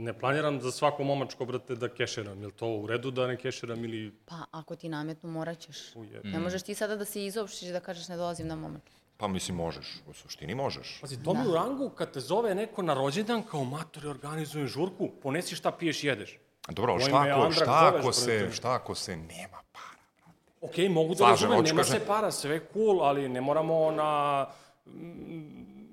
ne 0.00 0.12
planiram 0.12 0.60
za 0.60 0.70
svako 0.70 1.04
momačko, 1.04 1.44
brate, 1.44 1.74
da 1.74 1.88
keširam. 1.88 2.40
Je 2.40 2.46
li 2.46 2.52
to 2.52 2.68
u 2.68 2.86
redu 2.86 3.10
da 3.10 3.26
ne 3.26 3.36
keširam 3.36 3.84
ili... 3.84 4.12
Pa, 4.26 4.36
ako 4.50 4.76
ti 4.76 4.88
nametnu, 4.88 5.30
morat 5.30 5.58
ćeš. 5.58 5.96
Uje. 5.96 6.20
Ne 6.24 6.38
možeš 6.38 6.62
ti 6.62 6.74
sada 6.74 6.96
da 6.96 7.04
se 7.04 7.24
izopštiš 7.24 7.68
i 7.68 7.72
da 7.72 7.80
kažeš 7.80 8.08
ne 8.08 8.16
dolazim 8.16 8.48
na 8.48 8.56
momačku. 8.56 8.96
Pa 9.16 9.28
mislim, 9.28 9.56
možeš. 9.56 10.02
U 10.06 10.12
suštini 10.12 10.54
možeš. 10.54 10.98
Pazi, 11.00 11.22
to 11.22 11.34
mi 11.34 11.48
u 11.48 11.54
rangu 11.54 11.90
kad 11.90 12.12
te 12.12 12.20
zove 12.20 12.54
neko 12.54 12.82
na 12.82 12.94
rođendan 12.94 13.42
kao 13.42 13.64
matori 13.64 14.08
organizujem 14.08 14.68
žurku, 14.68 15.08
ponesi 15.22 15.56
šta 15.56 15.70
piješ 15.72 16.04
jedeš. 16.04 16.38
Dobro, 16.68 16.92
ali 16.92 17.02
šta 17.02 17.26
ako, 17.30 17.52
šta 17.52 17.92
ako 17.96 18.12
se, 18.12 18.38
brate? 18.38 18.54
šta 18.56 18.74
ako 18.74 18.94
se 18.94 19.16
nema 19.16 19.58
para? 19.72 20.30
Ok, 20.60 20.76
mogu 20.90 21.14
da 21.14 21.16
Slažem, 21.16 21.50
razumem, 21.50 21.64
nema 21.64 21.82
kažem- 21.82 22.00
se 22.00 22.06
para, 22.06 22.30
sve 22.30 22.60
cool, 22.72 23.02
ali 23.02 23.28
ne 23.28 23.40
moramo 23.40 23.90
na... 23.90 24.46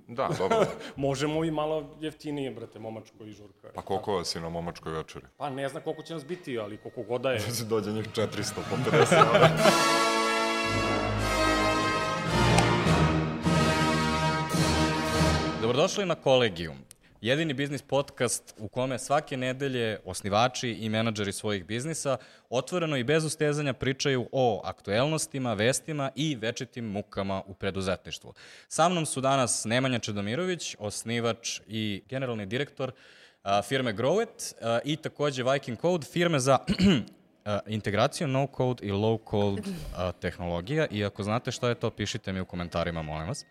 Da, 0.07 0.29
dobro. 0.37 0.65
Možemo 0.95 1.43
i 1.43 1.51
malo 1.51 1.95
jeftinije, 1.99 2.51
brate, 2.51 2.79
momačko 2.79 3.25
i 3.25 3.31
žurka. 3.31 3.67
Pa 3.75 3.81
koliko 3.81 4.15
vas 4.15 4.35
je 4.35 4.41
na 4.41 4.49
momačkoj 4.49 4.91
večeri? 4.91 5.25
Pa 5.37 5.49
ne 5.49 5.69
znam 5.69 5.83
koliko 5.83 6.03
će 6.03 6.13
nas 6.13 6.25
biti, 6.25 6.59
ali 6.59 6.77
koliko 6.77 7.03
god 7.03 7.21
da 7.21 7.31
je. 7.31 7.39
Se 7.39 7.65
dođe 7.73 7.91
njih 7.91 8.05
400 8.15 8.53
po 8.69 8.75
50. 8.91 10.27
Dobrodošli 15.61 16.05
na 16.05 16.15
Kolegijum, 16.15 16.77
jedini 17.21 17.53
biznis 17.53 17.81
podcast 17.81 18.55
u 18.57 18.67
kome 18.67 18.99
svake 18.99 19.37
nedelje 19.37 19.99
osnivači 20.05 20.69
i 20.69 20.89
menadžeri 20.89 21.33
svojih 21.33 21.65
biznisa 21.65 22.17
otvoreno 22.49 22.97
i 22.97 23.03
bez 23.03 23.25
ustezanja 23.25 23.73
pričaju 23.73 24.29
o 24.31 24.61
aktuelnostima, 24.65 25.53
vestima 25.53 26.11
i 26.15 26.35
večitim 26.35 26.85
mukama 26.85 27.41
u 27.45 27.53
preduzetništvu. 27.53 28.33
Sa 28.67 28.89
mnom 28.89 29.05
su 29.05 29.21
danas 29.21 29.65
Nemanja 29.65 29.99
Čedomirović, 29.99 30.75
osnivač 30.79 31.59
i 31.67 32.03
generalni 32.09 32.45
direktor 32.45 32.91
firme 33.63 33.93
Growit 33.93 34.53
i 34.83 34.95
takođe 34.95 35.43
Viking 35.43 35.81
Code, 35.81 36.05
firme 36.05 36.39
za 36.39 36.59
integraciju 37.67 38.27
no-code 38.27 38.85
i 38.85 38.91
low-code 38.91 39.73
a, 39.95 40.11
tehnologija 40.11 40.87
i 40.91 41.05
ako 41.05 41.23
znate 41.23 41.51
šta 41.51 41.69
je 41.69 41.75
to, 41.75 41.89
pišite 41.89 42.33
mi 42.33 42.41
u 42.41 42.45
komentarima, 42.45 43.01
molim 43.01 43.27
vas. 43.27 43.45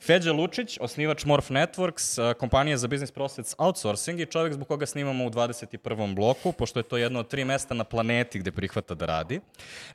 Feđa 0.00 0.32
Lučić, 0.32 0.78
osnivač 0.80 1.24
Morph 1.24 1.50
Networks, 1.50 2.18
a, 2.22 2.34
kompanija 2.34 2.76
za 2.76 2.88
business 2.88 3.12
process 3.12 3.54
outsourcing 3.58 4.20
i 4.20 4.26
čovjek 4.26 4.54
zbog 4.54 4.68
koga 4.68 4.86
snimamo 4.86 5.26
u 5.26 5.30
21. 5.30 6.14
bloku, 6.14 6.52
pošto 6.52 6.78
je 6.78 6.82
to 6.82 6.96
jedno 6.96 7.20
od 7.20 7.28
tri 7.28 7.44
mesta 7.44 7.74
na 7.74 7.84
planeti 7.84 8.38
gde 8.38 8.52
prihvata 8.52 8.94
da 8.94 9.06
radi. 9.06 9.40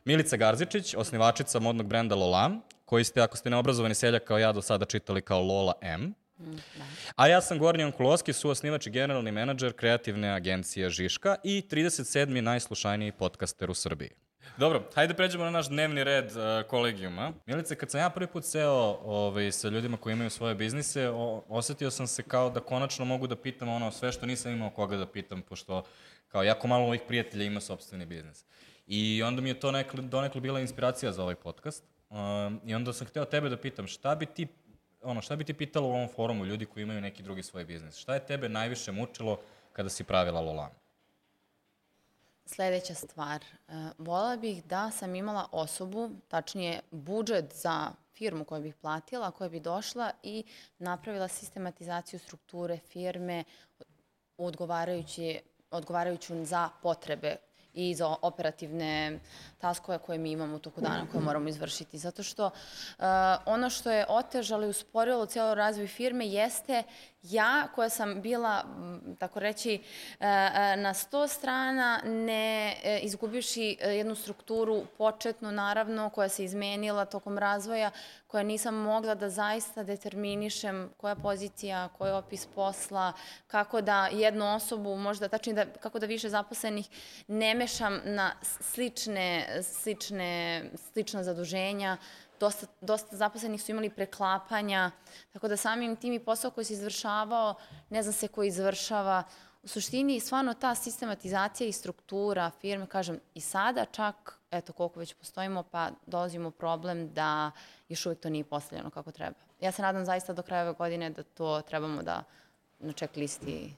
Milica 0.05 0.37
Garzičić, 0.37 0.95
osnivačica 0.95 1.59
modnog 1.59 1.87
brenda 1.87 2.15
Lola, 2.15 2.51
koji 2.85 3.03
ste, 3.03 3.21
ako 3.21 3.37
ste 3.37 3.49
neobrazovani 3.49 3.95
seljak 3.95 4.23
kao 4.23 4.37
ja, 4.37 4.51
do 4.51 4.61
sada 4.61 4.85
čitali 4.85 5.21
kao 5.21 5.41
Lola 5.41 5.73
M. 5.81 6.13
A 7.15 7.27
ja 7.27 7.41
sam 7.41 7.59
Gornjan 7.59 7.91
Kuloski, 7.91 8.33
suosnivač 8.33 8.87
i 8.87 8.89
generalni 8.89 9.31
menadžer 9.31 9.73
kreativne 9.73 10.29
agencije 10.29 10.89
Žiška 10.89 11.35
i 11.43 11.63
37. 11.71 12.41
najslušaniji 12.41 13.11
podcaster 13.11 13.71
u 13.71 13.73
Srbiji. 13.73 14.09
Dobro, 14.57 14.83
hajde 14.95 15.13
pređemo 15.13 15.43
na 15.43 15.51
naš 15.51 15.69
dnevni 15.69 16.03
red 16.03 16.25
uh, 16.25 16.69
kolegijuma. 16.69 17.33
Milice, 17.45 17.75
kad 17.75 17.91
sam 17.91 17.99
ja 17.99 18.09
prvi 18.09 18.27
put 18.27 18.45
seo 18.45 18.99
ovaj, 19.03 19.51
sa 19.51 19.69
ljudima 19.69 19.97
koji 19.97 20.13
imaju 20.13 20.29
svoje 20.29 20.55
biznise, 20.55 21.09
o, 21.09 21.43
osetio 21.47 21.91
sam 21.91 22.07
se 22.07 22.23
kao 22.23 22.49
da 22.49 22.59
konačno 22.59 23.05
mogu 23.05 23.27
da 23.27 23.35
pitam 23.35 23.69
ono 23.69 23.91
sve 23.91 24.11
što 24.11 24.25
nisam 24.25 24.51
imao 24.51 24.69
koga 24.69 24.97
da 24.97 25.05
pitam, 25.05 25.41
pošto 25.41 25.83
kao 26.27 26.43
jako 26.43 26.67
malo 26.67 26.85
mojih 26.85 27.01
prijatelja 27.07 27.45
ima 27.45 27.59
sobstveni 27.59 28.05
biznis. 28.05 28.45
I 28.87 29.23
onda 29.23 29.41
mi 29.41 29.49
je 29.49 29.59
to 29.59 29.71
nekle, 29.71 30.01
donekle 30.01 30.41
bila 30.41 30.59
inspiracija 30.59 31.11
za 31.11 31.23
ovaj 31.23 31.35
podcast. 31.35 31.83
Um, 32.09 32.61
I 32.65 32.75
onda 32.75 32.93
sam 32.93 33.07
hteo 33.07 33.25
tebe 33.25 33.49
da 33.49 33.57
pitam, 33.57 33.87
šta 33.87 34.15
bi 34.15 34.25
ti 34.25 34.47
ono, 35.01 35.21
šta 35.21 35.35
bi 35.35 35.43
ti 35.43 35.53
pitalo 35.53 35.87
u 35.87 35.91
ovom 35.91 36.09
forumu 36.15 36.45
ljudi 36.45 36.65
koji 36.65 36.83
imaju 36.83 37.01
neki 37.01 37.23
drugi 37.23 37.43
svoj 37.43 37.65
biznis? 37.65 37.97
Šta 37.97 38.13
je 38.13 38.25
tebe 38.25 38.49
najviše 38.49 38.91
mučilo 38.91 39.39
kada 39.73 39.89
si 39.89 40.03
pravila 40.03 40.41
Lolan? 40.41 40.82
Sledeća 42.45 42.93
stvar, 42.93 43.45
uh, 43.67 43.73
vola 43.97 44.37
bih 44.37 44.63
da 44.65 44.91
sam 44.91 45.15
imala 45.15 45.47
osobu, 45.51 46.09
tačnije 46.27 46.81
budžet 46.91 47.53
za 47.53 47.91
firmu 48.13 48.45
koju 48.45 48.61
bih 48.61 48.75
platila, 48.75 49.31
koja 49.31 49.49
bi 49.49 49.59
došla 49.59 50.11
i 50.23 50.43
napravila 50.79 51.27
sistematizaciju 51.27 52.19
strukture 52.19 52.77
firme 52.77 53.43
odgovarajući, 54.37 55.39
odgovarajuću 55.71 56.45
za 56.45 56.69
potrebe 56.81 57.35
i 57.73 57.95
za 57.95 58.15
operativne 58.21 59.19
taskove 59.63 59.97
koje 59.97 60.17
mi 60.19 60.31
imamo 60.31 60.55
u 60.55 60.59
toku 60.59 60.81
dana 60.81 61.07
koje 61.11 61.23
moramo 61.23 61.49
izvršiti. 61.49 61.97
Zato 61.97 62.23
što 62.23 62.45
uh, 62.45 63.05
ono 63.45 63.69
što 63.69 63.91
je 63.91 64.05
otežalo 64.09 64.65
i 64.65 64.69
usporilo 64.69 65.25
cijelo 65.25 65.55
razvoj 65.55 65.87
firme 65.87 66.27
jeste 66.27 66.83
ja 67.23 67.67
koja 67.75 67.89
sam 67.89 68.21
bila, 68.21 68.63
m, 68.77 69.15
tako 69.19 69.39
reći, 69.39 69.79
uh, 69.79 70.25
na 70.77 70.93
sto 70.93 71.27
strana, 71.27 72.01
ne 72.05 72.75
uh, 72.75 73.03
izgubivši 73.03 73.77
jednu 73.81 74.15
strukturu 74.15 74.85
početnu, 74.97 75.51
naravno, 75.51 76.09
koja 76.09 76.29
se 76.29 76.43
izmenila 76.43 77.05
tokom 77.05 77.37
razvoja, 77.37 77.91
koja 78.27 78.43
nisam 78.43 78.75
mogla 78.75 79.15
da 79.15 79.29
zaista 79.29 79.83
determinišem 79.83 80.89
koja 80.97 81.15
pozicija, 81.15 81.89
koji 81.97 82.11
opis 82.11 82.45
posla, 82.45 83.13
kako 83.47 83.81
da 83.81 84.07
jednu 84.11 84.55
osobu, 84.55 84.95
možda 84.95 85.27
tačnije 85.27 85.65
da, 85.65 85.65
kako 85.65 85.99
da 85.99 86.05
više 86.05 86.29
zaposlenih 86.29 86.89
ne 87.27 87.53
mešam 87.55 88.01
na 88.05 88.31
slične, 88.41 89.52
slične, 89.61 90.63
slična 90.91 91.23
zaduženja, 91.23 91.97
dosta, 92.39 92.67
dosta 92.81 93.15
zaposlenih 93.15 93.63
su 93.63 93.71
imali 93.71 93.89
preklapanja, 93.89 94.91
tako 95.33 95.47
da 95.47 95.57
samim 95.57 95.95
tim 95.95 96.13
i 96.13 96.19
posao 96.19 96.51
koji 96.51 96.65
se 96.65 96.73
izvršavao, 96.73 97.55
ne 97.89 98.03
zna 98.03 98.11
se 98.11 98.27
ko 98.27 98.43
izvršava. 98.43 99.23
U 99.63 99.67
suštini, 99.67 100.19
stvarno 100.19 100.53
ta 100.53 100.75
sistematizacija 100.75 101.67
i 101.67 101.71
struktura 101.71 102.51
firme, 102.61 102.87
kažem, 102.87 103.19
i 103.33 103.41
sada 103.41 103.85
čak, 103.85 104.39
eto 104.51 104.73
koliko 104.73 104.99
već 104.99 105.13
postojimo, 105.13 105.63
pa 105.63 105.89
dolazimo 106.05 106.47
u 106.47 106.51
problem 106.51 107.13
da 107.13 107.51
još 107.89 108.05
uvek 108.05 108.19
to 108.19 108.29
nije 108.29 108.43
postavljeno 108.43 108.89
kako 108.89 109.11
treba. 109.11 109.35
Ja 109.61 109.71
se 109.71 109.81
nadam 109.81 110.05
zaista 110.05 110.33
do 110.33 110.41
kraja 110.41 110.63
ove 110.63 110.73
godine 110.73 111.09
da 111.09 111.23
to 111.23 111.61
trebamo 111.61 112.03
da 112.03 112.23
na 112.79 112.93
check 112.93 113.15
listi 113.15 113.73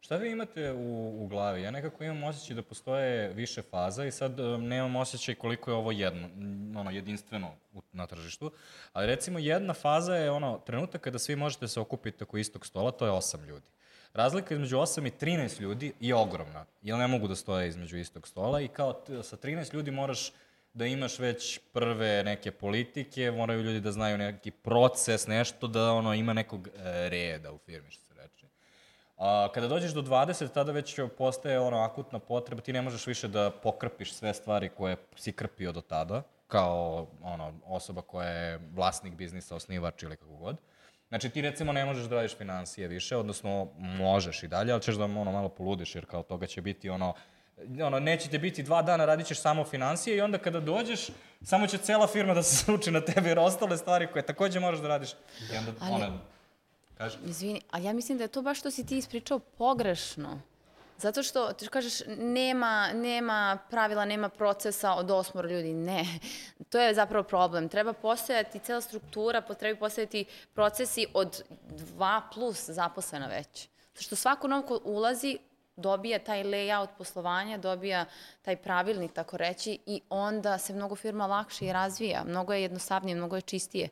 Šta 0.00 0.16
vi 0.16 0.30
imate 0.30 0.72
u, 0.72 1.24
u 1.24 1.26
glavi? 1.26 1.62
Ja 1.62 1.70
nekako 1.70 2.04
imam 2.04 2.24
osjećaj 2.24 2.56
da 2.56 2.62
postoje 2.62 3.32
više 3.32 3.62
faza 3.62 4.04
i 4.04 4.10
sad 4.10 4.40
um, 4.40 4.66
nemam 4.66 4.96
osjećaj 4.96 5.34
koliko 5.34 5.70
je 5.70 5.74
ovo 5.76 5.92
jedno, 5.92 6.28
ono, 6.80 6.90
jedinstveno 6.90 7.52
u, 7.72 7.82
na 7.92 8.06
tržištu. 8.06 8.52
Ali 8.92 9.06
recimo 9.06 9.38
jedna 9.38 9.74
faza 9.74 10.16
je 10.16 10.30
ono, 10.30 10.58
trenutak 10.66 11.00
kada 11.00 11.18
svi 11.18 11.36
možete 11.36 11.68
se 11.68 11.80
okupiti 11.80 12.24
oko 12.24 12.38
istog 12.38 12.66
stola, 12.66 12.90
to 12.90 13.04
je 13.04 13.10
osam 13.10 13.44
ljudi. 13.44 13.66
Razlika 14.12 14.54
između 14.54 14.76
8 14.76 15.06
i 15.06 15.10
13 15.10 15.60
ljudi 15.60 15.92
je 16.00 16.14
ogromna, 16.14 16.64
jer 16.82 16.98
ne 16.98 17.06
mogu 17.06 17.28
da 17.28 17.34
stoje 17.34 17.68
između 17.68 17.98
istog 17.98 18.28
stola 18.28 18.60
i 18.60 18.68
kao 18.68 19.04
sa 19.22 19.36
13 19.36 19.74
ljudi 19.74 19.90
moraš 19.90 20.32
da 20.74 20.86
imaš 20.86 21.18
već 21.18 21.60
prve 21.72 22.22
neke 22.24 22.50
politike, 22.50 23.30
moraju 23.30 23.62
ljudi 23.62 23.80
da 23.80 23.92
znaju 23.92 24.18
neki 24.18 24.50
proces, 24.50 25.26
nešto 25.26 25.66
da 25.66 25.92
ono 25.92 26.14
ima 26.14 26.32
nekog 26.32 26.68
e, 26.68 27.08
reda 27.08 27.52
u 27.52 27.58
firmi, 27.58 27.90
što. 27.90 28.05
A, 29.16 29.48
kada 29.54 29.68
dođeš 29.68 29.92
do 29.92 30.02
20, 30.02 30.52
tada 30.52 30.72
već 30.72 31.00
postaje 31.18 31.60
ono 31.60 31.78
akutna 31.78 32.18
potreba, 32.18 32.62
ti 32.62 32.72
ne 32.72 32.82
možeš 32.82 33.06
više 33.06 33.28
da 33.28 33.50
pokrpiš 33.50 34.12
sve 34.14 34.34
stvari 34.34 34.68
koje 34.68 34.96
si 35.16 35.32
krpio 35.32 35.72
do 35.72 35.80
tada, 35.80 36.22
kao 36.46 37.06
ono, 37.22 37.52
osoba 37.64 38.02
koja 38.02 38.28
je 38.28 38.60
vlasnik 38.74 39.14
biznisa, 39.14 39.56
osnivač 39.56 40.02
ili 40.02 40.16
kako 40.16 40.36
god. 40.36 40.56
Znači 41.08 41.30
ti 41.30 41.42
recimo 41.42 41.72
ne 41.72 41.84
možeš 41.84 42.04
da 42.04 42.14
radiš 42.16 42.36
financije 42.36 42.88
više, 42.88 43.16
odnosno 43.16 43.68
možeš 43.78 44.42
i 44.42 44.48
dalje, 44.48 44.72
ali 44.72 44.82
ćeš 44.82 44.94
da 44.94 45.04
ono 45.04 45.32
malo 45.32 45.48
poludiš, 45.48 45.94
jer 45.94 46.06
kao 46.06 46.22
toga 46.22 46.46
će 46.46 46.62
biti 46.62 46.90
ono, 46.90 47.14
ono, 47.82 48.00
neće 48.00 48.28
te 48.28 48.38
biti 48.38 48.62
dva 48.62 48.82
dana, 48.82 49.04
radit 49.04 49.26
ćeš 49.26 49.40
samo 49.40 49.64
financije 49.64 50.16
i 50.16 50.20
onda 50.20 50.38
kada 50.38 50.60
dođeš, 50.60 51.06
samo 51.42 51.66
će 51.66 51.78
cela 51.78 52.06
firma 52.06 52.34
da 52.34 52.42
se 52.42 52.56
sruči 52.64 52.90
na 52.90 53.00
tebe 53.00 53.28
jer 53.28 53.38
ostale 53.38 53.76
stvari 53.76 54.06
koje 54.12 54.26
takođe 54.26 54.60
moraš 54.60 54.80
da 54.80 54.88
radiš. 54.88 55.10
I 55.52 55.56
onda, 55.58 55.72
Ali- 55.80 55.94
ona, 55.94 56.18
kaži. 56.98 57.18
Izvini, 57.24 57.60
ali 57.70 57.84
ja 57.84 57.92
mislim 57.92 58.18
da 58.18 58.24
je 58.24 58.28
to 58.28 58.42
baš 58.42 58.58
što 58.58 58.70
si 58.70 58.86
ti 58.86 58.98
ispričao 58.98 59.38
pogrešno. 59.38 60.40
Zato 60.98 61.22
što, 61.22 61.52
ti 61.52 61.68
kažeš, 61.68 62.00
nema, 62.18 62.92
nema 62.94 63.58
pravila, 63.70 64.04
nema 64.04 64.28
procesa 64.28 64.92
od 64.92 65.10
osmora 65.10 65.50
ljudi. 65.50 65.74
Ne, 65.74 66.04
to 66.70 66.80
je 66.80 66.94
zapravo 66.94 67.24
problem. 67.24 67.68
Treba 67.68 67.92
postojati 67.92 68.58
cela 68.58 68.80
struktura, 68.80 69.40
treba 69.40 69.78
postojati 69.78 70.24
procesi 70.54 71.06
od 71.14 71.42
dva 71.68 72.22
plus 72.34 72.68
zaposlena 72.68 73.26
već. 73.26 73.68
Zato 73.88 74.02
što 74.02 74.16
svako 74.16 74.48
novo 74.48 74.66
ko 74.66 74.80
ulazi, 74.84 75.38
dobija 75.76 76.18
taj 76.18 76.44
layout 76.44 76.88
poslovanja, 76.98 77.58
dobija 77.58 78.04
taj 78.42 78.56
pravilnik, 78.56 79.12
tako 79.12 79.36
reći, 79.36 79.78
i 79.86 80.00
onda 80.10 80.58
se 80.58 80.72
mnogo 80.72 80.96
firma 80.96 81.26
lakše 81.26 81.66
i 81.66 81.72
razvija. 81.72 82.24
Mnogo 82.24 82.52
je 82.52 82.62
jednostavnije, 82.62 83.16
mnogo 83.16 83.36
je 83.36 83.42
čistije. 83.42 83.88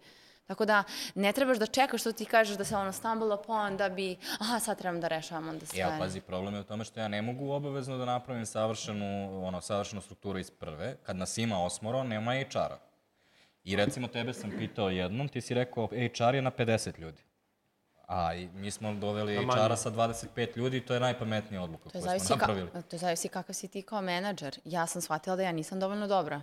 Tako 0.46 0.64
da 0.64 0.84
ne 1.14 1.32
trebaš 1.32 1.58
da 1.58 1.66
čekaš 1.66 2.00
što 2.00 2.12
ti 2.12 2.24
kažeš 2.24 2.56
da 2.56 2.64
se 2.64 2.76
ono 2.76 2.92
stumble 2.92 3.34
upon 3.34 3.76
da 3.76 3.88
bi, 3.88 4.16
aha, 4.40 4.58
sad 4.58 4.78
trebam 4.78 5.00
da 5.00 5.08
rešavam 5.08 5.48
onda 5.48 5.66
sve. 5.66 5.78
Ja, 5.78 5.96
pazi, 5.98 6.20
problem 6.20 6.54
je 6.54 6.60
u 6.60 6.64
tome 6.64 6.84
što 6.84 7.00
ja 7.00 7.08
ne 7.08 7.22
mogu 7.22 7.50
obavezno 7.50 7.98
da 7.98 8.04
napravim 8.04 8.46
savršenu, 8.46 9.04
ono, 9.46 9.60
savršenu 9.60 10.02
strukturu 10.02 10.38
iz 10.38 10.50
prve. 10.50 10.96
Kad 10.96 11.16
nas 11.16 11.38
ima 11.38 11.64
osmoro, 11.64 12.02
nema 12.02 12.32
HR-a. 12.34 12.78
I 13.64 13.76
recimo 13.76 14.08
tebe 14.08 14.32
sam 14.32 14.50
pitao 14.50 14.90
jednom, 14.90 15.28
ti 15.28 15.40
si 15.40 15.54
rekao 15.54 15.86
HR 15.86 16.34
je 16.34 16.42
na 16.42 16.50
50 16.50 16.98
ljudi. 16.98 17.22
A 18.06 18.34
i 18.34 18.48
mi 18.48 18.70
smo 18.70 18.94
doveli. 18.94 19.36
HR-a 19.36 19.76
sa 19.76 19.90
25 19.90 20.56
ljudi 20.56 20.76
i 20.76 20.80
to 20.80 20.94
je 20.94 21.00
najpametnija 21.00 21.62
odluka 21.62 21.84
To 21.84 22.00
koju 22.00 22.20
smo 22.20 22.28
ka, 22.28 22.34
napravili. 22.36 22.70
to 22.90 22.98
zavisi 22.98 23.28
kakav 23.28 23.54
si 23.54 23.68
ti 23.68 23.82
kao 23.82 24.02
menadžer. 24.02 24.58
Ja 24.64 24.86
sam 24.86 25.02
shvatila 25.02 25.36
da 25.36 25.42
ja 25.42 25.52
nisam 25.52 25.80
dovoljno 25.80 26.06
dobra. 26.06 26.40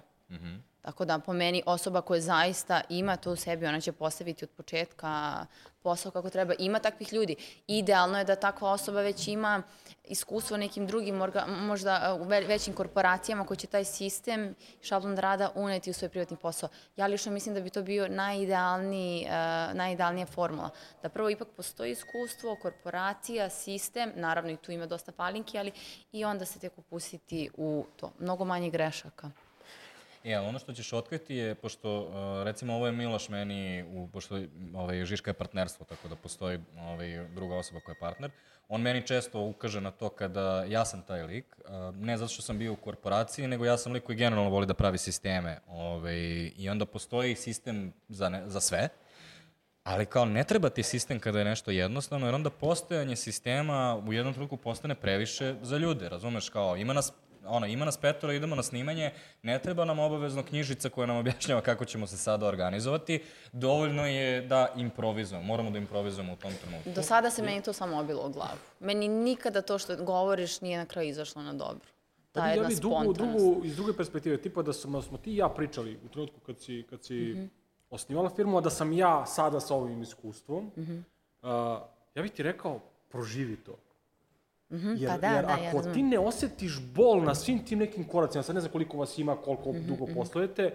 Tako 0.81 1.05
da 1.05 1.19
po 1.19 1.33
meni 1.33 1.63
osoba 1.65 2.01
koja 2.01 2.21
zaista 2.21 2.81
ima 2.89 3.15
to 3.17 3.31
u 3.31 3.35
sebi, 3.35 3.65
ona 3.65 3.81
će 3.81 3.91
postaviti 3.91 4.45
od 4.45 4.49
početka 4.49 5.45
posao 5.83 6.11
kako 6.11 6.29
treba. 6.29 6.53
Ima 6.59 6.79
takvih 6.79 7.13
ljudi. 7.13 7.35
Idealno 7.67 8.17
je 8.17 8.23
da 8.23 8.35
takva 8.35 8.71
osoba 8.71 9.01
već 9.01 9.27
ima 9.27 9.63
iskustvo 10.03 10.57
nekim 10.57 10.87
drugim, 10.87 11.21
možda 11.47 12.17
u 12.21 12.23
ve- 12.23 12.41
većim 12.41 12.73
korporacijama 12.73 13.45
koji 13.45 13.57
će 13.57 13.67
taj 13.67 13.85
sistem 13.85 14.55
šablon 14.81 15.17
rada 15.17 15.51
uneti 15.55 15.89
u 15.89 15.93
svoj 15.93 16.09
privatni 16.09 16.37
posao. 16.37 16.69
Ja 16.95 17.07
lično 17.07 17.31
mislim 17.31 17.55
da 17.55 17.61
bi 17.61 17.69
to 17.69 17.81
bio 17.81 18.07
najidealniji, 18.07 19.25
uh, 19.25 19.75
najidealnija 19.75 20.25
formula. 20.25 20.69
Da 21.03 21.09
prvo 21.09 21.29
ipak 21.29 21.47
postoji 21.57 21.91
iskustvo, 21.91 22.57
korporacija, 22.61 23.49
sistem, 23.49 24.11
naravno 24.15 24.51
i 24.51 24.57
tu 24.57 24.71
ima 24.71 24.85
dosta 24.85 25.11
palinki, 25.11 25.59
ali 25.59 25.71
i 26.11 26.25
onda 26.25 26.45
se 26.45 26.59
tek 26.59 26.77
upustiti 26.77 27.49
u 27.57 27.85
to. 27.95 28.11
Mnogo 28.19 28.45
manje 28.45 28.69
grešaka. 28.69 29.31
E, 30.23 30.33
ali 30.33 30.47
ono 30.47 30.59
što 30.59 30.73
ćeš 30.73 30.93
otkriti 30.93 31.35
je, 31.35 31.55
pošto, 31.55 32.01
uh, 32.01 32.45
recimo, 32.45 32.73
ovo 32.73 32.85
je 32.85 32.91
Miloš 32.91 33.29
meni, 33.29 33.83
u, 33.83 34.07
pošto 34.13 34.39
ovaj, 34.75 35.05
Žiška 35.05 35.29
je 35.29 35.33
partnerstvo, 35.33 35.85
tako 35.85 36.07
da 36.07 36.15
postoji 36.15 36.59
ovaj, 36.79 37.27
druga 37.27 37.55
osoba 37.55 37.79
koja 37.79 37.93
je 37.93 37.99
partner, 37.99 38.31
on 38.69 38.81
meni 38.81 39.07
često 39.07 39.41
ukaže 39.41 39.81
na 39.81 39.91
to 39.91 40.09
kada 40.09 40.63
ja 40.63 40.85
sam 40.85 41.01
taj 41.01 41.23
lik, 41.23 41.45
uh, 41.65 41.95
ne 41.95 42.17
zato 42.17 42.33
što 42.33 42.41
sam 42.41 42.57
bio 42.57 42.73
u 42.73 42.75
korporaciji, 42.75 43.47
nego 43.47 43.65
ja 43.65 43.77
sam 43.77 43.91
lik 43.91 44.03
koji 44.03 44.15
generalno 44.15 44.49
voli 44.49 44.65
da 44.65 44.73
pravi 44.73 44.97
sisteme. 44.97 45.59
Ovaj, 45.67 46.51
I 46.57 46.69
onda 46.69 46.85
postoji 46.85 47.35
sistem 47.35 47.93
za, 48.09 48.29
ne, 48.29 48.49
za 48.49 48.59
sve, 48.59 48.89
Ali 49.83 50.05
kao 50.05 50.25
ne 50.25 50.43
treba 50.43 50.69
ti 50.69 50.83
sistem 50.83 51.19
kada 51.19 51.39
je 51.39 51.45
nešto 51.45 51.71
jednostavno, 51.71 52.27
jer 52.27 52.35
onda 52.35 52.49
postojanje 52.49 53.15
sistema 53.15 54.03
u 54.07 54.13
jednom 54.13 54.33
trenutku 54.33 54.57
postane 54.57 54.95
previše 54.95 55.55
za 55.61 55.77
ljude, 55.77 56.09
razumeš, 56.09 56.49
kao 56.49 56.77
ima 56.77 56.93
nas 56.93 57.13
ono, 57.43 57.67
ima 57.67 57.85
nas 57.85 57.97
petora, 57.97 58.33
idemo 58.33 58.55
na 58.55 58.63
snimanje, 58.63 59.11
ne 59.43 59.59
treba 59.59 59.85
nam 59.85 59.99
obavezno 59.99 60.43
knjižica 60.43 60.89
koja 60.89 61.07
nam 61.07 61.17
objašnjava 61.17 61.61
kako 61.61 61.85
ćemo 61.85 62.07
se 62.07 62.17
sada 62.17 62.47
organizovati, 62.47 63.21
dovoljno 63.51 64.05
je 64.05 64.41
da 64.41 64.67
improvizujemo, 64.75 65.45
moramo 65.45 65.69
da 65.69 65.77
improvizujemo 65.77 66.33
u 66.33 66.37
tom 66.37 66.51
trenutku. 66.55 66.89
Do 66.91 67.03
sada 67.03 67.29
se 67.29 67.43
meni 67.43 67.61
to 67.61 67.73
samo 67.73 67.99
obilo 67.99 68.21
u 68.21 68.31
glavu. 68.31 68.57
Meni 68.79 69.07
nikada 69.07 69.61
to 69.61 69.77
što 69.77 69.95
govoriš 69.97 70.61
nije 70.61 70.77
na 70.77 70.85
kraju 70.85 71.09
izašlo 71.09 71.41
na 71.41 71.53
dobro. 71.53 71.87
Ta 72.31 72.39
Pa 72.39 72.47
ja 72.47 72.53
jedna 72.53 72.69
spontanost. 72.71 73.17
drugu, 73.17 73.65
iz 73.65 73.75
druge 73.75 73.93
perspektive, 73.93 74.37
tipa 74.37 74.61
da 74.61 74.73
smo, 74.73 74.99
da 74.99 75.03
smo 75.03 75.17
ti 75.17 75.31
i 75.31 75.37
ja 75.37 75.49
pričali 75.49 75.99
u 76.05 76.09
trenutku 76.09 76.39
kad 76.39 76.59
si, 76.59 76.85
kad 76.89 77.03
si 77.03 77.33
Mhm. 77.35 77.45
osnivala 77.89 78.29
firmu, 78.29 78.57
a 78.57 78.61
da 78.61 78.69
sam 78.69 78.93
ja 78.93 79.25
sada 79.25 79.59
sa 79.59 79.75
ovim 79.75 80.01
iskustvom, 80.01 80.71
Mhm. 80.77 80.97
uh, 81.41 81.49
ja 82.15 82.21
bih 82.23 82.31
ti 82.31 82.43
rekao, 82.43 82.79
proživi 83.09 83.55
to. 83.57 83.75
Jer, 84.71 85.09
pa 85.11 85.17
da, 85.17 85.27
jer 85.27 85.45
da, 85.45 85.51
ja 85.51 85.67
ako 85.67 85.77
razumem. 85.77 85.93
ti 85.93 86.03
ne 86.03 86.19
osetiš 86.19 86.79
bol 86.95 87.23
na 87.23 87.35
svim 87.35 87.65
tim 87.65 87.79
nekim 87.79 88.07
koracima, 88.07 88.43
sad 88.43 88.55
ne 88.55 88.61
znam 88.61 88.71
koliko 88.71 88.97
vas 88.97 89.17
ima, 89.17 89.35
koliko 89.35 89.71
Mhm, 89.71 89.87
dugo 89.87 90.05
poslujete, 90.15 90.73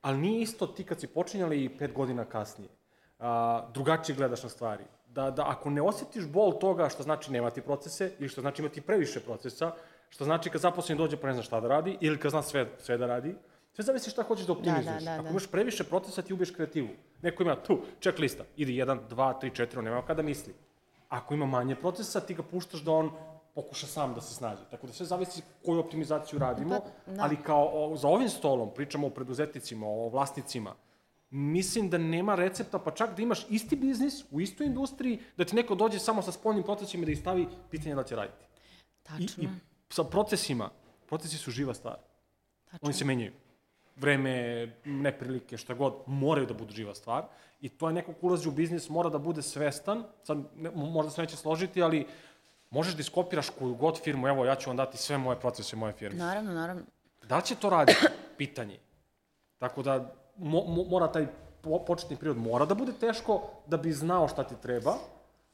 ali 0.00 0.18
nije 0.18 0.42
isto 0.42 0.66
ti 0.66 0.84
kad 0.84 1.00
si 1.00 1.06
počinjali 1.06 1.64
i 1.64 1.68
pet 1.78 1.92
godina 1.92 2.24
kasnije. 2.24 2.70
A, 3.18 3.66
drugačije 3.74 4.16
gledaš 4.16 4.42
na 4.42 4.48
stvari. 4.48 4.84
Da, 5.08 5.30
da 5.30 5.48
ako 5.48 5.70
ne 5.70 5.82
osjetiš 5.82 6.26
bol 6.26 6.58
toga 6.58 6.88
što 6.88 7.02
znači 7.02 7.32
nemati 7.32 7.60
procese 7.60 8.12
ili 8.18 8.28
što 8.28 8.40
znači 8.40 8.62
imati 8.62 8.80
previše 8.80 9.20
procesa, 9.20 9.72
što 10.08 10.24
znači 10.24 10.50
kad 10.50 10.60
zaposleni 10.60 10.98
dođe 10.98 11.16
pa 11.16 11.26
ne 11.26 11.32
zna 11.32 11.42
šta 11.42 11.60
da 11.60 11.68
radi 11.68 11.96
ili 12.00 12.18
kad 12.18 12.30
zna 12.30 12.42
sve, 12.42 12.68
sve 12.78 12.96
da 12.98 13.06
radi, 13.06 13.34
sve 13.72 13.84
zavisi 13.84 14.10
šta 14.10 14.22
hoćeš 14.22 14.46
da 14.46 14.52
optimizuješ. 14.52 15.02
da, 15.02 15.12
ako 15.14 15.22
da. 15.22 15.30
imaš 15.30 15.46
previše 15.46 15.84
procesa, 15.84 16.22
ti 16.22 16.32
ubiješ 16.32 16.50
kreativu. 16.50 16.88
Neko 17.22 17.42
ima 17.42 17.56
tu, 17.56 17.80
checklista, 18.00 18.44
ide 18.56 18.72
1, 18.72 18.98
2, 19.10 19.34
3, 19.42 19.66
4, 19.66 19.78
on 19.78 19.84
nema 19.84 20.02
kada 20.06 20.22
misli. 20.22 20.54
Ako 21.08 21.34
ima 21.34 21.46
manje 21.46 21.74
procesa, 21.74 22.20
ti 22.20 22.34
ga 22.34 22.42
puštaš 22.42 22.80
da 22.80 22.92
on 22.92 23.10
pokuša 23.58 23.86
sam 23.86 24.14
da 24.14 24.20
se 24.20 24.34
snađe. 24.34 24.62
Tako 24.70 24.86
da 24.86 24.92
sve 24.92 25.06
zavisi 25.06 25.42
koju 25.64 25.80
optimizaciju 25.80 26.38
radimo, 26.38 26.80
Pa, 26.80 27.12
da. 27.12 27.22
ali 27.22 27.36
kao 27.42 27.70
o, 27.72 27.96
za 27.96 28.08
ovim 28.08 28.28
stolom 28.28 28.70
pričamo 28.74 29.06
o 29.06 29.10
preduzetnicima, 29.10 29.86
o 29.86 30.08
vlasnicima, 30.08 30.74
mislim 31.30 31.90
da 31.90 31.98
nema 31.98 32.34
recepta, 32.34 32.78
pa 32.78 32.90
čak 32.90 33.16
da 33.16 33.22
imaš 33.22 33.46
isti 33.50 33.76
biznis 33.76 34.22
u 34.30 34.40
istoj 34.40 34.66
industriji, 34.66 35.18
da 35.36 35.44
ti 35.44 35.56
neko 35.56 35.74
dođe 35.74 35.98
samo 35.98 36.22
sa 36.22 36.32
spoljnim 36.32 36.64
procesima 36.64 37.02
i 37.02 37.06
da 37.06 37.12
ih 37.12 37.18
stavi 37.18 37.48
pitanje 37.70 37.94
da 37.94 38.04
će 38.04 38.16
raditi. 38.16 38.44
I, 38.44 39.02
Tačno. 39.02 39.44
I 39.44 39.48
sa 39.90 40.04
procesima, 40.04 40.70
procesi 41.08 41.36
su 41.36 41.50
živa 41.50 41.74
stvar. 41.74 41.98
Tačno. 42.64 42.86
Oni 42.86 42.94
se 42.94 43.04
menjaju. 43.04 43.32
Vreme, 43.96 44.32
neprilike, 44.84 45.56
šta 45.56 45.74
god, 45.74 45.94
moraju 46.06 46.46
da 46.46 46.54
budu 46.54 46.74
živa 46.74 46.94
stvar. 46.94 47.26
I 47.60 47.68
to 47.68 47.88
je 47.88 47.94
neko 47.94 48.12
ko 48.12 48.26
ulazi 48.26 48.48
u 48.48 48.52
biznis, 48.52 48.88
mora 48.88 49.10
da 49.10 49.18
bude 49.18 49.42
svestan. 49.42 50.04
Sad, 50.22 50.38
ne, 50.56 50.70
možda 50.70 51.10
se 51.10 51.22
neće 51.22 51.36
složiti, 51.36 51.82
ali 51.82 52.06
možeš 52.70 52.94
da 52.94 53.00
iskopiraš 53.00 53.48
koju 53.50 53.74
god 53.74 54.00
firmu, 54.02 54.28
evo, 54.28 54.44
ja 54.44 54.54
ću 54.54 54.70
vam 54.70 54.76
dati 54.76 54.96
sve 54.98 55.18
moje 55.18 55.40
procese 55.40 55.76
moje 55.76 55.92
firme. 55.92 56.18
Naravno, 56.18 56.52
naravno. 56.52 56.82
Da 57.28 57.36
li 57.36 57.42
će 57.42 57.54
to 57.54 57.70
raditi? 57.70 57.98
Pitanje. 58.38 58.78
Tako 59.58 59.82
da, 59.82 60.14
mo, 60.36 60.64
mo, 60.64 60.84
mora 60.84 61.12
taj 61.12 61.26
po, 61.60 61.84
početni 61.84 62.16
period 62.16 62.36
mora 62.36 62.64
da 62.64 62.74
bude 62.74 62.92
teško 63.00 63.42
da 63.66 63.76
bi 63.76 63.92
znao 63.92 64.28
šta 64.28 64.44
ti 64.44 64.54
treba. 64.62 64.94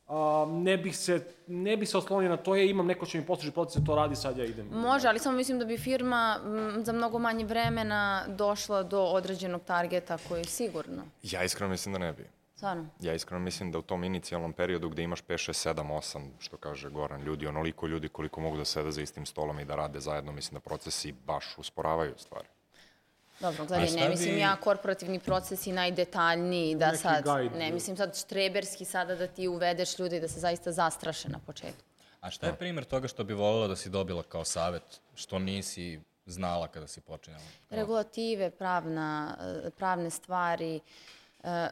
A, 0.09 0.47
ne 0.49 0.77
bih 0.77 0.97
se, 0.99 1.27
ne 1.47 1.77
bih 1.77 1.89
se 1.89 1.99
oslonio 1.99 2.29
na 2.29 2.37
to, 2.37 2.55
je, 2.55 2.71
imam 2.71 2.87
neko 2.87 3.07
će 3.07 3.19
mi 3.19 3.27
posluži 3.27 3.53
procese, 3.53 3.85
to 3.87 3.95
radi, 3.95 4.17
sad 4.17 4.39
ja 4.39 4.45
idem. 4.45 4.67
Može, 4.73 5.09
ali 5.09 5.19
samo 5.19 5.37
mislim 5.37 5.59
da 5.59 5.65
bi 5.65 5.79
firma 5.79 6.41
m, 6.45 6.85
za 6.85 6.93
mnogo 6.93 7.19
manje 7.19 7.45
vremena 7.45 8.25
došla 8.29 8.83
do 8.83 9.03
određenog 9.03 9.63
targeta 9.63 10.19
koji 10.29 10.41
je 10.41 10.45
sigurno. 10.45 11.03
Ja 11.23 11.45
iskreno 11.45 11.71
mislim 11.71 11.93
da 11.93 11.99
ne 11.99 12.13
bi. 12.13 12.27
Stvarno. 12.65 12.87
Ja 13.01 13.15
iskreno 13.15 13.41
mislim 13.41 13.73
da 13.73 13.79
u 13.79 13.83
tom 13.83 14.05
inicijalnom 14.05 14.53
periodu 14.53 14.89
gde 14.89 15.03
imaš 15.03 15.23
5, 15.23 15.51
6, 15.51 15.75
7, 15.75 16.01
8, 16.17 16.31
što 16.39 16.57
kaže 16.57 16.91
Goran, 16.91 17.23
ljudi, 17.23 17.47
onoliko 17.47 17.87
ljudi 17.87 18.09
koliko 18.09 18.41
mogu 18.41 18.57
da 18.57 18.65
sede 18.65 18.93
za 18.93 19.03
istim 19.03 19.27
stolom 19.27 19.61
i 19.61 19.65
da 19.65 19.75
rade 19.75 20.01
zajedno, 20.01 20.33
mislim 20.33 20.55
da 20.55 20.61
procesi 20.61 21.13
baš 21.13 21.59
usporavaju 21.59 22.15
stvari. 22.19 22.49
Dobro, 23.41 23.67
gledaj, 23.67 23.91
ne 23.91 24.09
mislim 24.09 24.39
ja 24.39 24.57
korporativni 24.57 25.21
procesi 25.21 25.73
najdetaljniji, 25.73 26.75
da 26.75 26.97
sad, 26.97 27.25
guide. 27.25 27.59
ne 27.59 27.73
mislim 27.73 27.97
sad 27.97 28.19
štreberski 28.19 28.85
sada 28.85 29.15
da 29.15 29.27
ti 29.27 29.49
uvedeš 29.49 29.99
ljude 29.99 30.17
i 30.17 30.21
da 30.21 30.29
se 30.29 30.41
zaista 30.41 30.73
zastraše 30.73 31.29
na 31.29 31.39
početku. 31.47 31.85
A 32.21 32.31
šta 32.31 32.47
je 32.47 32.57
primjer 32.57 32.85
toga 32.85 33.09
što 33.09 33.25
bi 33.25 33.35
voljela 33.35 33.69
da 33.69 33.77
si 33.77 33.91
dobila 33.91 34.23
kao 34.23 34.45
savet, 34.45 35.01
što 35.15 35.39
nisi 35.39 36.01
znala 36.27 36.69
kada 36.69 36.87
si 36.87 37.01
počinjala? 37.01 37.45
Regulative, 37.71 38.51
pravna, 38.51 39.37
eh, 39.41 39.71
pravne 39.71 40.11
stvari, 40.11 40.81
eh, 41.43 41.69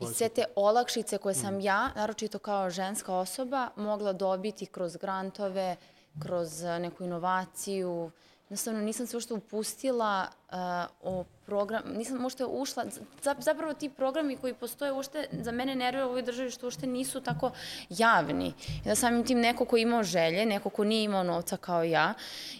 i 0.00 0.06
sve 0.06 0.28
te 0.28 0.44
olakšice 0.56 1.18
koje 1.18 1.34
sam 1.34 1.60
ja, 1.60 1.90
naročito 1.96 2.38
kao 2.38 2.70
ženska 2.70 3.14
osoba, 3.14 3.68
mogla 3.76 4.12
dobiti 4.12 4.66
kroz 4.66 4.96
grantove, 4.96 5.76
kroz 6.22 6.62
eh, 6.62 6.78
neku 6.78 7.04
inovaciju. 7.04 8.10
Jednostavno 8.44 8.80
nisam 8.80 9.06
se 9.06 9.16
uopšte 9.16 9.34
upustila 9.34 10.26
uh, 10.28 10.56
o 11.02 11.24
program, 11.46 11.82
nisam 11.96 12.22
uopšte 12.22 12.44
ušla, 12.44 12.84
za, 13.22 13.34
zapravo 13.38 13.74
ti 13.74 13.88
programi 13.88 14.36
koji 14.36 14.54
postoje 14.54 14.92
uopšte 14.92 15.28
za 15.32 15.52
mene 15.52 15.74
nervira 15.74 16.06
u 16.06 16.08
ovoj 16.08 16.22
državi 16.22 16.50
što 16.50 16.66
uopšte 16.66 16.86
nisu 16.86 17.20
tako 17.20 17.50
javni. 17.88 18.54
I 18.84 18.88
da 18.88 18.94
samim 18.94 19.24
tim 19.26 19.40
neko 19.40 19.64
ko 19.64 19.76
imao 19.76 20.02
želje, 20.02 20.46
neko 20.46 20.70
ko 20.70 20.84
nije 20.84 21.04
imao 21.04 21.22
novca 21.22 21.56
kao 21.56 21.84
ja 21.84 22.14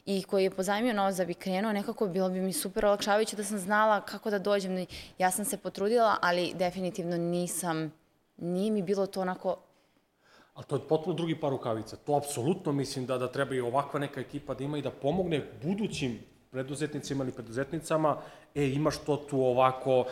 i 0.06 0.22
koji 0.22 0.44
je 0.44 0.50
pozajmio 0.50 0.92
novac 0.92 1.16
da 1.16 1.24
bi 1.24 1.34
krenuo, 1.34 1.72
nekako 1.72 2.06
bilo 2.06 2.28
bi 2.28 2.40
mi 2.40 2.52
super 2.52 2.86
olakšavajuće 2.86 3.36
da 3.36 3.44
sam 3.44 3.58
znala 3.58 4.00
kako 4.00 4.30
da 4.30 4.38
dođem. 4.38 4.86
Ja 5.18 5.30
sam 5.30 5.44
se 5.44 5.56
potrudila, 5.56 6.16
ali 6.20 6.54
definitivno 6.54 7.16
nisam, 7.16 7.92
nije 8.36 8.70
mi 8.70 8.82
bilo 8.82 9.06
to 9.06 9.20
onako 9.20 9.56
Ali 10.54 10.64
to 10.66 10.76
je 10.76 10.88
potpuno 10.88 11.16
drugi 11.16 11.40
par 11.40 11.50
rukavica. 11.50 11.96
To 11.96 12.16
apsolutno 12.16 12.72
mislim 12.72 13.06
da, 13.06 13.18
da 13.18 13.32
treba 13.32 13.54
i 13.54 13.60
ovakva 13.60 14.00
neka 14.00 14.20
ekipa 14.20 14.54
da 14.54 14.64
ima 14.64 14.78
i 14.78 14.82
da 14.82 14.90
pomogne 14.90 15.42
budućim 15.62 16.18
preduzetnicima 16.54 17.24
ili 17.24 17.32
preduzetnicama, 17.32 18.16
e, 18.54 18.68
imaš 18.68 18.98
to 18.98 19.16
tu 19.16 19.40
ovako 19.40 20.00
uh, 20.00 20.06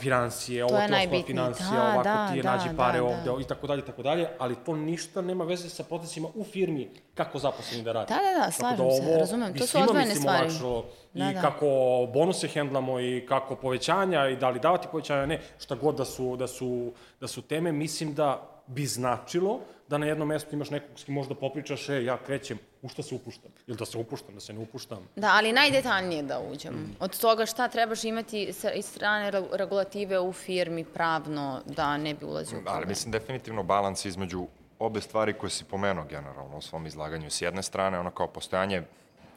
financije, 0.00 0.64
ovo 0.64 0.76
je 0.78 0.88
ti 0.88 0.94
osnova 0.94 1.22
financija, 1.26 1.70
Da, 1.70 1.82
ovako 1.82 2.02
da, 2.02 2.28
ti 2.30 2.36
je 2.38 2.42
da, 2.42 2.56
nađi 2.56 2.68
da, 2.68 2.76
pare 2.76 2.98
da. 2.98 3.04
ovde 3.04 3.44
i 3.44 3.46
tako 3.46 3.66
dalje, 3.66 3.80
i 3.80 3.86
tako 3.86 4.02
dalje, 4.02 4.28
ali 4.38 4.56
to 4.66 4.76
ništa 4.76 5.22
nema 5.22 5.44
veze 5.44 5.68
sa 5.68 5.84
procesima 5.84 6.28
u 6.34 6.44
firmi 6.44 6.90
kako 7.14 7.38
zaposleni 7.38 7.84
da 7.84 7.92
radi. 7.92 8.08
Da, 8.08 8.14
da, 8.14 8.38
da, 8.38 8.40
Tako 8.40 8.52
slažem 8.52 8.76
se, 8.90 9.02
ovo 9.08 9.18
razumem, 9.18 9.52
bi 9.52 9.58
to 9.58 9.66
su 9.66 9.78
odvojene 9.78 10.14
stvari. 10.14 10.40
olakšalo 10.42 10.84
Da, 11.12 11.30
I 11.30 11.34
da. 11.34 11.40
kako 11.40 11.66
bonuse 12.12 12.48
hendlamo 12.48 13.00
i 13.00 13.26
kako 13.28 13.56
povećanja 13.56 14.28
i 14.28 14.36
da 14.36 14.50
li 14.50 14.60
davati 14.60 14.88
povećanja, 14.90 15.26
ne, 15.26 15.40
šta 15.58 15.74
god 15.74 15.96
da 15.96 16.04
su, 16.04 16.36
da 16.36 16.46
su, 16.46 16.92
da 17.20 17.26
su 17.28 17.42
teme, 17.42 17.72
mislim 17.72 18.14
da 18.14 18.53
bi 18.66 18.86
značilo 18.86 19.60
da 19.88 19.98
na 19.98 20.06
jednom 20.06 20.28
mestu 20.28 20.54
imaš 20.54 20.70
nekog 20.70 20.98
s 20.98 21.04
kim 21.04 21.14
možda 21.14 21.34
popričaš, 21.34 21.88
e, 21.88 22.04
ja 22.04 22.18
krećem, 22.26 22.58
u 22.82 22.88
šta 22.88 23.02
se 23.02 23.14
upuštam? 23.14 23.50
Ili 23.66 23.76
da 23.76 23.84
se 23.84 23.98
upuštam, 23.98 24.34
da 24.34 24.40
se 24.40 24.52
ne 24.52 24.58
upuštam? 24.58 24.98
Da, 25.16 25.30
ali 25.32 25.52
najdetaljnije 25.52 26.22
da 26.22 26.40
uđem. 26.40 26.96
Od 27.00 27.18
toga 27.20 27.46
šta 27.46 27.68
trebaš 27.68 28.04
imati 28.04 28.52
sa, 28.52 28.72
iz 28.72 28.86
strane 28.86 29.30
re- 29.30 29.48
regulative 29.52 30.20
u 30.20 30.32
firmi 30.32 30.84
pravno 30.84 31.60
da 31.66 31.96
ne 31.96 32.14
bi 32.14 32.24
ulazio 32.24 32.56
u 32.58 32.60
Ali 32.60 32.64
problem. 32.64 32.88
mislim 32.88 33.12
definitivno 33.12 33.62
balans 33.62 34.04
između 34.04 34.46
obe 34.78 35.00
stvari 35.00 35.32
koje 35.32 35.50
si 35.50 35.64
pomenuo 35.64 36.04
generalno 36.04 36.56
u 36.56 36.62
svom 36.62 36.86
izlaganju. 36.86 37.30
S 37.30 37.42
jedne 37.42 37.62
strane, 37.62 37.98
ono 37.98 38.10
kao 38.10 38.26
postojanje 38.28 38.82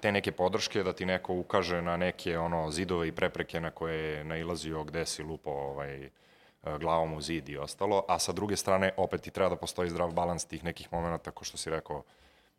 te 0.01 0.11
neke 0.11 0.31
podrške, 0.31 0.83
da 0.83 0.93
ti 0.93 1.05
neko 1.05 1.33
ukaže 1.33 1.81
na 1.81 1.97
neke 1.97 2.37
ono 2.37 2.71
zidove 2.71 3.07
i 3.07 3.11
prepreke 3.11 3.59
na 3.59 3.71
koje 3.71 4.13
je 4.17 4.23
nailazio 4.23 4.83
gde 4.83 5.05
si 5.05 5.23
lupo 5.23 5.49
ovaj, 5.49 6.05
e, 6.05 6.09
glavom 6.63 7.13
u 7.13 7.21
zid 7.21 7.49
i 7.49 7.57
ostalo, 7.57 8.03
a 8.07 8.19
sa 8.19 8.31
druge 8.31 8.55
strane 8.55 8.93
opet 8.97 9.27
i 9.27 9.31
treba 9.31 9.49
da 9.49 9.55
postoji 9.55 9.89
zdrav 9.89 10.13
balans 10.13 10.45
tih 10.45 10.63
nekih 10.63 10.93
momenta, 10.93 11.31
ko 11.31 11.43
što 11.43 11.57
si 11.57 11.69
rekao, 11.69 12.03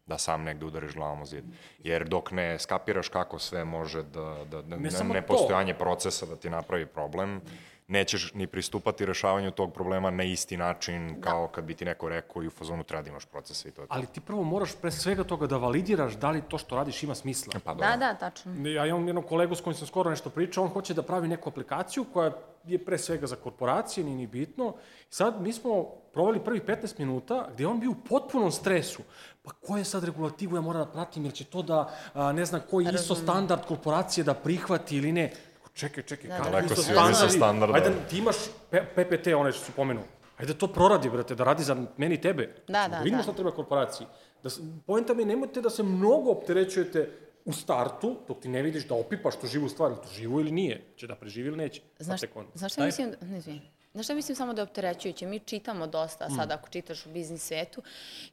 da 0.07 0.19
sam 0.19 0.43
negde 0.43 0.67
udariš 0.67 0.95
glavom 0.95 1.23
u 1.23 1.26
zid. 1.26 1.45
Jer 1.78 2.09
dok 2.09 2.31
ne 2.31 2.59
skapiraš 2.59 3.09
kako 3.09 3.38
sve 3.38 3.64
može 3.64 4.02
da, 4.02 4.45
da, 4.50 4.62
da 4.62 4.76
Ne 4.76 4.90
ne, 4.90 5.05
ne 5.05 5.21
to. 5.21 5.26
postojanje 5.26 5.75
procesa 5.75 6.26
da 6.26 6.37
ti 6.37 6.50
napravi 6.50 6.87
problem, 6.87 7.40
nećeš 7.88 8.35
ni 8.35 8.47
pristupati 8.47 9.07
rešavanju 9.07 9.50
tog 9.50 9.73
problema 9.73 10.11
na 10.11 10.25
isti 10.25 10.57
način 10.57 11.21
kao 11.21 11.49
kad 11.49 11.64
bi 11.64 11.75
ti 11.75 11.85
neko 11.85 12.09
rekao 12.09 12.42
i 12.42 12.47
u 12.47 12.50
fazonu 12.50 12.85
treba 12.85 13.02
da 13.02 13.09
imaš 13.11 13.25
procese 13.25 13.68
i 13.68 13.73
to 13.73 13.83
je 13.83 13.88
to. 13.88 13.95
Ali 13.95 14.07
ti 14.07 14.21
prvo 14.21 14.42
moraš 14.42 14.75
pre 14.75 14.90
svega 14.90 15.25
toga 15.25 15.47
da 15.47 15.57
validiraš 15.57 16.14
da 16.14 16.30
li 16.30 16.42
to 16.49 16.59
što 16.59 16.76
radiš 16.76 17.02
ima 17.02 17.14
smisla. 17.14 17.52
Pa 17.64 17.75
Da, 17.75 17.97
da, 17.97 18.14
tačno. 18.14 18.68
Ja 18.68 18.87
imam 18.87 19.07
jednog 19.07 19.26
kolegu 19.26 19.54
s 19.54 19.61
kojim 19.61 19.76
sam 19.76 19.87
skoro 19.87 20.11
nešto 20.11 20.30
pričao, 20.30 20.64
on 20.64 20.71
hoće 20.71 20.95
da 20.95 21.02
pravi 21.02 21.28
neku 21.28 21.49
aplikaciju 21.49 22.04
koja 22.12 22.33
je 22.64 22.85
pre 22.85 22.99
svega 22.99 23.26
za 23.26 23.37
korporacije, 23.37 24.04
nije 24.04 24.16
ni 24.16 24.26
bitno. 24.26 24.75
Sad 25.11 25.42
mi 25.42 25.52
smo 25.52 25.85
provali 26.12 26.45
prvi 26.45 26.61
15 26.61 26.99
minuta 26.99 27.49
gde 27.54 27.66
on 27.66 27.80
bio 27.80 27.90
u 27.90 27.95
potpunom 28.09 28.52
stresu. 28.52 29.02
Pa 29.42 29.50
koje 29.50 29.85
sad 29.85 30.04
regulativu 30.04 30.57
ja 30.57 30.61
moram 30.61 30.85
da 30.85 30.92
pratim, 30.92 31.25
jer 31.25 31.35
će 31.35 31.45
to 31.45 31.62
da, 31.62 31.95
a, 32.14 32.33
ne 32.33 32.45
znam, 32.45 32.61
koji 32.71 32.87
ISO 32.95 33.14
standard 33.14 33.62
korporacije 33.68 34.25
da 34.25 34.35
prihvati 34.35 34.97
ili 34.97 35.12
ne. 35.12 35.33
Čekaj, 35.79 36.03
čekaj, 36.03 36.29
Da, 36.31 36.37
kako 36.37 36.51
da, 36.51 36.61
da. 36.61 36.65
ISO 36.65 36.83
standardi? 36.83 37.37
standarda. 37.37 37.75
Ajde, 37.75 37.93
ti 38.11 38.19
imaš 38.19 38.37
PPT, 38.71 39.27
one 39.37 39.53
što 39.53 39.65
si 39.65 39.73
pomenuo. 39.73 40.05
Ajde 40.37 40.55
to 40.55 40.67
proradi, 40.67 41.11
brate, 41.11 41.35
da 41.35 41.45
radi 41.45 41.63
za 41.63 41.77
meni 41.97 42.15
i 42.15 42.21
tebe. 42.21 42.55
Da, 42.69 42.89
da, 42.89 42.99
vidimo 42.99 43.17
da. 43.17 43.23
šta 43.23 43.33
treba 43.33 43.51
korporaciji. 43.51 44.07
Da, 44.43 44.51
poenta 44.87 45.15
mi 45.15 45.23
je, 45.23 45.27
nemojte 45.27 45.61
da 45.61 45.71
se 45.71 45.83
mnogo 45.83 46.31
opterećujete 46.31 47.11
u 47.45 47.53
startu, 47.53 48.17
dok 48.29 48.41
ti 48.41 48.49
ne 48.49 48.63
vidiš 48.63 48.89
da 48.89 48.95
opipaš 48.95 49.37
tu 49.41 49.47
živu 49.47 49.69
stvar, 49.69 49.91
ili 49.91 50.01
to 50.01 50.09
živo 50.13 50.41
ili 50.41 50.51
nije, 50.51 50.83
će 50.97 51.07
da 51.07 51.15
preživi 51.15 51.49
ili 51.49 51.57
neće. 51.57 51.83
Znaš, 51.99 52.21
znaš 52.55 52.73
šta 52.73 52.85
mislim, 52.85 53.15
ne 53.21 53.39
izvini. 53.39 53.71
Znaš 53.92 54.07
šta 54.07 54.14
mislim 54.14 54.37
samo 54.37 54.52
da 54.52 54.62
je 54.62 54.68
opterećujuće? 54.68 55.26
Mi 55.26 55.40
čitamo 55.40 55.87
dosta 55.87 56.30
sad 56.30 56.50
ako 56.50 56.68
čitaš 56.68 57.07
u 57.07 57.11
biznis 57.11 57.47
svetu 57.47 57.83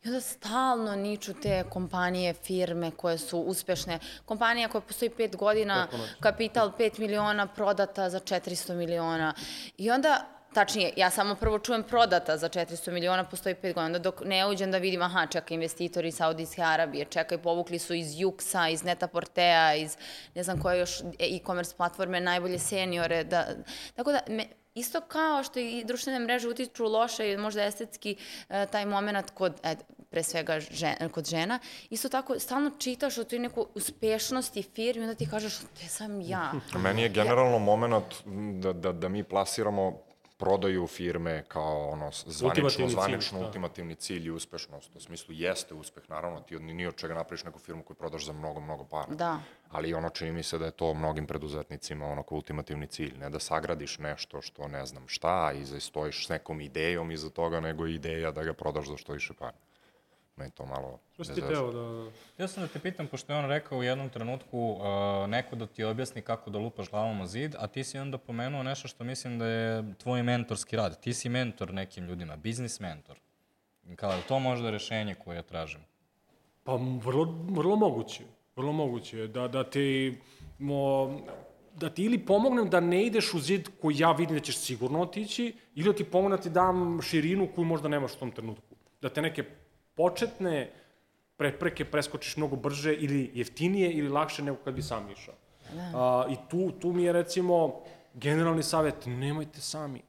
i 0.04 0.08
onda 0.08 0.22
stalno 0.22 0.96
niču 0.96 1.34
te 1.34 1.64
kompanije, 1.70 2.34
firme 2.34 2.92
koje 2.92 3.18
su 3.18 3.40
uspešne. 3.40 4.00
Kompanija 4.26 4.68
koja 4.68 4.82
postoji 4.82 5.10
pet 5.10 5.36
godina, 5.36 5.88
kapital 6.20 6.72
5 6.80 7.00
miliona, 7.00 7.48
prodata 7.48 8.10
za 8.10 8.20
400 8.20 8.74
miliona. 8.74 9.34
I 9.78 9.92
onda 9.92 10.26
Tačnije, 10.56 10.94
ja 10.98 11.10
samo 11.10 11.36
prvo 11.36 11.60
čujem 11.60 11.84
prodata 11.84 12.38
za 12.38 12.50
400 12.50 12.92
miliona, 12.92 13.24
postoji 13.24 13.56
5 13.56 13.62
godina, 13.62 13.86
onda 13.86 14.00
dok 14.00 14.22
ne 14.26 14.48
uđem 14.48 14.72
da 14.72 14.78
vidim, 14.78 15.02
aha, 15.02 15.26
čekaj, 15.26 15.56
investitori 15.56 16.08
iz 16.08 16.16
Saudijske 16.16 16.62
Arabije, 16.62 17.06
čekaj, 17.06 17.38
povukli 17.38 17.80
su 17.80 17.94
iz 17.94 18.08
Juxa, 18.08 18.72
iz 18.72 18.84
Netaportea, 18.84 19.76
iz 19.76 19.98
ne 20.36 20.44
znam 20.44 20.62
koje 20.62 20.80
još 20.80 21.02
e-commerce 21.20 21.76
platforme, 21.78 22.22
najbolje 22.22 22.60
seniore, 22.60 23.24
da, 23.24 23.48
tako 23.96 24.12
da, 24.12 24.20
me, 24.28 24.46
isto 24.76 25.02
kao 25.02 25.44
što 25.44 25.60
i 25.60 25.84
društvene 25.84 26.20
mreže 26.20 26.50
utiču 26.50 26.86
loše 26.86 27.32
i 27.32 27.38
možda 27.38 27.64
estetski 27.64 28.16
e, 28.50 28.66
taj 28.66 28.86
moment 28.86 29.30
kod, 29.30 29.54
e, 29.64 29.76
pre 30.10 30.24
svega 30.24 30.60
žen, 30.60 31.10
kod 31.12 31.26
žena, 31.26 31.60
isto 31.90 32.10
tako 32.10 32.40
stalno 32.40 32.72
čitaš 32.78 33.18
o 33.18 33.24
toj 33.24 33.40
neku 33.40 33.68
uspešnosti 33.76 34.64
firmi, 34.64 35.04
onda 35.04 35.16
ti 35.16 35.30
kažeš, 35.30 35.58
te 35.58 35.88
sam 35.88 36.22
ja. 36.22 36.52
Meni 36.84 37.02
je 37.02 37.10
generalno 37.10 37.60
moment 37.60 38.14
da, 38.62 38.74
da, 38.74 38.92
da 38.92 39.10
mi 39.10 39.24
plasiramo 39.24 40.06
prodaju 40.38 40.88
firme 40.88 41.44
kao 41.48 41.90
ono 41.90 42.12
zvanično, 42.12 42.48
Ultimativni 42.48 42.88
cilj, 42.88 42.94
zvanično 42.94 43.40
da. 43.40 43.46
ultimativni 43.46 43.96
cilj 43.96 44.26
i 44.26 44.32
uspešnost. 44.32 44.96
U 44.96 45.00
smislu 45.00 45.34
jeste 45.34 45.74
uspeh, 45.74 46.10
naravno, 46.10 46.40
ti 46.40 46.56
od 46.56 46.62
ni 46.62 46.88
od 46.88 46.96
čega 46.96 47.14
napraviš 47.14 47.44
neku 47.44 47.60
firmu 47.60 47.84
koju 47.84 47.96
prodaš 47.96 48.26
za 48.26 48.34
mnogo, 48.34 48.60
mnogo 48.60 48.84
para. 48.84 49.16
Da. 49.16 49.40
Ali 49.70 49.94
ono 49.94 50.10
čini 50.10 50.32
mi 50.32 50.44
se 50.44 50.58
da 50.58 50.66
je 50.66 50.72
to 50.72 50.94
mnogim 50.94 51.28
preduzetnicima 51.28 52.06
ono 52.06 52.24
kao 52.24 52.36
ultimativni 52.36 52.88
cilj, 52.88 53.18
ne 53.20 53.30
da 53.30 53.40
sagradiš 53.40 53.98
nešto 54.00 54.42
što 54.42 54.68
ne 54.68 54.86
znam 54.86 55.08
šta 55.08 55.54
i 55.56 55.80
stojiš 55.80 56.26
s 56.26 56.30
nekom 56.30 56.62
idejom 56.62 57.12
iza 57.12 57.30
toga, 57.30 57.60
nego 57.60 57.88
ideja 57.88 58.32
da 58.32 58.44
ga 58.44 58.54
prodaš 58.54 58.88
za 58.88 58.98
što 58.98 59.14
više 59.14 59.34
para. 59.34 59.58
Meni 60.38 60.52
to 60.52 60.66
malo... 60.66 61.00
Što 61.14 61.24
si 61.24 61.34
ti 61.34 61.42
teo 61.42 61.72
da... 61.72 62.12
Ja 62.38 62.48
sam 62.48 62.64
da 62.64 62.68
te 62.68 62.80
pitam, 62.80 63.08
pošto 63.08 63.34
je 63.34 63.40
on 63.40 63.46
rekao 63.46 63.78
u 63.78 63.84
jednom 63.84 64.10
trenutku 64.10 64.60
uh, 64.60 65.30
neko 65.30 65.56
da 65.56 65.68
ti 65.68 65.84
objasni 65.84 66.22
kako 66.22 66.50
da 66.50 66.60
lupaš 66.60 66.90
glavom 66.90 67.22
o 67.22 67.26
zid, 67.26 67.56
a 67.60 67.68
ti 67.68 67.84
si 67.84 68.00
onda 68.00 68.18
pomenuo 68.18 68.64
nešto 68.64 68.88
što 68.88 69.04
mislim 69.04 69.40
da 69.40 69.48
je 69.48 69.94
tvoj 69.98 70.24
mentorski 70.24 70.76
rad. 70.76 71.00
Ti 71.00 71.14
si 71.14 71.30
mentor 71.30 71.74
nekim 71.74 72.06
ljudima, 72.06 72.36
biznis 72.36 72.80
mentor. 72.80 73.18
Kao 73.96 74.12
da 74.12 74.22
to 74.22 74.40
možda 74.40 74.70
rešenje 74.70 75.16
koje 75.16 75.36
ja 75.36 75.42
tražim. 75.42 75.82
Pa 76.64 76.76
vrlo, 76.76 77.46
vrlo 77.50 77.76
moguće. 77.76 78.24
Vrlo 78.56 78.72
moguće. 78.72 79.28
Da, 79.28 79.48
da 79.48 79.64
ti... 79.64 80.18
Mo, 80.60 81.20
da 81.76 81.90
ti 81.90 82.04
ili 82.04 82.26
pomognem 82.26 82.70
da 82.70 82.80
ne 82.80 83.06
ideš 83.06 83.34
u 83.34 83.40
zid 83.40 83.70
koji 83.82 84.00
ja 84.00 84.12
vidim 84.12 84.36
da 84.36 84.44
ćeš 84.44 84.58
sigurno 84.58 85.02
otići, 85.02 85.54
ili 85.76 85.90
da 85.90 85.96
ti 85.96 86.04
pomognem 86.04 86.38
da 86.38 86.44
ti 86.44 86.50
dam 86.50 87.02
širinu 87.02 87.48
koju 87.56 87.66
možda 87.66 87.88
nemaš 87.88 88.14
u 88.14 88.20
tom 88.20 88.32
trenutku. 88.32 88.76
Da 89.02 89.10
te 89.10 89.22
neke 89.22 89.44
početne 89.96 90.72
prepreke 91.38 91.86
preskočiš 91.86 92.38
mnogo 92.38 92.56
brže 92.56 92.94
ili 92.94 93.32
jeftinije 93.34 93.92
ili 93.92 94.10
lakše 94.10 94.44
nego 94.44 94.58
kad 94.58 94.74
bi 94.74 94.82
sam 94.82 95.12
išao. 95.12 95.34
A, 95.94 96.26
I 96.30 96.36
tu, 96.50 96.72
tu 96.72 96.94
mi 96.94 97.04
je 97.04 97.14
recimo 97.14 97.82
generalni 98.14 98.64
savjet, 98.64 99.06
nemojte 99.06 99.62
sami 99.62 100.02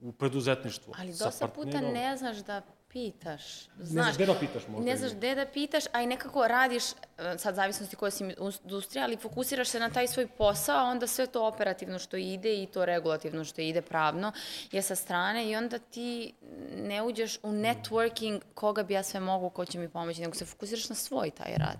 u 0.00 0.12
preduzetništvu. 0.12 0.94
Ali 0.98 1.14
dosta 1.18 1.48
puta 1.48 1.80
ne 1.80 2.16
znaš 2.16 2.36
da 2.36 2.62
pitaš. 2.92 3.68
znaš 3.78 4.14
gde 4.14 4.26
da 4.26 4.34
pitaš 4.34 4.68
možda 4.68 4.90
Ne 4.90 4.96
znaš 4.96 5.12
gde 5.12 5.34
da 5.34 5.46
pitaš, 5.46 5.84
a 5.92 6.02
i 6.02 6.06
nekako 6.06 6.48
radiš, 6.48 6.82
e, 6.92 7.38
sad 7.38 7.54
zavisnosti 7.54 7.96
koja 7.96 8.10
si 8.10 8.24
industrija, 8.64 9.04
ali 9.04 9.16
fokusiraš 9.16 9.68
se 9.68 9.80
na 9.80 9.90
taj 9.90 10.08
svoj 10.08 10.26
posao, 10.26 10.78
a 10.78 10.82
onda 10.84 11.06
sve 11.06 11.26
to 11.26 11.46
operativno 11.46 11.98
što 11.98 12.16
ide 12.16 12.62
i 12.62 12.66
to 12.66 12.84
regulativno 12.84 13.44
što 13.44 13.60
ide 13.60 13.82
pravno 13.82 14.32
je 14.72 14.82
sa 14.82 14.94
strane 14.94 15.50
i 15.50 15.56
onda 15.56 15.78
ti 15.78 16.34
ne 16.76 17.02
uđeš 17.02 17.38
u 17.42 17.48
networking 17.48 18.40
koga 18.54 18.82
bi 18.82 18.94
ja 18.94 19.02
sve 19.02 19.20
mogu, 19.20 19.50
ko 19.50 19.64
će 19.64 19.78
mi 19.78 19.88
pomoći, 19.88 20.20
nego 20.20 20.34
se 20.34 20.44
fokusiraš 20.44 20.88
na 20.88 20.94
svoj 20.94 21.30
taj 21.30 21.54
rad. 21.56 21.78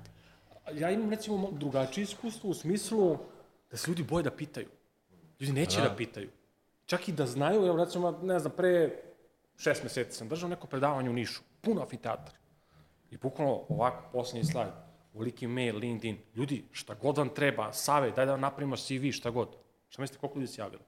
Ja 0.72 0.90
imam 0.90 1.10
recimo 1.10 1.36
mo- 1.36 1.58
drugačije 1.58 2.02
iskustvo 2.02 2.50
u 2.50 2.54
smislu 2.54 3.18
da 3.70 3.76
se 3.76 3.90
ljudi 3.90 4.02
boje 4.02 4.22
da 4.22 4.30
pitaju. 4.30 4.68
Ljudi 5.40 5.52
neće 5.52 5.80
da, 5.80 5.88
da 5.88 5.96
pitaju. 5.96 6.30
Čak 6.86 7.08
i 7.08 7.12
da 7.12 7.26
znaju, 7.26 7.66
evo 7.66 7.84
recimo, 7.84 8.10
ne 8.22 8.38
znam, 8.38 8.52
pre 8.56 8.90
šest 9.60 9.82
meseci 9.82 10.16
sam 10.16 10.28
držao 10.28 10.48
neko 10.48 10.66
predavanje 10.66 11.10
u 11.10 11.12
Nišu, 11.12 11.42
puno 11.60 11.82
amfiteatra. 11.82 12.34
I 13.10 13.16
bukvalno 13.16 13.64
ovako, 13.68 14.08
posljednji 14.12 14.44
slajd, 14.44 14.72
uliki 15.14 15.46
mail, 15.46 15.78
LinkedIn, 15.78 16.18
ljudi, 16.34 16.64
šta 16.72 16.94
god 16.94 17.18
vam 17.18 17.28
treba, 17.28 17.72
save, 17.72 18.10
daj 18.10 18.26
da 18.26 18.32
vam 18.32 18.40
napravimo 18.40 18.76
CV, 18.76 19.10
šta 19.12 19.30
god. 19.30 19.56
Šta 19.88 20.02
mislite, 20.02 20.20
koliko 20.20 20.38
ljudi 20.38 20.52
se 20.52 20.60
javilo? 20.60 20.82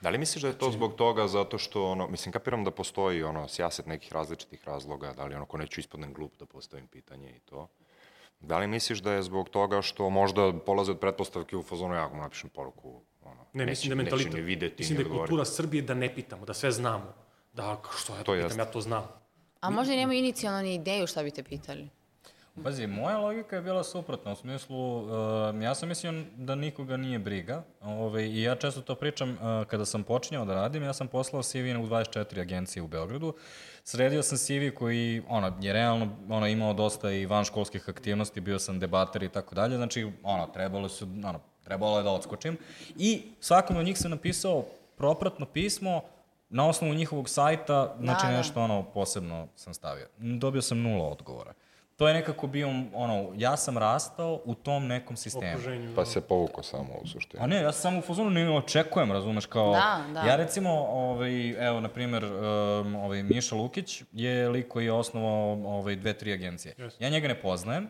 Da 0.00 0.10
li 0.10 0.18
misliš 0.18 0.42
da 0.42 0.48
je 0.48 0.58
to 0.58 0.70
zbog 0.70 0.94
toga 0.94 1.28
zato 1.28 1.58
što, 1.58 1.90
ono, 1.90 2.08
mislim, 2.08 2.32
kapiram 2.32 2.64
da 2.64 2.70
postoji 2.70 3.22
ono, 3.22 3.48
sjaset 3.48 3.86
nekih 3.86 4.12
različitih 4.12 4.64
razloga, 4.64 5.12
da 5.12 5.24
li 5.24 5.34
ono, 5.34 5.46
ko 5.46 5.56
neću 5.58 5.80
ispadnem 5.80 6.12
glup 6.12 6.32
da 6.38 6.46
postavim 6.46 6.86
pitanje 6.86 7.30
i 7.36 7.40
to. 7.40 7.68
Da 8.40 8.58
li 8.58 8.66
misliš 8.66 8.98
da 8.98 9.12
je 9.12 9.22
zbog 9.22 9.48
toga 9.48 9.82
što 9.82 10.10
možda 10.10 10.52
polaze 10.66 10.92
od 10.92 11.00
pretpostavke 11.00 11.56
u 11.56 11.62
fazonu, 11.62 11.94
ja 11.94 12.08
mu 12.08 12.20
napišem 12.22 12.50
poruku, 12.50 13.00
ono, 13.24 13.40
Ne, 13.52 13.66
neće, 13.66 13.70
mislim 13.70 13.88
da 13.88 14.02
je 14.02 14.04
neće 14.04 14.16
mentalitet. 14.16 14.46
videti, 14.46 14.74
mislim 14.78 14.96
da 14.96 15.02
je 15.04 15.18
kultura 15.18 15.44
Srbije 15.44 15.82
da 15.82 15.94
ne 15.94 16.14
pitamo, 16.14 16.46
da 16.46 16.54
sve 16.54 16.70
znamo. 16.70 17.14
Da, 17.58 17.76
što 17.98 18.12
ja 18.12 18.18
To 18.18 18.24
to 18.24 18.32
pitam, 18.32 18.44
jeste. 18.44 18.60
ja 18.60 18.64
to 18.64 18.80
znam. 18.80 19.08
A 19.60 19.70
možda 19.70 19.94
i 19.94 19.96
nema 19.96 20.14
inicijalno 20.14 20.62
ni 20.62 20.74
ideju 20.74 21.06
šta 21.06 21.22
bi 21.22 21.30
te 21.30 21.42
pitali. 21.42 21.88
Pazi, 22.62 22.86
moja 22.86 23.18
logika 23.18 23.56
je 23.56 23.62
bila 23.62 23.84
suprotna, 23.84 24.32
u 24.32 24.36
smislu, 24.36 24.98
uh, 24.98 25.62
ja 25.62 25.74
sam 25.74 25.88
mislio 25.88 26.12
da 26.36 26.54
nikoga 26.54 26.96
nije 26.96 27.18
briga, 27.18 27.62
ovaj, 27.80 28.22
i 28.22 28.42
ja 28.42 28.54
često 28.54 28.80
to 28.80 28.94
pričam 28.94 29.30
uh, 29.30 29.66
kada 29.66 29.84
sam 29.84 30.02
počinjao 30.02 30.44
da 30.44 30.54
radim, 30.54 30.82
ja 30.82 30.92
sam 30.92 31.08
poslao 31.08 31.42
CV 31.42 31.56
u 31.58 31.86
24 31.86 32.40
agencije 32.40 32.82
u 32.82 32.88
Beogradu, 32.88 33.34
sredio 33.84 34.22
sam 34.22 34.38
CV 34.38 34.74
koji, 34.74 35.22
ono, 35.28 35.52
je 35.60 35.72
realno, 35.72 36.16
ono, 36.28 36.46
imao 36.46 36.72
dosta 36.72 37.10
i 37.10 37.26
vanškolskih 37.26 37.88
aktivnosti, 37.88 38.40
bio 38.40 38.58
sam 38.58 38.78
debater 38.80 39.22
i 39.22 39.28
tako 39.28 39.54
dalje, 39.54 39.76
znači, 39.76 40.12
ono, 40.22 40.46
trebalo 40.46 40.88
su, 40.88 41.04
ono, 41.04 41.40
trebalo 41.64 41.98
je 41.98 42.02
da 42.02 42.10
odskočim, 42.10 42.58
i 42.96 43.22
svakom 43.40 43.76
od 43.76 43.84
njih 43.84 43.98
sam 43.98 44.10
napisao 44.10 44.64
propratno 44.96 45.46
pismo, 45.46 46.02
na 46.50 46.68
osnovu 46.68 46.94
njihovog 46.94 47.28
sajta, 47.28 47.94
znači 48.00 48.26
Da, 48.26 48.30
da. 48.30 48.36
nešto 48.36 48.62
ono 48.62 48.82
posebno 48.82 49.48
sam 49.56 49.74
stavio. 49.74 50.08
Dobio 50.18 50.62
sam 50.62 50.82
nula 50.82 51.08
odgovora. 51.08 51.52
To 51.96 52.08
je 52.08 52.14
nekako 52.14 52.46
bio, 52.46 52.68
ono, 52.94 53.32
ja 53.36 53.56
sam 53.56 53.78
rastao 53.78 54.40
u 54.44 54.54
tom 54.54 54.86
nekom 54.86 55.16
sistemu. 55.16 55.52
Okruženju. 55.52 55.94
Pa 55.96 56.04
se 56.04 56.20
povukao 56.20 56.62
samo 56.62 56.94
u 57.02 57.06
suštini. 57.06 57.42
A 57.42 57.46
ne, 57.46 57.56
ja 57.56 57.72
sam 57.72 57.82
samo 57.82 57.98
u 57.98 58.02
fazonu 58.02 58.30
ne 58.30 58.50
očekujem, 58.56 59.12
razumeš, 59.12 59.46
kao... 59.46 59.72
Da, 59.72 60.04
da. 60.14 60.20
Ja 60.20 60.36
recimo, 60.36 60.70
ovaj, 60.74 61.50
evo, 61.66 61.80
na 61.80 61.88
primjer, 61.88 62.24
um, 62.24 62.96
ovaj, 62.96 63.22
Miša 63.22 63.54
Lukić 63.54 64.02
je 64.12 64.48
lik 64.48 64.68
koji 64.68 64.84
je 64.84 64.92
osnovao 64.92 65.52
ovaj, 65.52 65.96
dve, 65.96 66.12
tri 66.12 66.32
agencije. 66.32 66.74
Yes. 66.78 66.90
Ja 66.98 67.08
njega 67.08 67.28
ne 67.28 67.40
poznajem. 67.40 67.88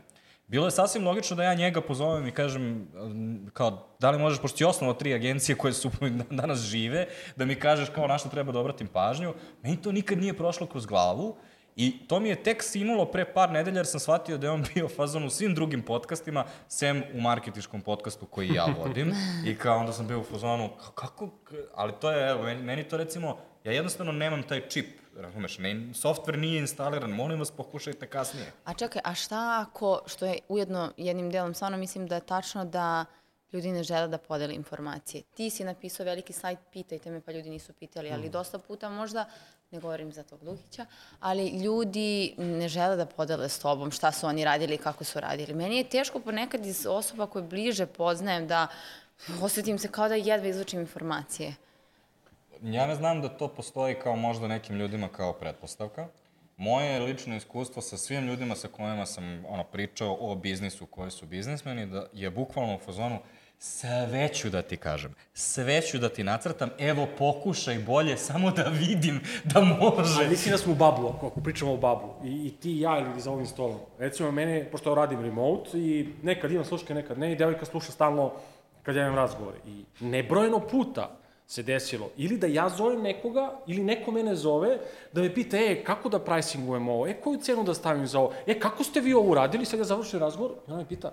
Bilo 0.49 0.67
je 0.67 0.71
sasvim 0.71 1.05
logično 1.05 1.37
da 1.37 1.45
ja 1.45 1.55
njega 1.55 1.81
pozovem 1.81 2.27
i 2.27 2.33
kažem, 2.33 2.89
um, 2.95 3.51
kao, 3.53 3.89
da 4.01 4.11
li 4.11 4.19
možeš, 4.19 4.41
pošto 4.41 4.59
si 4.59 4.65
osnovao 4.65 4.95
tri 4.95 5.15
agencije 5.15 5.57
koje 5.57 5.73
su 5.73 5.91
danas 6.31 6.59
žive, 6.59 7.07
da 7.37 7.45
mi 7.45 7.55
kažeš 7.55 7.89
kao 7.95 8.07
na 8.07 8.19
što 8.19 8.29
treba 8.29 8.53
da 8.53 8.59
obratim 8.59 8.87
pažnju. 8.87 9.35
Meni 9.63 9.83
to 9.83 9.93
nikad 9.93 10.19
nije 10.19 10.37
prošlo 10.37 10.67
kroz 10.67 10.87
glavu 10.87 11.37
I 11.79 12.07
to 12.09 12.21
mi 12.21 12.29
je 12.29 12.43
tek 12.43 12.63
sinulo 12.63 13.05
pre 13.07 13.25
par 13.25 13.53
nedelja 13.55 13.79
jer 13.79 13.87
sam 13.87 14.01
shvatio 14.01 14.39
da 14.39 14.47
je 14.47 14.51
on 14.51 14.65
bio 14.75 14.89
fazon 14.89 15.25
u 15.25 15.31
svim 15.31 15.55
drugim 15.55 15.83
podcastima, 15.83 16.45
sem 16.69 17.03
u 17.15 17.21
marketičkom 17.21 17.81
podcastu 17.81 18.27
koji 18.27 18.49
ja 18.55 18.67
vodim. 18.79 19.13
I 19.47 19.55
kao 19.55 19.79
onda 19.79 19.93
sam 19.93 20.07
bio 20.07 20.21
u 20.21 20.25
fazonu, 20.25 20.71
kako, 20.95 21.31
ali 21.75 21.93
to 22.01 22.11
je, 22.11 22.31
evo, 22.31 22.43
meni 22.43 22.85
to 22.85 22.97
recimo, 22.97 23.39
ja 23.65 23.73
jednostavno 23.73 24.13
nemam 24.13 24.43
taj 24.43 24.69
čip, 24.69 24.87
razumeš, 25.23 25.59
ne, 25.59 25.75
software 25.75 26.37
nije 26.37 26.61
instaliran, 26.61 27.11
molim 27.11 27.39
vas 27.39 27.51
pokušajte 27.51 28.07
kasnije. 28.07 28.53
A 28.65 28.75
čekaj, 28.75 29.03
a 29.05 29.15
šta 29.15 29.67
ako, 29.69 30.03
što 30.07 30.27
je 30.27 30.39
ujedno 30.49 30.93
jednim 30.97 31.31
delom, 31.31 31.55
stvarno 31.55 31.79
mislim 31.79 32.07
da 32.07 32.15
je 32.15 32.27
tačno 32.27 32.65
da 32.65 33.05
ljudi 33.53 33.73
ne 33.73 33.83
žele 33.83 34.09
da 34.09 34.19
podele 34.19 34.55
informacije. 34.55 35.23
Ti 35.23 35.51
si 35.51 35.65
napisao 35.65 36.07
veliki 36.07 36.33
sajt, 36.33 36.59
pitajte 36.73 37.11
me, 37.11 37.21
pa 37.21 37.33
ljudi 37.33 37.51
nisu 37.51 37.73
pitali, 37.73 38.11
ali 38.11 38.29
dosta 38.29 38.59
puta 38.59 38.91
možda, 38.91 39.25
ne 39.71 39.81
govorim 39.81 40.13
za 40.13 40.23
tog 40.23 40.43
Lukića, 40.43 40.87
ali 41.21 41.49
ljudi 41.49 42.35
ne 42.39 42.69
žele 42.69 42.97
da 42.97 43.07
podele 43.07 43.49
s 43.49 43.59
tobom 43.59 43.91
šta 43.91 44.13
su 44.13 44.27
oni 44.27 44.45
radili 44.45 44.75
i 44.75 44.79
kako 44.79 45.05
su 45.05 45.21
radili. 45.21 45.55
Meni 45.55 45.77
je 45.77 45.89
teško 45.89 46.21
ponekad 46.21 46.67
iz 46.67 46.87
osoba 46.87 47.27
koje 47.27 47.43
bliže 47.43 47.87
poznajem 47.87 48.47
da 48.47 48.67
osetim 49.43 49.79
se 49.79 49.89
kao 49.89 50.09
da 50.09 50.15
jedva 50.15 50.49
izvučim 50.49 50.81
informacije. 50.81 51.55
Ja 52.63 52.87
ne 52.87 52.95
znam 52.95 53.23
da 53.23 53.29
to 53.29 53.49
postoji 53.49 53.95
kao 53.95 54.17
možda 54.17 54.49
nekim 54.49 54.77
ljudima 54.77 55.09
kao 55.09 55.33
pretpostavka. 55.33 56.09
Moje 56.57 57.01
lično 57.01 57.37
iskustvo 57.37 57.83
sa 57.83 57.97
svim 57.97 58.27
ljudima 58.27 58.55
sa 58.55 58.69
kojima 58.69 59.07
sam 59.07 59.45
ono, 59.49 59.65
pričao 59.65 60.17
o 60.21 60.35
biznisu 60.35 60.87
koji 60.87 61.11
su 61.11 61.27
biznismeni 61.27 61.87
da 61.87 62.07
je 62.13 62.31
bukvalno 62.31 62.75
u 62.75 62.79
fazonu 62.79 63.19
sve 63.59 64.29
ću 64.35 64.51
da 64.51 64.63
ti 64.63 64.77
kažem, 64.77 65.15
sve 65.35 65.83
ću 65.83 65.99
da 65.99 66.09
ti 66.09 66.25
nacrtam, 66.25 66.71
evo 66.79 67.07
pokušaj 67.19 67.79
bolje, 67.79 68.17
samo 68.17 68.51
da 68.51 68.63
vidim 68.63 69.21
da 69.45 69.61
može. 69.61 70.15
Ali 70.19 70.29
mislim 70.29 70.53
da 70.53 70.59
smo 70.59 70.73
u 70.73 70.77
bablu, 70.77 71.09
ako, 71.09 71.41
pričamo 71.41 71.73
o 71.73 71.77
bablu. 71.77 72.15
I, 72.25 72.47
I 72.47 72.51
ti 72.51 72.73
i 72.73 72.81
ja 72.81 72.99
ili 72.99 73.21
za 73.21 73.31
ovim 73.31 73.47
stolom. 73.47 73.79
Recimo, 73.99 74.31
mene, 74.31 74.71
pošto 74.71 74.95
radim 74.95 75.21
remote 75.21 75.71
i 75.75 76.09
nekad 76.23 76.51
imam 76.51 76.65
sluške, 76.65 76.95
nekad 76.95 77.19
ne, 77.19 77.33
i 77.33 77.37
devojka 77.37 77.65
sluša 77.65 77.93
stalno 77.93 78.33
kad 78.83 78.97
ja 78.97 79.03
imam 79.03 79.17
razgovore. 79.17 79.57
I 79.67 79.85
nebrojeno 80.01 80.61
puta 80.61 81.17
se 81.49 81.63
desilo 81.63 82.11
ili 82.17 82.37
da 82.39 82.47
ja 82.47 82.69
zovem 82.69 83.03
nekoga 83.03 83.61
ili 83.67 83.85
neko 83.85 84.11
mene 84.11 84.35
zove 84.35 84.79
da 85.13 85.21
me 85.21 85.35
pita, 85.35 85.57
e, 85.57 85.85
kako 85.85 86.09
da 86.09 86.19
pricingujem 86.19 86.89
ovo, 86.89 87.07
e, 87.07 87.15
koju 87.21 87.39
cenu 87.41 87.65
da 87.65 87.75
stavim 87.75 88.07
za 88.07 88.21
ovo, 88.21 88.33
e, 88.47 88.59
kako 88.61 88.85
ste 88.85 89.01
vi 89.01 89.15
ovo 89.15 89.31
uradili, 89.31 89.65
sad 89.65 89.79
ja 89.79 89.85
završim 89.85 90.21
razgovor 90.21 90.53
i 90.69 90.71
ona 90.71 90.83
me 90.83 90.89
pita, 90.89 91.13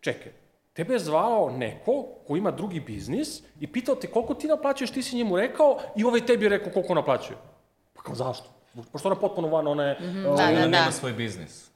čekaj, 0.00 0.32
tebe 0.72 0.94
je 0.94 0.98
zvao 0.98 1.50
neko 1.50 2.06
ko 2.26 2.36
ima 2.36 2.50
drugi 2.50 2.80
biznis 2.80 3.42
i 3.60 3.66
pitao 3.66 3.94
te 3.94 4.06
koliko 4.06 4.34
ti 4.34 4.48
naplaćuješ, 4.48 4.90
ti 4.90 5.02
si 5.02 5.16
njemu 5.16 5.36
rekao 5.36 5.78
i 5.96 6.04
ovaj 6.04 6.26
tebi 6.26 6.44
je 6.44 6.48
rekao 6.48 6.72
koliko 6.72 6.94
naplaćuje. 6.94 7.38
Pa 7.94 8.02
kao 8.02 8.14
zašto? 8.14 8.50
Pošto 8.92 9.08
ona 9.08 9.20
potpuno 9.20 9.48
van, 9.48 9.66
ona 9.66 9.84
je... 9.84 10.00
Mm 10.00 10.04
-hmm, 10.04 10.22
da, 10.22 10.30
Ona 10.30 10.52
da, 10.52 10.68
nema 10.68 10.86
da. 10.86 10.92
svoj 10.92 11.12
biznis. 11.12 11.70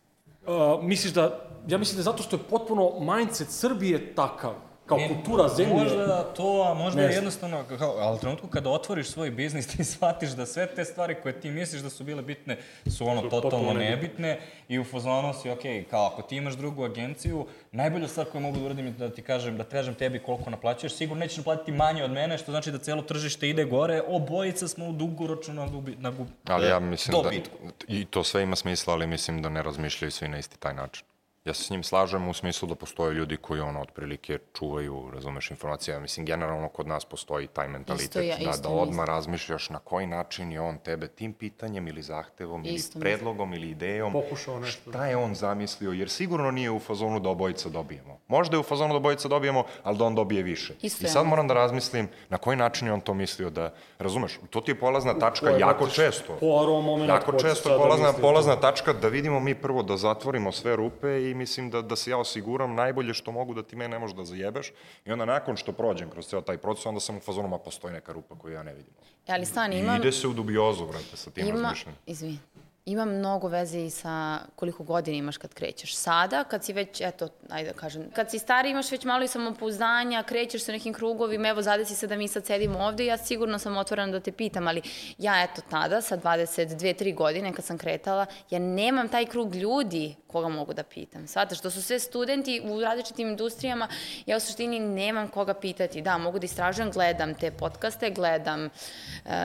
uh, 0.46 0.82
misliš 0.82 1.12
da, 1.12 1.50
ja 1.68 1.78
mislim 1.78 1.96
da 1.96 2.00
je 2.00 2.04
zato 2.04 2.22
što 2.22 2.36
je 2.36 2.42
potpuno 2.50 3.00
mindset 3.00 3.50
Srbije 3.50 4.14
takav, 4.14 4.54
kao 4.86 4.98
Ne, 4.98 5.08
kultura 5.08 5.48
zemlje. 5.48 5.74
Možda 5.74 6.22
to, 6.22 6.66
a 6.70 6.74
možda 6.74 7.00
Ne 7.00 7.06
je 7.06 7.14
jednostavno, 7.14 7.64
kao, 7.78 7.94
ali 7.98 8.16
u 8.16 8.18
trenutku 8.18 8.48
kada 8.48 8.70
otvoriš 8.70 9.08
svoj 9.08 9.30
biznis, 9.30 9.66
ti 9.66 9.84
shvatiš 9.94 10.30
da 10.30 10.46
sve 10.46 10.66
te 10.66 10.84
stvari 10.84 11.16
koje 11.22 11.40
ti 11.40 11.50
misliš 11.50 11.82
da 11.82 11.90
su 11.90 12.04
bile 12.04 12.22
bitne, 12.22 12.58
su 12.86 13.06
ono 13.06 13.20
Su 13.20 13.28
totalno 13.28 13.50
potpuno 13.50 13.80
nebitne 13.80 14.40
i 14.68 14.78
u 14.78 14.84
fazonu 14.84 15.34
si, 15.42 15.50
ok, 15.50 15.60
kao 15.90 16.06
ako 16.06 16.22
ti 16.22 16.36
imaš 16.36 16.54
drugu 16.54 16.84
agenciju, 16.84 17.46
najbolja 17.72 18.08
stvar 18.08 18.26
koju 18.26 18.40
mogu 18.40 18.58
da 18.58 18.64
uradim 18.64 18.86
je 18.86 18.92
da 18.92 19.10
ti 19.10 19.22
kažem, 19.22 19.56
da 19.56 19.64
kažem 19.64 19.94
tebi 19.94 20.18
koliko 20.18 20.50
naplaćuješ, 20.50 20.94
sigurno 20.94 21.20
nećeš 21.20 21.36
naplatiti 21.36 21.72
manje 21.72 22.04
od 22.04 22.10
mene, 22.10 22.38
što 22.38 22.52
znači 22.52 22.70
da 22.70 22.78
celo 22.78 23.02
tržište 23.02 23.48
ide 23.48 23.64
gore, 23.64 24.02
obojica 24.08 24.68
smo 24.68 24.88
u 24.88 24.92
dugoročno 24.92 25.54
na, 25.54 25.66
gubi, 25.66 25.96
na 25.98 26.10
gub, 26.10 26.26
Ali 26.44 26.66
ja 26.66 26.80
mislim 26.80 27.22
dobitku. 27.22 27.56
da, 27.62 27.70
i 27.88 28.04
to 28.04 28.24
sve 28.24 28.42
ima 28.42 28.56
smisla, 28.56 28.92
ali 28.94 29.06
mislim 29.06 29.42
da 29.42 29.48
ne 29.48 29.62
razmišljaju 29.62 30.10
svi 30.10 30.28
na 30.28 30.38
isti 30.38 30.58
taj 30.58 30.74
način. 30.74 31.04
Ja 31.44 31.54
se 31.54 31.64
s 31.64 31.70
njim 31.70 31.82
slažem 31.82 32.28
u 32.28 32.34
smislu 32.34 32.68
da 32.68 32.74
postoje 32.74 33.14
ljudi 33.14 33.36
koji 33.36 33.60
ono 33.60 33.80
otprilike 33.80 34.38
čuvaju, 34.54 35.10
razumeš, 35.14 35.50
informacije. 35.50 35.92
Ja 35.92 36.00
mislim, 36.00 36.26
generalno 36.26 36.68
kod 36.68 36.86
nas 36.86 37.04
postoji 37.04 37.46
taj 37.46 37.68
mentalitet 37.68 38.04
Isto 38.06 38.20
ja- 38.20 38.36
da, 38.36 38.50
isto 38.50 38.62
da 38.62 38.68
mislim. 38.68 38.78
odmah 38.78 39.06
razmišljaš 39.06 39.70
na 39.70 39.78
koji 39.78 40.06
način 40.06 40.52
je 40.52 40.60
on 40.60 40.78
tebe 40.78 41.08
tim 41.08 41.32
pitanjem 41.32 41.88
ili 41.88 42.02
zahtevom 42.02 42.64
ili 42.64 42.74
Isto 42.74 42.88
mislim. 42.88 43.00
predlogom 43.00 43.54
ili 43.54 43.70
idejom 43.70 44.12
Pokušao 44.12 44.60
nešto. 44.60 44.90
šta 44.90 45.06
je 45.06 45.16
on 45.16 45.34
zamislio, 45.34 45.92
jer 45.92 46.10
sigurno 46.10 46.50
nije 46.50 46.70
u 46.70 46.78
fazonu 46.78 47.20
da 47.20 47.28
obojica 47.28 47.68
dobijemo. 47.68 48.18
Možda 48.28 48.56
je 48.56 48.60
u 48.60 48.64
fazonu 48.64 48.94
da 48.94 48.96
obojica 48.96 49.28
dobijemo, 49.28 49.64
ali 49.82 49.98
da 49.98 50.04
on 50.04 50.14
dobije 50.14 50.42
više. 50.42 50.74
Isto 50.82 51.04
I 51.04 51.06
ja 51.06 51.10
sad 51.10 51.26
moram 51.26 51.48
da 51.48 51.54
razmislim 51.54 52.08
na 52.28 52.38
koji 52.38 52.56
način 52.56 52.86
je 52.86 52.92
on 52.92 53.00
to 53.00 53.14
mislio 53.14 53.50
da, 53.50 53.74
razumeš, 53.98 54.38
to 54.50 54.60
ti 54.60 54.70
je 54.70 54.74
polazna 54.74 55.18
tačka 55.18 55.50
je 55.50 55.60
jako 55.60 55.84
baš 55.84 55.94
često. 55.94 56.36
Poirot 56.40 56.84
moment 56.84 57.08
Jako 57.08 57.32
često 57.32 57.68
da 57.68 57.76
polazna, 57.78 58.06
misli 58.06 58.22
polazna 58.22 58.56
tačka 58.56 58.92
da 58.92 59.08
vidimo 59.08 59.40
mi 59.40 59.54
prvo 59.54 59.82
da 59.82 59.96
zatvorimo 59.96 60.52
sve 60.52 60.76
rupe 60.76 61.30
i 61.30 61.33
mislim 61.34 61.70
da, 61.70 61.82
da 61.82 61.96
se 61.96 62.10
ja 62.10 62.18
osiguram 62.18 62.74
najbolje 62.74 63.14
što 63.14 63.32
mogu 63.32 63.54
da 63.54 63.62
ti 63.62 63.76
me 63.76 63.88
ne 63.88 63.98
možeš 63.98 64.16
da 64.16 64.24
zajebeš 64.24 64.72
i 65.04 65.12
onda 65.12 65.24
nakon 65.24 65.56
što 65.56 65.72
prođem 65.72 66.10
kroz 66.10 66.26
ceo 66.26 66.40
taj 66.40 66.58
proces, 66.58 66.86
onda 66.86 67.00
sam 67.00 67.16
u 67.16 67.20
fazonu, 67.20 67.48
ma 67.48 67.58
postoji 67.58 67.94
neka 67.94 68.12
rupa 68.12 68.34
koju 68.38 68.52
ja 68.52 68.62
ne 68.62 68.74
vidim. 68.74 68.92
E, 69.26 69.32
Ali 69.32 69.46
stani, 69.46 69.76
I 69.76 69.80
imam... 69.80 69.96
ide 69.96 70.12
se 70.12 70.28
u 70.28 70.32
dubiozu, 70.32 70.84
vrate, 70.86 71.16
sa 71.16 71.30
tim 71.30 71.48
Ima, 71.48 71.60
razmišljanjem. 71.60 71.98
izvini, 72.06 72.38
ima 72.86 73.04
mnogo 73.04 73.48
veze 73.48 73.80
i 73.80 73.90
sa 73.90 74.38
koliko 74.56 74.82
godina 74.82 75.16
imaš 75.16 75.36
kad 75.36 75.54
krećeš. 75.54 75.96
Sada, 75.96 76.44
kad 76.44 76.64
si 76.64 76.72
već, 76.72 77.00
eto, 77.00 77.28
ajde 77.48 77.72
da 77.72 77.78
kažem, 77.78 78.10
kad 78.10 78.30
si 78.30 78.38
stari 78.38 78.70
imaš 78.70 78.90
već 78.90 79.04
malo 79.04 79.24
i 79.24 79.28
samopouzdanja, 79.28 80.22
krećeš 80.22 80.62
se 80.62 80.72
nekim 80.72 80.94
krugovima, 80.94 81.48
evo 81.48 81.62
zadesi 81.62 81.94
se 81.94 82.06
da 82.06 82.16
mi 82.16 82.28
sad 82.28 82.46
sedimo 82.46 82.78
ovde 82.78 83.04
i 83.04 83.06
ja 83.06 83.16
sigurno 83.16 83.58
sam 83.58 83.76
otvorena 83.76 84.12
da 84.12 84.20
te 84.20 84.32
pitam, 84.32 84.68
ali 84.68 84.82
ja 85.18 85.42
eto 85.42 85.62
tada, 85.70 86.00
sa 86.00 86.16
22-3 86.16 87.14
godine 87.14 87.52
kad 87.52 87.64
sam 87.64 87.78
kretala, 87.78 88.26
ja 88.50 88.58
nemam 88.58 89.08
taj 89.08 89.26
krug 89.26 89.54
ljudi 89.54 90.14
koga 90.34 90.48
mogu 90.48 90.74
da 90.74 90.82
pitam. 90.82 91.26
Svataš, 91.26 91.60
to 91.60 91.70
su 91.70 91.82
sve 91.82 91.98
studenti 91.98 92.60
u 92.64 92.80
različitim 92.80 93.28
industrijama, 93.28 93.88
ja 94.26 94.36
u 94.36 94.40
suštini 94.40 94.80
nemam 94.80 95.28
koga 95.28 95.54
pitati. 95.54 96.02
Da, 96.02 96.18
mogu 96.18 96.38
da 96.38 96.44
istražujem, 96.44 96.90
gledam 96.90 97.34
te 97.34 97.50
podcaste, 97.50 98.10
gledam, 98.10 98.64
e, 98.64 98.70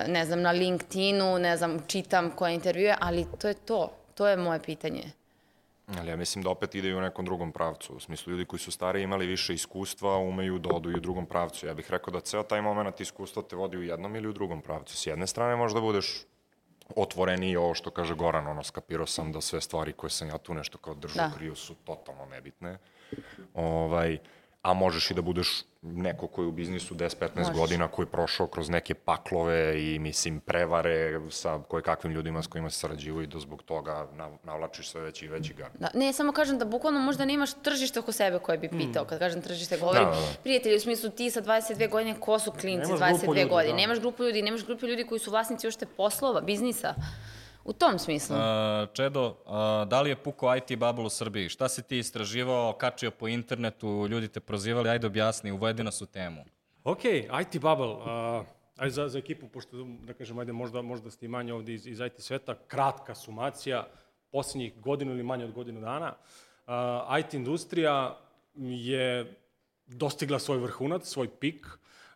ne 0.07 0.25
znam, 0.25 0.41
na 0.41 0.51
LinkedInu, 0.51 1.39
ne 1.39 1.57
znam, 1.57 1.79
čitam 1.87 2.31
koje 2.31 2.53
intervjue, 2.53 2.95
ali 2.99 3.25
to 3.37 3.47
je 3.47 3.53
to. 3.53 3.93
To 4.15 4.27
je 4.27 4.37
moje 4.37 4.63
pitanje. 4.63 5.11
Ali 5.97 6.09
ja 6.09 6.15
mislim 6.15 6.43
da 6.43 6.49
opet 6.49 6.75
ide 6.75 6.89
i 6.89 6.93
u 6.93 7.01
nekom 7.01 7.25
drugom 7.25 7.51
pravcu. 7.51 7.93
U 7.93 7.99
smislu, 7.99 8.31
ljudi 8.31 8.45
koji 8.45 8.59
su 8.59 8.71
stari 8.71 9.01
imali 9.01 9.25
više 9.25 9.53
iskustva, 9.53 10.17
umeju 10.17 10.59
da 10.59 10.69
odu 10.69 10.91
i 10.91 10.93
u 10.95 10.99
drugom 10.99 11.25
pravcu. 11.25 11.67
Ja 11.67 11.73
bih 11.73 11.91
rekao 11.91 12.11
da 12.11 12.19
ceo 12.19 12.43
taj 12.43 12.61
moment 12.61 13.01
iskustva 13.01 13.43
te 13.43 13.55
vodi 13.55 13.77
u 13.77 13.83
jednom 13.83 14.15
ili 14.15 14.27
u 14.27 14.33
drugom 14.33 14.61
pravcu. 14.61 14.97
S 14.97 15.07
jedne 15.07 15.27
strane 15.27 15.55
možda 15.55 15.81
budeš 15.81 16.25
otvoreniji 16.95 17.55
ovo 17.55 17.73
što 17.73 17.91
kaže 17.91 18.15
Goran, 18.15 18.47
ono, 18.47 18.63
skapirao 18.63 19.05
sam 19.05 19.31
da 19.31 19.41
sve 19.41 19.61
stvari 19.61 19.93
koje 19.93 20.09
sam 20.09 20.27
ja 20.27 20.37
tu 20.37 20.53
nešto 20.53 20.77
kao 20.77 20.93
Da. 20.93 21.07
da. 21.15 21.31
kriju 21.37 21.55
su 21.55 21.75
totalno 21.75 22.25
nebitne. 22.25 22.77
Ovaj, 23.53 24.17
a 24.61 24.73
možeš 24.73 25.11
i 25.11 25.13
da 25.13 25.21
budeš 25.21 25.47
neko 25.81 26.27
koji 26.27 26.45
je 26.45 26.49
u 26.49 26.51
biznisu 26.51 26.95
10-15 26.95 27.29
Možeš. 27.37 27.53
godina, 27.53 27.87
koji 27.87 28.03
je 28.03 28.11
prošao 28.11 28.47
kroz 28.47 28.69
neke 28.69 28.93
paklove 28.93 29.59
i, 29.85 29.99
mislim, 29.99 30.39
prevare 30.39 30.95
sa 31.29 31.59
koje 31.59 31.83
kakvim 31.83 32.13
ljudima 32.13 32.41
s 32.41 32.47
kojima 32.47 32.69
se 32.69 32.79
sarađivo 32.79 33.21
i 33.21 33.27
da 33.27 33.39
zbog 33.39 33.63
toga 33.63 34.07
nav- 34.13 34.37
navlačiš 34.43 34.89
sve 34.89 35.01
veći 35.01 35.25
i 35.25 35.29
veći 35.29 35.53
gar. 35.53 35.69
Da, 35.73 35.89
ne, 35.93 36.13
samo 36.13 36.31
kažem 36.31 36.59
da 36.59 36.65
bukvalno 36.65 36.99
možda 36.99 37.25
nemaš 37.25 37.53
tržište 37.53 37.99
oko 37.99 38.11
sebe 38.11 38.39
koje 38.39 38.57
bi 38.57 38.69
pitao. 38.69 39.05
Kad 39.05 39.19
kažem 39.19 39.41
tržište, 39.41 39.77
govorim 39.77 40.03
Da, 40.03 40.09
da, 40.09 40.15
da. 40.15 40.27
prijatelji, 40.43 40.75
u 40.75 40.79
smislu 40.79 41.09
ti 41.09 41.31
sa 41.31 41.41
22 41.41 41.89
godine, 41.89 42.15
ko 42.19 42.39
su 42.39 42.51
klinci 42.51 42.91
Nemaš 42.91 42.99
grupu 43.11 43.25
22 43.25 43.27
ljudi, 43.29 43.49
godine? 43.49 43.71
da. 43.71 43.77
Nemaš 43.77 43.99
grupu 43.99 44.23
ljudi, 44.23 44.41
nemaš 44.41 44.65
grupu 44.65 44.85
ljudi 44.85 45.03
koji 45.03 45.19
su 45.19 45.31
vlasnici 45.31 45.67
ušte 45.67 45.85
poslova, 45.87 46.41
biznisa. 46.41 46.93
U 47.69 47.73
tom 47.73 47.99
smislu. 47.99 48.35
A, 48.39 48.87
Čedo, 48.93 49.35
a, 49.45 49.85
da 49.89 50.01
li 50.01 50.09
je 50.09 50.15
puko 50.15 50.55
IT 50.55 50.77
bubble 50.77 51.05
u 51.05 51.09
Srbiji? 51.09 51.49
Šta 51.49 51.69
si 51.69 51.83
ti 51.83 51.97
istraživao, 51.97 52.73
kačio 52.73 53.11
po 53.11 53.27
internetu, 53.27 54.07
ljudi 54.09 54.27
te 54.27 54.39
prozivali, 54.39 54.89
ajde 54.89 55.07
objasni, 55.07 55.51
uvedi 55.51 55.83
nas 55.83 56.01
u 56.01 56.05
temu. 56.05 56.45
Ok, 56.83 57.05
IT 57.41 57.61
Bubble, 57.61 57.85
uh, 57.85 58.45
ajde 58.77 58.91
za, 58.91 59.09
za 59.09 59.19
ekipu, 59.19 59.47
pošto, 59.47 59.85
da 60.01 60.13
kažem, 60.13 60.39
ajde 60.39 60.53
možda, 60.53 60.81
možda 60.81 61.11
ste 61.11 61.25
i 61.25 61.29
manje 61.29 61.53
ovde 61.53 61.73
iz, 61.73 61.87
iz 61.87 61.99
IT 61.99 62.13
sveta, 62.17 62.55
kratka 62.67 63.15
sumacija, 63.15 63.85
poslednjih 64.31 64.79
godinu 64.81 65.11
ili 65.11 65.23
manje 65.23 65.45
od 65.45 65.51
godinu 65.51 65.81
dana. 65.81 66.15
Uh, 66.67 66.73
IT 67.19 67.33
industrija 67.33 68.17
je 68.55 69.37
dostigla 69.85 70.39
svoj 70.39 70.57
vrhunac, 70.57 71.05
svoj 71.07 71.27
pik. 71.27 71.67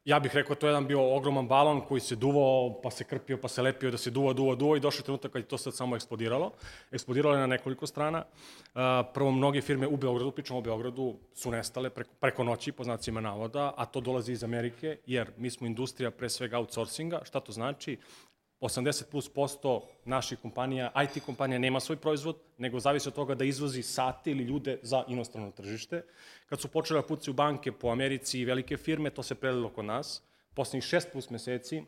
Ja 0.05 0.19
bih 0.19 0.35
rekao, 0.35 0.55
to 0.55 0.67
je 0.67 0.71
jedan 0.71 0.87
bio 0.87 1.15
ogroman 1.15 1.47
balon 1.47 1.81
koji 1.81 2.01
se 2.01 2.15
duvao, 2.15 2.81
pa 2.83 2.91
se 2.91 3.03
krpio, 3.03 3.37
pa 3.37 3.47
se 3.47 3.61
lepio, 3.61 3.91
da 3.91 3.97
se 3.97 4.11
duva, 4.11 4.33
duva, 4.33 4.55
duva 4.55 4.77
i 4.77 4.79
došao 4.79 5.03
trenutak 5.03 5.31
kad 5.31 5.41
je 5.41 5.47
to 5.47 5.57
sad 5.57 5.75
samo 5.75 5.95
eksplodiralo. 5.95 6.51
Eksplodiralo 6.91 7.35
je 7.35 7.39
na 7.39 7.47
nekoliko 7.47 7.87
strana. 7.87 8.25
Uh, 8.25 8.81
prvo, 9.13 9.31
mnoge 9.31 9.61
firme 9.61 9.87
u 9.87 9.97
Beogradu, 9.97 10.31
pričamo 10.31 10.59
o 10.59 10.61
Beogradu, 10.61 11.15
su 11.33 11.51
nestale 11.51 11.89
preko, 11.89 12.09
preko 12.19 12.43
noći, 12.43 12.71
po 12.71 12.83
znacima 12.83 13.21
navoda, 13.21 13.73
a 13.77 13.85
to 13.85 14.01
dolazi 14.01 14.31
iz 14.31 14.43
Amerike, 14.43 14.97
jer 15.05 15.31
mi 15.37 15.49
smo 15.49 15.67
industrija 15.67 16.11
pre 16.11 16.29
svega 16.29 16.57
outsourcinga. 16.57 17.21
Šta 17.23 17.39
to 17.39 17.51
znači? 17.51 17.97
80 18.63 19.03
plus 19.11 19.29
posto 19.29 19.87
naših 20.05 20.39
kompanija, 20.39 20.91
IT 21.03 21.23
kompanija 21.25 21.59
nema 21.59 21.79
svoj 21.79 21.97
proizvod, 21.97 22.37
nego 22.57 22.79
zavisi 22.79 23.07
od 23.07 23.15
toga 23.15 23.35
da 23.35 23.45
izvozi 23.45 23.83
sate 23.83 24.31
ili 24.31 24.43
ljude 24.43 24.79
za 24.81 25.03
inostrano 25.07 25.51
tržište. 25.51 26.03
Kad 26.49 26.61
su 26.61 26.67
počele 26.67 27.01
da 27.01 27.07
pucaju 27.07 27.33
banke 27.33 27.71
po 27.71 27.89
Americi 27.89 28.39
i 28.39 28.45
velike 28.45 28.77
firme, 28.77 29.09
to 29.09 29.23
se 29.23 29.35
prelilo 29.35 29.69
kod 29.69 29.85
nas. 29.85 30.23
Poslednjih 30.53 30.83
šest 30.83 31.11
plus 31.11 31.29
meseci 31.29 31.83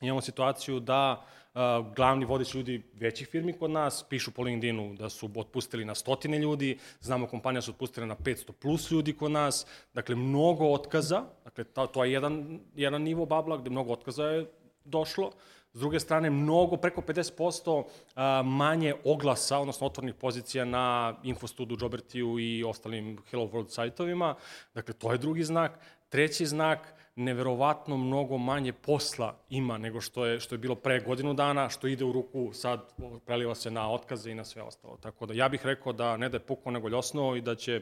imamo 0.00 0.20
situaciju 0.20 0.80
da 0.80 1.26
uh, 1.54 1.60
glavni 1.94 2.24
vodeći 2.24 2.58
ljudi 2.58 2.82
većih 2.94 3.28
firmi 3.28 3.52
kod 3.52 3.70
nas 3.70 4.04
pišu 4.08 4.30
po 4.30 4.42
LinkedInu 4.42 4.94
da 4.94 5.08
su 5.08 5.30
otpustili 5.36 5.84
na 5.84 5.94
stotine 5.94 6.38
ljudi, 6.38 6.78
znamo 7.00 7.26
kompanija 7.26 7.62
su 7.62 7.70
otpustile 7.70 8.06
na 8.06 8.16
500 8.16 8.52
plus 8.52 8.90
ljudi 8.90 9.12
kod 9.12 9.30
nas, 9.30 9.66
dakle 9.94 10.16
mnogo 10.16 10.72
otkaza, 10.72 11.24
dakle 11.44 11.64
to, 11.64 11.86
to 11.86 12.04
je 12.04 12.12
jedan, 12.12 12.60
jedan 12.74 13.02
nivo 13.02 13.26
babla 13.26 13.56
gde 13.56 13.70
mnogo 13.70 13.92
otkaza 13.92 14.24
je 14.24 14.46
došlo, 14.84 15.30
S 15.76 15.78
druge 15.78 16.00
strane, 16.00 16.30
mnogo, 16.30 16.76
preko 16.76 17.00
50% 17.00 17.84
manje 18.44 18.94
oglasa, 19.04 19.58
odnosno 19.58 19.86
otvornih 19.86 20.14
pozicija 20.14 20.64
na 20.64 21.14
Infostudu, 21.22 21.76
Jobertiju 21.80 22.38
i 22.38 22.64
ostalim 22.64 23.18
Hello 23.30 23.46
World 23.46 23.68
sajtovima. 23.68 24.34
Dakle, 24.74 24.94
to 24.94 25.12
je 25.12 25.18
drugi 25.18 25.44
znak. 25.44 25.78
Treći 26.08 26.46
znak, 26.46 26.94
neverovatno 27.16 27.96
mnogo 27.96 28.38
manje 28.38 28.72
posla 28.72 29.36
ima 29.50 29.78
nego 29.78 30.00
što 30.00 30.26
je, 30.26 30.40
što 30.40 30.54
je 30.54 30.58
bilo 30.58 30.74
pre 30.74 31.00
godinu 31.00 31.34
dana, 31.34 31.68
što 31.68 31.86
ide 31.86 32.04
u 32.04 32.12
ruku 32.12 32.52
sad, 32.52 32.92
preliva 33.26 33.54
se 33.54 33.70
na 33.70 33.92
otkaze 33.92 34.30
i 34.30 34.34
na 34.34 34.44
sve 34.44 34.62
ostalo. 34.62 34.96
Tako 34.96 35.26
da 35.26 35.34
ja 35.34 35.48
bih 35.48 35.66
rekao 35.66 35.92
da 35.92 36.16
ne 36.16 36.28
da 36.28 36.36
je 36.36 36.46
puko 36.46 36.70
nego 36.70 36.88
ljosno 36.88 37.36
i 37.36 37.40
da 37.40 37.54
će 37.54 37.80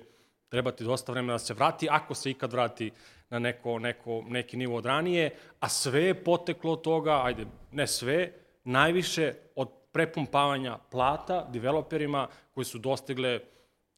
trebati 0.48 0.84
dosta 0.84 1.12
vremena 1.12 1.34
da 1.34 1.38
se 1.38 1.54
vrati, 1.54 1.88
ako 1.90 2.14
se 2.14 2.30
ikad 2.30 2.52
vrati 2.52 2.90
na 3.30 3.38
neko, 3.38 3.78
neko, 3.78 4.22
neki 4.28 4.56
nivo 4.56 4.76
od 4.76 4.86
ranije, 4.86 5.30
a 5.60 5.68
sve 5.68 6.02
je 6.02 6.24
poteklo 6.24 6.72
od 6.72 6.82
toga, 6.82 7.20
ajde, 7.24 7.46
ne 7.72 7.86
sve, 7.86 8.32
najviše 8.64 9.34
od 9.56 9.68
prepumpavanja 9.92 10.78
plata 10.90 11.48
developerima 11.52 12.28
koji 12.54 12.64
su 12.64 12.78
dostigle 12.78 13.40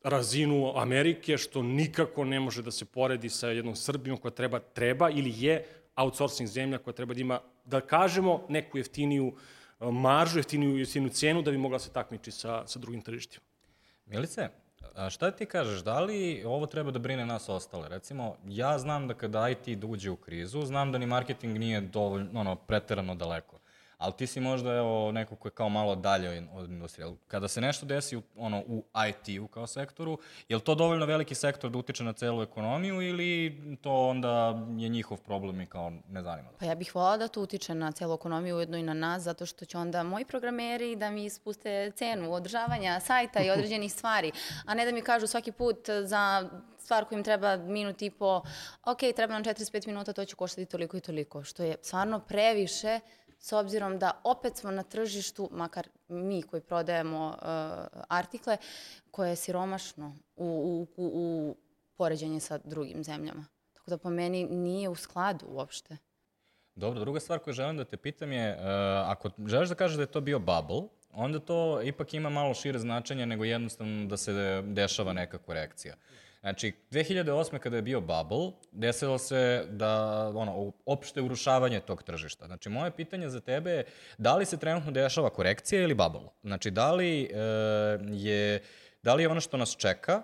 razinu 0.03 0.73
Amerike, 0.77 1.39
što 1.39 1.63
nikako 1.63 2.25
ne 2.25 2.41
može 2.41 2.63
da 2.63 2.71
se 2.71 2.85
poredi 2.85 3.29
sa 3.29 3.49
jednom 3.49 3.77
Srbijom 3.77 4.19
koja 4.19 4.31
treba, 4.31 4.59
treba 4.59 5.11
ili 5.11 5.33
je 5.37 5.65
outsourcing 5.97 6.49
zemlja 6.49 6.79
koja 6.79 6.95
treba 6.95 7.15
da 7.15 7.21
ima, 7.21 7.41
da 7.65 7.81
kažemo, 7.81 8.45
neku 8.49 8.79
jeftiniju 8.79 9.33
eh, 9.33 9.91
maržu, 9.91 10.39
jeftiniju, 10.39 10.77
jeftiniju 10.77 11.11
cenu 11.11 11.43
da 11.43 11.51
bi 11.51 11.59
mogla 11.59 11.79
se 11.79 11.93
takmiči 11.93 12.31
sa, 12.31 12.67
sa 12.67 12.79
drugim 12.79 13.03
tržištima. 13.03 13.45
Milice, 14.07 14.49
A 14.97 15.11
šta 15.11 15.31
ti 15.31 15.47
kažeš, 15.47 15.81
da 15.85 16.01
li 16.01 16.45
ovo 16.47 16.67
treba 16.67 16.91
da 16.91 16.99
brine 16.99 17.27
nas 17.27 17.49
ostale? 17.49 17.89
Recimo, 17.89 18.37
ja 18.47 18.79
znam 18.79 19.09
da 19.09 19.15
kada 19.15 19.49
IT 19.49 19.79
dođe 19.79 20.11
u 20.11 20.17
krizu, 20.17 20.63
znam 20.63 20.93
da 20.93 20.99
ni 20.99 21.07
marketing 21.07 21.59
nije 21.59 21.81
dovoljno, 21.81 22.41
ono, 22.41 22.55
preterano 22.57 23.15
daleko 23.15 23.59
ali 23.99 24.13
ti 24.13 24.27
si 24.27 24.41
možda 24.41 24.75
evo, 24.75 25.13
neko 25.13 25.37
ko 25.37 25.49
je 25.49 25.53
kao 25.53 25.69
malo 25.69 25.95
dalje 25.95 26.49
od 26.53 26.71
industrije. 26.71 27.17
Kada 27.29 27.49
se 27.49 27.61
nešto 27.61 27.87
desi 27.87 28.17
u, 28.17 28.23
ono, 28.37 28.63
u 28.67 28.85
IT-u 29.09 29.49
kao 29.49 29.67
sektoru, 29.67 30.19
je 30.49 30.57
li 30.57 30.63
to 30.63 30.75
dovoljno 30.75 31.07
veliki 31.07 31.35
sektor 31.35 31.71
da 31.71 31.79
utiče 31.79 32.05
na 32.05 32.13
celu 32.13 32.43
ekonomiju 32.43 33.03
ili 33.03 33.61
to 33.83 34.09
onda 34.09 34.55
je 34.79 34.89
njihov 34.89 35.19
problem 35.19 35.61
i 35.61 35.67
kao 35.67 35.93
ne 36.09 36.23
zanima? 36.23 36.49
Pa 36.59 36.67
ja 36.67 36.75
bih 36.75 36.95
volala 36.95 37.17
da 37.17 37.29
to 37.29 37.43
utiče 37.43 37.75
na 37.75 37.93
celu 37.93 38.15
ekonomiju, 38.15 38.57
ujedno 38.57 38.77
i 38.77 38.83
na 38.83 38.95
nas, 38.95 39.23
zato 39.23 39.47
što 39.47 39.65
će 39.65 39.79
onda 39.79 40.03
moji 40.03 40.25
programeri 40.25 40.97
da 40.97 41.11
mi 41.11 41.25
ispuste 41.25 41.93
cenu 41.97 42.33
održavanja 42.33 43.01
sajta 43.01 43.41
i 43.43 43.51
određenih 43.57 43.93
stvari, 43.93 44.33
a 44.65 44.75
ne 44.75 44.85
da 44.85 44.93
mi 44.93 45.03
kažu 45.03 45.27
svaki 45.27 45.53
put 45.53 45.89
za 46.05 46.51
stvar 46.79 47.05
koja 47.05 47.17
im 47.17 47.25
treba 47.25 47.57
minut 47.57 48.03
i 48.03 48.11
po, 48.11 48.43
ok, 48.85 48.99
treba 49.17 49.33
nam 49.33 49.45
45 49.45 49.87
minuta, 49.87 50.13
to 50.13 50.25
će 50.25 50.37
koštati 50.37 50.67
toliko 50.67 50.97
i 50.97 51.01
toliko, 51.01 51.45
što 51.45 51.63
je 51.63 51.77
stvarno 51.83 52.21
previše 52.21 53.01
s 53.39 53.53
obzirom 53.53 53.99
da 53.99 54.21
opet 54.25 54.57
smo 54.57 54.71
na 54.71 54.83
tržištu, 54.83 55.49
makar 55.53 55.89
mi 56.09 56.43
koji 56.43 56.63
prodajemo 56.63 57.29
uh, 57.29 57.39
artikle, 58.09 58.57
koje 59.11 59.31
je 59.31 59.37
siromašno 59.37 60.17
u, 60.37 60.47
u, 60.47 61.03
u, 61.03 61.11
u 61.15 61.57
poređenje 61.97 62.41
sa 62.41 62.59
drugim 62.65 63.05
zemljama. 63.05 63.47
Tako 63.73 63.91
da 63.91 63.99
po 63.99 64.11
meni 64.11 64.45
nije 64.45 64.89
u 64.89 64.95
skladu 64.95 65.47
uopšte. 65.49 65.97
Dobro, 66.75 67.01
druga 67.01 67.21
stvar 67.21 67.39
koju 67.39 67.55
želim 67.55 67.77
da 67.77 67.85
te 67.85 67.97
pitam 67.97 68.33
je, 68.33 68.53
uh, 68.55 68.63
ako 69.07 69.31
želiš 69.47 69.69
da 69.69 69.75
kažeš 69.75 69.97
da 69.97 70.03
je 70.03 70.11
to 70.11 70.21
bio 70.21 70.39
bubble, 70.39 70.83
onda 71.13 71.39
to 71.39 71.83
ipak 71.83 72.15
ima 72.15 72.31
malo 72.31 72.55
šire 72.55 72.79
značenje 72.79 73.27
nego 73.27 73.45
jednostavno 73.45 74.07
da 74.07 74.17
se 74.17 74.63
dešava 74.67 75.13
neka 75.13 75.39
korekcija. 75.39 75.95
Znači, 76.47 76.73
2008. 76.91 77.59
kada 77.59 77.77
je 77.77 77.83
bio 77.83 78.01
bubble, 78.01 78.53
desilo 78.73 79.19
se 79.19 79.67
da, 79.71 79.93
ono, 80.35 80.73
opšte 80.87 81.23
urušavanje 81.23 81.81
tog 81.81 82.03
tržišta. 82.03 82.47
Znači, 82.47 82.69
moje 82.69 82.91
pitanje 82.91 83.29
za 83.29 83.41
tebe 83.41 83.71
je 83.71 83.85
da 84.19 84.37
li 84.37 84.47
se 84.47 84.57
trenutno 84.57 84.93
dešava 84.93 85.31
korekcija 85.31 85.83
ili 85.83 85.95
bubble? 85.95 86.29
Znači, 86.43 86.71
da 86.71 86.93
li, 86.93 87.23
e, 87.23 87.39
je, 88.11 88.63
da 89.03 89.15
li 89.15 89.23
je 89.23 89.29
ono 89.29 89.41
što 89.41 89.57
nas 89.57 89.77
čeka, 89.77 90.23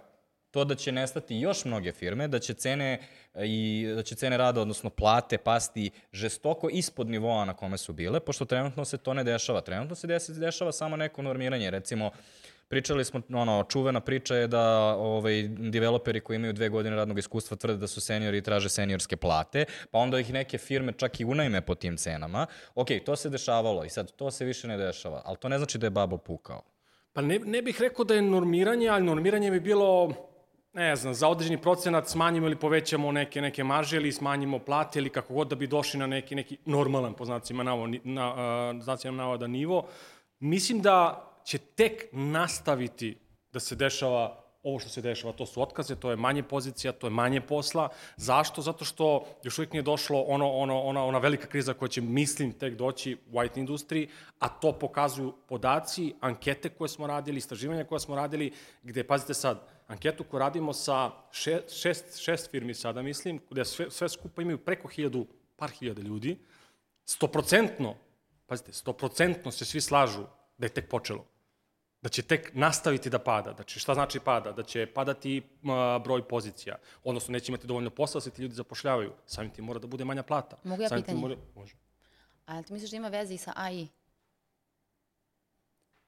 to 0.51 0.65
da 0.65 0.75
će 0.75 0.93
nestati 0.93 1.37
još 1.37 1.65
mnoge 1.65 1.93
firme, 1.93 2.29
da 2.29 2.39
će 2.39 2.55
cene 2.55 2.99
i 3.35 3.87
da 3.97 4.03
će 4.03 4.15
cene 4.15 4.37
rada, 4.37 4.61
odnosno 4.61 4.91
plate, 4.91 5.39
pasti 5.39 5.91
žestoko 6.13 6.69
ispod 6.69 7.09
nivoa 7.09 7.45
na 7.45 7.55
kome 7.55 7.79
su 7.79 7.93
bile, 7.93 8.21
pošto 8.21 8.45
trenutno 8.45 8.85
se 8.85 8.99
to 8.99 9.15
ne 9.15 9.25
dešava. 9.25 9.61
Trenutno 9.61 9.95
se 9.95 10.07
dešava 10.29 10.73
samo 10.73 10.97
neko 10.97 11.23
normiranje. 11.23 11.71
Recimo, 11.71 12.11
Pričali 12.73 13.05
smo, 13.05 13.21
ono, 13.35 13.65
čuvena 13.69 14.01
priča 14.01 14.35
je 14.37 14.47
da 14.47 14.95
ovaj, 14.97 15.49
developeri 15.49 16.21
koji 16.21 16.37
imaju 16.37 16.53
dve 16.53 16.69
godine 16.69 16.97
radnog 16.97 17.19
iskustva 17.19 17.57
tvrde 17.57 17.77
da 17.77 17.87
su 17.87 18.01
seniori 18.01 18.39
i 18.39 18.43
traže 18.43 18.69
seniorske 18.69 19.17
plate, 19.17 19.65
pa 19.91 19.99
onda 19.99 20.19
ih 20.19 20.33
neke 20.33 20.59
firme 20.59 20.93
čak 20.93 21.21
i 21.21 21.25
unajme 21.25 21.61
po 21.61 21.75
tim 21.75 21.97
cenama. 21.97 22.47
Ok, 22.75 22.89
to 23.05 23.17
se 23.17 23.31
dešavalo 23.31 23.85
i 23.85 23.91
sad 23.91 24.13
to 24.13 24.31
se 24.31 24.45
više 24.45 24.69
ne 24.69 24.77
dešava, 24.77 25.23
ali 25.25 25.37
to 25.37 25.49
ne 25.49 25.59
znači 25.59 25.79
da 25.79 25.87
je 25.87 25.91
babo 25.91 26.17
pukao. 26.17 26.63
Pa 27.13 27.21
ne, 27.21 27.39
ne 27.39 27.63
bih 27.63 27.81
rekao 27.81 28.05
da 28.05 28.15
je 28.15 28.23
normiranje, 28.23 28.89
ali 28.89 29.05
normiranje 29.05 29.51
bi 29.51 29.61
bilo 29.61 30.13
ne 30.73 30.97
znam, 30.97 31.15
za 31.15 31.29
određeni 31.29 31.61
procenat 31.63 32.09
smanjimo 32.09 32.47
ili 32.47 32.57
povećamo 32.57 33.13
neke, 33.13 33.41
neke 33.41 33.65
marže 33.65 33.97
ili 33.97 34.13
smanjimo 34.13 34.59
plate 34.59 34.99
ili 34.99 35.11
kako 35.11 35.35
god 35.35 35.49
da 35.49 35.57
bi 35.57 35.67
došli 35.67 36.01
na 36.01 36.07
neki, 36.07 36.35
neki 36.35 36.57
normalan, 36.65 37.15
po 37.15 37.25
znacima 37.25 37.63
navoda, 37.63 37.99
na, 38.05 38.33
uh, 38.33 38.83
znacima 38.83 39.17
navoda 39.17 39.47
nivo. 39.47 39.89
Mislim 40.41 40.81
da 40.81 41.29
će 41.45 41.59
tek 41.59 42.09
nastaviti 42.13 43.19
da 43.53 43.61
se 43.61 43.75
dešava 43.75 44.43
ovo 44.63 44.79
što 44.79 44.89
se 44.89 45.03
dešava, 45.03 45.33
to 45.33 45.47
su 45.47 45.63
otkaze, 45.63 45.97
to 45.97 46.11
je 46.11 46.17
manje 46.17 46.43
pozicija, 46.43 46.93
to 46.93 47.07
je 47.07 47.11
manje 47.11 47.41
posla. 47.41 47.89
Zašto? 48.17 48.63
Zato 48.63 48.85
što 48.85 49.27
još 49.43 49.59
uvijek 49.59 49.73
nije 49.73 49.83
došlo 49.83 50.21
ono, 50.21 50.51
ono, 50.51 50.81
ona, 50.81 51.05
ona 51.05 51.19
velika 51.19 51.47
kriza 51.47 51.75
koja 51.75 51.89
će, 51.89 52.01
mislim, 52.01 52.53
tek 52.53 52.75
doći 52.75 53.17
u 53.33 53.45
IT 53.45 53.57
industriji, 53.57 54.09
a 54.39 54.49
to 54.49 54.73
pokazuju 54.73 55.35
podaci, 55.49 56.15
ankete 56.21 56.69
koje 56.69 56.89
smo 56.89 57.07
radili, 57.07 57.39
istraživanja 57.39 57.85
koje 57.85 58.01
smo 58.01 58.17
radili, 58.17 58.53
gde, 58.83 59.05
pazite 59.05 59.35
sad, 59.35 59.67
anketu 59.87 60.25
koju 60.25 60.41
radimo 60.41 60.73
sa 60.73 61.11
šest, 61.33 61.81
šest, 61.81 62.19
šest 62.21 62.51
firmi 62.51 62.75
sada, 62.75 63.03
mislim, 63.03 63.41
gde 63.51 63.65
sve, 63.65 63.91
sve 63.91 64.09
skupa 64.09 64.43
imaju 64.43 64.59
preko 64.59 64.89
hiljadu, 64.89 65.27
par 65.57 65.71
hiljada 65.71 66.03
ljudi, 66.03 66.39
stoprocentno, 67.05 67.95
pazite, 68.47 68.73
stoprocentno 68.73 69.51
se 69.51 69.65
svi 69.65 69.81
slažu 69.81 70.23
da 70.59 70.67
je 70.67 70.71
tek 70.71 70.89
počelo 70.89 71.32
da 72.03 72.09
će 72.09 72.23
tek 72.23 72.51
nastaviti 72.55 73.11
da 73.11 73.19
pada. 73.19 73.53
Znači, 73.53 73.81
šta 73.81 73.95
znači 73.95 74.21
pada? 74.21 74.53
Da 74.53 74.63
će 74.63 74.87
padati 74.87 75.43
broj 76.05 76.29
pozicija, 76.29 76.77
odnosno 77.05 77.33
neće 77.33 77.53
imati 77.53 77.67
dovoljno 77.67 77.91
posla 77.91 78.19
da 78.19 78.23
se 78.23 78.31
ti 78.31 78.43
ljudi 78.43 78.55
zapošljavaju. 78.55 79.13
Samim 79.27 79.51
tim 79.51 79.65
mora 79.65 79.79
da 79.79 79.87
bude 79.87 80.05
manja 80.05 80.23
plata. 80.23 80.59
Mogu 80.65 80.83
ja 80.83 80.89
Samim 80.89 81.05
pitanje? 81.05 81.21
Mora... 81.21 81.37
Može. 81.55 81.75
A 82.47 82.63
ti 82.63 82.73
misliš 82.73 82.91
da 82.91 82.97
ima 82.97 83.09
veze 83.09 83.35
i 83.35 83.39
sa 83.39 83.53
AI? 83.57 83.89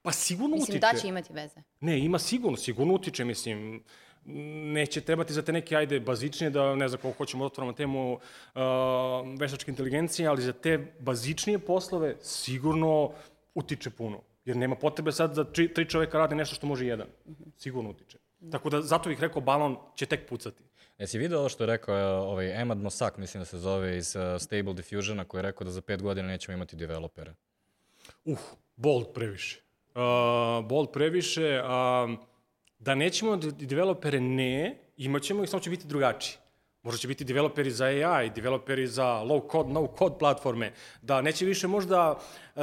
Pa 0.03 0.13
sigurno 0.13 0.57
mislim, 0.57 0.77
utiče. 0.77 0.87
Mislim 0.93 0.95
da 0.95 1.01
će 1.01 1.09
imati 1.09 1.33
veze. 1.33 1.63
Ne, 1.81 1.99
ima 1.99 2.19
sigurno, 2.19 2.57
sigurno 2.57 2.95
utiče, 2.95 3.25
mislim, 3.25 3.85
neće 4.75 5.01
trebati 5.01 5.33
za 5.33 5.43
te 5.43 5.53
neke, 5.53 5.77
ajde, 5.77 6.01
bazičnije, 6.01 6.51
da 6.51 6.75
ne 6.75 6.89
znam 6.89 7.01
koliko 7.01 7.19
hoćemo 7.19 7.45
da 7.45 7.47
otvoramo 7.47 7.73
temu 7.73 8.13
uh, 8.13 8.21
veštačke 9.39 9.71
inteligencije, 9.71 10.29
ali 10.29 10.43
za 10.43 10.53
te 10.53 10.95
bazičnije 11.01 11.59
poslove 11.59 12.17
sigurno 12.21 13.11
utiče 13.55 13.91
puno. 13.91 14.21
Jer 14.45 14.57
nema 14.57 14.77
potrebe 14.77 15.13
sad 15.13 15.35
da 15.35 15.45
tri, 15.45 15.75
tri 15.75 15.89
čoveka 15.89 16.19
rade 16.19 16.35
nešto 16.35 16.55
što 16.55 16.67
može 16.67 16.87
jedan. 16.87 17.07
Sigurno 17.57 17.91
utiče. 17.91 18.19
Tako 18.53 18.71
da 18.71 18.83
zato 18.83 19.09
bih 19.09 19.21
rekao 19.21 19.43
balon 19.43 19.77
će 19.97 20.07
tek 20.07 20.29
pucati. 20.29 20.63
Jesi 20.99 21.19
vidio 21.19 21.39
ovo 21.39 21.49
što 21.49 21.63
je 21.63 21.67
rekao 21.67 21.99
e, 21.99 22.05
ovaj 22.05 22.61
Emad 22.61 22.79
Mosak, 22.79 23.17
mislim 23.17 23.41
da 23.41 23.45
se 23.45 23.59
zove 23.59 23.97
iz 23.97 24.17
uh, 24.17 24.23
Stable 24.41 24.75
Diffusiona, 24.75 25.25
koji 25.25 25.39
je 25.39 25.43
rekao 25.43 25.65
da 25.65 25.71
za 25.71 25.81
pet 25.81 26.03
godina 26.03 26.29
nećemo 26.29 26.55
imati 26.57 26.77
developera? 26.77 27.35
Uh, 28.25 28.39
bold 28.77 29.07
previše. 29.15 29.61
Uh, 29.95 30.67
bold 30.67 30.91
previše. 30.93 31.63
Uh, 31.63 32.19
da 32.79 32.95
nećemo 32.95 33.37
developere 33.37 34.21
ne, 34.21 34.79
imaćemo 34.97 35.45
ih, 35.45 35.51
samo 35.51 35.61
će 35.61 35.71
biti 35.71 35.87
drugačiji. 35.87 36.37
Možda 36.85 36.99
će 36.99 37.09
biti 37.09 37.25
developeri 37.25 37.71
za 37.71 37.85
AI, 37.85 38.31
developeri 38.31 38.87
za 38.87 39.05
low 39.05 39.51
code, 39.53 39.73
no 39.73 39.89
code 39.99 40.15
platforme, 40.19 40.73
da 41.03 41.21
neće 41.23 41.45
više 41.45 41.67
možda 41.67 42.19
uh, 42.57 42.63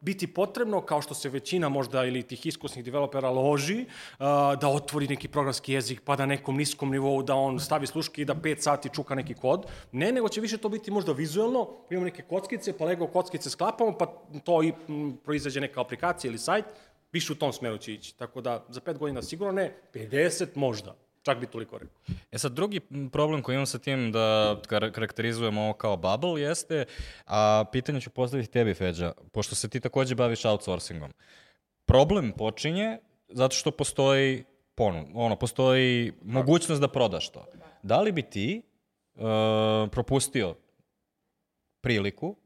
biti 0.00 0.26
potrebno, 0.26 0.80
kao 0.80 1.02
što 1.02 1.14
se 1.14 1.28
većina 1.28 1.68
možda 1.68 2.04
ili 2.04 2.22
tih 2.22 2.46
iskusnih 2.46 2.84
developera 2.84 3.30
loži, 3.30 3.80
uh, 3.82 4.26
da 4.60 4.68
otvori 4.68 5.08
neki 5.08 5.28
programski 5.28 5.72
jezik, 5.72 6.00
pa 6.04 6.16
da 6.16 6.26
nekom 6.26 6.56
niskom 6.56 6.90
nivou 6.90 7.22
da 7.22 7.34
on 7.34 7.60
stavi 7.60 7.86
sluške 7.86 8.22
i 8.22 8.24
da 8.24 8.34
5 8.34 8.58
sati 8.58 8.88
čuka 8.88 9.14
neki 9.14 9.34
kod. 9.34 9.66
Ne, 9.92 10.12
nego 10.12 10.28
će 10.28 10.40
više 10.40 10.56
to 10.56 10.68
biti 10.68 10.90
možda 10.90 11.12
vizuelno, 11.12 11.68
imamo 11.90 12.04
neke 12.04 12.22
kockice, 12.22 12.78
pa 12.78 12.84
Lego 12.84 13.06
kockice 13.06 13.50
sklapamo, 13.50 13.98
pa 13.98 14.06
to 14.44 14.62
i 14.62 14.72
m, 14.88 15.16
proizađe 15.24 15.60
neka 15.60 15.80
aplikacija 15.80 16.28
ili 16.28 16.38
sajt, 16.38 16.64
više 17.12 17.32
u 17.32 17.36
tom 17.36 17.52
smeru 17.52 17.78
će 17.78 17.94
ići. 17.94 18.16
Tako 18.18 18.40
da 18.40 18.64
za 18.68 18.80
5 18.80 18.98
godina 18.98 19.22
sigurno 19.22 19.52
ne, 19.52 19.74
50 19.94 20.46
možda. 20.54 21.05
Čak 21.26 21.40
bi 21.40 21.46
toliko 21.46 21.78
rekao. 21.78 21.96
E 22.32 22.38
sad, 22.38 22.52
drugi 22.52 22.80
problem 23.12 23.42
koji 23.42 23.54
imam 23.54 23.66
sa 23.66 23.78
tim 23.78 24.12
da 24.12 24.56
kar 24.66 24.92
karakterizujemo 24.92 25.62
ovo 25.62 25.72
kao 25.72 25.96
bubble 25.96 26.40
jeste, 26.40 26.84
a 27.26 27.64
pitanje 27.72 28.00
ću 28.00 28.10
postaviti 28.10 28.50
tebi, 28.50 28.74
Feđa, 28.74 29.12
pošto 29.32 29.54
se 29.54 29.68
ti 29.68 29.80
takođe 29.80 30.14
baviš 30.14 30.44
outsourcingom. 30.44 31.12
Problem 31.86 32.32
počinje 32.32 32.98
zato 33.28 33.56
što 33.56 33.70
postoji 33.70 34.44
ponu, 34.74 35.06
ono, 35.14 35.36
postoji 35.36 36.12
mogućnost 36.22 36.80
da 36.80 36.88
prodaš 36.88 37.28
to. 37.28 37.44
Da 37.82 38.00
li 38.00 38.12
bi 38.12 38.22
ti 38.22 38.62
uh, 38.62 39.22
propustio 39.90 40.54
priliku 41.80 42.36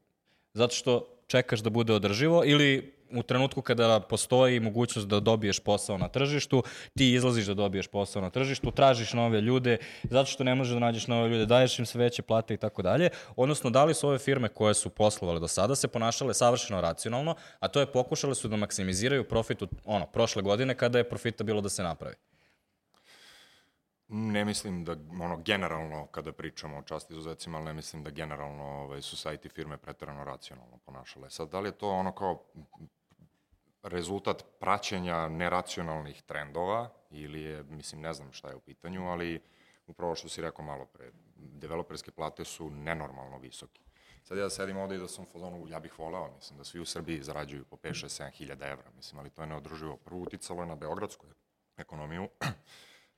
zato 0.55 0.75
što 0.75 1.07
čekaš 1.27 1.61
da 1.61 1.71
bude 1.71 1.93
održivo 1.93 2.43
ili 2.45 3.00
u 3.13 3.23
trenutku 3.23 3.63
kada 3.63 4.01
postoji 4.01 4.61
mogućnost 4.61 5.09
da 5.09 5.21
dobiješ 5.21 5.61
posao 5.61 5.99
na 5.99 6.09
tržištu, 6.09 6.63
ti 6.99 7.13
izlaziš 7.13 7.47
da 7.47 7.55
dobiješ 7.55 7.87
posao 7.87 8.23
na 8.23 8.31
tržištu, 8.31 8.71
tražiš 8.71 9.13
nove 9.13 9.41
ljude, 9.41 9.79
zato 10.03 10.31
što 10.31 10.45
ne 10.45 10.55
možeš 10.55 10.73
da 10.73 10.79
nađeš 10.79 11.07
nove 11.07 11.29
ljude, 11.29 11.47
daješ 11.47 11.79
im 11.79 11.87
sve 11.87 12.05
veće 12.05 12.23
plate 12.23 12.55
i 12.55 12.57
tako 12.57 12.83
dalje. 12.83 13.11
Odnosno, 13.37 13.71
da 13.71 13.85
li 13.85 13.95
su 13.95 14.09
ove 14.09 14.19
firme 14.19 14.49
koje 14.49 14.75
su 14.75 14.91
poslovale 14.91 15.41
do 15.41 15.49
sada 15.49 15.75
se 15.75 15.89
ponašale 15.89 16.35
savršeno 16.35 16.81
racionalno, 16.81 17.35
a 17.61 17.69
to 17.69 17.81
je 17.81 17.93
pokušale 17.93 18.35
su 18.35 18.49
da 18.49 18.57
maksimiziraju 18.57 19.29
profit 19.29 19.63
u, 19.63 19.69
ono, 19.85 20.07
prošle 20.07 20.43
godine 20.43 20.75
kada 20.75 20.99
je 20.99 21.09
profita 21.09 21.45
bilo 21.45 21.61
da 21.61 21.69
se 21.69 21.83
napravi. 21.83 22.15
Ne 24.13 24.45
mislim 24.45 24.85
da, 24.85 24.93
ono, 25.21 25.37
generalno, 25.37 26.07
kada 26.07 26.33
pričamo 26.33 26.79
o 26.79 26.83
časti 26.83 27.13
izuzecima, 27.13 27.59
ali 27.59 27.65
ne 27.65 27.73
mislim 27.73 28.03
da 28.05 28.11
generalno 28.11 28.65
ovaj, 28.65 29.03
su 29.03 29.17
sajti 29.17 29.49
firme 29.49 29.77
pretarano 29.77 30.25
racionalno 30.25 30.79
ponašale. 30.87 31.31
Sad, 31.31 31.51
da 31.51 31.61
li 31.61 31.69
je 31.69 31.79
to 31.79 31.89
ono 31.89 32.13
kao 32.13 32.45
rezultat 33.83 34.45
praćenja 34.61 35.29
neracionalnih 35.29 36.23
trendova 36.23 36.91
ili 37.11 37.43
je, 37.43 37.63
mislim, 37.63 38.01
ne 38.01 38.13
znam 38.13 38.33
šta 38.33 38.49
je 38.49 38.57
u 38.57 38.61
pitanju, 38.61 39.09
ali 39.09 39.43
upravo 39.87 40.15
što 40.15 40.29
si 40.29 40.43
rekao 40.43 40.65
malo 40.65 40.87
pre, 40.87 41.11
developerske 41.37 42.11
plate 42.11 42.45
su 42.45 42.71
nenormalno 42.71 43.39
visoke. 43.39 43.81
Sad 44.23 44.39
ja 44.39 44.51
sedim 44.51 44.77
ovde 44.77 44.97
i 44.97 44.99
da 44.99 45.09
sam 45.09 45.27
fazonu, 45.33 45.69
ja 45.69 45.81
bih 45.81 45.99
voleo, 45.99 46.35
mislim, 46.37 46.59
da 46.59 46.65
svi 46.65 46.81
u 46.81 46.85
Srbiji 46.85 47.23
zarađuju 47.23 47.65
po 47.65 47.77
5, 47.77 47.89
6, 47.89 48.23
7 48.23 48.31
hiljada 48.31 48.67
evra, 48.67 48.91
mislim, 48.97 49.19
ali 49.19 49.31
to 49.31 49.43
je 49.43 49.47
neodrživo. 49.47 49.97
Prvo 49.97 50.21
uticalo 50.21 50.63
je 50.63 50.67
na 50.67 50.75
beogradsku 50.75 51.27
ekonomiju, 51.77 52.29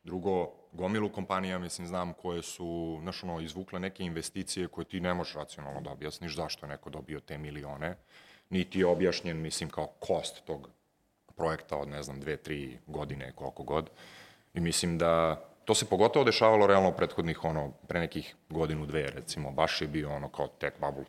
Drugo, 0.05 0.53
gomilu 0.73 1.13
kompanija, 1.13 1.59
mislim, 1.59 1.87
znam 1.87 2.13
koje 2.13 2.43
su, 2.43 2.99
znaš, 3.03 3.25
ono, 3.25 3.41
izvukle 3.41 3.81
neke 3.81 4.05
investicije 4.05 4.69
koje 4.69 4.85
ti 4.85 5.01
ne 5.01 5.15
možeš 5.15 5.35
racionalno 5.35 5.81
da 5.81 5.91
objasniš 5.91 6.37
zašto 6.37 6.67
je 6.67 6.71
neko 6.71 6.91
dobio 6.91 7.21
te 7.21 7.39
milione, 7.39 7.97
niti 8.53 8.79
je 8.79 8.87
objašnjen, 8.87 9.41
mislim, 9.41 9.71
kao 9.71 9.87
kost 9.87 10.45
tog 10.45 10.69
projekta 11.37 11.77
od, 11.77 11.89
ne 11.89 12.03
znam, 12.03 12.21
dve, 12.21 12.37
tri 12.37 12.79
godine, 12.87 13.33
koliko 13.35 13.63
god. 13.63 13.91
I 14.55 14.61
mislim 14.61 14.99
da 14.99 15.43
to 15.65 15.75
se 15.75 15.85
pogotovo 15.85 16.25
dešavalo 16.25 16.67
realno 16.67 16.89
u 16.89 16.93
prethodnih, 16.93 17.45
ono, 17.45 17.73
pre 17.89 18.01
nekih 18.01 18.35
godinu, 18.49 18.87
dve, 18.87 19.11
recimo, 19.11 19.51
baš 19.51 19.81
je 19.83 19.89
bio 19.89 20.15
ono 20.15 20.29
kao 20.29 20.47
tech 20.47 20.77
bubble, 20.81 21.05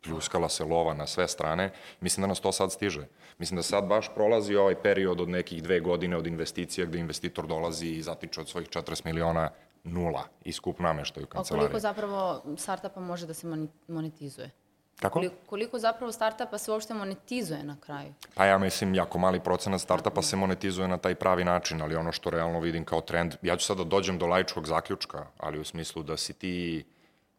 pljuskala 0.00 0.48
se 0.48 0.64
lova 0.64 0.94
na 0.94 1.06
sve 1.06 1.28
strane. 1.28 1.70
Mislim 2.00 2.22
da 2.22 2.26
nas 2.26 2.40
to 2.40 2.52
sad 2.52 2.72
stiže. 2.72 3.06
Mislim 3.38 3.56
da 3.56 3.62
sad 3.62 3.84
baš 3.84 4.14
prolazi 4.14 4.56
ovaj 4.56 4.82
period 4.82 5.20
od 5.20 5.28
nekih 5.28 5.62
dve 5.62 5.80
godine 5.80 6.16
od 6.16 6.26
investicija 6.26 6.86
gde 6.86 6.98
investitor 6.98 7.46
dolazi 7.46 7.86
i 7.86 8.02
zatiče 8.02 8.40
od 8.40 8.48
svojih 8.48 8.68
40 8.68 9.04
miliona 9.04 9.50
nula 9.84 10.24
i 10.44 10.52
skup 10.52 10.78
nameštaju 10.78 11.26
kancelarije. 11.26 11.66
A 11.66 11.68
koliko 11.68 11.80
zapravo 11.80 12.42
startupa 12.56 13.00
može 13.00 13.26
da 13.26 13.34
se 13.34 13.46
monetizuje? 13.88 14.50
Kako? 14.98 15.12
Koliko, 15.12 15.34
koliko 15.46 15.78
zapravo 15.78 16.12
startupa 16.12 16.58
se 16.58 16.70
uopšte 16.70 16.94
monetizuje 16.94 17.62
na 17.62 17.76
kraju? 17.80 18.14
Pa 18.34 18.44
ja 18.44 18.58
mislim, 18.58 18.94
jako 18.94 19.18
mali 19.18 19.40
procenat 19.40 19.80
startupa 19.80 20.22
se 20.22 20.36
monetizuje 20.36 20.88
na 20.88 20.98
taj 20.98 21.14
pravi 21.14 21.44
način, 21.44 21.82
ali 21.82 21.96
ono 21.96 22.12
što 22.12 22.30
realno 22.30 22.60
vidim 22.60 22.84
kao 22.84 23.00
trend, 23.00 23.34
ja 23.42 23.56
ću 23.56 23.66
sad 23.66 23.76
da 23.76 23.84
dođem 23.84 24.18
do 24.18 24.26
laičkog 24.26 24.66
zaključka, 24.66 25.26
ali 25.38 25.58
u 25.58 25.64
smislu 25.64 26.02
da 26.02 26.16
si 26.16 26.32
ti 26.32 26.84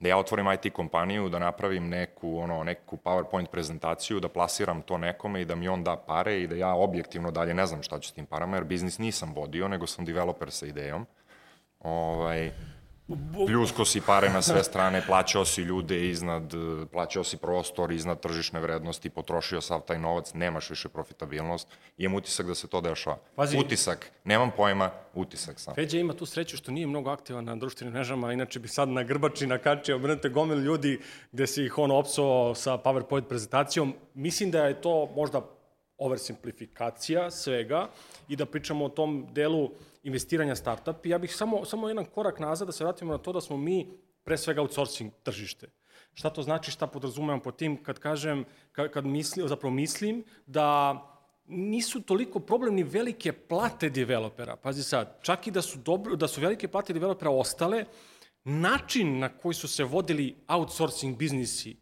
da 0.02 0.10
ja 0.10 0.18
otvorim 0.18 0.52
IT 0.52 0.74
kompaniju, 0.74 1.30
da 1.30 1.40
napravim 1.40 1.90
neku, 1.90 2.38
ono, 2.38 2.64
neku 2.64 2.98
PowerPoint 2.98 3.46
prezentaciju, 3.46 4.20
da 4.20 4.30
plasiram 4.30 4.82
to 4.82 4.98
nekome 4.98 5.42
i 5.42 5.46
da 5.46 5.56
mi 5.56 5.68
on 5.68 5.84
da 5.84 5.96
pare 5.96 6.42
i 6.42 6.48
da 6.48 6.56
ja 6.56 6.74
objektivno 6.74 7.32
dalje 7.32 7.54
ne 7.54 7.66
znam 7.66 7.84
šta 7.84 8.00
ću 8.00 8.10
s 8.10 8.12
tim 8.12 8.26
parama, 8.26 8.58
jer 8.58 8.64
biznis 8.64 8.98
nisam 8.98 9.34
vodio, 9.34 9.68
nego 9.68 9.88
sam 9.88 10.06
developer 10.06 10.52
sa 10.52 10.66
idejom. 10.66 11.06
Ovaj, 11.80 12.52
pljusko 13.47 13.86
si 13.86 14.02
pare 14.02 14.30
na 14.30 14.41
sve 14.41 14.63
strane, 14.63 15.02
plaćao 15.08 15.45
si 15.45 15.62
ljude 15.62 16.10
iznad, 16.10 16.54
plaćao 16.91 17.24
si 17.24 17.38
prostor 17.38 17.91
iznad 17.91 18.19
tržišne 18.19 18.60
vrednosti, 18.60 19.10
potrošio 19.10 19.62
sav 19.62 19.82
taj 19.82 20.00
novac, 20.00 20.34
nemaš 20.34 20.69
više 20.69 20.89
profitabilnost. 20.89 21.67
Imam 21.97 22.15
utisak 22.15 22.47
da 22.47 22.56
se 22.56 22.67
to 22.67 22.82
dešava. 22.82 23.17
Pazi. 23.36 23.58
Utisak, 23.58 24.12
nemam 24.24 24.52
pojma, 24.58 24.91
utisak 25.13 25.60
sam. 25.60 25.76
Feđa 25.76 26.00
ima 26.00 26.13
tu 26.13 26.26
sreću 26.26 26.58
što 26.58 26.71
nije 26.71 26.88
mnogo 26.88 27.10
aktivan 27.10 27.45
na 27.45 27.56
društvenim 27.56 27.93
mrežama, 27.93 28.34
inače 28.34 28.60
bi 28.60 28.67
sad 28.67 28.89
na 28.89 29.04
grbači 29.04 29.47
nakačio, 29.47 30.00
brnete 30.00 30.30
gomil 30.30 30.60
ljudi 30.60 31.00
gde 31.32 31.47
si 31.47 31.63
ih 31.63 31.78
ono 31.78 31.95
opsovao 31.95 32.56
sa 32.56 32.78
PowerPoint 32.78 33.28
prezentacijom. 33.28 33.95
Mislim 34.13 34.52
da 34.52 34.65
je 34.65 34.82
to 34.82 35.12
možda 35.15 35.41
oversimplifikacija 36.02 37.32
svega 37.32 37.88
i 38.28 38.36
da 38.36 38.46
pričamo 38.46 38.86
o 38.86 38.90
tom 38.90 39.28
delu 39.32 39.70
investiranja 40.04 40.56
startup. 40.56 41.06
Ja 41.06 41.18
bih 41.18 41.36
samo, 41.36 41.66
samo 41.66 41.88
jedan 41.88 42.06
korak 42.06 42.40
nazad 42.40 42.68
da 42.68 42.72
se 42.72 42.84
vratimo 42.84 43.12
na 43.12 43.18
to 43.18 43.34
da 43.34 43.42
smo 43.42 43.58
mi 43.58 43.88
pre 44.24 44.38
svega 44.38 44.62
outsourcing 44.62 45.12
tržište. 45.24 45.70
Šta 46.14 46.30
to 46.30 46.44
znači, 46.44 46.72
šta 46.72 46.88
podrazumevam 46.88 47.40
po 47.40 47.52
tim 47.52 47.84
kad 47.84 48.00
kažem, 48.00 48.46
kad, 48.72 48.92
kad 48.92 49.06
mislim, 49.06 49.48
zapravo 49.48 49.74
mislim 49.74 50.24
da 50.46 50.98
nisu 51.48 52.02
toliko 52.02 52.40
problem 52.40 52.76
ni 52.76 52.84
velike 52.84 53.32
plate 53.32 53.90
developera. 53.90 54.56
Pazi 54.56 54.84
sad, 54.84 55.20
čak 55.22 55.48
i 55.48 55.52
da 55.52 55.62
su, 55.62 55.80
dobro, 55.80 56.16
da 56.16 56.28
su 56.28 56.42
velike 56.42 56.68
plate 56.68 56.94
developera 56.94 57.32
ostale, 57.32 57.86
način 58.44 59.20
na 59.20 59.30
koji 59.30 59.54
su 59.54 59.68
se 59.68 59.84
vodili 59.84 60.36
outsourcing 60.48 61.18
biznisi 61.18 61.81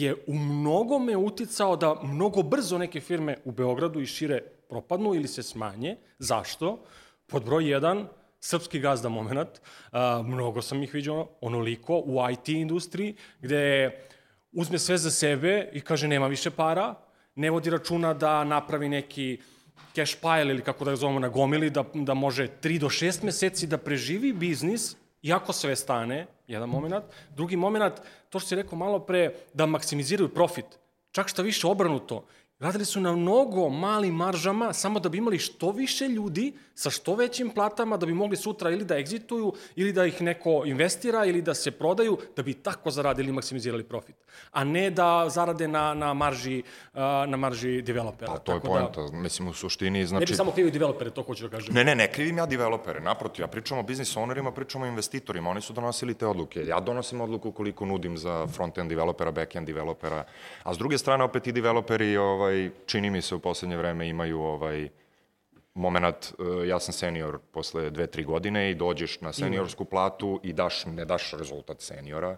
je 0.00 0.14
u 0.26 0.34
mnogome 0.34 1.16
uticao 1.16 1.76
da 1.76 1.94
mnogo 2.02 2.42
brzo 2.42 2.78
neke 2.78 3.00
firme 3.00 3.36
u 3.44 3.52
Beogradu 3.52 4.00
i 4.00 4.06
šire 4.06 4.40
propadnu 4.68 5.14
ili 5.14 5.28
se 5.28 5.42
smanje. 5.42 5.96
Zašto? 6.18 6.84
Pod 7.26 7.44
broj 7.44 7.64
1, 7.64 8.04
srpski 8.40 8.80
gazda 8.80 9.08
moment, 9.08 9.48
a, 9.92 10.22
mnogo 10.22 10.62
sam 10.62 10.82
ih 10.82 10.94
vidio 10.94 11.26
onoliko 11.40 11.98
u 11.98 12.18
IT 12.32 12.48
industriji, 12.48 13.14
gde 13.40 13.90
uzme 14.52 14.78
sve 14.78 14.98
za 14.98 15.10
sebe 15.10 15.68
i 15.72 15.80
kaže 15.80 16.08
nema 16.08 16.26
više 16.26 16.50
para, 16.50 16.94
ne 17.34 17.50
vodi 17.50 17.70
računa 17.70 18.14
da 18.14 18.44
napravi 18.44 18.88
neki 18.88 19.38
cash 19.94 20.16
pile 20.20 20.54
ili 20.54 20.62
kako 20.62 20.84
da 20.84 20.90
ga 20.90 20.96
zovemo 20.96 21.20
na 21.20 21.28
gomili, 21.28 21.70
da, 21.70 21.84
da 21.94 22.14
može 22.14 22.48
3 22.62 22.78
do 22.78 22.88
6 22.88 23.24
meseci 23.24 23.66
da 23.66 23.78
preživi 23.78 24.32
biznis, 24.32 24.96
iako 25.22 25.52
sve 25.52 25.76
stane, 25.76 26.26
jedan 26.46 26.68
moment. 26.68 27.04
Drugi 27.36 27.56
moment, 27.56 27.94
to 28.30 28.38
što 28.38 28.48
si 28.48 28.56
rekao 28.56 28.78
malo 28.78 28.98
pre, 28.98 29.34
da 29.54 29.66
maksimiziraju 29.66 30.34
profit. 30.34 30.66
Čak 31.10 31.28
šta 31.28 31.42
više 31.42 31.66
obranuto. 31.66 32.24
Radili 32.60 32.84
su 32.84 33.00
na 33.00 33.12
mnogo 33.12 33.68
malim 33.68 34.14
maržama 34.14 34.72
samo 34.72 35.00
da 35.00 35.08
bi 35.08 35.18
imali 35.18 35.38
što 35.38 35.70
više 35.70 36.08
ljudi 36.08 36.52
sa 36.74 36.90
što 36.90 37.14
većim 37.14 37.50
platama 37.50 37.96
da 37.96 38.06
bi 38.06 38.12
mogli 38.14 38.36
sutra 38.36 38.70
ili 38.70 38.84
da 38.84 38.98
egzituju 38.98 39.52
ili 39.76 39.92
da 39.92 40.06
ih 40.06 40.22
neko 40.22 40.62
investira 40.66 41.24
ili 41.24 41.42
da 41.42 41.54
se 41.54 41.70
prodaju 41.70 42.18
da 42.36 42.42
bi 42.42 42.54
tako 42.54 42.90
zaradili 42.90 43.28
i 43.28 43.32
maksimizirali 43.32 43.84
profit. 43.84 44.16
A 44.52 44.64
ne 44.64 44.90
da 44.90 45.26
zarade 45.28 45.68
na, 45.68 45.94
na 45.94 46.14
marži, 46.14 46.62
na 47.26 47.36
marži 47.36 47.82
developera. 47.82 48.32
Pa 48.32 48.38
to 48.38 48.52
je 48.52 48.60
Tako 48.60 48.72
poenta. 48.72 49.02
Da, 49.02 49.16
Mislim, 49.16 49.48
u 49.48 49.52
suštini, 49.52 50.06
znači... 50.06 50.20
ne 50.20 50.26
bi 50.26 50.34
samo 50.34 50.52
krivio 50.52 50.72
developere, 50.72 51.10
to 51.10 51.22
hoću 51.22 51.48
da 51.48 51.56
kažem. 51.56 51.74
Ne, 51.74 51.84
ne, 51.84 51.94
ne 51.94 52.12
krivim 52.12 52.38
ja 52.38 52.46
developere, 52.46 53.00
naprotiv, 53.00 53.42
ja 53.42 53.46
pričam 53.46 53.78
o 53.78 53.82
biznis 53.82 54.16
ownerima, 54.16 54.50
pričam 54.50 54.82
o 54.82 54.86
investitorima, 54.86 55.50
oni 55.50 55.60
su 55.60 55.72
donosili 55.72 56.14
te 56.14 56.26
odluke. 56.26 56.60
Ja 56.66 56.80
donosim 56.80 57.20
odluku 57.20 57.52
koliko 57.52 57.84
nudim 57.84 58.18
za 58.18 58.46
front-end 58.46 58.88
developera, 58.88 59.32
back-end 59.32 59.64
developera, 59.64 60.24
a 60.62 60.74
s 60.74 60.78
druge 60.78 60.98
strane 60.98 61.24
opet 61.24 61.46
i 61.46 61.52
developeri, 61.52 62.16
ovaj, 62.16 62.45
čini 62.86 63.10
mi 63.10 63.22
se 63.22 63.34
u 63.34 63.38
poslednje 63.38 63.76
vreme 63.76 64.08
imaju 64.08 64.40
ovaj, 64.40 64.88
moment, 65.74 66.34
eh, 66.62 66.68
ja 66.68 66.80
sam 66.80 66.92
senior 66.92 67.38
posle 67.52 67.90
dve, 67.90 68.06
tri 68.06 68.24
godine 68.24 68.70
i 68.70 68.74
dođeš 68.74 69.20
na 69.20 69.32
seniorsku 69.32 69.84
platu 69.84 70.40
i 70.42 70.52
daš, 70.52 70.84
ne 70.86 71.04
daš 71.04 71.32
rezultat 71.32 71.80
seniora 71.80 72.36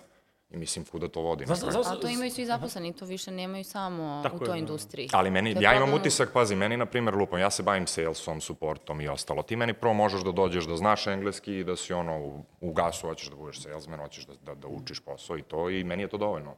i 0.51 0.57
mislim 0.57 0.85
kuda 0.85 1.09
to 1.09 1.21
vodi. 1.21 1.47
Znaš- 1.47 1.59
kraju. 1.61 1.73
znaš- 1.73 1.87
A 1.87 2.01
to 2.01 2.09
imaju 2.09 2.31
svi 2.31 2.47
zaposleni, 2.47 2.93
to 2.93 3.05
više 3.05 3.31
nemaju 3.31 3.65
samo 3.65 4.21
Tako 4.23 4.37
u 4.37 4.43
je, 4.43 4.47
toj 4.47 4.53
da. 4.53 4.59
industriji. 4.59 5.09
Ali 5.13 5.31
meni, 5.31 5.57
ja 5.61 5.75
imam 5.77 5.95
utisak, 5.95 6.33
pazi, 6.33 6.57
meni, 6.57 6.77
na 6.77 6.87
primjer, 6.87 7.15
lupam, 7.15 7.41
ja 7.41 7.51
se 7.51 7.63
bavim 7.63 7.87
salesom, 7.87 8.41
supportom 8.41 9.01
i 9.01 9.09
ostalo. 9.09 9.43
Ti 9.43 9.57
meni 9.57 9.73
prvo 9.73 9.95
možeš 9.95 10.23
da 10.23 10.33
dođeš 10.33 10.65
da 10.65 10.77
znaš 10.77 11.07
engleski 11.07 11.59
i 11.59 11.65
da 11.65 11.77
si 11.77 11.93
ono 11.93 12.19
u, 12.19 12.45
u 12.61 12.73
gasu, 12.73 13.07
hoćeš 13.07 13.29
da 13.29 13.37
budeš 13.37 13.63
salesman, 13.63 14.01
hoćeš 14.01 14.27
da, 14.27 14.33
da, 14.43 14.55
da 14.55 14.69
učiš 14.69 15.01
posao 15.01 15.39
i 15.39 15.43
to 15.43 15.71
i 15.71 15.85
meni 15.85 16.03
je 16.03 16.09
to 16.09 16.17
dovoljno. 16.17 16.55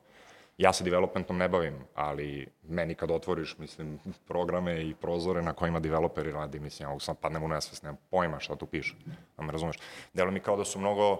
Ja 0.60 0.72
se 0.72 0.84
developmentom 0.84 1.38
ne 1.38 1.48
bavim, 1.48 1.74
ali 1.94 2.46
meni 2.68 2.94
kad 2.94 3.10
otvoriš, 3.10 3.58
mislim, 3.58 3.98
programe 4.28 4.82
i 4.82 4.94
prozore 4.94 5.42
na 5.42 5.52
kojima 5.52 5.80
developeri 5.80 6.32
radi, 6.32 6.60
mislim, 6.60 6.88
ja 6.88 6.98
sam 6.98 7.16
padnem 7.16 7.42
u 7.42 7.48
nesvest, 7.48 7.82
nemam 7.82 7.98
pojma 8.10 8.40
šta 8.40 8.56
tu 8.56 8.66
piše, 8.66 8.94
da 9.36 9.42
me 9.42 9.52
razumeš. 9.52 9.76
Delo 10.12 10.30
mi 10.30 10.40
kao 10.40 10.56
da 10.56 10.64
su 10.64 10.78
mnogo 10.78 11.18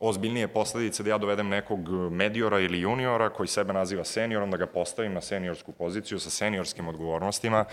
ozbiljnije 0.00 0.48
posledice 0.48 1.02
da 1.02 1.10
ja 1.10 1.18
dovedem 1.18 1.48
nekog 1.48 1.88
mediora 2.10 2.60
ili 2.60 2.80
juniora 2.80 3.30
koji 3.30 3.46
sebe 3.46 3.72
naziva 3.72 4.04
seniorom, 4.04 4.50
da 4.50 4.56
ga 4.56 4.66
postavim 4.66 5.12
na 5.12 5.20
seniorsku 5.20 5.72
poziciju 5.72 6.18
sa 6.18 6.30
seniorskim 6.30 6.88
odgovornostima, 6.88 7.64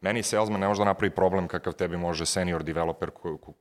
Meni 0.00 0.22
salesman 0.22 0.60
ne 0.60 0.68
može 0.68 0.78
da 0.78 0.84
napravi 0.84 1.14
problem 1.14 1.48
kakav 1.48 1.72
tebi 1.72 1.96
može 1.96 2.26
senior 2.26 2.62
developer, 2.62 3.10
ko, 3.10 3.36
ko, 3.36 3.52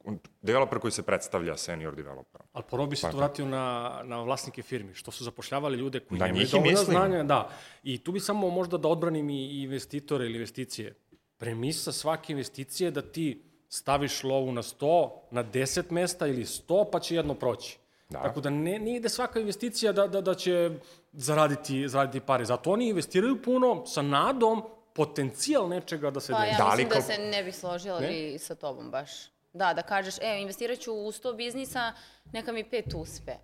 developer 0.42 0.80
koji 0.80 0.92
se 0.92 1.04
predstavlja 1.04 1.58
senior 1.58 1.96
developerom. 1.96 2.48
Ali 2.54 2.64
prvo 2.70 2.88
bi 2.88 2.96
se 2.96 3.12
to 3.12 3.18
vratio 3.18 3.46
na, 3.46 4.02
na 4.04 4.22
vlasnike 4.22 4.62
firmi, 4.62 4.94
što 4.94 5.12
su 5.12 5.24
zapošljavali 5.24 5.78
ljude 5.78 6.00
koji 6.00 6.20
Da, 6.20 6.28
nemaju 6.28 6.48
dovoljno 6.52 6.72
mislim. 6.72 6.98
znanja. 6.98 7.24
Da. 7.24 7.50
I 7.84 7.98
tu 7.98 8.12
bi 8.12 8.20
samo 8.20 8.50
možda 8.50 8.78
da 8.78 8.88
odbranim 8.88 9.30
i 9.30 9.64
investitore 9.64 10.26
ili 10.26 10.34
investicije. 10.34 10.96
Premisa 11.38 11.92
svake 11.92 12.34
investicije 12.34 12.88
je 12.88 12.92
da 12.92 13.02
ti 13.02 13.44
staviš 13.70 14.24
lovu 14.24 14.52
na 14.52 14.62
100, 14.62 15.10
na 15.32 15.44
10 15.44 15.92
mesta 15.92 16.28
ili 16.28 16.44
100, 16.44 16.86
pa 16.92 17.00
će 17.00 17.16
jedno 17.16 17.34
proći. 17.34 17.78
Da. 18.10 18.22
Tako 18.22 18.42
da 18.42 18.50
ne, 18.50 18.80
ne 18.80 18.96
ide 18.96 19.10
svaka 19.10 19.40
investicija 19.40 19.92
da, 19.92 20.08
da, 20.08 20.22
da 20.22 20.34
će 20.34 20.72
zaraditi, 21.14 21.88
zaraditi 21.90 22.26
pare. 22.26 22.46
Zato 22.46 22.72
oni 22.72 22.90
investiraju 22.90 23.42
puno 23.42 23.86
sa 23.86 24.02
nadom 24.02 24.64
potencijal 24.96 25.70
nečega 25.70 26.12
da 26.12 26.20
se 26.20 26.34
Pa 26.34 26.40
desi. 26.40 26.52
ja 26.52 26.58
Da 26.58 26.64
li 26.66 26.72
mislim 26.78 26.90
da 26.90 26.96
kao- 26.96 27.02
se 27.04 27.18
ne 27.20 27.44
bih 27.44 27.56
složila 27.56 27.98
li 28.00 28.40
sa 28.40 28.56
tobom 28.56 28.92
baš. 28.92 29.10
Da, 29.54 29.74
da 29.74 29.82
kažeš, 29.84 30.16
e, 30.18 30.42
investirat 30.42 30.80
ću 30.80 30.94
u 30.94 31.12
100 31.14 31.34
biznisa, 31.34 31.94
neka 32.34 32.52
mi 32.52 32.64
pet 32.64 32.86
uspe. 32.96 33.36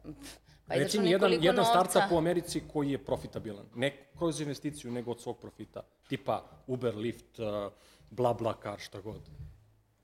Pa 0.67 0.73
Reci 0.75 0.99
mi 0.99 1.09
jedan, 1.09 1.31
jedan 1.33 1.55
novca. 1.55 1.69
startup 1.71 2.11
u 2.11 2.17
Americi 2.17 2.61
koji 2.67 2.91
je 2.91 2.97
profitabilan. 2.99 3.65
Ne 3.75 4.07
kroz 4.17 4.41
investiciju, 4.41 4.91
nego 4.91 5.11
od 5.11 5.21
svog 5.21 5.39
profita. 5.39 5.81
Tipa 6.09 6.43
Uber, 6.67 6.95
Lyft, 6.95 7.39
uh, 7.65 7.71
BlaBlaCar, 8.09 8.79
šta 8.79 9.01
god. 9.01 9.21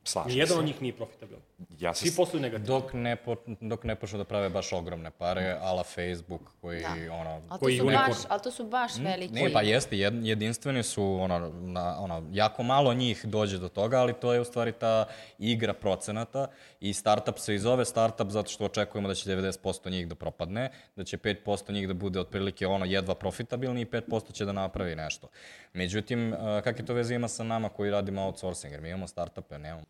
Slažem 0.08 0.32
Nijedan 0.32 0.48
se. 0.48 0.60
od 0.60 0.66
njih 0.66 0.82
nije 0.82 0.94
profitabilan. 0.96 1.42
Ja 1.80 1.94
se 1.94 2.08
Svi 2.08 2.16
posluju 2.16 2.42
negativno. 2.42 2.80
Dok 2.80 2.94
ne, 2.94 3.16
po, 3.16 3.36
dok 3.62 3.84
ne 3.84 3.96
počnu 3.96 4.18
da 4.18 4.24
prave 4.24 4.50
baš 4.50 4.74
ogromne 4.74 5.12
pare, 5.12 5.58
ala 5.62 5.84
Facebook, 5.84 6.42
koji, 6.62 6.82
Da. 6.82 7.14
ono, 7.14 7.30
Ali 7.30 7.42
to, 7.50 7.58
Koji 7.60 7.78
su 7.78 7.86
unicorn. 7.88 8.08
baš, 8.08 8.18
ali 8.30 8.42
to 8.42 8.52
su 8.52 8.64
baš 8.68 8.92
veliki... 8.98 9.34
Ne, 9.34 9.54
pa 9.54 9.62
jeste, 9.62 9.98
jed, 9.98 10.26
jedinstveni 10.26 10.84
su, 10.84 11.04
ono, 11.22 11.40
na, 11.50 12.00
ono, 12.00 12.24
jako 12.32 12.64
malo 12.64 12.94
njih 12.94 13.26
dođe 13.26 13.58
do 13.58 13.70
toga, 13.70 13.98
ali 14.00 14.14
to 14.14 14.34
je 14.34 14.42
u 14.42 14.46
stvari 14.46 14.72
ta 14.72 15.06
igra 15.40 15.74
procenata 15.74 16.48
i 16.80 16.94
startup 16.94 17.40
se 17.40 17.56
i 17.56 17.60
zove 17.60 17.86
startup 17.86 18.30
zato 18.30 18.50
što 18.50 18.66
očekujemo 18.66 19.08
da 19.08 19.16
će 19.16 19.30
90% 19.30 19.90
njih 19.92 20.08
da 20.08 20.16
propadne, 20.16 20.70
da 20.96 21.04
će 21.04 21.18
5% 21.18 21.72
njih 21.72 21.88
da 21.88 21.94
bude 21.94 22.20
otprilike 22.20 22.68
ono 22.68 22.86
jedva 22.86 23.16
profitabilni 23.16 23.82
i 23.82 23.86
5% 23.86 24.32
će 24.32 24.46
da 24.46 24.52
napravi 24.52 24.96
nešto. 24.96 25.28
Međutim, 25.74 26.34
uh, 26.34 26.40
kakve 26.64 26.86
to 26.86 26.94
veze 26.94 27.16
ima 27.16 27.28
sa 27.28 27.44
nama 27.44 27.70
koji 27.70 27.92
radimo 27.92 28.22
outsourcing, 28.26 28.72
jer 28.74 28.82
mi 28.82 28.90
imamo 28.90 29.08
startupe, 29.08 29.58
nemamo. 29.58 29.84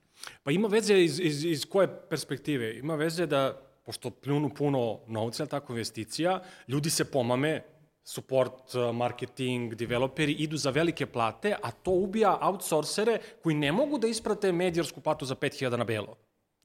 Pa 0.44 0.52
ima 0.52 0.68
veze 0.68 1.04
iz, 1.04 1.20
iz, 1.20 1.46
iz 1.46 1.66
koje 1.66 1.88
perspektive? 2.10 2.78
Ima 2.78 2.96
veze 2.96 3.26
da, 3.26 3.62
pošto 3.86 4.10
pljunu 4.10 4.50
puno 4.50 5.00
novca, 5.08 5.46
tako, 5.46 5.74
investicija, 5.74 6.42
ljudi 6.68 6.90
se 6.90 7.12
pomame, 7.12 7.64
support, 8.04 8.76
uh, 8.76 8.96
marketing, 8.96 9.76
developeri 9.76 10.32
idu 10.32 10.58
za 10.58 10.70
velike 10.70 11.06
plate, 11.06 11.56
a 11.64 11.72
to 11.72 11.92
ubija 11.92 12.38
outsourcere 12.42 13.20
koji 13.44 13.56
ne 13.56 13.72
mogu 13.72 13.98
da 13.98 14.08
isprate 14.08 14.52
medijarsku 14.52 15.02
platu 15.02 15.26
za 15.26 15.36
5000 15.36 15.78
na 15.78 15.84
belo. 15.84 16.16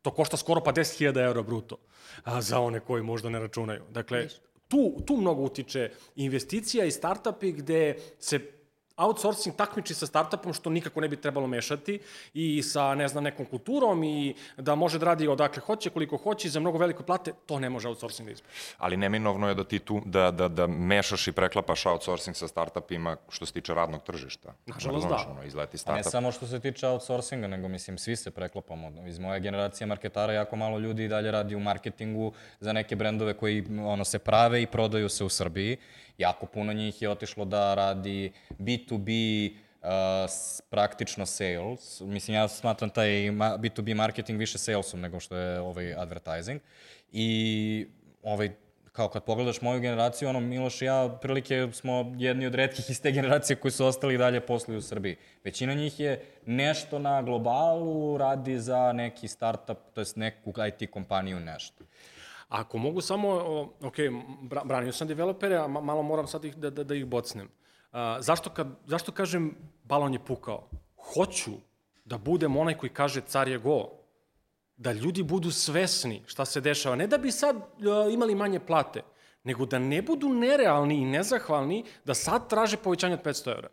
To 0.03 0.11
košta 0.11 0.37
skoro 0.37 0.61
pa 0.61 0.73
10.000 0.73 1.25
eura 1.25 1.43
bruto 1.43 1.77
a, 2.25 2.41
za 2.41 2.61
one 2.61 2.81
koji 2.81 3.03
možda 3.03 3.31
ne 3.31 3.41
računaju. 3.41 3.83
Dakle, 3.91 4.29
tu, 4.69 5.03
tu 5.07 5.17
mnogo 5.17 5.43
utiče 5.43 5.91
investicija 6.17 6.85
i 6.85 6.91
startupi 6.91 7.53
gde 7.53 7.97
se 8.19 8.39
outsourcing 9.05 9.57
takmiči 9.57 9.95
sa 9.95 10.07
startupom 10.07 10.53
što 10.53 10.71
nikako 10.71 11.01
ne 11.01 11.09
bi 11.09 11.17
trebalo 11.17 11.47
mešati 11.47 12.01
i 12.35 12.63
sa, 12.63 12.95
ne 12.95 13.09
znam, 13.09 13.25
nekom 13.25 13.47
kulturom 13.47 14.05
i 14.05 14.35
da 14.57 14.75
može 14.75 14.99
da 14.99 15.07
radi 15.07 15.29
odakle 15.29 15.63
hoće, 15.67 15.91
koliko 15.91 16.17
hoće, 16.17 16.49
za 16.49 16.61
mnogo 16.61 16.79
velike 16.79 17.03
plate, 17.03 17.33
to 17.47 17.59
ne 17.59 17.71
može 17.71 17.89
outsourcing 17.89 18.29
da 18.29 18.33
ispravi. 18.33 18.55
Ali 18.79 18.97
neminovno 18.97 19.49
je 19.49 19.55
da 19.55 19.65
ti 19.65 19.79
tu, 19.79 20.03
da, 20.05 20.31
da, 20.31 20.49
da 20.49 20.67
mešaš 20.67 21.29
i 21.29 21.33
preklapaš 21.33 21.87
outsourcing 21.87 22.37
sa 22.37 22.49
startupima 22.49 23.17
što 23.29 23.47
se 23.47 23.53
tiče 23.53 23.75
radnog 23.75 24.03
tržišta. 24.03 24.55
Nažalost, 24.67 25.09
da. 25.09 25.27
Ono, 25.31 25.43
izleti 25.43 25.73
A 25.73 25.77
ne 25.77 25.79
startup. 25.79 26.11
samo 26.11 26.33
što 26.33 26.47
se 26.47 26.61
tiče 26.61 26.89
outsourcinga, 26.89 27.47
nego 27.47 27.69
mislim 27.69 27.99
svi 27.99 28.17
se 28.17 28.31
preklapamo. 28.31 28.93
Iz 29.07 29.19
moje 29.19 29.41
generacije 29.41 29.87
marketara 29.87 30.33
jako 30.33 30.57
malo 30.57 30.79
ljudi 30.79 31.05
i 31.05 31.09
dalje 31.09 31.31
radi 31.31 31.55
u 31.55 31.61
marketingu 31.61 32.33
za 32.61 32.73
neke 32.73 32.97
brendove 32.97 33.35
koji 33.35 33.65
ono 33.85 34.05
se 34.05 34.19
prave 34.19 34.63
i 34.63 34.67
prodaju 34.67 35.09
se 35.09 35.25
u 35.25 35.29
Srbiji. 35.29 35.77
Jako 36.19 36.47
puno 36.47 36.73
njih 36.73 37.03
je 37.03 37.11
otišlo 37.11 37.45
da 37.45 37.75
radi 37.75 38.33
B2B 38.59 39.51
uh, 39.83 39.87
praktično 40.71 41.27
sales. 41.27 42.01
Mislim, 42.01 42.35
ja 42.35 42.49
smatram 42.49 42.91
taj 42.91 43.11
ma- 43.11 43.59
B2B 43.59 43.95
marketing 43.95 44.39
više 44.39 44.59
salesom 44.59 45.01
nego 45.01 45.21
što 45.21 45.37
je 45.37 45.61
ovaj 45.61 45.95
advertising. 45.95 46.61
I 47.13 47.87
ovaj, 48.23 48.51
kao 48.93 49.09
kad 49.09 49.25
pogledaš 49.25 49.61
moju 49.61 49.81
generaciju, 49.81 50.29
ono, 50.29 50.41
Miloš 50.41 50.83
i 50.83 50.85
ja, 50.85 51.19
prilike 51.23 51.69
smo 51.73 52.15
jedni 52.19 52.47
od 52.47 52.55
redkih 52.55 52.91
iz 52.91 53.03
te 53.03 53.13
generacije 53.13 53.57
koji 53.57 53.73
su 53.73 53.87
ostali 53.87 54.19
dalje 54.19 54.41
posluju 54.41 54.79
u 54.79 54.83
Srbiji. 54.83 55.17
Većina 55.45 55.75
njih 55.75 56.01
je 56.01 56.25
nešto 56.47 56.99
na 56.99 57.23
globalu, 57.23 58.19
radi 58.19 58.59
za 58.59 58.93
neki 58.93 59.29
startup, 59.29 59.79
to 59.95 60.01
jest 60.01 60.17
neku 60.17 60.53
IT 60.69 60.91
kompaniju, 60.91 61.41
nešto. 61.41 61.85
Ako 62.53 62.79
mogu 62.79 63.01
samo, 63.01 63.29
ok, 63.81 63.97
bra, 64.43 64.65
branio 64.65 64.93
sam 64.93 65.09
developere, 65.09 65.57
a 65.57 65.67
ma, 65.67 65.81
malo 65.81 66.03
moram 66.03 66.27
sad 66.27 66.45
ih, 66.45 66.57
da, 66.57 66.71
da, 66.71 66.85
da 66.85 66.95
ih 66.95 67.07
bocnem. 67.07 67.49
A, 67.93 68.19
zašto, 68.21 68.51
kad, 68.51 68.69
zašto 68.87 69.13
kažem 69.13 69.55
balon 69.85 70.13
je 70.13 70.25
pukao? 70.25 70.69
Hoću 71.15 71.51
da 72.05 72.19
budem 72.19 72.57
onaj 72.57 72.77
koji 72.77 72.91
kaže 72.91 73.21
car 73.21 73.49
je 73.49 73.59
go. 73.59 73.89
Da 74.77 74.93
ljudi 74.93 75.23
budu 75.23 75.51
svesni 75.51 76.23
šta 76.27 76.45
se 76.45 76.61
dešava. 76.61 76.97
Ne 76.97 77.07
da 77.07 77.19
bi 77.19 77.31
sad 77.31 77.57
a, 77.57 78.09
imali 78.13 78.35
manje 78.35 78.61
plate, 78.61 79.03
nego 79.45 79.67
da 79.67 79.79
ne 79.79 80.03
budu 80.03 80.29
nerealni 80.29 80.95
i 80.95 81.09
nezahvalni 81.09 81.85
da 82.05 82.15
sad 82.15 82.49
traže 82.51 82.77
povećanje 82.77 83.15
od 83.15 83.25
500 83.25 83.51
evra. 83.53 83.69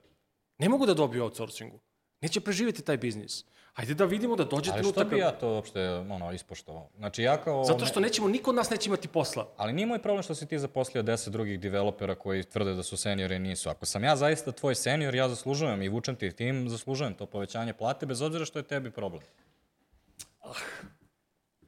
Ne 0.58 0.70
mogu 0.70 0.86
da 0.86 0.94
dobiju 0.94 1.24
outsourcingu. 1.24 1.80
Neće 2.22 2.40
preživjeti 2.40 2.82
taj 2.82 2.98
biznis. 2.98 3.44
Hajde 3.74 3.94
da 3.94 4.06
vidimo 4.06 4.36
da 4.36 4.44
dođe 4.44 4.72
Ali 4.72 4.80
trenutak... 4.80 5.08
što 5.08 5.16
bi 5.16 5.22
ja 5.22 5.32
to 5.32 5.50
uopšte 5.50 5.90
ono, 5.90 6.32
ispoštovao? 6.32 6.90
Znači 6.98 7.24
ja 7.24 7.38
kao... 7.38 7.64
Zato 7.64 7.86
što 7.86 8.00
nećemo, 8.00 8.28
niko 8.28 8.50
od 8.50 8.56
nas 8.56 8.70
neće 8.70 8.90
imati 8.90 9.08
posla. 9.08 9.48
Ali 9.58 9.74
nije 9.74 9.86
moj 9.86 10.00
problem 10.00 10.24
što 10.24 10.36
si 10.36 10.48
ti 10.48 10.60
zaposlio 10.60 11.04
10 11.04 11.30
drugih 11.30 11.60
developera 11.60 12.16
koji 12.16 12.44
tvrde 12.44 12.74
da 12.74 12.84
su 12.84 12.98
seniori 12.98 13.36
i 13.36 13.40
nisu. 13.40 13.70
Ako 13.70 13.86
sam 13.86 14.04
ja 14.04 14.16
zaista 14.16 14.52
tvoj 14.52 14.76
senior, 14.76 15.16
ja 15.16 15.30
zaslužujem 15.30 15.82
i 15.82 15.90
vučem 15.90 16.16
ti 16.16 16.32
tim, 16.32 16.70
zaslužujem 16.70 17.14
to 17.14 17.26
povećanje 17.26 17.74
plate, 17.74 18.06
bez 18.06 18.22
obzira 18.22 18.46
što 18.46 18.60
je 18.60 18.64
tebi 18.64 18.92
problem. 18.92 19.22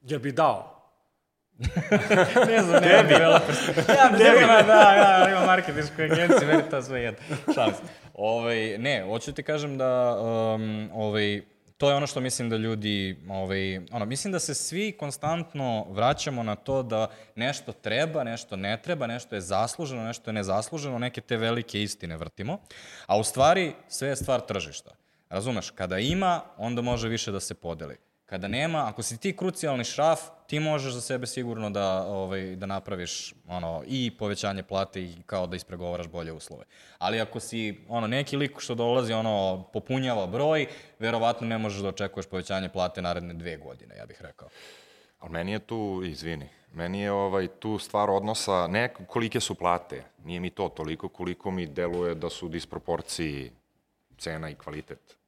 Jer 0.02 0.20
bi 0.20 0.32
dao. 0.32 0.78
ne 2.48 2.62
znam, 2.62 2.84
nema 2.84 3.04
developer. 3.04 3.56
Ja 4.00 4.10
bi 4.12 4.18
tebi. 4.18 4.40
Da, 4.48 4.64
da, 4.64 5.30
ima 5.32 5.46
marketinšku 5.46 6.02
agenciju, 6.02 6.48
meni 6.48 6.64
to 6.70 6.82
sve 6.82 7.02
jedno. 7.02 7.20
Šalim 7.56 7.76
se. 7.76 7.82
Ovaj, 8.14 8.78
ne, 8.78 9.04
hoću 9.08 9.34
ti 9.34 9.44
kažem 9.44 9.78
da 9.78 10.18
um, 10.22 10.90
ovaj, 10.94 11.42
to 11.82 11.89
je 11.89 11.96
ono 11.96 12.08
što 12.08 12.22
mislim 12.22 12.50
da 12.50 12.58
ljudi, 12.58 13.17
ovaj, 13.30 13.78
ono, 13.91 14.06
mislim 14.06 14.32
da 14.32 14.39
se 14.39 14.54
svi 14.54 14.91
konstantno 14.91 15.86
vraćamo 15.89 16.44
na 16.44 16.56
to 16.56 16.84
da 16.84 17.08
nešto 17.36 17.72
treba, 17.72 18.24
nešto 18.24 18.56
ne 18.56 18.82
treba, 18.82 19.08
nešto 19.08 19.36
je 19.36 19.41
zasluženo, 19.41 20.04
nešto 20.04 20.30
je 20.30 20.34
nezasluženo, 20.34 21.00
neke 21.00 21.22
te 21.22 21.38
velike 21.38 21.84
istine 21.84 22.17
vrtimo, 22.17 22.60
a 23.06 23.17
u 23.17 23.24
stvari 23.24 23.74
sve 23.88 24.10
je 24.10 24.15
stvar 24.15 24.41
tržišta. 24.41 24.91
Razumeš, 25.30 25.70
kada 25.70 26.00
ima, 26.00 26.41
onda 26.58 26.82
može 26.82 27.10
više 27.10 27.32
da 27.32 27.39
se 27.39 27.54
podeli. 27.54 27.98
Kada 28.32 28.48
nema, 28.48 28.88
ako 28.88 29.04
si 29.04 29.17
ti 29.17 29.38
krucijalni 29.38 29.84
šraf, 29.84 30.20
ti 30.48 30.60
možeš 30.60 30.94
za 30.94 31.02
sebe 31.02 31.28
sigurno 31.28 31.70
da, 31.70 32.06
ovaj, 32.08 32.56
da 32.56 32.65
napraviš 32.65 33.34
ono, 33.48 33.84
i 33.88 34.12
povećanje 34.20 34.63
plate 34.63 35.02
i 35.04 35.15
kao 35.26 35.48
da 35.48 35.56
ispregovaraš 35.56 36.08
bolje 36.08 36.32
uslove. 36.32 36.63
Ali 36.98 37.22
ako 37.22 37.39
si 37.39 37.82
ono, 37.89 38.08
neki 38.08 38.38
lik 38.38 38.60
što 38.60 38.76
dolazi, 38.76 39.13
ono, 39.13 39.65
popunjava 39.74 40.28
broj, 40.28 40.67
verovatno 41.00 41.48
ne 41.48 41.58
možeš 41.58 41.82
da 41.82 41.89
očekuješ 41.89 42.26
povećanje 42.26 42.70
plate 42.70 43.02
naredne 43.02 43.34
dve 43.34 43.58
godine, 43.58 43.96
ja 43.96 44.06
bih 44.06 44.22
rekao. 44.22 44.50
Ali 45.20 45.32
meni 45.32 45.52
je 45.52 45.60
tu, 45.60 46.02
izvini, 46.06 46.50
meni 46.74 47.02
je 47.02 47.12
ovaj, 47.12 47.48
tu 47.48 47.78
stvar 47.78 48.10
odnosa, 48.10 48.67
ne 48.67 48.94
kolike 49.08 49.39
su 49.39 49.56
plate, 49.56 50.04
nije 50.24 50.39
mi 50.39 50.50
to 50.50 50.70
toliko 50.70 51.10
koliko 51.10 51.52
mi 51.52 51.67
deluje 51.67 52.15
da 52.15 52.30
su 52.30 52.46
u 52.46 52.50
disproporciji 52.50 53.52
cena 54.17 54.50
i 54.50 54.56
kvalitet. 54.56 55.21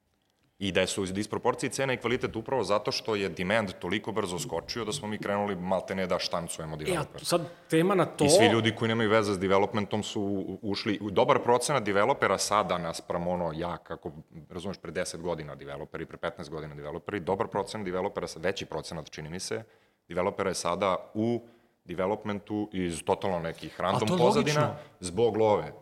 I 0.59 0.71
da 0.71 0.87
su 0.87 1.03
u 1.03 1.05
disproporciji 1.05 1.69
cena 1.69 1.93
i 1.93 1.97
kvalitet 1.97 2.35
upravo 2.35 2.63
zato 2.63 2.91
što 2.91 3.15
je 3.15 3.29
demand 3.29 3.71
toliko 3.79 4.11
brzo 4.11 4.39
skočio 4.39 4.85
da 4.85 4.91
smo 4.91 5.07
mi 5.07 5.17
krenuli 5.17 5.55
malte 5.55 5.95
ne 5.95 6.07
da 6.07 6.19
štancujemo 6.19 6.75
E, 6.75 6.77
developer. 6.77 7.25
sad 7.25 7.41
tema 7.69 7.95
na 7.95 8.05
to... 8.05 8.25
I 8.25 8.29
svi 8.29 8.45
ljudi 8.47 8.75
koji 8.75 8.89
nemaju 8.89 9.09
veze 9.09 9.33
s 9.33 9.39
developmentom 9.39 10.03
su 10.03 10.45
ušli, 10.61 10.99
u 11.01 11.11
dobar 11.11 11.39
procenat 11.43 11.83
developera 11.83 12.37
sada 12.37 12.77
naspram 12.77 13.27
ono 13.27 13.51
ja, 13.55 13.77
kako 13.77 14.11
razumeš, 14.49 14.77
pre 14.77 14.91
10 14.91 15.17
godina 15.21 15.55
developeri, 15.55 16.05
pre 16.05 16.17
15 16.17 16.49
godina 16.49 16.75
developeri, 16.75 17.19
dobar 17.19 17.47
procenat 17.47 17.85
developera, 17.85 18.27
veći 18.35 18.65
procenat 18.65 19.09
čini 19.09 19.29
mi 19.29 19.39
se, 19.39 19.63
developera 20.07 20.49
je 20.49 20.55
sada 20.55 21.11
u 21.13 21.41
developmentu 21.85 22.69
iz 22.73 23.03
totalno 23.05 23.39
nekih 23.39 23.79
random 23.81 24.07
pozadina 24.17 24.61
logično. 24.61 24.75
zbog 24.99 25.37
love. 25.37 25.73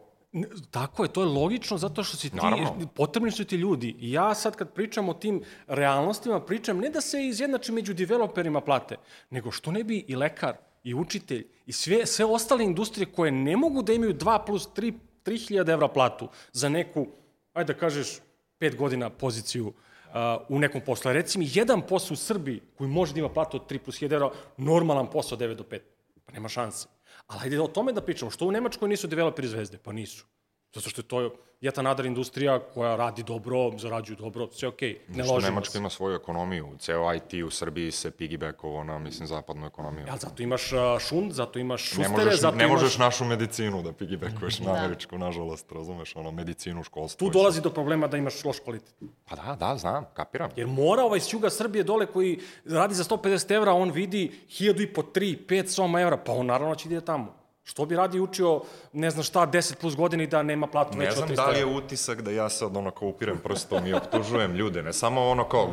Tako 0.72 1.04
je, 1.04 1.14
to 1.14 1.22
je 1.22 1.28
logično 1.28 1.78
zato 1.78 2.04
što 2.04 2.18
si 2.18 2.30
ti, 2.30 2.36
Naravno. 2.36 2.88
potrebni 2.96 3.32
su 3.32 3.46
ti 3.46 3.56
ljudi. 3.56 3.96
I 4.00 4.12
ja 4.12 4.34
sad 4.34 4.56
kad 4.56 4.74
pričam 4.74 5.10
o 5.10 5.14
tim 5.14 5.44
realnostima, 5.68 6.40
pričam 6.40 6.78
ne 6.78 6.90
da 6.90 7.02
se 7.02 7.26
izjednači 7.28 7.72
među 7.72 7.94
developerima 7.94 8.62
plate, 8.62 8.96
nego 9.30 9.52
što 9.52 9.72
ne 9.72 9.84
bi 9.84 10.06
i 10.08 10.16
lekar, 10.16 10.56
i 10.84 10.94
učitelj, 10.94 11.48
i 11.66 11.72
sve, 11.72 12.06
sve 12.06 12.26
ostale 12.26 12.64
industrije 12.64 13.06
koje 13.06 13.32
ne 13.32 13.58
mogu 13.58 13.82
da 13.82 13.94
imaju 13.94 14.14
2 14.14 14.46
plus 14.46 14.70
3, 14.76 14.94
3000 15.26 15.72
evra 15.74 15.88
platu 15.88 16.30
za 16.52 16.70
neku, 16.70 17.08
ajde 17.54 17.74
da 17.74 17.80
kažeš, 17.80 18.20
pet 18.58 18.76
godina 18.76 19.10
poziciju 19.10 19.68
uh, 19.68 20.14
u 20.50 20.60
nekom 20.60 20.82
poslu. 20.86 21.10
A 21.10 21.14
Reci 21.14 21.40
mi, 21.40 21.50
jedan 21.54 21.82
posao 21.82 22.14
u 22.14 22.18
Srbiji 22.18 22.62
koji 22.78 22.90
može 22.90 23.14
da 23.14 23.20
ima 23.20 23.30
platu 23.30 23.58
od 23.58 23.72
3 23.72 23.78
plus 23.78 24.02
1 24.02 24.14
euro, 24.14 24.32
normalan 24.58 25.10
posao 25.10 25.36
od 25.36 25.42
9 25.42 25.54
do 25.54 25.64
5. 25.64 25.80
Pa 26.26 26.34
nema 26.34 26.50
šanse. 26.50 26.88
Ali 27.32 27.40
hajde 27.40 27.62
o 27.62 27.68
tome 27.68 27.94
da 27.94 28.02
pričamo. 28.02 28.32
Što 28.32 28.46
u 28.46 28.52
Nemačkoj 28.52 28.90
nisu 28.90 29.08
developeri 29.08 29.48
zvezde? 29.48 29.78
Pa 29.78 29.92
nisu. 29.92 30.26
Zato 30.74 30.90
što 30.90 31.02
je 31.02 31.08
to 31.08 31.32
jedna 31.62 31.84
nadar 31.84 32.06
industrija 32.06 32.60
koja 32.60 32.96
radi 32.96 33.24
dobro, 33.24 33.78
zarađuju 33.78 34.16
dobro, 34.18 34.48
sve 34.52 34.68
okej. 34.68 34.90
Okay. 34.90 35.18
Ne 35.18 35.24
ložimo 35.24 35.50
Nemačka 35.50 35.72
se. 35.72 35.78
ima 35.78 35.90
svoju 35.90 36.16
ekonomiju, 36.16 36.70
ceo 36.80 37.14
IT 37.14 37.34
u 37.46 37.50
Srbiji 37.50 37.92
se 37.92 38.12
piggybackovo 38.12 38.84
na, 38.84 39.00
mislim, 39.00 39.28
zapadnu 39.28 39.68
ekonomiju. 39.68 40.06
Ja, 40.08 40.18
zato 40.18 40.44
imaš 40.44 40.72
uh, 40.72 40.80
šund, 41.00 41.32
zato 41.32 41.60
imaš 41.60 41.82
Ne 41.82 41.88
šustere, 41.88 42.26
možeš, 42.26 42.40
zato 42.40 42.58
ne 42.58 42.64
imaš... 42.66 42.82
možeš 42.82 42.98
našu 42.98 43.26
medicinu 43.26 43.82
da 43.82 43.94
piggybackuješ 43.94 44.60
na 44.60 44.66
Da. 44.66 44.80
američku, 44.80 45.18
nažalost, 45.18 45.72
razumeš, 45.72 46.16
ono, 46.16 46.32
medicinu, 46.32 46.84
školstvo. 46.84 47.28
Tu 47.28 47.34
dolazi 47.34 47.62
do 47.62 47.70
problema 47.70 48.08
da 48.08 48.18
imaš 48.18 48.44
loš 48.44 48.60
kvalitet. 48.60 48.96
Pa 49.30 49.36
da, 49.36 49.56
da, 49.56 49.78
znam, 49.78 50.06
kapiram. 50.14 50.50
Jer 50.56 50.68
mora 50.68 51.04
ovaj 51.04 51.20
s 51.20 51.34
juga 51.34 51.50
Srbije 51.50 51.84
dole 51.84 52.06
koji 52.06 52.40
radi 52.66 52.96
za 52.96 53.04
150 53.04 53.56
evra, 53.56 53.74
on 53.74 53.92
vidi 53.92 54.32
1000 54.50 54.84
i 54.84 54.94
po 54.94 55.02
3, 55.02 55.38
5 55.48 55.68
soma 55.68 56.02
evra, 56.02 56.18
pa 56.18 56.32
on 56.32 56.46
naravno 56.46 56.76
će 56.76 56.90
da 56.90 56.96
ide 56.96 57.06
tamo. 57.06 57.41
Što 57.72 57.86
bi 57.86 57.96
radi 57.96 58.20
učio, 58.20 58.62
ne 58.94 59.10
znam 59.10 59.24
šta, 59.24 59.48
10 59.48 59.76
plus 59.76 59.96
godina 59.96 60.24
i 60.24 60.28
da 60.28 60.44
nema 60.44 60.68
platu 60.68 60.98
Ne 60.98 61.06
veću 61.06 61.12
od 61.12 61.18
znam 61.18 61.30
300 61.30 61.36
da 61.36 61.46
li 61.46 61.60
je 61.60 61.66
utisak 61.66 62.22
da 62.22 62.32
ja 62.32 62.50
sad 62.50 62.78
ono 62.78 62.92
kao 62.92 63.08
upirem 63.08 63.38
prstom 63.44 63.88
i 63.88 63.94
optužujem 63.94 64.56
ljude, 64.56 64.84
ne 64.84 64.94
samo 64.94 65.22
ono 65.30 65.44
kao, 65.50 65.70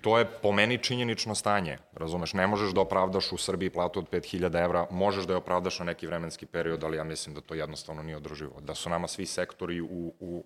to 0.00 0.18
je 0.18 0.24
po 0.24 0.52
meni 0.52 0.78
činjenično 0.78 1.34
stanje, 1.34 1.78
razumeš, 1.92 2.32
ne 2.32 2.46
možeš 2.46 2.72
da 2.72 2.80
opravdaš 2.80 3.32
u 3.32 3.36
Srbiji 3.36 3.70
platu 3.70 3.98
od 3.98 4.10
5000 4.10 4.64
evra, 4.64 4.86
možeš 4.90 5.24
da 5.24 5.32
je 5.32 5.36
opravdaš 5.36 5.78
na 5.78 5.84
neki 5.84 6.06
vremenski 6.06 6.46
period, 6.46 6.84
ali 6.84 6.96
ja 6.96 7.04
mislim 7.04 7.34
da 7.34 7.40
to 7.40 7.54
jednostavno 7.54 8.02
nije 8.02 8.16
održivo, 8.16 8.60
da 8.60 8.74
su 8.74 8.90
nama 8.90 9.08
svi 9.08 9.26
sektori 9.26 9.80
u, 9.80 10.12
u, 10.20 10.44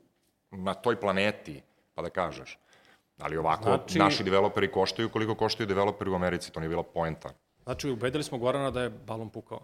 na 0.50 0.74
toj 0.74 1.00
planeti, 1.00 1.62
pa 1.94 2.02
da 2.02 2.10
kažeš. 2.10 2.58
Ali 3.18 3.36
ovako, 3.36 3.64
znači... 3.64 3.98
naši 3.98 4.24
developeri 4.24 4.70
koštaju 4.72 5.08
koliko 5.08 5.34
koštaju 5.34 5.66
developeri 5.66 6.10
u 6.10 6.14
Americi, 6.14 6.52
to 6.52 6.60
nije 6.60 6.68
bila 6.68 6.82
poenta. 6.82 7.30
Znači, 7.64 7.90
ubedili 7.90 8.24
smo 8.24 8.38
Gorana 8.38 8.70
da 8.70 8.82
je 8.82 8.90
balon 8.90 9.30
pukao. 9.30 9.60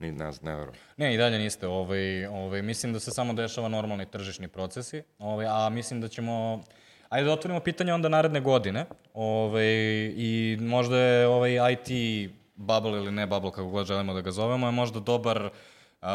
Ni, 0.00 0.12
ne, 0.12 0.30
ne 0.42 0.54
verujem. 0.56 0.74
Ne, 0.96 1.14
i 1.14 1.16
dalje 1.16 1.38
niste. 1.38 1.66
Ovaj, 1.66 2.26
ovaj, 2.26 2.62
mislim 2.62 2.92
da 2.92 3.00
se 3.00 3.10
samo 3.10 3.32
dešava 3.32 3.68
normalni 3.68 4.06
tržišni 4.06 4.48
procesi, 4.48 5.02
ovaj, 5.18 5.46
a 5.46 5.68
mislim 5.68 6.00
da 6.00 6.08
ćemo... 6.08 6.62
Ajde 7.08 7.26
da 7.26 7.32
otvorimo 7.32 7.60
pitanje 7.60 7.94
onda 7.94 8.08
naredne 8.08 8.40
godine. 8.40 8.86
Ovaj, 9.14 9.66
I 10.16 10.58
možda 10.60 10.98
je 10.98 11.26
ovaj 11.26 11.72
IT 11.72 11.88
bubble 12.56 12.92
ili 12.92 13.12
ne 13.12 13.26
bubble, 13.26 13.50
kako 13.50 13.68
god 13.68 13.86
želimo 13.86 14.14
da 14.14 14.20
ga 14.20 14.30
zovemo, 14.30 14.66
je 14.66 14.72
možda 14.72 15.00
dobar 15.00 15.50
uh, 16.02 16.08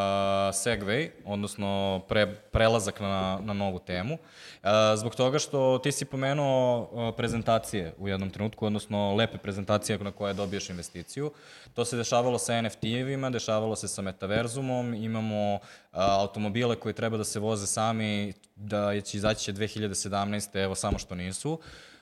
segway, 0.52 1.10
odnosno 1.24 2.00
pre, 2.08 2.26
prelazak 2.52 3.00
na, 3.00 3.38
na 3.42 3.52
novu 3.52 3.78
temu. 3.78 4.14
Uh, 4.14 4.70
zbog 4.96 5.14
toga 5.14 5.38
što 5.38 5.78
ti 5.78 5.92
si 5.92 6.04
pomenuo 6.04 6.80
uh, 6.80 7.14
prezentacije 7.16 7.94
u 7.98 8.08
jednom 8.08 8.30
trenutku, 8.30 8.66
odnosno 8.66 9.14
lepe 9.14 9.38
prezentacije 9.38 9.98
na 9.98 10.12
koje 10.12 10.34
dobiješ 10.34 10.70
investiciju. 10.70 11.32
To 11.74 11.84
se 11.84 11.96
dešavalo 11.96 12.38
sa 12.38 12.52
NFT-evima, 12.52 13.30
dešavalo 13.30 13.76
se 13.76 13.88
sa 13.88 14.02
metaverzumom, 14.02 14.94
imamo 14.94 15.54
uh, 15.54 15.60
automobile 15.92 16.76
koji 16.76 16.94
treba 16.94 17.16
da 17.16 17.24
se 17.24 17.40
voze 17.40 17.66
sami, 17.66 18.32
da 18.56 19.00
će 19.00 19.16
izaći 19.16 19.52
2017. 19.52 20.62
evo 20.64 20.74
samo 20.74 20.98
što 20.98 21.14
nisu. 21.14 21.60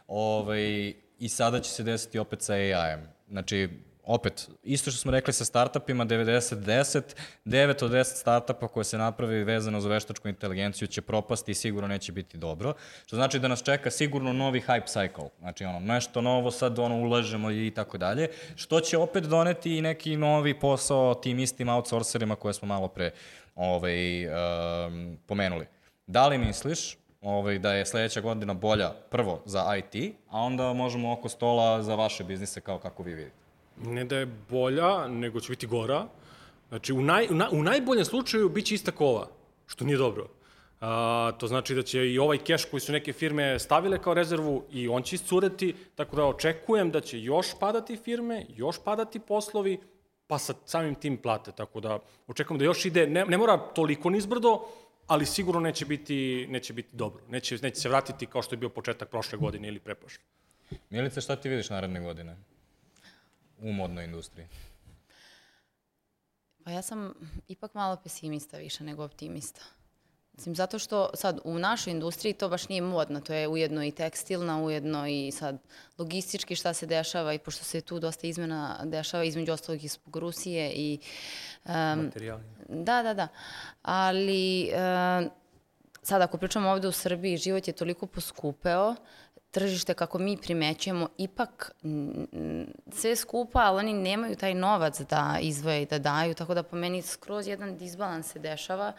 Ovaj, 0.08 0.94
I 1.18 1.28
sada 1.28 1.60
će 1.60 1.70
se 1.70 1.82
desiti 1.82 2.18
opet 2.18 2.42
sa 2.42 2.52
AI-em. 2.52 3.00
Znači, 3.28 3.68
opet, 4.06 4.48
isto 4.62 4.90
što 4.90 5.00
smo 5.00 5.12
rekli 5.12 5.32
sa 5.32 5.44
startupima, 5.44 6.06
90-10, 6.06 7.02
9 7.44 7.84
od 7.84 7.90
10 7.90 8.04
startupa 8.04 8.68
koje 8.68 8.84
se 8.84 8.98
napravi 8.98 9.44
vezano 9.44 9.80
za 9.80 9.88
veštačku 9.88 10.28
inteligenciju 10.28 10.88
će 10.88 11.02
propasti 11.02 11.52
i 11.52 11.54
sigurno 11.54 11.88
neće 11.88 12.12
biti 12.12 12.38
dobro. 12.38 12.74
Što 13.06 13.16
znači 13.16 13.38
da 13.38 13.48
nas 13.48 13.62
čeka 13.62 13.90
sigurno 13.90 14.32
novi 14.32 14.60
hype 14.60 14.86
cycle. 14.86 15.28
Znači, 15.38 15.64
ono, 15.64 15.80
nešto 15.80 16.20
novo 16.20 16.50
sad 16.50 16.78
ono, 16.78 16.96
ulažemo 16.96 17.50
i 17.50 17.72
tako 17.74 17.98
dalje. 17.98 18.28
Što 18.56 18.80
će 18.80 18.98
opet 18.98 19.24
doneti 19.24 19.76
i 19.78 19.82
neki 19.82 20.16
novi 20.16 20.60
posao 20.60 21.14
tim 21.14 21.38
istim 21.38 21.68
outsourcerima 21.68 22.36
koje 22.36 22.54
smo 22.54 22.68
malo 22.68 22.88
pre 22.88 23.10
ovaj, 23.54 24.26
um, 24.26 25.18
pomenuli. 25.26 25.66
Da 26.06 26.28
li 26.28 26.38
misliš 26.38 26.96
ovaj, 27.20 27.58
da 27.58 27.72
je 27.72 27.86
sledeća 27.86 28.20
godina 28.20 28.54
bolja 28.54 28.92
prvo 29.10 29.42
za 29.44 29.76
IT, 29.76 30.14
a 30.28 30.40
onda 30.40 30.72
možemo 30.72 31.12
oko 31.12 31.28
stola 31.28 31.82
za 31.82 31.94
vaše 31.94 32.24
biznise 32.24 32.60
kao 32.60 32.78
kako 32.78 33.02
vi 33.02 33.14
vidite? 33.14 33.43
Ne 33.82 34.04
da 34.04 34.16
je 34.16 34.26
bolja, 34.50 35.08
nego 35.08 35.40
će 35.40 35.50
biti 35.50 35.66
gora. 35.66 36.06
Znači, 36.68 36.92
u, 36.92 37.02
naj, 37.02 37.26
u, 37.30 37.34
na, 37.34 37.48
u 37.52 37.62
najboljem 37.62 38.04
slučaju 38.04 38.48
bit 38.48 38.66
će 38.66 38.74
ista 38.74 38.90
kova, 38.90 39.28
što 39.66 39.84
nije 39.84 39.96
dobro. 39.96 40.28
A, 40.80 41.32
to 41.38 41.46
znači 41.46 41.74
da 41.74 41.82
će 41.82 42.12
i 42.12 42.18
ovaj 42.18 42.38
keš 42.38 42.64
koji 42.64 42.80
su 42.80 42.92
neke 42.92 43.12
firme 43.12 43.58
stavile 43.58 43.98
kao 43.98 44.14
rezervu 44.14 44.64
i 44.72 44.88
on 44.88 45.02
će 45.02 45.16
iscureti, 45.16 45.74
tako 45.94 46.16
da 46.16 46.24
očekujem 46.24 46.90
da 46.90 47.00
će 47.00 47.20
još 47.20 47.46
padati 47.60 47.96
firme, 47.96 48.46
još 48.48 48.76
padati 48.84 49.18
poslovi, 49.18 49.78
pa 50.26 50.38
sa 50.38 50.54
samim 50.64 50.94
tim 50.94 51.16
plate, 51.16 51.52
tako 51.52 51.80
da 51.80 51.98
očekujem 52.26 52.58
da 52.58 52.64
još 52.64 52.84
ide, 52.84 53.06
ne, 53.06 53.24
ne 53.24 53.38
mora 53.38 53.56
toliko 53.56 54.10
nizbrdo, 54.10 54.60
ali 55.06 55.26
sigurno 55.26 55.60
neće 55.60 55.86
biti, 55.86 56.46
neće 56.50 56.72
biti 56.72 56.96
dobro. 56.96 57.22
Neće, 57.28 57.58
neće 57.62 57.80
se 57.80 57.88
vratiti 57.88 58.26
kao 58.26 58.42
što 58.42 58.54
je 58.54 58.58
bio 58.58 58.68
početak 58.68 59.10
prošle 59.10 59.38
godine 59.38 59.68
ili 59.68 59.80
preprošle. 59.80 60.24
Milice, 60.90 61.20
šta 61.20 61.36
ti 61.36 61.48
vidiš 61.48 61.70
naredne 61.70 62.00
godine 62.00 62.36
u 63.64 63.72
modnoj 63.72 64.04
industriji? 64.04 64.46
Pa 66.64 66.70
ja 66.70 66.82
sam 66.82 67.14
ipak 67.48 67.74
malo 67.74 67.96
pesimista 67.96 68.56
više 68.56 68.84
nego 68.84 69.04
optimista. 69.04 69.60
Mislim, 70.32 70.54
zato 70.54 70.78
što 70.78 71.10
sad 71.14 71.40
u 71.44 71.58
našoj 71.58 71.90
industriji 71.90 72.32
to 72.32 72.48
baš 72.48 72.68
nije 72.68 72.82
modno, 72.82 73.20
to 73.20 73.34
je 73.34 73.48
ujedno 73.48 73.84
i 73.84 73.90
tekstilna, 73.90 74.62
ujedno 74.62 75.06
i 75.06 75.30
sad 75.30 75.58
logistički 75.98 76.56
šta 76.56 76.72
se 76.72 76.86
dešava 76.86 77.34
i 77.34 77.38
pošto 77.38 77.64
se 77.64 77.80
tu 77.80 77.98
dosta 77.98 78.26
izmena 78.26 78.80
dešava 78.84 79.24
između 79.24 79.52
ostalog 79.52 79.84
i 79.84 79.88
zbog 79.88 80.16
Rusije 80.16 80.72
i 80.72 80.98
um, 81.64 81.72
Materijali. 82.04 82.42
Da, 82.68 83.02
da, 83.02 83.14
da. 83.14 83.28
Ali 83.82 84.62
e, 84.62 85.28
sad 86.02 86.22
ako 86.22 86.38
pričamo 86.38 86.70
ovde 86.70 86.88
u 86.88 86.92
Srbiji, 86.92 87.36
život 87.36 87.68
je 87.68 87.74
toliko 87.74 88.06
poskupeo, 88.06 88.94
tržište 89.54 89.94
kako 89.94 90.18
mi 90.18 90.36
primećujemo, 90.36 91.08
ipak 91.18 91.72
sve 92.92 93.16
skupa, 93.16 93.58
ali 93.58 93.78
oni 93.78 93.92
nemaju 93.92 94.36
taj 94.36 94.54
novac 94.54 95.00
da 95.00 95.38
izvoje 95.40 95.82
i 95.82 95.86
da 95.86 95.98
daju, 95.98 96.34
tako 96.34 96.54
da 96.54 96.62
po 96.62 96.76
meni 96.76 97.02
skroz 97.02 97.48
jedan 97.48 97.76
disbalans 97.76 98.32
se 98.32 98.38
dešava. 98.38 98.92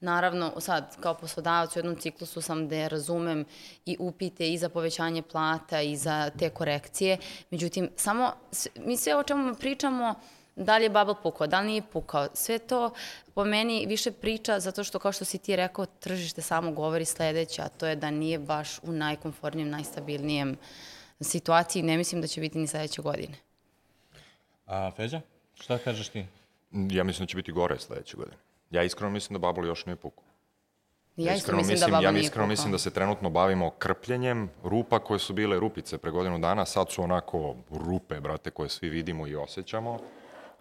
Naravno, 0.00 0.60
sad, 0.60 0.96
kao 1.00 1.14
poslodavac 1.14 1.76
u 1.76 1.78
jednom 1.78 1.96
ciklusu 1.96 2.42
sam 2.42 2.68
da 2.68 2.88
razumem 2.88 3.44
i 3.86 3.96
upite 4.00 4.52
i 4.52 4.58
za 4.58 4.68
povećanje 4.68 5.22
plata 5.22 5.80
i 5.80 5.96
za 5.96 6.30
te 6.38 6.50
korekcije. 6.50 7.18
Međutim, 7.50 7.90
samo, 7.96 8.32
mi 8.76 8.96
sve 8.96 9.16
o 9.16 9.22
čemu 9.22 9.54
pričamo, 9.54 10.14
da 10.56 10.78
li 10.78 10.84
je 10.84 10.90
bubble 10.90 11.14
pukao, 11.22 11.46
da 11.46 11.60
li 11.60 11.66
nije 11.66 11.82
pukao, 11.82 12.28
sve 12.34 12.58
to 12.58 12.90
po 13.34 13.44
meni 13.44 13.86
više 13.86 14.12
priča 14.12 14.60
zato 14.60 14.84
što, 14.84 14.98
kao 14.98 15.12
što 15.12 15.24
si 15.24 15.38
ti 15.38 15.56
rekao, 15.56 15.86
tržište 15.86 16.42
samo 16.42 16.72
govori 16.72 17.04
sledeće, 17.04 17.62
a 17.62 17.68
to 17.68 17.86
je 17.86 17.96
da 17.96 18.10
nije 18.10 18.38
baš 18.38 18.78
u 18.82 18.92
najkomfortnijem, 18.92 19.70
najstabilnijem 19.70 20.56
situaciji. 21.20 21.82
Ne 21.82 21.96
mislim 21.96 22.20
da 22.20 22.26
će 22.26 22.40
biti 22.40 22.58
ni 22.58 22.66
sledeće 22.66 23.02
godine. 23.02 23.34
A, 24.66 24.90
Feđa, 24.90 25.20
šta 25.54 25.78
kažeš 25.78 26.08
ti? 26.08 26.26
Ja 26.72 27.04
mislim 27.04 27.26
da 27.26 27.30
će 27.30 27.36
biti 27.36 27.52
gore 27.52 27.78
sledeće 27.78 28.16
godine. 28.16 28.36
Ja 28.70 28.82
iskreno 28.82 29.10
mislim 29.10 29.40
da 29.40 29.46
Bubble 29.46 29.68
još 29.68 29.86
nije 29.86 29.96
pukao. 29.96 30.24
Ja 31.16 31.34
iskreno 31.34 31.58
mislim, 31.58 31.74
mislim, 31.74 31.90
da 31.90 31.96
baba 31.96 32.18
ja 32.18 32.22
iskreno 32.22 32.46
mislim 32.46 32.72
da 32.72 32.78
se 32.78 32.90
trenutno 32.90 33.30
bavimo 33.30 33.70
krpljenjem 33.70 34.50
rupa 34.64 34.98
koje 34.98 35.18
su 35.18 35.32
bile 35.32 35.60
rupice 35.60 35.98
pre 35.98 36.10
godinu 36.10 36.38
dana, 36.38 36.66
sad 36.66 36.90
su 36.90 37.02
onako 37.02 37.56
rupe, 37.70 38.20
brate, 38.20 38.50
koje 38.50 38.68
svi 38.68 38.88
vidimo 38.88 39.26
i 39.26 39.36
osjećamo, 39.36 39.98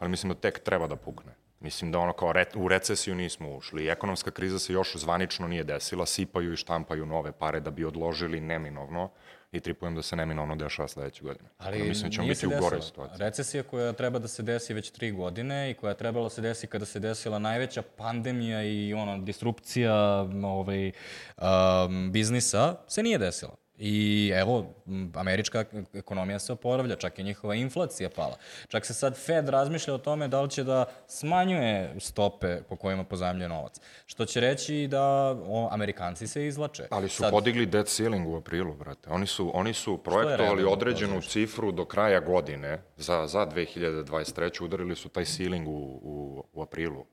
ali 0.02 0.10
mislim 0.10 0.34
da 0.34 0.39
tek 0.39 0.60
treba 0.60 0.88
da 0.88 0.95
pukne. 0.95 1.32
Mislim 1.60 1.91
da 1.91 1.99
ono 1.99 2.14
kao 2.14 2.32
re, 2.34 2.45
u 2.56 2.68
recesiju 2.68 3.16
nismo 3.16 3.56
ušli. 3.56 3.88
Ekonomska 3.88 4.32
kriza 4.32 4.60
se 4.60 4.74
još 4.74 4.95
zvanično 4.95 5.47
nije 5.47 5.64
desila, 5.64 6.06
sipaju 6.06 6.54
i 6.54 6.58
štampaju 6.58 7.06
nove 7.06 7.32
pare 7.32 7.60
da 7.60 7.72
bi 7.72 7.86
odložili 7.86 8.41
neminovno 8.41 9.10
i 9.52 9.60
tripujem 9.60 9.95
da 9.95 10.02
se 10.02 10.16
neminovno 10.16 10.56
dešava 10.56 10.88
sledeće 10.88 11.24
godine. 11.24 11.49
Tako 11.58 11.78
da 11.78 11.84
mislim 11.84 12.10
da 12.10 12.14
ćemo 12.14 12.24
nije 12.24 12.32
biti 12.32 12.39
se 12.39 12.47
u 12.47 12.49
desila. 12.49 12.70
goroj 12.70 12.82
situaciji. 12.82 13.18
Recesija 13.20 13.64
koja 13.64 13.93
treba 13.93 14.20
da 14.20 14.28
se 14.28 14.43
desi 14.43 14.74
već 14.74 14.91
tri 14.91 15.12
godine 15.12 15.72
i 15.72 15.74
koja 15.74 15.91
je 15.91 15.97
trebala 15.97 16.26
da 16.26 16.30
se 16.30 16.41
desi 16.41 16.68
kada 16.68 16.86
se 16.86 16.99
desila 16.99 17.39
najveća 17.39 17.82
pandemija 17.82 18.64
i 18.64 18.93
ono, 18.93 19.18
disrupcija 19.18 19.95
ovaj, 20.43 20.91
um, 21.38 22.12
biznisa, 22.12 22.76
se 22.88 23.04
nije 23.04 23.18
desila. 23.18 23.61
I 23.84 24.32
evo, 24.36 24.66
američka 25.14 25.66
ekonomija 25.94 26.40
se 26.40 26.54
oporavlja, 26.54 26.96
čak 26.96 27.20
i 27.20 27.24
njihova 27.24 27.56
inflacija 27.56 28.10
pala. 28.10 28.38
Čak 28.68 28.86
se 28.86 28.94
sad 28.94 29.18
Fed 29.18 29.50
razmišlja 29.50 29.94
o 29.94 29.98
tome 29.98 30.28
da 30.28 30.42
li 30.42 30.50
će 30.50 30.64
da 30.64 30.86
smanjuje 31.08 31.96
stope 32.00 32.62
po 32.70 32.76
kojima 32.76 33.04
pozajemljuje 33.04 33.50
novac. 33.50 33.76
Što 34.06 34.26
će 34.26 34.40
reći 34.40 34.88
da 34.92 35.04
o, 35.48 35.70
Amerikanci 35.72 36.28
se 36.28 36.48
izlače. 36.48 36.88
Ali 36.90 37.10
su 37.10 37.18
Sad- 37.18 37.32
podigli 37.32 37.66
debt 37.66 37.90
ceiling 37.90 38.28
u 38.28 38.36
aprilu, 38.38 38.74
brate. 38.74 39.10
Oni 39.10 39.28
su, 39.28 39.52
oni 39.54 39.74
su 39.74 39.98
projektovali 39.98 40.62
realno 40.62 40.72
određenu 40.72 41.14
pozorište? 41.14 41.32
cifru 41.32 41.72
do 41.72 41.86
kraja 41.86 42.20
godine 42.20 42.82
za, 42.98 43.28
za 43.28 43.46
2023. 43.46 44.64
Udarili 44.64 44.96
su 44.96 45.10
taj 45.10 45.26
ceiling 45.26 45.68
u, 45.68 45.72
u, 46.04 46.44
u 46.54 46.62
aprilu. 46.62 47.06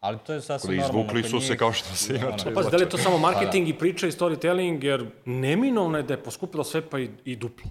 Ali 0.00 0.18
to 0.18 0.32
je 0.32 0.40
sasvim 0.40 0.76
normalno. 0.76 1.02
izvukli 1.02 1.22
su 1.22 1.40
se 1.40 1.56
kao 1.56 1.72
što 1.72 1.94
se 1.94 2.14
inače 2.16 2.54
Pazi, 2.54 2.70
da 2.70 2.76
li 2.76 2.82
je 2.82 2.88
to 2.88 2.98
samo 2.98 3.16
Pa 3.16 3.20
marketing 3.20 3.68
i 3.68 3.78
priča 3.78 4.06
i 4.06 4.10
storytelling, 4.10 4.84
jer 4.84 5.06
neminovno 5.24 5.98
je 5.98 6.02
da 6.02 6.14
je 6.14 6.22
poskupilo 6.22 6.64
sve 6.64 6.82
pa 6.90 6.98
i, 6.98 7.10
i 7.24 7.36
duplo. 7.36 7.70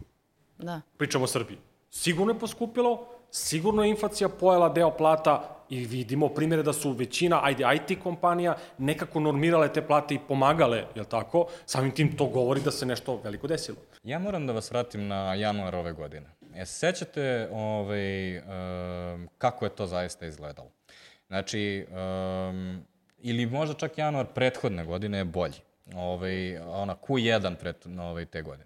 Da. 0.57 0.81
Pričamo 0.97 1.23
o 1.23 1.27
Srbiji. 1.27 1.57
Sigurno 1.89 2.33
je 2.33 2.39
poskupilo, 2.39 3.07
sigurno 3.31 3.83
je 3.83 3.89
inflacija 3.89 4.29
pojela 4.29 4.69
deo 4.69 4.91
plata 4.91 5.55
i 5.69 5.85
vidimo 5.85 6.29
primjere 6.29 6.63
da 6.63 6.73
su 6.73 6.91
većina 6.91 7.39
ajde, 7.43 7.63
IT 7.75 8.03
kompanija 8.03 8.57
nekako 8.77 9.19
normirale 9.19 9.73
te 9.73 9.81
plate 9.81 10.15
i 10.15 10.19
pomagale, 10.27 10.85
jel 10.95 11.05
tako? 11.05 11.47
Samim 11.65 11.91
tim 11.91 12.17
to 12.17 12.25
govori 12.25 12.61
da 12.61 12.71
se 12.71 12.85
nešto 12.85 13.19
veliko 13.23 13.47
desilo. 13.47 13.77
Ja 14.03 14.19
moram 14.19 14.47
da 14.47 14.53
vas 14.53 14.71
vratim 14.71 15.07
na 15.07 15.33
januar 15.33 15.75
ove 15.75 15.93
godine. 15.93 16.27
E, 16.55 16.65
se 16.65 16.73
sećate 16.79 17.49
ovaj, 17.51 18.37
um, 18.37 19.29
kako 19.37 19.65
je 19.65 19.69
to 19.69 19.87
zaista 19.87 20.25
izgledalo? 20.25 20.71
Znači, 21.27 21.85
um, 21.89 22.85
ili 23.17 23.45
možda 23.45 23.75
čak 23.75 23.97
januar 23.97 24.25
prethodne 24.33 24.85
godine 24.85 25.17
je 25.17 25.25
bolji. 25.25 25.59
Ovaj, 25.93 26.57
ona 26.57 26.95
Q1 26.95 27.55
pred, 27.55 27.75
ovaj, 27.99 28.25
te 28.25 28.41
godine. 28.41 28.65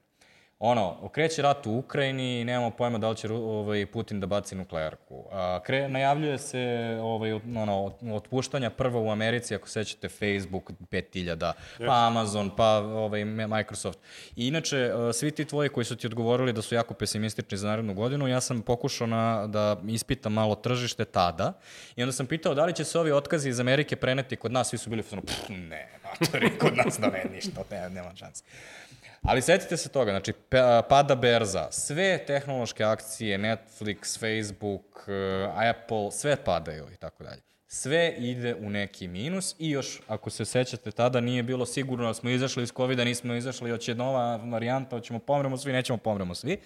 Ono, 0.59 0.97
okreće 1.01 1.41
rat 1.41 1.67
u 1.67 1.71
Ukrajini 1.71 2.41
i 2.41 2.43
nemamo 2.43 2.71
pojma 2.71 2.97
da 2.97 3.09
li 3.09 3.15
će 3.15 3.31
ovaj, 3.31 3.85
Putin 3.85 4.19
da 4.19 4.27
baci 4.27 4.55
nuklearku. 4.55 5.25
A, 5.31 5.59
kre, 5.63 5.89
najavljuje 5.89 6.37
se 6.37 6.97
ovaj, 7.01 7.33
ono, 7.33 7.93
otpuštanja 8.13 8.69
prvo 8.69 9.03
u 9.03 9.11
Americi, 9.11 9.55
ako 9.55 9.67
sećate 9.67 10.09
Facebook 10.09 10.71
5000, 10.91 11.53
pa 11.77 12.07
Amazon, 12.07 12.51
pa 12.55 12.77
ovaj, 12.77 13.25
Microsoft. 13.25 13.99
I 14.35 14.47
inače, 14.47 14.91
a, 14.93 15.13
svi 15.13 15.31
ti 15.31 15.45
tvoji 15.45 15.69
koji 15.69 15.85
su 15.85 15.95
ti 15.95 16.07
odgovorili 16.07 16.53
da 16.53 16.61
su 16.61 16.75
jako 16.75 16.93
pesimistični 16.93 17.57
za 17.57 17.67
narednu 17.67 17.93
godinu, 17.93 18.27
ja 18.27 18.41
sam 18.41 18.61
pokušao 18.61 19.07
na, 19.07 19.47
da 19.47 19.81
ispitam 19.87 20.33
malo 20.33 20.55
tržište 20.55 21.05
tada 21.05 21.53
i 21.95 22.03
onda 22.03 22.11
sam 22.11 22.25
pitao 22.25 22.55
da 22.55 22.65
li 22.65 22.73
će 22.73 22.83
se 22.83 22.99
ovi 22.99 23.11
otkazi 23.11 23.49
iz 23.49 23.59
Amerike 23.59 23.95
preneti 23.95 24.35
kod 24.35 24.51
nas, 24.51 24.69
svi 24.69 24.77
su 24.77 24.89
bili 24.89 25.03
ono, 25.11 25.21
ne, 25.69 25.89
matori, 26.03 26.57
kod 26.57 26.77
nas 26.77 26.99
da 26.99 27.07
ne, 27.07 27.25
ništa, 27.33 27.63
ne, 27.71 27.89
nema 27.89 28.15
šanse. 28.15 28.43
Ali 29.21 29.41
setite 29.41 29.77
se 29.77 29.89
toga, 29.89 30.11
znači 30.11 30.33
pada 30.89 31.15
berza, 31.15 31.67
sve 31.71 32.25
tehnološke 32.27 32.83
akcije, 32.83 33.37
Netflix, 33.37 34.19
Facebook, 34.19 35.05
eh, 35.07 35.69
Apple, 35.69 36.11
sve 36.11 36.35
padaju 36.35 36.87
i 36.93 36.95
tako 36.95 37.23
dalje. 37.23 37.41
Sve 37.67 38.15
ide 38.17 38.55
u 38.55 38.69
neki 38.69 39.07
minus 39.07 39.55
i 39.59 39.69
još, 39.69 40.01
ako 40.07 40.29
se 40.29 40.45
sećate, 40.45 40.91
tada 40.91 41.19
nije 41.21 41.43
bilo 41.43 41.65
sigurno 41.65 42.07
da 42.07 42.13
smo 42.13 42.29
izašli 42.29 42.63
iz 42.63 42.71
COVID-a, 42.71 43.03
nismo 43.03 43.33
izašli, 43.33 43.71
hoće 43.71 43.95
nova 43.95 44.35
varijanta, 44.35 44.95
hoćemo 44.95 45.19
pomremo 45.19 45.57
svi, 45.57 45.71
nećemo 45.71 45.97
pomremo 45.97 46.35
svi. 46.35 46.57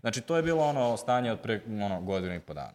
Znači, 0.00 0.20
to 0.20 0.36
je 0.36 0.42
bilo 0.42 0.64
ono 0.64 0.96
stanje 0.96 1.32
od 1.32 1.40
pre 1.40 1.60
ono, 1.66 2.00
godinu 2.00 2.34
i 2.34 2.40
po 2.40 2.54
dana. 2.54 2.74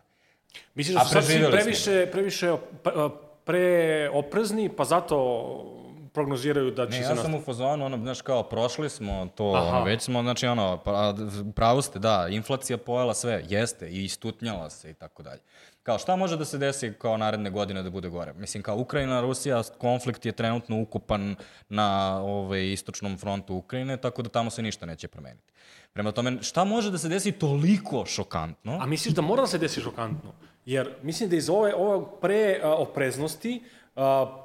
Misliš 0.74 0.96
da 0.96 1.06
su 1.06 1.10
sad 1.10 1.26
svi 1.26 1.46
previše, 1.52 2.08
previše 2.12 2.52
op- 2.52 3.12
preoprezni, 3.44 4.70
pa 4.70 4.84
zato 4.84 5.85
prognoziraju 6.16 6.72
da 6.72 6.86
će 6.86 6.92
Ne, 6.92 6.98
se... 6.98 7.04
ja 7.04 7.16
nas- 7.16 7.22
sam 7.22 7.36
u 7.36 7.42
fazonu, 7.42 7.86
ono, 7.86 7.98
znaš, 7.98 8.22
kao, 8.22 8.44
prošli 8.44 8.90
smo 8.90 9.28
to, 9.36 9.54
Aha. 9.56 9.68
ono, 9.68 9.84
već 9.84 10.02
smo, 10.02 10.22
znači, 10.22 10.48
ono, 10.48 10.78
pa, 10.78 11.14
pravo 11.56 11.82
ste, 11.82 12.00
da, 12.00 12.28
inflacija 12.30 12.78
pojela 12.78 13.14
sve, 13.14 13.44
jeste, 13.50 13.90
i 13.90 14.04
istutnjala 14.04 14.70
se 14.70 14.90
i 14.90 14.94
tako 14.94 15.24
dalje. 15.24 15.42
Kao, 15.84 16.00
šta 16.00 16.16
može 16.16 16.38
da 16.38 16.46
se 16.46 16.58
desi 16.58 16.94
kao 16.94 17.18
naredne 17.18 17.50
godine 17.50 17.84
da 17.84 17.90
bude 17.90 18.10
gore? 18.10 18.34
Mislim, 18.34 18.64
kao 18.64 18.78
Ukrajina, 18.78 19.22
Rusija, 19.22 19.64
konflikt 19.78 20.26
je 20.26 20.32
trenutno 20.32 20.82
ukupan 20.82 21.36
na 21.70 21.88
ovaj, 22.24 22.72
istočnom 22.72 23.18
frontu 23.18 23.56
Ukrajine, 23.56 23.98
tako 23.98 24.22
da 24.22 24.30
tamo 24.30 24.50
se 24.50 24.62
ništa 24.62 24.86
neće 24.86 25.08
promeniti. 25.08 25.54
Prema 25.94 26.12
tome, 26.12 26.38
šta 26.42 26.64
može 26.64 26.92
da 26.92 26.98
se 26.98 27.10
desi 27.10 27.32
toliko 27.32 28.06
šokantno? 28.06 28.78
A 28.82 28.86
misliš 28.86 29.14
da 29.14 29.22
mora 29.22 29.42
da 29.42 29.48
se 29.48 29.58
desi 29.58 29.82
šokantno? 29.82 30.32
Jer 30.66 30.90
mislim 31.02 31.30
da 31.30 31.36
iz 31.36 31.50
ove, 31.50 31.74
ove 31.76 32.06
pre 32.22 32.60
a, 32.64 32.70
opreznosti 32.70 33.62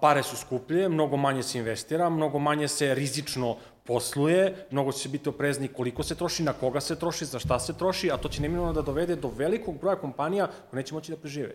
pare 0.01 0.23
su 0.23 0.37
skuplje, 0.37 0.89
mnogo 0.89 1.17
manje 1.17 1.43
se 1.43 1.59
investira, 1.59 2.09
mnogo 2.09 2.39
manje 2.39 2.69
se 2.69 2.95
rizično 2.95 3.57
posluje, 3.85 4.67
mnogo 4.71 4.93
će 4.93 5.09
biti 5.09 5.29
oprezni 5.29 5.69
koliko 5.69 6.03
se 6.03 6.15
troši, 6.15 6.43
na 6.43 6.53
koga 6.53 6.81
se 6.81 6.97
troši, 6.99 7.25
za 7.25 7.39
šta 7.39 7.59
se 7.59 7.73
troši, 7.79 8.11
a 8.11 8.17
to 8.17 8.29
će 8.29 8.43
neminovno 8.43 8.73
da 8.73 8.83
dovede 8.83 9.17
do 9.17 9.33
velikog 9.37 9.81
broja 9.81 9.97
kompanija 9.97 10.47
koje 10.47 10.79
neće 10.79 10.95
moći 10.95 11.13
da 11.13 11.19
prežive. 11.19 11.55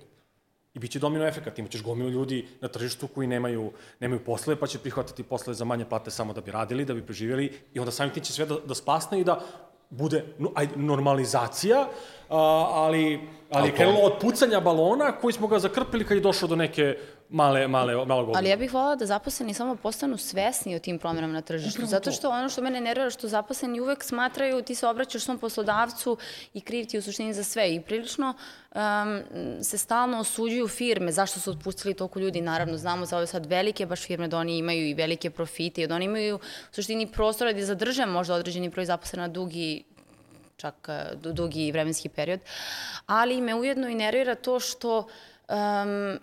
I 0.74 0.80
biće 0.80 1.00
domino 1.00 1.28
efekat, 1.28 1.60
imaćeš 1.60 1.84
gomilu 1.84 2.10
ljudi 2.10 2.48
na 2.62 2.68
tržištu 2.68 3.08
koji 3.08 3.28
nemaju, 3.28 3.72
nemaju 4.00 4.24
posle, 4.26 4.56
pa 4.56 4.68
će 4.68 4.80
prihvatiti 4.80 5.24
posle 5.24 5.54
za 5.54 5.66
manje 5.66 5.86
plate 5.86 6.12
samo 6.12 6.34
da 6.34 6.42
bi 6.42 6.52
radili, 6.52 6.86
da 6.86 6.94
bi 6.94 7.06
preživjeli 7.06 7.54
i 7.74 7.80
onda 7.80 7.92
samim 7.92 8.14
tim 8.14 8.24
će 8.24 8.34
sve 8.34 8.46
da, 8.46 8.58
da 8.66 8.76
spasne 8.76 9.20
i 9.20 9.24
da 9.24 9.40
bude 9.90 10.26
no, 10.40 10.52
ajde, 10.56 10.74
normalizacija, 10.76 11.88
a, 12.30 12.38
ali, 12.74 13.22
ali 13.52 13.70
je 13.70 13.76
krenulo 13.76 14.00
od 14.00 14.20
pucanja 14.22 14.60
balona 14.60 15.12
koji 15.12 15.34
smo 15.34 15.48
ga 15.48 15.60
zakrpili 15.60 16.06
kad 16.06 16.18
je 16.18 16.22
došao 16.22 16.50
do 16.50 16.56
neke 16.56 16.98
male, 17.36 17.68
male, 17.68 18.06
malog 18.06 18.36
Ali 18.36 18.50
ja 18.50 18.58
bih 18.58 18.74
voljela 18.74 18.96
da 18.96 19.06
zaposleni 19.06 19.54
samo 19.54 19.76
postanu 19.76 20.18
svesni 20.18 20.76
o 20.76 20.80
tim 20.80 21.00
promenama 21.00 21.34
na 21.34 21.42
tržištu. 21.42 21.86
Zato 21.86 22.12
što 22.12 22.30
ono 22.30 22.50
što 22.50 22.62
mene 22.62 22.82
nervira 22.82 23.10
što 23.10 23.28
zaposleni 23.28 23.82
uvek 23.82 24.04
smatraju 24.04 24.62
ti 24.62 24.76
se 24.76 24.88
obraćaš 24.88 25.24
svom 25.24 25.38
poslodavcu 25.38 26.18
i 26.54 26.62
kriv 26.62 26.86
ti 26.86 26.98
u 26.98 27.02
suštini 27.02 27.34
za 27.34 27.44
sve. 27.44 27.74
I 27.76 27.82
prilično 27.82 28.34
um, 28.76 28.82
se 29.64 29.78
stalno 29.78 30.20
osuđuju 30.20 30.68
firme 30.68 31.12
zašto 31.12 31.40
su 31.40 31.52
otpustili 31.52 31.94
toliko 31.94 32.20
ljudi. 32.20 32.42
Naravno, 32.42 32.78
znamo 32.78 33.06
za 33.06 33.18
ove 33.18 33.28
sad 33.28 33.46
velike 33.46 33.86
baš 33.86 34.06
firme 34.06 34.28
da 34.28 34.38
oni 34.38 34.58
imaju 34.58 34.88
i 34.88 34.94
velike 34.94 35.30
profite 35.30 35.82
i 35.82 35.88
da 35.88 35.96
oni 35.96 36.06
imaju 36.06 36.36
u 36.36 36.40
suštini 36.72 37.08
prostora 37.08 37.54
da 37.54 37.66
zadrže 37.66 38.06
možda 38.06 38.36
određeni 38.36 38.70
broj 38.70 38.86
zaposlena 38.86 39.28
na 39.28 39.34
dugi 39.34 39.84
čak 40.58 40.90
du- 41.22 41.34
dugi 41.34 41.72
vremenski 41.72 42.10
period, 42.10 42.40
ali 43.06 43.42
me 43.42 43.56
ujedno 43.56 43.88
i 43.88 43.96
nervira 43.96 44.36
to 44.36 44.60
što 44.60 45.08
um, 45.50 46.20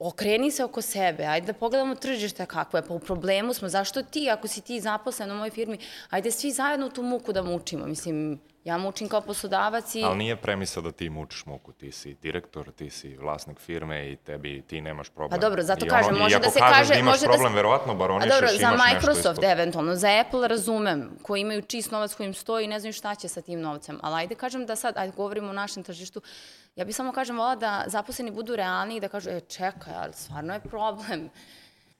okreni 0.00 0.50
se 0.50 0.64
oko 0.64 0.82
sebe, 0.82 1.24
ajde 1.24 1.46
da 1.46 1.52
pogledamo 1.52 1.94
tržište 1.94 2.46
kakvo 2.46 2.78
je, 2.78 2.86
pa 2.86 2.94
u 2.94 2.98
problemu 2.98 3.54
smo, 3.54 3.68
zašto 3.68 4.02
ti, 4.02 4.30
ako 4.30 4.48
si 4.48 4.60
ti 4.60 4.80
zaposlen 4.80 5.30
u 5.30 5.34
mojoj 5.34 5.50
firmi, 5.50 5.78
ajde 6.10 6.30
svi 6.30 6.50
zajedno 6.52 6.88
tu 6.88 7.02
muku 7.02 7.32
da 7.32 7.42
mučimo, 7.42 7.86
mislim, 7.86 8.40
ja 8.64 8.78
mučim 8.78 9.08
kao 9.08 9.20
poslodavac 9.20 9.94
i... 9.94 10.02
Ali 10.04 10.18
nije 10.18 10.36
premisa 10.36 10.80
da 10.80 10.92
ti 10.92 11.10
mučiš 11.10 11.46
muku, 11.46 11.72
ti 11.72 11.92
si 11.92 12.14
direktor, 12.14 12.72
ti 12.72 12.90
si 12.90 13.16
vlasnik 13.16 13.58
firme 13.58 14.12
i 14.12 14.16
tebi, 14.16 14.62
ti 14.62 14.80
nemaš 14.80 15.08
problem. 15.08 15.30
Pa 15.40 15.46
dobro, 15.46 15.62
zato 15.62 15.86
I 15.86 15.88
kažem, 15.88 16.16
i 16.16 16.18
može 16.18 16.38
da 16.38 16.50
se 16.50 16.58
kaže- 16.58 16.92
da 16.94 16.98
imaš 16.98 17.12
može 17.12 17.26
da 17.26 17.32
se- 17.32 17.36
problem, 17.36 17.54
verovatno 17.54 17.92
A 17.92 17.96
baronišeš, 17.96 18.30
dobro, 18.30 18.48
imaš 18.50 18.60
za 18.60 18.84
Microsoft 18.84 19.42
eventualno, 19.42 19.94
za 19.96 20.08
Apple 20.20 20.48
razumem, 20.48 21.10
koji 21.22 21.40
imaju 21.40 21.62
čist 21.62 21.90
novac 21.90 22.14
kojim 22.14 22.34
stoji 22.34 22.64
i 22.64 22.68
ne 22.68 22.80
znaju 22.80 22.92
šta 22.92 23.14
će 23.14 23.28
sa 23.28 23.40
tim 23.42 23.60
novcem. 23.60 23.98
Ali 24.02 24.14
ajde 24.14 24.34
kažem 24.34 24.66
da 24.66 24.76
sad, 24.76 24.94
ajde 24.96 25.12
govorimo 25.16 25.50
o 25.50 25.52
našem 25.52 25.82
tržištu, 25.82 26.20
ja 26.76 26.84
bih 26.84 26.96
samo 26.96 27.12
kažem 27.12 27.36
vola 27.36 27.54
da 27.56 27.84
zaposleni 27.86 28.30
budu 28.30 28.56
realni 28.56 28.96
i 28.96 29.00
da 29.00 29.08
kažu, 29.08 29.30
e, 29.30 29.40
čekaj, 29.40 29.94
ali 29.94 30.12
stvarno 30.12 30.54
je 30.54 30.60
problem. 30.60 31.30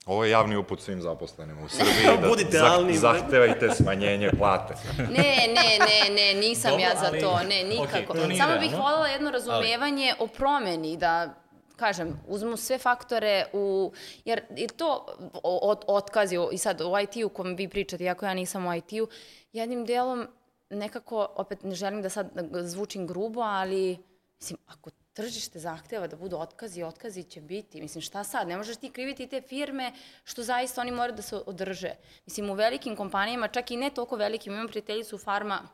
Ovo 0.06 0.24
je 0.24 0.30
javni 0.30 0.56
uput 0.56 0.80
svim 0.80 1.00
zaposlenima 1.00 1.62
u 1.62 1.68
Srbiji. 1.76 2.20
da 2.20 2.28
Budite 2.28 2.50
zah- 2.50 2.62
realni. 2.62 2.94
Zahtevajte 2.94 3.70
smanjenje 3.72 4.30
plate. 4.30 4.74
Ne, 4.98 5.36
ne, 5.48 5.68
ne, 5.80 6.14
ne, 6.14 6.40
nisam 6.40 6.70
Dobro, 6.70 6.84
ja 6.84 6.90
za 6.92 7.06
ali- 7.06 7.20
to, 7.20 7.38
ne, 7.40 7.64
nikako. 7.64 8.14
to 8.14 8.26
nije 8.26 8.38
Samo 8.38 8.58
bih 8.58 8.70
voljela 8.72 9.08
jedno 9.08 9.30
razumevanje 9.30 10.14
o 10.18 10.26
promeni, 10.28 10.96
da 10.96 11.34
kažem, 11.76 12.20
uzmu 12.28 12.56
sve 12.56 12.78
faktore 12.78 13.46
u, 13.52 13.92
jer, 14.24 14.42
jer 14.50 14.70
to 14.70 15.06
od, 15.42 15.84
otkazi 15.86 16.36
i 16.52 16.58
sad 16.58 16.80
u 16.80 16.92
IT-u 16.98 17.28
kom 17.28 17.54
vi 17.54 17.68
pričate, 17.68 18.04
iako 18.04 18.26
ja 18.26 18.34
nisam 18.34 18.66
u 18.66 18.74
IT-u, 18.74 19.08
jednim 19.52 19.84
delom 19.84 20.26
nekako, 20.70 21.28
opet 21.36 21.62
ne 21.62 21.74
želim 21.74 22.02
da 22.02 22.08
sad 22.08 22.30
zvučim 22.54 23.06
grubo, 23.06 23.40
ali 23.40 23.98
mislim, 24.40 24.58
ako 24.66 24.90
tržište 25.12 25.58
zahteva 25.58 26.06
da 26.06 26.16
budu 26.16 26.36
otkazi, 26.36 26.82
otkazi 26.82 27.22
će 27.22 27.40
biti. 27.40 27.80
Mislim, 27.80 28.02
šta 28.02 28.24
sad? 28.24 28.48
Ne 28.48 28.56
možeš 28.56 28.76
ti 28.76 28.90
kriviti 28.90 29.26
te 29.26 29.40
firme 29.40 29.92
što 30.24 30.42
zaista 30.42 30.80
oni 30.80 30.90
moraju 30.92 31.16
da 31.16 31.22
se 31.22 31.36
održe. 31.46 31.90
Mislim, 32.26 32.50
u 32.50 32.54
velikim 32.54 32.96
kompanijama, 32.96 33.48
čak 33.48 33.70
i 33.70 33.76
ne 33.76 33.90
toliko 33.90 34.16
velikim, 34.16 34.52
imam 34.52 34.68
prijateljicu 34.68 35.16
u 35.16 35.18
farma 35.18 35.68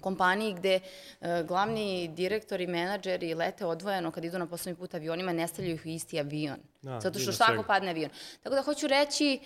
kompaniji 0.00 0.54
gde 0.54 0.80
e, 1.20 1.44
glavni 1.48 2.08
direktori, 2.08 2.66
menadžeri 2.66 3.34
lete 3.34 3.66
odvojeno 3.66 4.10
kad 4.10 4.24
idu 4.24 4.38
na 4.38 4.46
poslednji 4.46 4.78
put 4.78 4.94
avionima, 4.94 5.32
ne 5.32 5.48
stavljaju 5.48 5.74
ih 5.74 5.86
u 5.86 5.88
isti 5.88 6.20
avion. 6.20 6.58
Da, 6.82 7.00
zato 7.00 7.18
što 7.18 7.32
šta 7.32 7.46
ako 7.52 7.62
padne 7.62 7.90
avion. 7.90 8.10
Tako 8.42 8.54
da 8.54 8.62
hoću 8.62 8.86
reći, 8.86 9.40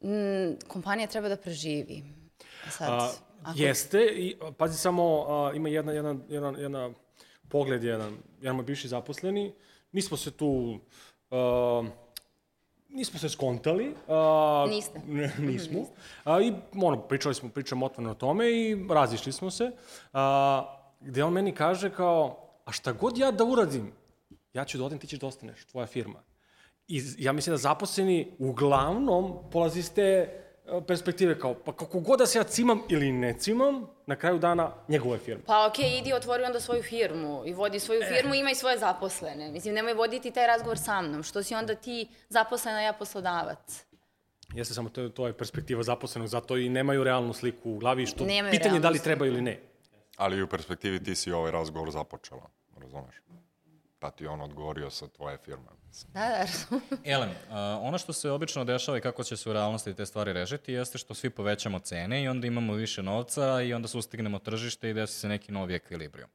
m, 0.00 0.56
kompanija 0.68 1.06
treba 1.06 1.28
da 1.28 1.36
preživi. 1.36 2.02
A 2.66 2.70
Sad, 2.70 2.88
A, 2.88 3.10
ako- 3.42 3.58
Jeste, 3.58 3.98
i 4.04 4.36
pazi 4.58 4.78
samo, 4.78 5.24
a, 5.28 5.52
ima 5.54 5.68
jedna, 5.68 5.92
jedna, 5.92 6.16
jedna, 6.28 6.54
jedna 6.58 6.90
pogled, 7.52 7.84
jedan, 7.84 8.16
jedan 8.40 8.56
moj 8.56 8.64
bivši 8.64 8.88
zaposleni, 8.88 9.52
nismo 9.92 10.16
se 10.16 10.30
tu, 10.30 10.78
a, 11.30 11.82
nismo 12.88 13.18
se 13.18 13.28
skontali. 13.28 13.94
A, 14.08 14.66
Niste. 14.68 15.00
Ne, 15.18 15.32
nismo. 15.38 15.86
A, 16.24 16.40
I 16.40 16.52
ono, 16.76 17.00
pričali 17.00 17.34
smo, 17.34 17.48
pričamo 17.48 17.86
otvoreno 17.86 18.10
o 18.10 18.14
tome 18.14 18.50
i 18.50 18.86
razišli 18.90 19.32
smo 19.32 19.50
se. 19.50 19.70
A, 20.12 20.78
gde 21.00 21.24
on 21.24 21.32
meni 21.32 21.52
kaže 21.52 21.90
kao, 21.90 22.48
a 22.64 22.72
šta 22.72 22.92
god 22.92 23.18
ja 23.18 23.30
da 23.30 23.44
uradim, 23.44 23.92
ja 24.54 24.64
ću 24.64 24.78
da 24.78 24.84
odem, 24.84 24.98
ti 24.98 25.06
ćeš 25.06 25.18
da 25.18 25.26
ostaneš, 25.26 25.64
tvoja 25.64 25.86
firma. 25.86 26.22
I 26.88 27.02
ja 27.18 27.32
mislim 27.32 27.52
da 27.52 27.58
zaposleni 27.58 28.32
uglavnom 28.38 29.50
polazi 29.50 29.78
iz 29.78 29.92
te 29.94 30.41
perspektive 30.86 31.38
kao, 31.38 31.54
pa 31.54 31.72
kako 31.72 32.00
god 32.00 32.18
da 32.18 32.26
se 32.26 32.38
ja 32.38 32.44
cimam 32.44 32.82
ili 32.88 33.12
ne 33.12 33.34
cimam, 33.38 33.86
na 34.06 34.16
kraju 34.16 34.38
dana 34.38 34.72
njegova 34.88 35.14
je 35.14 35.20
firma. 35.20 35.42
Pa 35.46 35.66
okej, 35.66 35.84
okay, 35.84 36.00
idi 36.00 36.12
otvori 36.12 36.44
onda 36.44 36.60
svoju 36.60 36.82
firmu 36.82 37.42
i 37.46 37.52
vodi 37.52 37.80
svoju 37.80 38.00
firmu, 38.16 38.34
ima 38.34 38.50
i 38.50 38.54
svoje 38.54 38.78
zaposlene. 38.78 39.50
Mislim, 39.50 39.74
nemoj 39.74 39.94
voditi 39.94 40.30
taj 40.30 40.46
razgovor 40.46 40.78
sa 40.78 41.02
mnom. 41.02 41.22
Što 41.22 41.42
si 41.42 41.54
onda 41.54 41.74
ti 41.74 42.08
zaposlena, 42.28 42.80
ja 42.80 42.92
poslodavac? 42.92 43.84
Jeste 44.54 44.74
samo 44.74 44.88
to, 44.88 45.08
to 45.08 45.26
je 45.26 45.32
perspektiva 45.32 45.82
zaposlenog, 45.82 46.28
zato 46.28 46.56
i 46.56 46.68
nemaju 46.68 47.04
realnu 47.04 47.32
sliku 47.32 47.70
u 47.70 47.78
glavi, 47.78 48.06
što 48.06 48.24
Nemaju 48.24 48.50
pitanje 48.50 48.76
je 48.76 48.80
da 48.80 48.90
li 48.90 48.98
treba 48.98 49.26
ili 49.26 49.40
ne. 49.40 49.60
Ali 50.16 50.42
u 50.42 50.48
perspektivi 50.48 51.04
ti 51.04 51.14
si 51.14 51.32
ovaj 51.32 51.50
razgovor 51.50 51.90
započela, 51.90 52.50
razumeš? 52.76 53.14
Pa 53.98 54.10
ti 54.10 54.26
on 54.26 54.40
odgovorio 54.40 54.90
sa 54.90 55.08
tvoje 55.08 55.38
firme. 55.38 55.81
Da, 56.14 56.28
da. 56.28 56.46
Elem, 57.12 57.30
uh, 57.30 57.56
ono 57.80 57.98
što 57.98 58.12
se 58.12 58.30
obično 58.30 58.64
dešava 58.64 58.98
i 58.98 59.00
kako 59.00 59.24
će 59.24 59.36
se 59.36 59.50
u 59.50 59.52
realnosti 59.52 59.94
te 59.94 60.06
stvari 60.06 60.32
rešiti 60.32 60.72
jeste 60.72 60.98
što 60.98 61.14
svi 61.14 61.30
povećamo 61.30 61.78
cene 61.78 62.22
i 62.22 62.28
onda 62.28 62.46
imamo 62.46 62.74
više 62.74 63.02
novca 63.02 63.62
i 63.62 63.74
onda 63.74 63.88
sustignemo 63.88 64.38
tržište 64.38 64.90
i 64.90 64.94
desi 64.94 65.20
se 65.20 65.28
neki 65.28 65.52
novi 65.52 65.74
ekvilibrijum. 65.74 66.30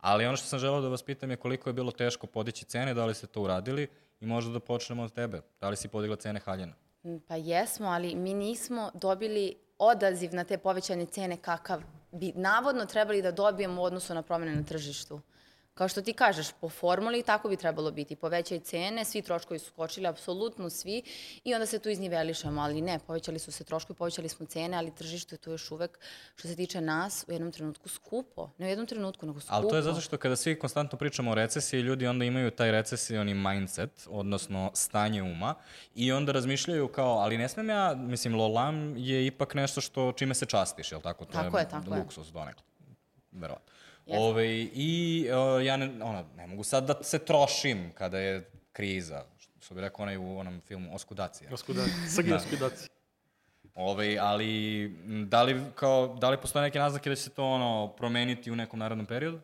Ali 0.00 0.26
ono 0.26 0.36
što 0.36 0.46
sam 0.46 0.58
želeo 0.58 0.80
da 0.80 0.88
vas 0.88 1.02
pitam 1.02 1.30
je 1.30 1.36
koliko 1.36 1.68
je 1.68 1.74
bilo 1.74 1.92
teško 1.92 2.26
podići 2.26 2.64
cene, 2.64 2.94
da 2.94 3.04
li 3.04 3.14
ste 3.14 3.26
to 3.26 3.42
uradili 3.42 3.88
i 4.20 4.26
možda 4.26 4.52
da 4.52 4.60
počnemo 4.60 5.02
od 5.02 5.12
tebe. 5.12 5.40
Da 5.60 5.68
li 5.68 5.76
si 5.76 5.88
podigla 5.88 6.16
cene 6.16 6.40
haljena? 6.40 6.74
Pa 7.28 7.36
jesmo, 7.36 7.86
ali 7.88 8.14
mi 8.14 8.34
nismo 8.34 8.90
dobili 8.94 9.54
odaziv 9.78 10.34
na 10.34 10.44
te 10.44 10.58
povećane 10.58 11.06
cene 11.06 11.36
kakav 11.36 11.82
bi 12.12 12.32
navodno 12.34 12.86
trebali 12.86 13.22
da 13.22 13.30
dobijemo 13.30 13.82
u 13.82 13.84
odnosu 13.84 14.14
na 14.14 14.22
promene 14.22 14.56
na 14.56 14.62
tržištu. 14.62 15.20
Kao 15.76 15.88
što 15.88 16.02
ti 16.02 16.12
kažeš, 16.12 16.52
po 16.60 16.68
formuli 16.68 17.22
tako 17.22 17.48
bi 17.48 17.56
trebalo 17.56 17.90
biti. 17.90 18.16
Povećaj 18.16 18.60
cene, 18.60 19.04
svi 19.04 19.22
troškovi 19.22 19.58
su 19.58 19.66
skočili, 19.66 20.06
apsolutno 20.06 20.70
svi, 20.70 21.02
i 21.44 21.54
onda 21.54 21.66
se 21.66 21.78
tu 21.78 21.88
iznivelišemo, 21.88 22.60
ali 22.60 22.80
ne, 22.80 22.98
povećali 23.06 23.38
su 23.38 23.52
se 23.52 23.64
troškovi, 23.64 23.96
povećali 23.96 24.28
smo 24.28 24.46
cene, 24.46 24.76
ali 24.76 24.94
tržište 24.94 25.34
je 25.34 25.38
tu 25.38 25.50
još 25.50 25.70
uvek, 25.70 25.98
što 26.36 26.48
se 26.48 26.56
tiče 26.56 26.80
nas, 26.80 27.24
u 27.28 27.32
jednom 27.32 27.52
trenutku 27.52 27.88
skupo. 27.88 28.50
Ne 28.58 28.66
u 28.66 28.68
jednom 28.68 28.86
trenutku, 28.86 29.26
nego 29.26 29.40
skupo. 29.40 29.54
Ali 29.54 29.68
to 29.68 29.76
je 29.76 29.82
zato 29.82 30.00
što 30.00 30.16
kada 30.16 30.36
svi 30.36 30.58
konstantno 30.58 30.98
pričamo 30.98 31.30
o 31.30 31.34
recesiji, 31.34 31.80
ljudi 31.80 32.06
onda 32.06 32.24
imaju 32.24 32.50
taj 32.50 32.70
recesioni 32.70 33.34
mindset, 33.34 34.06
odnosno 34.10 34.70
stanje 34.74 35.22
uma, 35.22 35.54
i 35.94 36.12
onda 36.12 36.32
razmišljaju 36.32 36.88
kao, 36.88 37.18
ali 37.18 37.38
ne 37.38 37.48
smem 37.48 37.68
ja, 37.68 37.94
mislim, 37.94 38.34
lolam 38.34 38.96
je 38.96 39.26
ipak 39.26 39.54
nešto 39.54 39.80
što 39.80 40.12
čime 40.12 40.34
se 40.34 40.46
častiš, 40.46 40.92
je 40.92 40.96
li 40.96 41.02
tako? 41.02 41.24
To 41.24 41.32
Tako 41.32 41.58
je, 41.58 41.68
tako 41.68 41.94
je. 41.94 42.00
luksus 42.00 42.28
donekle. 42.28 42.62
Verovatno. 43.32 43.75
Jeste. 44.06 44.22
Ove, 44.22 44.46
I 44.74 45.26
uh, 45.30 45.64
ja 45.64 45.76
ne, 45.76 46.04
ono, 46.04 46.24
ne 46.36 46.46
mogu 46.46 46.64
sad 46.64 46.86
da 46.86 47.02
se 47.02 47.18
trošim 47.18 47.92
kada 47.94 48.18
je 48.18 48.50
kriza, 48.72 49.24
što 49.60 49.74
bi 49.74 49.80
rekao 49.80 50.02
onaj 50.02 50.16
u 50.16 50.38
onom 50.38 50.60
filmu 50.66 50.94
Oskudacija. 50.94 51.50
Oskudaci, 51.52 51.90
srgi 52.14 52.30
Da. 52.30 52.36
oskudaci. 52.36 52.88
Ove, 53.74 54.18
ali 54.18 54.88
da 55.28 55.42
li, 55.42 55.62
kao, 55.74 56.16
da 56.20 56.30
li 56.30 56.36
postoje 56.36 56.62
neke 56.62 56.78
naznake 56.78 57.10
da 57.10 57.16
će 57.16 57.22
se 57.22 57.30
to 57.30 57.44
ono, 57.44 57.94
promeniti 57.96 58.50
u 58.50 58.56
nekom 58.56 58.78
narodnom 58.78 59.06
periodu? 59.06 59.40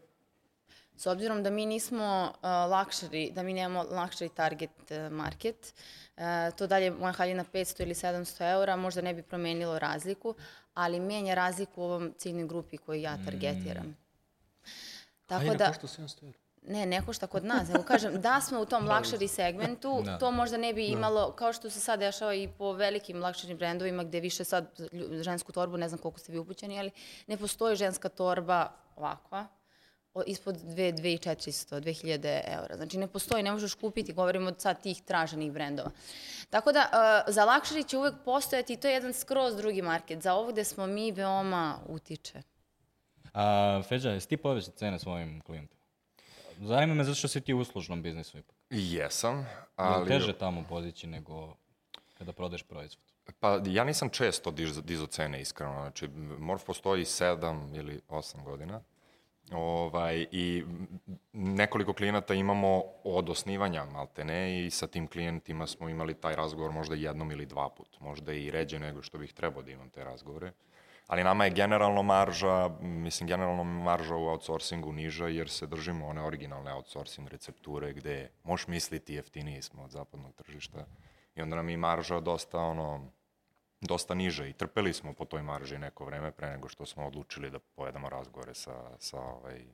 S 0.97 1.07
obzirom 1.07 1.43
da 1.43 1.51
mi 1.51 1.67
nismo 1.67 2.33
uh, 2.35 2.43
luxury, 2.43 3.33
da 3.33 3.43
mi 3.43 3.53
nemamo 3.53 3.85
luxury 3.85 4.35
target 4.35 4.71
uh, 4.91 5.13
market, 5.13 5.75
uh, 6.17 6.23
to 6.57 6.67
dalje 6.67 6.91
moja 6.91 7.13
haljina 7.13 7.45
500 7.53 7.83
ili 7.83 7.95
700 7.95 8.53
eura 8.53 8.77
možda 8.77 9.03
ne 9.03 9.15
bi 9.15 9.23
promenilo 9.23 9.79
razliku, 9.79 10.35
ali 10.75 11.01
menja 11.01 11.35
razliku 11.35 11.81
u 11.81 11.85
ovom 11.85 12.15
ciljnoj 12.19 12.47
grupi 12.47 12.77
koju 12.77 13.01
ja 13.01 13.19
targetiram. 13.25 14.02
Tako 15.41 15.55
da, 15.55 15.67
košta 15.69 15.87
700 15.87 16.23
eura. 16.25 16.39
ne, 16.65 16.87
ne 16.87 17.03
košta 17.03 17.27
kod 17.27 17.45
nas, 17.45 17.69
nego 17.69 17.83
kažem, 17.85 18.21
da 18.21 18.41
smo 18.41 18.61
u 18.61 18.67
tom 18.67 18.85
luxury 18.91 19.29
segmentu, 19.29 20.01
Da. 20.05 20.19
to 20.19 20.31
možda 20.31 20.57
ne 20.57 20.73
bi 20.73 20.87
imalo, 20.87 21.33
kao 21.33 21.53
što 21.53 21.71
se 21.71 21.81
sad 21.81 22.01
dešava 22.01 22.35
i 22.35 22.49
po 22.49 22.73
velikim 22.73 23.17
luxury 23.19 23.57
brendovima, 23.57 24.05
gde 24.05 24.21
više 24.21 24.45
sad 24.45 24.67
žensku 25.15 25.53
torbu, 25.53 25.77
ne 25.77 25.89
znam 25.89 25.99
koliko 25.99 26.19
ste 26.19 26.33
vi 26.33 26.39
upućeni, 26.39 26.79
ali 26.79 26.91
ne 27.27 27.37
postoji 27.37 27.77
ženska 27.77 28.09
torba 28.09 28.67
ovakva, 28.97 29.47
o- 30.15 30.23
ispod 30.27 30.57
2, 30.57 30.93
2400, 30.93 31.77
2000 31.77 32.19
eura. 32.47 32.77
Znači 32.77 32.99
ne 32.99 33.07
postoji, 33.07 33.43
ne 33.43 33.53
možeš 33.53 33.75
kupiti, 33.75 34.13
govorimo 34.13 34.49
od 34.49 34.61
sad 34.61 34.83
tih 34.83 35.03
traženih 35.03 35.53
brendova. 35.53 35.91
Tako 36.51 36.73
da, 36.73 36.81
uh, 37.27 37.35
za 37.35 37.43
luxury 37.43 37.87
će 37.87 37.99
uvek 37.99 38.15
postojati, 38.25 38.73
i 38.73 38.77
to 38.77 38.89
je 38.89 38.95
jedan 38.95 39.13
skroz 39.13 39.57
drugi 39.57 39.83
market. 39.83 40.23
Za 40.23 40.35
ovo 40.35 40.53
gde 40.53 40.65
smo 40.65 40.87
mi 40.87 41.13
veoma 41.13 41.79
utiče. 41.89 42.43
A, 43.33 43.83
Feđa, 43.89 44.11
jesi 44.11 44.29
ti 44.29 44.37
povećao 44.37 44.75
cene 44.75 44.99
svojim 44.99 45.41
klijentima? 45.41 45.83
Zanima 46.61 46.95
me 46.95 47.05
zato 47.05 47.15
što 47.15 47.29
si 47.29 47.41
ti 47.41 47.55
u 47.55 47.59
uslužnom 47.59 48.03
biznisu 48.03 48.39
ipak. 48.39 48.57
Jesam, 48.71 49.47
Ali... 49.77 49.95
ali... 49.95 50.09
teže 50.09 50.33
tamo 50.33 50.65
podići 50.69 51.07
nego 51.07 51.57
kada 52.19 52.33
prodeš 52.33 52.63
proizvod. 52.63 53.05
Pa 53.41 53.61
ja 53.67 53.85
nisam 53.85 54.09
često 54.09 54.51
diz, 54.51 54.83
dizo 54.83 55.07
cene, 55.07 55.41
iskreno. 55.41 55.73
Znači, 55.73 56.09
Morf 56.39 56.65
postoji 56.65 57.05
sedam 57.05 57.75
ili 57.75 58.01
osam 58.09 58.45
godina. 58.45 58.81
Ovaj, 59.53 60.27
I 60.31 60.65
nekoliko 61.33 61.93
klijenata 61.93 62.35
imamo 62.35 62.83
od 63.05 63.31
osnivanja 63.31 63.85
maltene 63.85 64.67
i 64.67 64.71
sa 64.71 64.87
tim 64.87 65.07
klijentima 65.07 65.67
smo 65.67 65.89
imali 65.89 66.15
taj 66.15 66.37
razgovor 66.37 66.73
možda 66.73 66.95
jednom 66.95 67.31
ili 67.31 67.47
dva 67.47 67.69
put. 67.69 68.01
Možda 68.01 68.33
i 68.33 68.51
ređe 68.51 68.79
nego 68.79 69.03
što 69.03 69.19
bih 69.19 69.33
trebao 69.33 69.63
da 69.63 69.71
imam 69.71 69.91
te 69.91 70.05
razgovore. 70.05 70.53
Ali 71.13 71.25
nama 71.25 71.45
je 71.45 71.51
generalno 71.51 72.03
marža, 72.03 72.71
mislim, 72.81 73.29
generalno 73.29 73.65
marža 73.65 74.17
u 74.17 74.27
outsourcingu 74.27 74.93
niža 74.93 75.29
jer 75.29 75.51
se 75.51 75.67
držimo 75.67 76.07
one 76.07 76.23
originalne 76.23 76.73
outsourcing 76.75 77.29
recepture 77.29 77.93
gde 77.93 78.31
možeš 78.45 78.67
misliti 78.67 79.15
jeftiniji 79.15 79.63
smo 79.63 79.83
od 79.83 79.91
zapadnog 79.91 80.35
tržišta. 80.35 80.87
I 81.37 81.43
onda 81.43 81.57
nam 81.57 81.69
i 81.69 81.77
marža 81.77 82.21
dosta 82.21 82.59
ono, 82.59 83.11
dosta 83.81 84.15
niže 84.15 84.51
i 84.51 84.53
trpeli 84.53 84.93
smo 84.93 85.13
po 85.13 85.25
toj 85.25 85.43
marži 85.43 85.79
neko 85.79 86.05
vreme 86.05 86.31
pre 86.31 86.51
nego 86.51 86.69
što 86.69 86.87
smo 86.87 87.07
odlučili 87.07 87.51
da 87.51 87.59
povedemo 87.59 88.09
razgovore 88.09 88.55
sa, 88.55 88.75
sa 88.99 89.21
ovaj, 89.21 89.65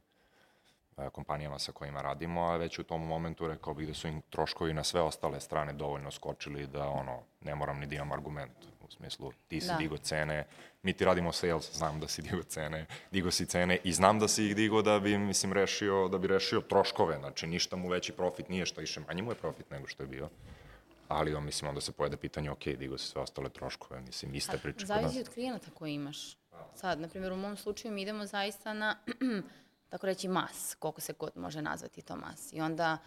kompanijama 1.12 1.59
sa 1.59 1.72
kojima 1.72 2.03
radimo, 2.03 2.40
a 2.42 2.57
već 2.57 2.78
u 2.78 2.84
tom 2.84 3.07
momentu 3.07 3.49
rekao 3.49 3.74
bih 3.74 3.88
da 3.88 3.94
su 3.94 4.09
im 4.09 4.22
troškovi 4.30 4.74
na 4.74 4.84
sve 4.84 5.01
ostale 5.01 5.40
strane 5.40 5.72
dovoljno 5.72 6.11
skočili 6.11 6.66
da 6.66 6.88
ono, 6.88 7.22
ne 7.40 7.55
moram 7.55 7.78
ni 7.78 7.86
da 7.86 7.94
imam 7.94 8.12
argument. 8.12 8.53
U 8.80 8.90
smislu, 8.90 9.32
ti 9.49 9.61
si 9.61 9.66
Da. 9.66 9.76
digo 9.76 9.96
cene, 9.96 10.46
mi 10.82 10.92
ti 10.92 11.05
radimo 11.05 11.32
sales, 11.32 11.76
znam 11.76 12.01
da 12.01 12.09
si 12.09 12.22
digo 12.30 12.42
cene, 12.42 12.86
digo 13.11 13.30
si 13.30 13.46
cene 13.46 13.78
i 13.84 13.92
znam 13.92 14.18
da 14.18 14.28
si 14.28 14.46
ih 14.46 14.57
digo 14.57 14.82
da 14.82 15.01
bi, 15.01 15.18
mislim, 15.18 15.53
rešio, 15.53 16.09
da 16.09 16.18
bi 16.18 16.28
rešio 16.28 16.61
troškove, 16.61 17.18
znači 17.18 17.46
ništa 17.46 17.76
mu 17.76 17.88
veći 17.88 18.12
profit 18.12 18.49
nije, 18.49 18.66
šta 18.66 18.80
više 18.80 19.01
manji 19.01 19.22
mu 19.22 19.30
je 19.30 19.34
profit 19.34 19.70
nego 19.70 19.86
što 19.86 20.03
je 20.03 20.07
bio. 20.07 20.28
Ali, 21.09 21.34
on, 21.34 21.44
mislim, 21.44 21.68
onda 21.68 21.80
se 21.80 21.92
pojede 21.92 22.16
pitanje, 22.16 22.51
ok, 22.51 22.64
digo 22.64 22.99
si 22.99 23.07
sve 23.09 23.22
ostale 23.22 23.49
troškove, 23.49 24.01
mislim, 24.01 24.34
iste 24.34 24.59
priče 24.59 24.86
kod 24.86 24.88
nas. 24.88 25.03
Zavisi 25.03 25.20
od 25.20 25.28
klijenata 25.34 25.70
koje 25.74 25.92
imaš. 25.94 26.36
Sad, 26.74 27.01
na 27.01 27.09
primjer, 27.09 27.32
u 27.32 27.36
mom 27.36 27.57
slučaju 27.57 27.94
mi 27.94 28.03
idemo 28.03 28.26
zaista 28.26 28.72
na, 28.72 28.96
tako 29.89 30.07
reći, 30.07 30.28
mas, 30.28 30.74
koliko 30.78 31.01
se 31.01 31.12
god 31.18 31.32
može 31.36 31.62
nazvati 31.62 32.03
to 32.03 32.16
mas. 32.16 32.53
I 32.53 32.61
onda 32.61 32.99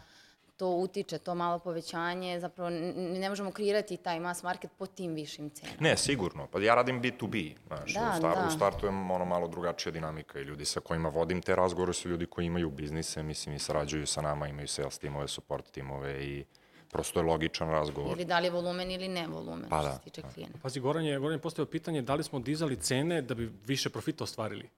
to 0.57 0.67
utiče, 0.69 1.17
to 1.17 1.35
malo 1.35 1.59
povećanje, 1.59 2.39
zapravo 2.39 2.69
ne 2.95 3.29
možemo 3.29 3.51
kreirati 3.51 3.97
taj 3.97 4.19
mass 4.19 4.43
market 4.43 4.71
po 4.77 4.85
tim 4.85 5.13
višim 5.13 5.49
cenama. 5.49 5.77
Ne, 5.79 5.97
sigurno. 5.97 6.47
Pa 6.47 6.59
ja 6.59 6.75
radim 6.75 7.01
B2B, 7.01 7.55
znaš, 7.67 7.93
Da, 7.93 8.11
u, 8.15 8.17
star, 8.17 8.35
da. 8.35 8.47
u 8.47 8.51
startu 8.51 8.85
je 8.85 8.89
ono 8.89 9.25
malo 9.25 9.47
drugačija 9.47 9.91
dinamika 9.91 10.39
i 10.39 10.43
ljudi 10.43 10.65
sa 10.65 10.79
kojima 10.79 11.09
vodim 11.09 11.41
te 11.41 11.55
razgovore 11.55 11.93
su 11.93 12.09
ljudi 12.09 12.25
koji 12.25 12.45
imaju 12.45 12.69
biznise, 12.69 13.23
mislim 13.23 13.55
i 13.55 13.59
sarađuju 13.59 14.07
sa 14.07 14.21
nama, 14.21 14.47
imaju 14.47 14.67
sales 14.67 14.97
timove, 14.99 15.27
support 15.27 15.71
timove 15.71 16.25
i 16.25 16.45
prosto 16.91 17.19
je 17.19 17.23
logičan 17.25 17.69
razgovor. 17.69 18.11
Ili 18.17 18.25
da 18.25 18.39
li 18.39 18.47
je 18.47 18.51
volumen 18.51 18.91
ili 18.91 19.07
ne 19.07 19.27
volumen, 19.27 19.69
Pa 19.69 19.79
što 19.79 19.87
da, 19.87 19.95
se 19.95 20.01
tiče 20.01 20.21
klijenta. 20.33 20.59
Pazi, 20.61 20.79
Goran 20.79 21.05
je, 21.05 21.19
Goran 21.19 21.33
je 21.35 21.41
postavio 21.41 21.71
pitanje 21.71 22.01
da 22.01 22.15
li 22.15 22.23
smo 22.23 22.39
dizali 22.39 22.75
cene 22.75 23.21
da 23.21 23.35
bi 23.35 23.51
više 23.65 23.89
profita 23.89 24.23
ostvarili. 24.23 24.69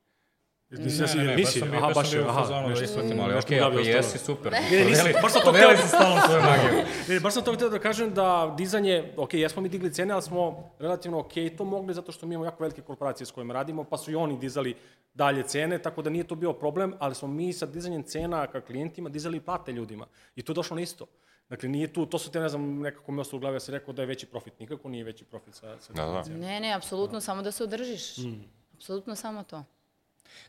Nisi, 0.73 1.01
Ne, 1.01 1.07
ne, 1.07 1.23
ne, 1.23 1.27
baš 1.27 1.37
nisi, 1.37 1.59
sam 1.59 1.69
bio, 1.71 1.77
aha, 1.77 1.87
baš 1.89 2.09
sam 2.09 2.19
baš, 2.19 2.29
aha, 2.29 2.39
fazonu 2.39 2.61
da 2.61 2.69
nešto- 2.69 2.83
ispratim, 2.83 3.19
ali 3.19 3.33
okej, 3.35 3.57
mi 3.57 3.63
ako 3.63 3.79
jesi, 3.79 4.17
super. 4.17 4.51
Ne, 4.51 4.59
nisam, 4.61 5.05
Podeli- 5.05 5.21
baš 5.21 5.31
sam 5.31 5.41
to 5.41 5.51
hteo- 5.51 5.77
si 5.77 5.87
stalno 5.87 6.21
svoju 6.21 6.41
magiju. 6.41 6.83
Ne, 7.07 7.19
baš 7.19 7.33
sam 7.33 7.43
to 7.43 7.53
htio 7.53 7.69
da 7.69 7.79
kažem 7.79 8.13
da 8.13 8.27
dizanje, 8.57 9.13
ok, 9.17 9.33
jesmo 9.33 9.61
mi 9.61 9.69
digli 9.69 9.93
cene, 9.93 10.13
ali 10.13 10.21
smo 10.21 10.43
relativno 10.79 11.19
ok 11.19 11.31
to 11.57 11.65
mogli 11.65 11.93
zato 11.93 12.11
što 12.11 12.25
mi 12.25 12.33
imamo 12.33 12.45
jako 12.45 12.63
velike 12.63 12.81
korporacije 12.81 13.27
s 13.27 13.31
kojima 13.31 13.53
radimo, 13.53 13.83
pa 13.83 13.97
su 13.97 14.11
i 14.11 14.15
oni 14.15 14.39
dizali 14.39 14.75
dalje 15.13 15.43
cene, 15.43 15.79
tako 15.79 16.01
da 16.01 16.09
nije 16.09 16.23
to 16.23 16.35
bio 16.35 16.53
problem, 16.53 16.93
ali 16.99 17.15
smo 17.15 17.27
mi 17.27 17.53
sa 17.53 17.65
dizanjem 17.65 18.03
cena 18.03 18.47
ka 18.47 18.61
klijentima 18.61 19.09
dizali 19.09 19.37
i 19.37 19.41
plate 19.41 19.71
ljudima. 19.71 20.05
I 20.35 20.41
to 20.41 20.51
je 20.51 20.55
došlo 20.55 20.75
na 20.75 20.81
isto. 20.81 21.05
Dakle, 21.49 21.69
nije 21.69 21.93
tu, 21.93 22.05
to 22.05 22.19
su 22.19 22.31
te, 22.31 22.39
ne 22.39 22.49
znam, 22.49 22.79
nekako 22.79 23.11
mi 23.11 23.21
ostalo 23.21 23.37
u 23.37 23.41
glavi, 23.41 23.55
ja 23.55 23.59
sam 23.59 23.73
rekao 23.73 23.93
da 23.93 24.01
je 24.01 24.05
veći 24.05 24.25
profit. 24.25 24.59
Nikako 24.59 24.89
nije 24.89 25.03
veći 25.03 25.23
profit 25.25 25.55
sa, 25.55 25.79
sa 25.79 25.93
Da, 25.93 26.05
da. 26.05 26.23
Ne, 26.29 26.59
ne, 26.59 26.73
apsolutno 26.73 27.21
samo 27.21 27.41
da 27.41 27.51
se 27.51 27.63
održiš. 27.63 28.17
Mm. 28.17 28.43
Apsolutno 28.75 29.15
samo 29.15 29.43
to. 29.43 29.63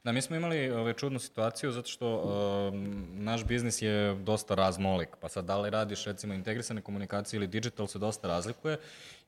Da, 0.04 0.12
mi 0.12 0.22
smo 0.22 0.36
imali 0.36 0.70
ovaj, 0.70 0.92
čudnu 0.92 1.18
situaciju 1.18 1.72
zato 1.72 1.88
što 1.88 2.16
um, 2.16 3.06
naš 3.12 3.44
biznis 3.44 3.82
je 3.82 4.14
dosta 4.14 4.54
razmolik, 4.54 5.08
pa 5.20 5.28
sad 5.28 5.44
da 5.44 5.58
li 5.58 5.70
radiš 5.70 6.04
recimo 6.04 6.34
integrisane 6.34 6.80
komunikacije 6.80 7.38
ili 7.38 7.46
digital 7.46 7.86
se 7.86 7.98
dosta 7.98 8.28
razlikuje 8.28 8.78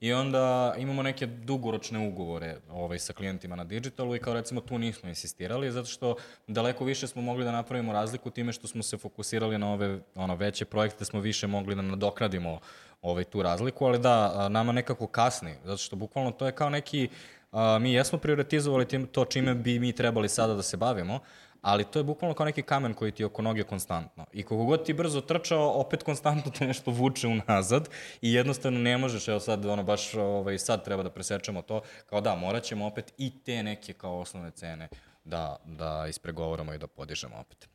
i 0.00 0.12
onda 0.12 0.74
imamo 0.78 1.02
neke 1.02 1.26
dugoročne 1.26 2.08
ugovore 2.08 2.56
ovaj, 2.70 2.98
sa 2.98 3.12
klijentima 3.12 3.56
na 3.56 3.64
digitalu 3.64 4.16
i 4.16 4.18
kao 4.18 4.34
recimo 4.34 4.60
tu 4.60 4.78
nismo 4.78 5.08
insistirali 5.08 5.72
zato 5.72 5.86
što 5.86 6.16
daleko 6.46 6.84
više 6.84 7.06
smo 7.06 7.22
mogli 7.22 7.44
da 7.44 7.52
napravimo 7.52 7.92
razliku 7.92 8.30
time 8.30 8.52
što 8.52 8.68
smo 8.68 8.82
se 8.82 8.96
fokusirali 8.96 9.58
na 9.58 9.72
ove 9.72 9.98
ono, 10.14 10.34
veće 10.34 10.64
projekte, 10.64 11.04
smo 11.04 11.20
više 11.20 11.46
mogli 11.46 11.74
da 11.74 11.82
nadokradimo 11.82 12.60
ovaj, 13.02 13.24
tu 13.24 13.42
razliku, 13.42 13.84
ali 13.84 13.98
da, 13.98 14.48
nama 14.48 14.72
nekako 14.72 15.06
kasni, 15.06 15.54
zato 15.64 15.76
što 15.76 15.96
bukvalno 15.96 16.30
to 16.30 16.46
je 16.46 16.52
kao 16.52 16.70
neki 16.70 17.08
a, 17.56 17.78
mi 17.78 17.92
jesmo 17.92 18.18
prioritizovali 18.18 18.88
tim, 18.88 19.06
to 19.06 19.24
čime 19.24 19.54
bi 19.54 19.78
mi 19.78 19.92
trebali 19.92 20.28
sada 20.28 20.54
da 20.54 20.62
se 20.62 20.76
bavimo, 20.76 21.20
ali 21.62 21.84
to 21.84 21.98
je 21.98 22.04
bukvalno 22.04 22.34
kao 22.34 22.46
neki 22.46 22.62
kamen 22.62 22.94
koji 22.94 23.12
ti 23.12 23.24
oko 23.24 23.42
noge 23.42 23.62
konstantno. 23.62 24.26
I 24.32 24.42
koliko 24.42 24.64
god 24.64 24.84
ti 24.86 24.92
brzo 24.92 25.20
trčao, 25.20 25.80
opet 25.80 26.02
konstantno 26.02 26.52
te 26.58 26.66
nešto 26.66 26.90
vuče 26.90 27.26
unazad 27.28 27.88
i 28.22 28.32
jednostavno 28.32 28.78
ne 28.78 28.98
možeš, 28.98 29.28
evo 29.28 29.40
sad, 29.40 29.66
ono, 29.66 29.82
baš 29.82 30.14
ovaj, 30.14 30.58
sad 30.58 30.84
treba 30.84 31.02
da 31.02 31.10
presečemo 31.10 31.62
to, 31.62 31.80
kao 32.06 32.20
da, 32.20 32.34
morat 32.34 32.62
ćemo 32.62 32.86
opet 32.86 33.12
i 33.18 33.32
te 33.44 33.62
neke 33.62 33.92
kao 33.92 34.18
osnovne 34.18 34.50
cene 34.50 34.88
da, 35.24 35.56
da 35.64 36.06
ispregovoramo 36.08 36.74
i 36.74 36.78
da 36.78 36.86
podižemo 36.86 37.36
opet. 37.36 37.68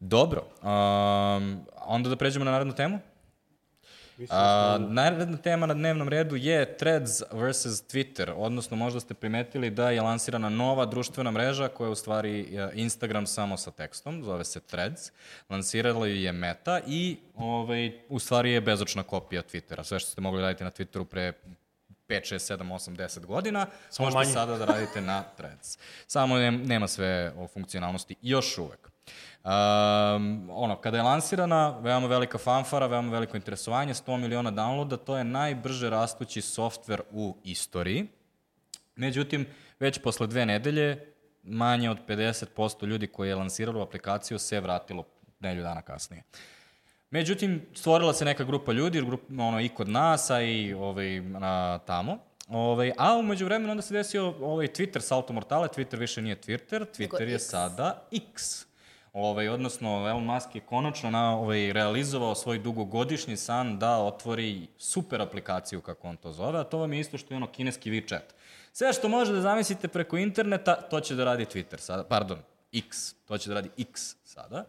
Dobro, 0.00 0.42
um, 0.62 1.66
onda 1.76 2.08
da 2.08 2.16
pređemo 2.16 2.44
na 2.44 2.50
narednu 2.50 2.74
temu? 2.74 2.98
A, 4.30 4.78
naredna 4.80 5.36
tema 5.36 5.66
na 5.66 5.74
dnevnom 5.74 6.08
redu 6.08 6.36
je 6.36 6.76
Threads 6.76 7.22
versus 7.32 7.82
Twitter, 7.82 8.32
odnosno 8.36 8.76
možda 8.76 9.00
ste 9.00 9.14
primetili 9.14 9.70
da 9.70 9.90
je 9.90 10.02
lansirana 10.02 10.48
nova 10.48 10.86
društvena 10.86 11.30
mreža 11.30 11.68
koja 11.68 11.86
je 11.86 11.92
u 11.92 11.94
stvari 11.94 12.40
e, 12.56 12.70
Instagram 12.74 13.26
samo 13.26 13.56
sa 13.56 13.70
tekstom, 13.70 14.24
zove 14.24 14.44
se 14.44 14.60
Threads. 14.60 15.12
Lansirala 15.50 16.06
ju 16.06 16.16
je 16.16 16.32
Meta 16.32 16.80
i 16.86 17.16
ovaj, 17.34 17.92
u 18.08 18.18
stvari 18.18 18.52
je 18.52 18.60
bezočna 18.60 19.02
kopija 19.02 19.42
Twittera. 19.42 19.84
Sve 19.84 19.98
što 20.00 20.10
ste 20.10 20.20
mogli 20.20 20.40
raditi 20.42 20.64
na 20.64 20.70
Twitteru 20.70 21.04
pre 21.04 21.32
5, 22.08 22.34
6, 22.34 22.56
7, 22.56 22.72
8, 22.72 22.96
10 22.96 23.26
godina, 23.26 23.66
Samo 23.90 24.06
možete 24.06 24.18
manje. 24.18 24.32
sada 24.32 24.58
da 24.58 24.64
radite 24.64 25.00
na 25.00 25.22
Threads. 25.36 25.78
Samo 26.06 26.38
nema 26.38 26.88
sve 26.88 27.32
o 27.36 27.48
funkcionalnosti 27.48 28.14
još 28.22 28.58
uvek. 28.58 28.91
Um, 29.44 30.50
ono, 30.50 30.76
kada 30.80 30.96
je 30.96 31.02
lansirana, 31.02 31.78
veoma 31.78 32.06
velika 32.06 32.38
fanfara, 32.38 32.86
veoma 32.86 33.12
veliko 33.12 33.36
interesovanje, 33.36 33.94
100 33.94 34.16
miliona 34.16 34.52
downloada, 34.52 34.96
to 34.96 35.16
je 35.16 35.24
najbrže 35.24 35.90
rastući 35.90 36.40
softver 36.40 37.02
u 37.10 37.36
istoriji. 37.44 38.06
Međutim, 38.96 39.46
već 39.80 39.98
posle 39.98 40.26
dve 40.26 40.46
nedelje, 40.46 41.12
manje 41.42 41.90
od 41.90 41.98
50% 42.08 42.86
ljudi 42.86 43.06
koji 43.06 43.28
je 43.28 43.34
lansiralo 43.34 43.82
aplikaciju 43.82 44.38
se 44.38 44.60
vratilo 44.60 45.04
nedelju 45.40 45.62
dana 45.62 45.82
kasnije. 45.82 46.22
Međutim, 47.10 47.66
stvorila 47.74 48.12
se 48.12 48.24
neka 48.24 48.44
grupa 48.44 48.72
ljudi, 48.72 49.00
grup, 49.00 49.20
ono, 49.38 49.60
i 49.60 49.68
kod 49.68 49.88
nas, 49.88 50.30
a 50.30 50.42
i 50.42 50.74
ovaj, 50.74 51.20
na, 51.20 51.78
tamo. 51.78 52.18
Ovaj, 52.48 52.92
a 52.98 53.16
umeđu 53.16 53.44
vremenu 53.44 53.70
onda 53.70 53.82
se 53.82 53.94
desio 53.94 54.34
ovaj, 54.40 54.66
Twitter 54.66 55.00
salto 55.00 55.32
mortale, 55.32 55.68
Twitter 55.68 55.98
više 55.98 56.22
nije 56.22 56.40
Twitter, 56.40 56.86
Twitter 56.98 57.28
je 57.28 57.34
X. 57.34 57.44
sada 57.44 58.08
X. 58.12 58.71
Ovaj, 59.12 59.48
odnosno, 59.48 60.08
Elon 60.08 60.24
Musk 60.24 60.54
je 60.54 60.60
konačno 60.60 61.10
na, 61.10 61.36
ovaj, 61.36 61.72
realizovao 61.72 62.34
svoj 62.34 62.58
dugogodišnji 62.58 63.36
san 63.36 63.78
da 63.78 63.98
otvori 63.98 64.66
super 64.78 65.22
aplikaciju, 65.22 65.80
kako 65.80 66.08
on 66.08 66.16
to 66.16 66.32
zove, 66.32 66.60
a 66.60 66.64
to 66.64 66.78
vam 66.78 66.92
je 66.92 67.00
isto 67.00 67.18
što 67.18 67.34
je 67.34 67.36
ono 67.36 67.46
kineski 67.46 67.90
WeChat. 67.90 68.32
Sve 68.72 68.92
što 68.92 69.08
može 69.08 69.32
da 69.32 69.40
zamislite 69.40 69.88
preko 69.88 70.16
interneta, 70.16 70.74
to 70.74 71.00
će 71.00 71.14
da 71.14 71.24
radi 71.24 71.44
Twitter 71.44 71.76
sada, 71.76 72.04
pardon, 72.04 72.38
X, 72.72 73.14
to 73.28 73.38
će 73.38 73.48
da 73.48 73.54
radi 73.54 73.70
X 73.78 74.16
sada. 74.24 74.64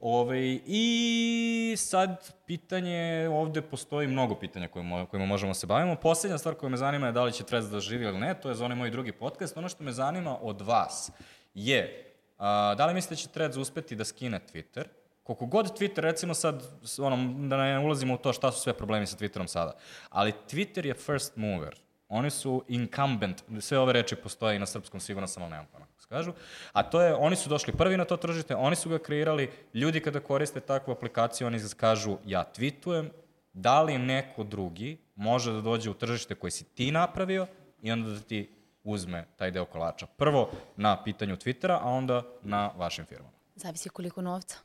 Ove, 0.00 0.20
ovaj, 0.20 0.60
I 0.66 1.74
sad 1.78 2.34
pitanje, 2.46 3.28
ovde 3.28 3.62
postoji 3.62 4.08
mnogo 4.08 4.34
pitanja 4.34 4.68
kojima, 4.68 5.06
kojima 5.06 5.26
možemo 5.26 5.54
se 5.54 5.66
bavimo. 5.66 5.96
Poslednja 5.96 6.38
stvar 6.38 6.54
koja 6.54 6.70
me 6.70 6.76
zanima 6.76 7.06
je 7.06 7.12
da 7.12 7.24
li 7.24 7.32
će 7.32 7.44
Threads 7.44 7.66
da 7.66 7.80
živi 7.80 8.04
ili 8.04 8.18
ne, 8.18 8.40
to 8.40 8.48
je 8.48 8.54
za 8.54 8.64
onaj 8.64 8.76
moj 8.76 8.90
drugi 8.90 9.12
podcast. 9.12 9.56
Ono 9.56 9.68
što 9.68 9.84
me 9.84 9.92
zanima 9.92 10.38
od 10.40 10.60
vas 10.60 11.10
je 11.54 12.11
A, 12.42 12.74
da 12.74 12.86
li 12.86 12.94
mislite 12.94 13.14
da 13.14 13.16
će 13.16 13.28
Threads 13.28 13.56
uspeti 13.56 13.96
da 13.96 14.04
skine 14.04 14.40
Twitter? 14.52 14.84
Koliko 15.22 15.46
god 15.46 15.78
Twitter, 15.78 16.00
recimo 16.00 16.34
sad, 16.34 16.62
ono, 16.98 17.16
da 17.48 17.56
ne 17.56 17.78
ulazimo 17.78 18.14
u 18.14 18.18
to 18.18 18.32
šta 18.32 18.52
su 18.52 18.60
sve 18.60 18.72
problemi 18.72 19.06
sa 19.06 19.16
Twitterom 19.16 19.46
sada, 19.46 19.76
ali 20.10 20.32
Twitter 20.50 20.86
je 20.86 20.94
first 20.94 21.36
mover. 21.36 21.80
Oni 22.08 22.30
su 22.30 22.64
incumbent, 22.68 23.42
sve 23.60 23.78
ove 23.78 23.92
reči 23.92 24.16
postoje 24.16 24.56
i 24.56 24.58
na 24.58 24.66
srpskom, 24.66 25.00
sigurno 25.00 25.26
samo 25.26 25.48
nemam 25.48 25.66
pa 25.72 25.78
kako 25.78 26.00
se 26.00 26.08
kažu, 26.08 26.32
a 26.72 26.82
to 26.82 27.02
je, 27.02 27.14
oni 27.14 27.36
su 27.36 27.48
došli 27.48 27.72
prvi 27.72 27.96
na 27.96 28.04
to 28.04 28.16
tržište, 28.16 28.56
oni 28.56 28.76
su 28.76 28.88
ga 28.88 28.98
kreirali, 28.98 29.50
ljudi 29.74 30.00
kada 30.00 30.20
koriste 30.20 30.60
takvu 30.60 30.92
aplikaciju, 30.92 31.46
oni 31.46 31.60
kažu, 31.76 32.16
ja 32.26 32.44
tweetujem, 32.56 33.08
da 33.52 33.82
li 33.82 33.98
neko 33.98 34.44
drugi 34.44 34.98
može 35.14 35.52
da 35.52 35.60
dođe 35.60 35.90
u 35.90 35.94
tržište 35.94 36.34
koje 36.34 36.50
si 36.50 36.64
ti 36.64 36.90
napravio 36.90 37.46
i 37.82 37.92
onda 37.92 38.10
da 38.10 38.20
ti 38.20 38.50
uzme 38.84 39.24
taj 39.36 39.50
deo 39.50 39.64
kolača. 39.64 40.06
Prvo 40.06 40.50
na 40.76 41.02
pitanju 41.04 41.36
Twittera, 41.36 41.78
a 41.82 41.88
onda 41.88 42.22
na 42.42 42.70
vašim 42.76 43.04
firmama. 43.04 43.32
Zavisi 43.54 43.88
koliko 43.88 44.22
novca. 44.22 44.56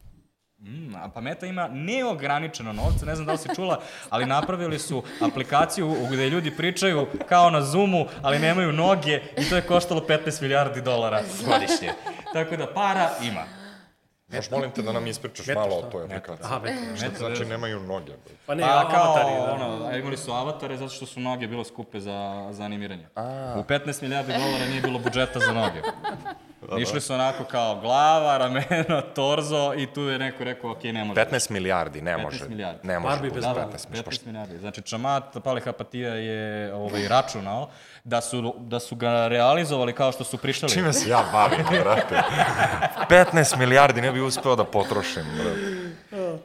Mm, 0.60 0.96
a 0.96 1.10
pa 1.14 1.22
Meta 1.22 1.46
ima 1.46 1.68
neograničeno 1.68 2.74
novca, 2.74 3.06
ne 3.06 3.16
znam 3.16 3.26
da 3.26 3.32
li 3.32 3.38
si 3.38 3.50
čula, 3.56 3.82
ali 4.10 4.26
napravili 4.26 4.80
su 4.80 5.04
aplikaciju 5.22 5.96
gde 6.12 6.30
ljudi 6.30 6.56
pričaju 6.56 7.08
kao 7.30 7.50
na 7.50 7.62
Zoomu, 7.62 8.06
ali 8.22 8.40
nemaju 8.40 8.72
noge 8.72 9.22
i 9.38 9.50
to 9.50 9.56
je 9.56 9.62
koštalo 9.62 10.02
15 10.08 10.42
milijardi 10.42 10.82
dolara 10.82 11.22
godišnje. 11.46 11.92
Tako 12.34 12.58
da 12.58 12.74
para 12.74 13.10
ima. 13.24 13.57
Možeš, 14.28 14.52
molim 14.52 14.72
te 14.72 14.82
da 14.82 14.92
nam 14.92 15.08
ispričaš 15.08 15.48
Meta, 15.48 15.60
malo 15.60 15.76
o 15.76 15.82
toj 15.82 16.04
aplikaciji. 16.04 16.46
Aha, 16.46 16.60
Meta. 16.60 16.96
Šta 16.96 17.06
Meta, 17.06 17.18
znači 17.18 17.46
nemaju 17.46 17.80
noge? 17.80 18.12
Pa 18.46 18.56
ne, 18.56 18.64
pa, 18.64 18.90
kao, 18.92 19.04
avatari, 19.04 19.36
da. 19.36 19.54
Ono, 19.54 19.98
imali 19.98 20.18
su 20.18 20.32
avatare 20.32 20.78
zato 20.78 20.90
što 20.90 21.06
su 21.06 21.20
noge 21.20 21.48
bilo 21.48 21.64
skupe 21.64 22.00
za, 22.00 22.48
za 22.52 22.64
animiranje. 22.64 23.08
A. 23.16 23.56
U 23.58 23.64
15 23.64 24.02
milijardi 24.02 24.34
dolara 24.34 24.66
nije 24.70 24.82
bilo 24.82 25.00
budžeta 25.00 25.40
za 25.40 25.52
noge. 25.54 25.82
Da, 26.70 26.78
Išli 26.78 27.02
su 27.02 27.14
onako 27.14 27.44
kao 27.44 27.80
glava, 27.82 28.38
rameno, 28.38 29.02
torzo 29.16 29.74
i 29.78 29.94
tu 29.94 30.02
je 30.02 30.20
neko 30.20 30.44
rekao, 30.44 30.72
ok, 30.72 30.84
ne 30.84 31.04
može. 31.04 31.22
15 31.22 31.52
milijardi, 31.52 32.02
ne 32.02 32.12
15 32.12 32.24
može. 32.24 32.46
15 32.46 32.50
milijardi. 32.50 32.88
Ne 32.88 33.00
može. 33.00 33.16
Barbie 33.16 33.32
bez 33.32 33.44
da, 33.44 33.70
15, 33.94 34.04
15 34.04 34.26
milijardi. 34.26 34.58
Znači, 34.58 34.82
Čamat 34.82 35.24
Palihapatija 35.44 36.14
je 36.14 36.74
ovaj, 36.74 37.08
računao 37.08 37.70
da 38.08 38.22
su, 38.22 38.54
da 38.58 38.80
su 38.80 38.96
ga 38.96 39.28
realizovali 39.28 39.94
kao 39.94 40.12
što 40.12 40.24
su 40.24 40.38
prišali. 40.38 40.72
Čime 40.74 40.94
se 40.94 41.10
ja 41.10 41.24
bavim, 41.32 41.66
brate? 41.84 42.22
15 43.10 43.58
milijardi 43.58 44.02
ne 44.02 44.12
bi 44.12 44.22
uspeo 44.22 44.56
da 44.56 44.64
potrošim, 44.64 45.24
brate. 45.34 46.40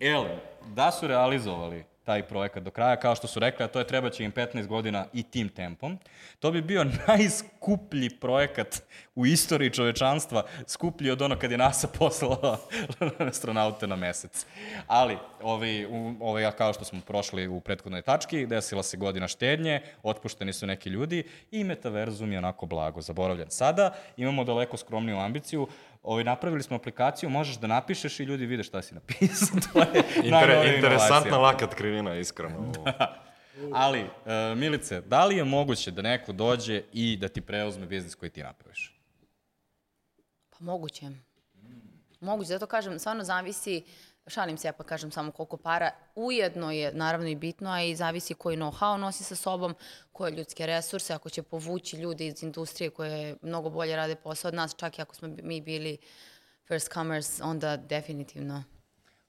Ele, 0.00 0.38
da 0.66 0.90
su 0.90 1.06
realizovali 1.06 1.84
taj 2.10 2.22
projekat 2.22 2.62
do 2.62 2.70
kraja, 2.70 2.96
kao 2.96 3.14
što 3.14 3.26
su 3.26 3.40
rekli, 3.40 3.64
a 3.64 3.68
to 3.68 3.78
je 3.78 3.86
treba 3.86 4.10
će 4.10 4.24
im 4.24 4.32
15 4.32 4.66
godina 4.66 5.06
i 5.12 5.22
tim 5.22 5.48
tempom. 5.48 5.98
To 6.40 6.50
bi 6.50 6.62
bio 6.62 6.84
najskuplji 7.06 8.10
projekat 8.10 8.82
u 9.14 9.26
istoriji 9.26 9.70
čovečanstva, 9.70 10.42
skuplji 10.66 11.10
od 11.10 11.22
ono 11.22 11.38
kad 11.38 11.50
je 11.50 11.58
NASA 11.58 11.88
poslala 11.88 12.58
astronaute 13.30 13.86
na 13.86 13.96
mesec. 13.96 14.46
Ali, 14.86 15.18
ovi, 15.42 15.86
ovi, 16.20 16.46
kao 16.58 16.72
što 16.72 16.84
smo 16.84 17.00
prošli 17.06 17.48
u 17.48 17.60
prethodnoj 17.60 18.02
tački, 18.02 18.46
desila 18.46 18.82
se 18.82 18.96
godina 18.96 19.28
štednje, 19.28 19.80
otpušteni 20.02 20.52
su 20.52 20.66
neki 20.66 20.88
ljudi 20.88 21.22
i 21.50 21.64
metaverzum 21.64 22.32
je 22.32 22.38
onako 22.38 22.66
blago 22.66 23.00
zaboravljen. 23.00 23.50
Sada 23.50 23.94
imamo 24.16 24.44
daleko 24.44 24.76
skromniju 24.76 25.18
ambiciju, 25.18 25.68
Ovaj, 26.02 26.24
napravili 26.24 26.62
smo 26.62 26.76
aplikaciju, 26.76 27.30
možeš 27.30 27.56
da 27.56 27.66
napišeš 27.66 28.20
i 28.20 28.24
ljudi 28.24 28.46
vide 28.46 28.62
šta 28.62 28.82
si 28.82 28.94
napisao. 28.94 29.58
to 29.72 29.78
je 29.78 30.04
Inter, 30.24 30.74
interesantna 30.74 31.38
lakat 31.38 31.74
krivina, 31.74 32.14
iskreno. 32.14 32.72
da. 32.84 33.22
Ali, 33.72 34.02
uh, 34.02 34.58
Milice, 34.58 35.00
da 35.00 35.24
li 35.24 35.36
je 35.36 35.44
moguće 35.44 35.90
da 35.90 36.02
neko 36.02 36.32
dođe 36.32 36.82
i 36.92 37.16
da 37.16 37.28
ti 37.28 37.40
preuzme 37.40 37.86
biznis 37.86 38.14
koji 38.14 38.30
ti 38.30 38.42
napraviš? 38.42 39.00
Pa 40.50 40.56
moguće. 40.60 41.06
Moguće, 42.20 42.48
zato 42.48 42.66
kažem, 42.66 42.98
stvarno 42.98 43.24
zavisi 43.24 43.82
šalim 44.30 44.58
se 44.58 44.68
ja 44.68 44.72
pa 44.72 44.84
kažem 44.84 45.10
samo 45.10 45.32
koliko 45.32 45.56
para, 45.56 45.90
ujedno 46.14 46.70
je 46.72 46.92
naravno 46.92 47.28
i 47.28 47.34
bitno, 47.34 47.70
a 47.70 47.82
i 47.82 47.96
zavisi 47.96 48.34
koji 48.34 48.56
know-how 48.56 48.96
nosi 48.96 49.24
sa 49.24 49.36
sobom, 49.36 49.74
koje 50.12 50.32
ljudske 50.32 50.66
resurse, 50.66 51.14
ako 51.14 51.30
će 51.30 51.42
povući 51.42 51.96
ljude 51.96 52.26
iz 52.26 52.42
industrije 52.42 52.90
koje 52.90 53.36
mnogo 53.42 53.70
bolje 53.70 53.96
rade 53.96 54.14
posao 54.14 54.48
od 54.48 54.54
nas, 54.54 54.76
čak 54.76 54.98
i 54.98 55.02
ako 55.02 55.14
smo 55.14 55.28
mi 55.42 55.60
bili 55.60 55.98
first 56.68 56.92
comers, 56.92 57.40
onda 57.40 57.76
definitivno 57.76 58.64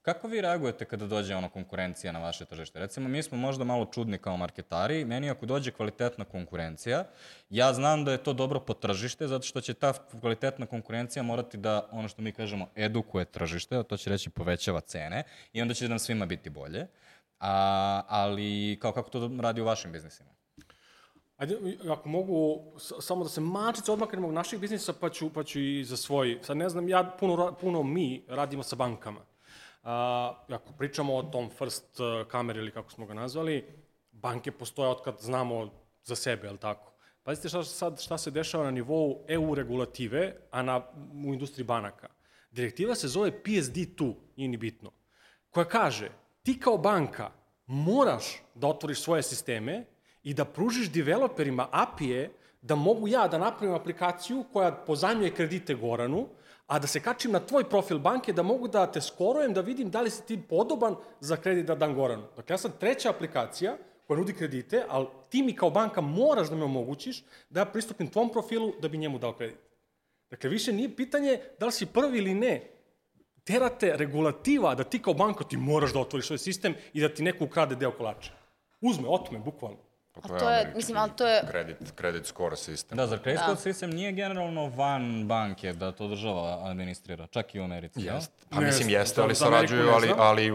Kako 0.01 0.27
vi 0.27 0.41
reagujete 0.41 0.85
kada 0.85 1.07
dođe 1.07 1.35
ono 1.35 1.49
konkurencija 1.49 2.11
na 2.11 2.19
vaše 2.19 2.45
tržište? 2.45 2.79
Recimo, 2.79 3.09
mi 3.09 3.23
smo 3.23 3.37
možda 3.37 3.63
malo 3.63 3.85
čudni 3.85 4.17
kao 4.17 4.37
marketari. 4.37 5.05
Meni 5.05 5.29
ako 5.29 5.45
dođe 5.45 5.71
kvalitetna 5.71 6.25
konkurencija, 6.25 7.05
ja 7.49 7.73
znam 7.73 8.05
da 8.05 8.11
je 8.11 8.23
to 8.23 8.33
dobro 8.33 8.59
po 8.59 8.73
tržište, 8.73 9.27
zato 9.27 9.45
što 9.45 9.61
će 9.61 9.73
ta 9.73 9.93
kvalitetna 10.19 10.65
konkurencija 10.65 11.23
morati 11.23 11.57
da, 11.57 11.89
ono 11.91 12.07
što 12.07 12.21
mi 12.21 12.31
kažemo, 12.31 12.67
edukuje 12.75 13.25
tržište, 13.25 13.77
a 13.77 13.83
to 13.83 13.97
će 13.97 14.09
reći 14.09 14.29
povećava 14.29 14.81
cene 14.81 15.23
i 15.53 15.61
onda 15.61 15.73
će 15.73 15.89
nam 15.89 15.99
svima 15.99 16.25
biti 16.25 16.49
bolje. 16.49 16.87
A, 17.39 18.01
ali 18.07 18.77
kao 18.81 18.91
kako 18.91 19.09
to 19.09 19.31
radi 19.41 19.61
u 19.61 19.65
vašim 19.65 19.91
biznisima? 19.91 20.29
Ajde, 21.37 21.57
ako 21.89 22.09
mogu, 22.09 22.63
samo 22.79 23.23
da 23.23 23.29
se 23.29 23.41
mačice 23.41 23.91
odmaknemo 23.91 24.27
od 24.27 24.33
naših 24.33 24.59
biznisa, 24.59 24.93
pa 24.93 25.09
ću, 25.09 25.33
pa 25.33 25.43
ću 25.43 25.59
i 25.59 25.83
za 25.83 25.97
svoj. 25.97 26.39
Sad 26.41 26.57
ne 26.57 26.69
znam, 26.69 26.89
ja 26.89 27.15
puno, 27.19 27.55
puno 27.61 27.83
mi 27.83 28.25
radimo 28.27 28.63
sa 28.63 28.75
bankama. 28.75 29.30
A, 29.83 30.33
ako 30.49 30.73
pričamo 30.77 31.15
o 31.15 31.23
tom 31.23 31.49
first 31.49 31.99
uh, 31.99 32.27
kamer 32.27 32.57
ili 32.57 32.71
kako 32.71 32.91
smo 32.91 33.05
ga 33.05 33.13
nazvali, 33.13 33.65
banke 34.11 34.51
postoje 34.51 34.89
od 34.89 35.03
kad 35.03 35.19
znamo 35.19 35.69
za 36.03 36.15
sebe, 36.15 36.47
je 36.47 36.51
li 36.51 36.57
tako? 36.57 36.91
Pazite 37.23 37.49
šta, 37.49 37.63
sad, 37.63 38.01
šta 38.01 38.17
se 38.17 38.31
dešava 38.31 38.63
na 38.63 38.71
nivou 38.71 39.25
EU 39.27 39.55
regulative, 39.55 40.35
a 40.51 40.61
na, 40.61 40.81
u 41.25 41.33
industriji 41.33 41.65
banaka. 41.65 42.09
Direktiva 42.51 42.95
se 42.95 43.07
zove 43.07 43.31
PSD2, 43.43 44.13
nije 44.35 44.47
ni 44.47 44.57
bitno, 44.57 44.91
koja 45.49 45.65
kaže, 45.65 46.09
ti 46.43 46.59
kao 46.59 46.77
banka 46.77 47.31
moraš 47.65 48.41
da 48.55 48.67
otvoriš 48.67 49.01
svoje 49.01 49.23
sisteme 49.23 49.85
i 50.23 50.33
da 50.33 50.45
pružiš 50.45 50.91
developerima 50.91 51.67
API-e 51.71 52.29
da 52.61 52.75
mogu 52.75 53.07
ja 53.07 53.27
da 53.27 53.37
napravim 53.37 53.75
aplikaciju 53.75 54.43
koja 54.53 54.71
pozajmljuje 54.71 55.33
kredite 55.33 55.75
Goranu, 55.75 56.27
a 56.71 56.79
da 56.79 56.87
se 56.87 56.99
kačim 56.99 57.31
na 57.31 57.39
tvoj 57.39 57.63
profil 57.69 57.99
banke, 57.99 58.33
da 58.33 58.43
mogu 58.43 58.67
da 58.67 58.85
te 58.91 59.01
skorujem, 59.01 59.53
da 59.53 59.61
vidim 59.61 59.89
da 59.91 60.01
li 60.01 60.09
si 60.09 60.25
ti 60.25 60.37
podoban 60.49 60.95
za 61.19 61.35
kredit 61.35 61.65
da 61.65 61.75
dam 61.75 61.95
Goranu. 61.95 62.23
Dakle, 62.35 62.53
ja 62.53 62.57
sam 62.57 62.71
treća 62.79 63.09
aplikacija 63.09 63.75
koja 64.07 64.17
nudi 64.17 64.33
kredite, 64.33 64.85
ali 64.89 65.07
ti 65.29 65.43
mi 65.43 65.55
kao 65.55 65.69
banka 65.69 66.01
moraš 66.01 66.49
da 66.49 66.55
me 66.55 66.63
omogućiš 66.63 67.23
da 67.49 67.59
ja 67.59 67.65
pristupim 67.65 68.07
tvom 68.07 68.31
profilu 68.31 68.73
da 68.81 68.87
bi 68.87 68.97
njemu 68.97 69.19
dao 69.19 69.33
kredit. 69.33 69.57
Dakle, 70.29 70.49
više 70.49 70.73
nije 70.73 70.95
pitanje 70.95 71.39
da 71.59 71.65
li 71.65 71.71
si 71.71 71.85
prvi 71.85 72.17
ili 72.17 72.33
ne. 72.33 72.61
Terate 73.43 73.97
regulativa 73.97 74.75
da 74.75 74.83
ti 74.83 75.01
kao 75.01 75.13
banka 75.13 75.43
ti 75.43 75.57
moraš 75.57 75.93
da 75.93 75.99
otvoriš 75.99 76.27
svoj 76.27 76.37
sistem 76.37 76.75
i 76.93 77.01
da 77.01 77.09
ti 77.09 77.23
neko 77.23 77.43
ukrade 77.43 77.75
deo 77.75 77.91
kolača. 77.91 78.31
Uzme, 78.81 79.07
otme, 79.07 79.39
bukvalno. 79.39 79.90
Pa 80.13 80.21
A 80.25 80.27
to 80.29 80.45
je, 80.45 80.55
američki 80.55 80.75
mislim, 80.75 80.97
ali 80.97 81.11
to 81.11 81.27
je- 81.27 81.41
Kredit, 81.47 81.77
kredit 81.91 82.25
score 82.25 82.55
sistem. 82.55 82.97
Da, 82.97 83.07
zar 83.07 83.19
credit 83.19 83.41
score 83.41 83.57
sistem 83.57 83.89
nije 83.89 84.11
generalno 84.11 84.67
van 84.67 85.27
banke 85.27 85.73
da 85.73 85.91
to 85.91 86.07
država 86.07 86.61
administrira, 86.63 87.27
čak 87.27 87.55
i 87.55 87.59
u 87.59 87.63
Americi, 87.63 87.99
jel? 87.99 88.15
Jest. 88.15 88.31
Pa 88.49 88.59
Ne 88.59 88.65
mislim 88.65 88.89
jeste, 88.89 89.21
ali 89.21 89.35
sarađuju, 89.35 89.89
ali, 89.89 90.09
ali 90.17 90.51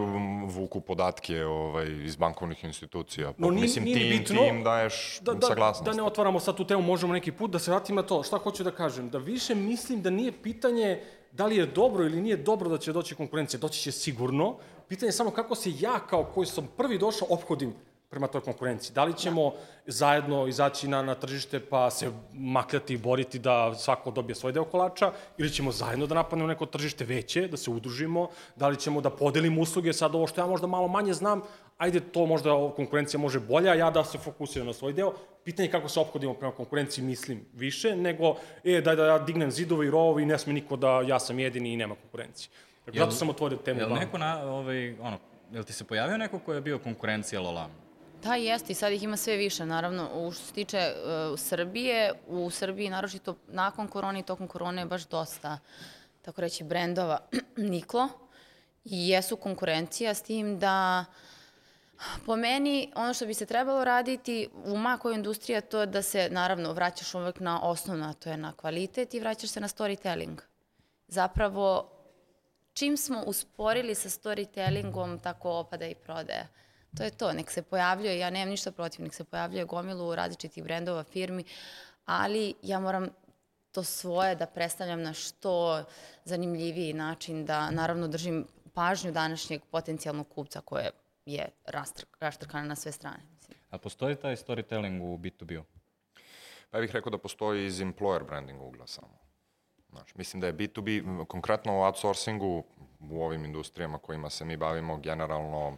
vuku 0.46 0.80
podatke 0.80 1.44
ovaj, 1.44 1.86
iz 1.98 2.16
bankovnih 2.16 2.64
institucija. 2.64 3.26
Pa, 3.28 3.38
No, 3.38 3.50
nije- 3.50 3.62
mislim, 3.62 3.84
nije 3.84 3.96
ni 3.96 4.02
ti, 4.02 4.08
im- 4.08 4.18
bitno 4.18 4.36
ti 4.36 4.48
im 4.48 4.64
daješ 4.64 5.18
da, 5.20 5.32
da, 5.34 5.46
saglasnost. 5.46 5.84
da 5.86 5.92
ne 5.92 6.02
otvaramo 6.02 6.40
sad 6.40 6.56
tu 6.56 6.64
temu, 6.64 6.82
možemo 6.82 7.12
neki 7.12 7.32
put 7.32 7.50
da 7.50 7.58
se 7.58 7.70
vratim 7.70 7.96
na 7.96 8.02
to. 8.02 8.22
Šta 8.22 8.38
hoću 8.38 8.64
da 8.64 8.70
kažem? 8.72 9.10
Da 9.10 9.18
više 9.18 9.54
mislim 9.54 10.02
da 10.02 10.10
nije 10.10 10.32
pitanje 10.34 11.00
da 11.32 11.46
li 11.46 11.56
je 11.56 11.66
dobro 11.66 12.04
ili 12.04 12.20
nije 12.20 12.36
dobro 12.36 12.68
da 12.68 12.78
će 12.78 12.92
doći 12.92 13.14
konkurencija. 13.14 13.60
Doći 13.60 13.80
će 13.80 13.92
sigurno. 13.92 14.56
Pitanje 14.88 15.08
je 15.08 15.12
samo 15.12 15.30
kako 15.30 15.54
se 15.54 15.70
ja, 15.72 15.98
kao 16.00 16.24
koji 16.24 16.46
sam 16.46 16.68
prvi 16.68 16.98
došao, 16.98 17.28
ophodim 17.30 17.74
prema 18.10 18.26
toj 18.26 18.40
konkurenciji. 18.40 18.94
Da 18.94 19.04
li 19.04 19.14
ćemo 19.14 19.52
zajedno 19.86 20.46
izaći 20.46 20.88
na, 20.88 21.02
na 21.02 21.14
tržište 21.14 21.60
pa 21.60 21.90
se 21.90 22.10
makljati 22.32 22.94
i 22.94 22.98
boriti 22.98 23.38
da 23.38 23.74
svako 23.74 24.10
dobije 24.10 24.34
svoj 24.34 24.52
deo 24.52 24.64
kolača 24.64 25.12
ili 25.38 25.50
ćemo 25.50 25.72
zajedno 25.72 26.06
da 26.06 26.14
napadnemo 26.14 26.48
neko 26.48 26.66
tržište 26.66 27.04
veće, 27.04 27.48
da 27.48 27.56
se 27.56 27.70
udružimo, 27.70 28.28
da 28.56 28.68
li 28.68 28.76
ćemo 28.76 29.00
da 29.00 29.10
podelimo 29.10 29.60
usluge, 29.60 29.92
sad 29.92 30.14
ovo 30.14 30.26
što 30.26 30.40
ja 30.40 30.46
možda 30.46 30.66
malo 30.66 30.88
manje 30.88 31.12
znam, 31.12 31.42
ajde 31.78 32.00
to 32.00 32.26
možda 32.26 32.52
ovo 32.52 32.70
konkurencija 32.70 33.20
može 33.20 33.40
bolja, 33.40 33.74
ja 33.74 33.90
da 33.90 34.04
se 34.04 34.18
fokusiram 34.18 34.66
na 34.66 34.72
svoj 34.72 34.92
deo. 34.92 35.12
Pitanje 35.44 35.66
je 35.66 35.72
kako 35.72 35.88
se 35.88 36.00
ophodimo 36.00 36.34
prema 36.34 36.54
konkurenciji, 36.54 37.04
mislim, 37.04 37.44
više, 37.54 37.96
nego, 37.96 38.36
e, 38.64 38.80
daj 38.80 38.96
da 38.96 39.06
ja 39.06 39.18
dignem 39.18 39.50
zidove 39.50 39.86
i 39.86 39.90
rovovi 39.90 40.22
i 40.22 40.26
ne 40.26 40.38
sme 40.38 40.52
niko 40.52 40.76
da 40.76 41.00
ja 41.00 41.18
sam 41.18 41.38
jedini 41.38 41.72
i 41.72 41.76
nema 41.76 41.94
konkurencije. 41.94 42.50
Dakle, 42.86 42.98
zato 42.98 43.12
sam 43.12 43.30
otvorio 43.30 43.58
temu 43.58 43.80
Jel 43.80 43.94
neko 43.94 44.18
na, 44.18 44.42
ovaj, 44.42 44.94
ono, 45.00 45.18
jel 45.52 45.64
ti 45.64 45.72
se 45.72 45.84
pojavio 45.84 46.16
neko 46.16 46.38
ko 46.38 46.54
je 46.54 46.60
bio 46.60 46.78
konkurencija 46.78 47.40
Lolamu? 47.40 47.85
Da, 48.26 48.34
jeste 48.34 48.72
i 48.72 48.74
sad 48.74 48.92
ih 48.92 49.02
ima 49.02 49.16
sve 49.16 49.36
više, 49.36 49.66
naravno, 49.66 50.10
u 50.14 50.32
što 50.32 50.44
se 50.44 50.52
tiče 50.52 50.78
uh, 50.78 51.38
Srbije, 51.40 52.12
u 52.26 52.50
Srbiji 52.50 52.90
naročito 52.90 53.36
nakon 53.48 53.88
korone 53.88 54.20
i 54.20 54.22
tokom 54.22 54.48
korone 54.48 54.82
je 54.82 54.86
baš 54.86 55.06
dosta, 55.06 55.58
tako 56.22 56.40
reći, 56.40 56.64
brendova 56.64 57.18
niklo 57.56 58.08
i 58.84 59.08
jesu 59.08 59.36
konkurencija 59.36 60.14
s 60.14 60.22
tim 60.22 60.58
da 60.58 61.04
po 62.26 62.36
meni 62.36 62.92
ono 62.94 63.14
što 63.14 63.26
bi 63.26 63.34
se 63.34 63.46
trebalo 63.46 63.84
raditi 63.84 64.48
u 64.64 64.76
makoj 64.76 65.14
industriji 65.14 65.60
to 65.60 65.80
je 65.80 65.86
da 65.86 66.02
se 66.02 66.28
naravno 66.30 66.72
vraćaš 66.72 67.14
uvek 67.14 67.40
na 67.40 67.62
osnovno, 67.62 68.08
a 68.08 68.12
to 68.12 68.30
je 68.30 68.36
na 68.36 68.52
kvalitet 68.52 69.14
i 69.14 69.20
vraćaš 69.20 69.50
se 69.50 69.60
na 69.60 69.68
storytelling. 69.68 70.36
Zapravo, 71.08 71.90
čim 72.72 72.96
smo 72.96 73.22
usporili 73.26 73.94
sa 73.94 74.08
storytellingom, 74.08 75.22
tako 75.22 75.50
opada 75.50 75.86
i 75.86 75.94
prodaja. 75.94 76.46
To 76.96 77.02
je 77.02 77.10
to, 77.10 77.32
nek 77.32 77.50
se 77.50 77.62
pojavljuje, 77.62 78.18
ja 78.18 78.30
nemam 78.30 78.48
ništa 78.48 78.72
protiv, 78.72 79.04
nek 79.04 79.14
se 79.14 79.24
pojavljuje 79.24 79.64
gomilu 79.64 80.14
različitih 80.14 80.64
brendova, 80.64 81.04
firmi, 81.04 81.44
ali 82.04 82.54
ja 82.62 82.80
moram 82.80 83.08
to 83.72 83.82
svoje 83.84 84.34
da 84.34 84.46
predstavljam 84.46 85.02
na 85.02 85.12
što 85.12 85.84
zanimljiviji 86.24 86.92
način, 86.92 87.44
da 87.44 87.70
naravno 87.70 88.08
držim 88.08 88.46
pažnju 88.74 89.12
današnjeg 89.12 89.62
potencijalnog 89.70 90.28
kupca 90.28 90.60
koje 90.60 90.90
je 91.26 91.48
rastr, 91.66 92.04
raštrkana 92.20 92.64
na 92.64 92.76
sve 92.76 92.92
strane. 92.92 93.22
Mislim. 93.34 93.58
A 93.70 93.78
postoji 93.78 94.16
taj 94.16 94.36
storytelling 94.36 95.02
u 95.02 95.18
B2B-u? 95.18 95.64
Pa 96.70 96.78
ja 96.78 96.80
bih 96.80 96.92
rekao 96.92 97.10
da 97.10 97.18
postoji 97.18 97.66
iz 97.66 97.80
employer 97.80 98.26
branding 98.26 98.62
ugla 98.62 98.86
samo. 98.86 99.18
Znaš, 99.90 100.14
mislim 100.14 100.40
da 100.40 100.46
je 100.46 100.54
B2B, 100.54 100.98
m, 100.98 101.26
konkretno 101.26 101.78
u 101.78 101.82
outsourcingu, 101.82 102.64
u 103.10 103.22
ovim 103.22 103.44
industrijama 103.44 103.98
kojima 103.98 104.30
se 104.30 104.44
mi 104.44 104.56
bavimo, 104.56 104.96
generalno 104.96 105.76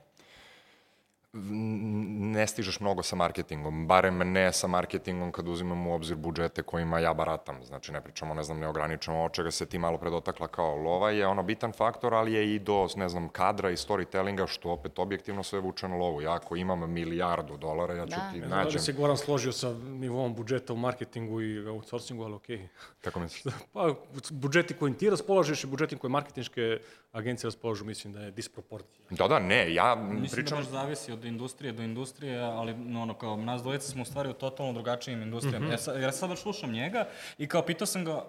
ne 1.33 2.47
stižeš 2.47 2.81
mnogo 2.81 3.03
sa 3.03 3.17
marketingom, 3.17 3.87
barem 3.87 4.19
ne 4.33 4.53
sa 4.53 4.67
marketingom 4.67 5.33
kad 5.33 5.49
uzimamo 5.49 5.91
u 5.91 5.95
obzir 5.95 6.17
budžete 6.17 6.63
kojima 6.63 6.99
ja 6.99 7.15
baratam. 7.15 7.65
Znači, 7.65 7.93
ne 7.93 8.01
pričamo, 8.01 8.35
ne 8.35 8.43
znam, 8.43 8.59
neograničeno 8.59 9.25
od 9.25 9.33
čega 9.33 9.51
se 9.51 9.67
ti 9.67 9.79
malo 9.79 9.99
predotakla 9.99 10.49
kao 10.49 10.77
lova 10.77 11.11
je 11.11 11.27
ono 11.27 11.43
bitan 11.43 11.73
faktor, 11.73 12.15
ali 12.15 12.33
je 12.33 12.55
i 12.55 12.59
do, 12.59 12.89
ne 12.97 13.09
znam, 13.09 13.29
kadra 13.29 13.71
i 13.71 13.77
storytellinga, 13.77 14.47
što 14.47 14.71
opet 14.71 14.99
objektivno 14.99 15.43
sve 15.43 15.61
vuče 15.61 15.89
na 15.89 15.97
lovu. 15.97 16.23
Ja 16.23 16.35
ako 16.35 16.57
imam 16.57 16.93
milijardu 16.93 17.57
dolara, 17.57 17.95
ja 17.95 18.07
ću 18.07 18.11
Da. 18.11 18.31
ti 18.33 18.41
Ne 18.41 18.47
znam 18.47 18.51
da 18.51 18.57
li 18.57 18.65
nađem... 18.65 18.81
se 18.81 18.93
Goran 18.93 19.17
složio 19.17 19.53
sa 19.53 19.73
nivom 19.75 20.35
budžeta 20.35 20.73
u 20.73 20.77
marketingu 20.77 21.43
i 21.43 21.67
outsourcingu, 21.67 22.25
ali 22.25 22.35
okej. 22.35 22.69
Kako 23.01 23.21
misliš? 23.21 23.55
Pa, 23.73 23.95
budžeti 24.31 24.75
kojim 24.75 24.95
ti 24.95 25.11
raspolažeš 25.11 25.65
i 25.65 25.67
budžeti 25.67 25.97
koje 25.97 26.11
marketinške 26.11 26.79
agencije 27.13 27.49
raspolažu, 27.49 27.85
mislim 27.85 28.13
da 28.13 28.21
je 28.21 28.31
disproporcija. 28.31 29.05
Da, 29.11 29.29
da, 29.29 29.39
ne, 29.39 29.75
ja 29.75 29.95
Mislim 29.95 30.31
pričam... 30.31 30.59
da 30.59 30.63
baš 30.63 30.71
zavisi 30.71 31.13
od 31.13 31.25
industrije 31.25 31.73
do 31.73 31.83
industrije, 31.83 32.41
ali 32.41 32.75
no, 32.75 33.03
ono, 33.03 33.15
kao 33.15 33.37
nas 33.37 33.63
dvojica 33.63 33.89
smo 33.89 34.03
u 34.03 34.05
stvari 34.05 34.29
u 34.29 34.33
totalno 34.33 34.73
drugačijim 34.73 35.23
industrijama. 35.23 35.67
Mm 35.67 35.69
-hmm. 35.69 35.73
ja, 35.73 35.79
sa, 35.79 35.93
ja 35.93 36.13
sad 36.13 36.29
baš 36.29 36.43
slušam 36.43 36.73
njega 36.73 37.09
i 37.39 37.47
kao 37.47 37.63
pitao 37.63 37.87
sam 37.87 38.05
ga, 38.05 38.25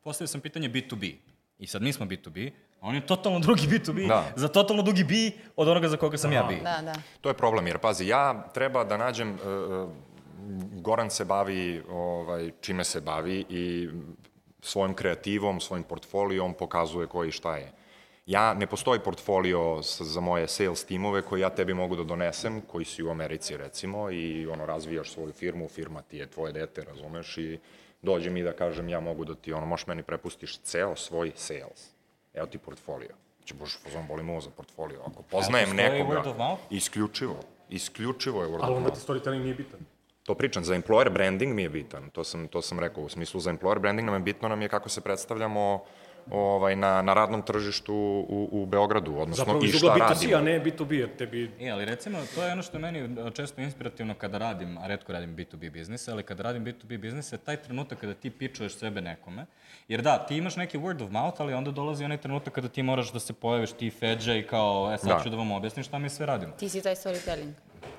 postavio 0.00 0.28
sam 0.28 0.40
pitanje 0.40 0.68
B2B. 0.68 1.14
I 1.58 1.66
sad 1.66 1.82
mi 1.82 1.92
smo 1.92 2.06
B2B, 2.06 2.50
a 2.80 2.86
on 2.86 2.94
je 2.94 3.06
totalno 3.06 3.38
drugi 3.38 3.62
B2B, 3.62 4.08
Da. 4.08 4.32
za 4.36 4.48
totalno 4.48 4.82
drugi 4.82 5.04
B 5.04 5.14
od 5.56 5.68
onoga 5.68 5.88
za 5.88 5.96
koga 5.96 6.18
sam 6.18 6.32
ja 6.32 6.42
B. 6.42 6.56
Da, 6.56 6.82
da. 6.82 6.94
To 7.20 7.28
je 7.28 7.34
problem, 7.34 7.66
jer 7.66 7.78
pazi, 7.78 8.06
ja 8.06 8.48
treba 8.54 8.84
da 8.84 8.96
nađem, 8.96 9.32
uh, 9.32 9.90
Goran 10.72 11.10
se 11.10 11.24
bavi 11.24 11.82
ovaj, 11.90 12.50
čime 12.60 12.84
se 12.84 13.00
bavi 13.00 13.44
i 13.48 13.88
svojom 14.60 14.94
kreativom, 14.94 15.60
svojim 15.60 15.84
portfolijom 15.84 16.54
pokazuje 16.54 17.06
koji 17.06 17.30
šta 17.30 17.56
je. 17.56 17.72
Ja, 18.26 18.54
ne 18.54 18.66
postoji 18.66 19.00
portfolio 19.00 19.82
za 19.82 20.20
moje 20.20 20.48
sales 20.48 20.84
timove 20.84 21.22
koji 21.22 21.40
ja 21.40 21.50
tebi 21.50 21.74
mogu 21.74 21.96
da 21.96 22.04
donesem, 22.04 22.60
koji 22.60 22.84
si 22.84 23.02
u 23.02 23.10
Americi 23.10 23.56
recimo 23.56 24.10
i 24.10 24.46
ono 24.46 24.66
razvijaš 24.66 25.12
svoju 25.12 25.32
firmu, 25.32 25.68
firma 25.68 26.02
ti 26.02 26.16
je 26.16 26.30
tvoje 26.30 26.52
dete, 26.52 26.84
razumeš, 26.84 27.38
i 27.38 27.58
dođe 28.02 28.30
mi 28.30 28.42
da 28.42 28.52
kažem 28.52 28.88
ja 28.88 29.00
mogu 29.00 29.24
da 29.24 29.34
ti, 29.34 29.52
ono, 29.52 29.66
možeš 29.66 29.86
meni 29.86 30.02
prepustiš 30.02 30.58
ceo 30.58 30.96
svoj 30.96 31.32
sales. 31.34 31.90
Evo 32.34 32.46
ti 32.46 32.58
portfolio. 32.58 33.14
Znači, 33.38 33.54
bože, 33.54 33.78
fazon 33.84 34.06
boli 34.08 34.22
mu 34.22 34.40
za 34.40 34.50
portfolio. 34.50 35.00
Ako 35.06 35.22
poznajem 35.22 35.68
postoji 35.68 35.90
nekoga, 35.90 36.56
isključivo, 36.70 37.36
isključivo 37.68 38.42
je 38.42 38.48
word 38.48 38.62
Ali 38.62 38.72
of 38.72 38.76
onda 38.76 38.88
mouth. 38.88 39.00
ti 39.00 39.12
storytelling 39.12 39.42
nije 39.42 39.54
bitan. 39.54 39.80
To 40.22 40.34
pričam, 40.34 40.64
za 40.64 40.74
employer 40.74 41.12
branding 41.12 41.54
mi 41.54 41.62
je 41.62 41.68
bitan, 41.68 42.10
to 42.10 42.24
sam, 42.24 42.48
to 42.48 42.62
sam 42.62 42.78
rekao, 42.80 43.04
u 43.04 43.08
smislu 43.08 43.40
za 43.40 43.52
employer 43.52 43.78
branding 43.78 44.06
nam 44.06 44.14
je 44.14 44.20
bitno 44.20 44.48
nam 44.48 44.62
je 44.62 44.68
kako 44.68 44.88
se 44.88 45.00
predstavljamo 45.00 45.84
ovaj, 46.30 46.76
na, 46.76 47.02
na 47.02 47.14
radnom 47.14 47.42
tržištu 47.42 47.94
u, 48.28 48.48
u 48.52 48.66
Beogradu, 48.66 49.10
odnosno 49.18 49.44
Zapravo 49.44 49.64
i 49.64 49.68
iz 49.68 49.74
šta 49.74 49.86
ugla 49.86 49.94
B2C, 50.08 50.08
radimo. 50.08 50.36
a 50.36 50.40
ne 50.40 50.64
B2B, 50.64 50.92
jer 50.92 51.16
tebi... 51.16 51.50
E, 51.60 51.70
ali 51.70 51.84
recimo, 51.84 52.18
to 52.34 52.44
je 52.44 52.52
ono 52.52 52.62
što 52.62 52.76
je 52.76 52.80
meni 52.80 53.18
a, 53.20 53.30
često 53.30 53.60
inspirativno 53.60 54.14
kada 54.14 54.38
radim, 54.38 54.78
a 54.78 54.86
redko 54.86 55.12
radim 55.12 55.36
B2B 55.36 55.70
biznise, 55.70 56.10
ali 56.12 56.22
kada 56.22 56.42
radim 56.42 56.64
B2B 56.64 56.98
biznise, 56.98 57.38
taj 57.38 57.56
trenutak 57.56 57.98
kada 58.00 58.14
ti 58.14 58.30
pičuješ 58.30 58.74
sebe 58.76 59.00
nekome, 59.00 59.46
jer 59.88 60.02
da, 60.02 60.26
ti 60.26 60.36
imaš 60.36 60.56
neki 60.56 60.78
word 60.78 61.04
of 61.04 61.10
mouth, 61.10 61.40
ali 61.40 61.54
onda 61.54 61.70
dolazi 61.70 62.04
onaj 62.04 62.16
trenutak 62.18 62.52
kada 62.54 62.68
ti 62.68 62.82
moraš 62.82 63.12
da 63.12 63.20
se 63.20 63.32
pojaviš 63.32 63.72
ti 63.72 63.90
feđa 63.90 64.34
i 64.34 64.42
kao, 64.42 64.92
e 64.94 64.98
sad 64.98 65.08
Da. 65.08 65.20
ću 65.22 65.30
da 65.30 65.36
vam 65.36 65.52
objasnim 65.52 65.84
šta 65.84 65.98
mi 65.98 66.08
sve 66.10 66.26
radimo. 66.26 66.52
Ti 66.52 66.68
si 66.68 66.82
taj 66.82 66.94
storytelling. 66.94 67.52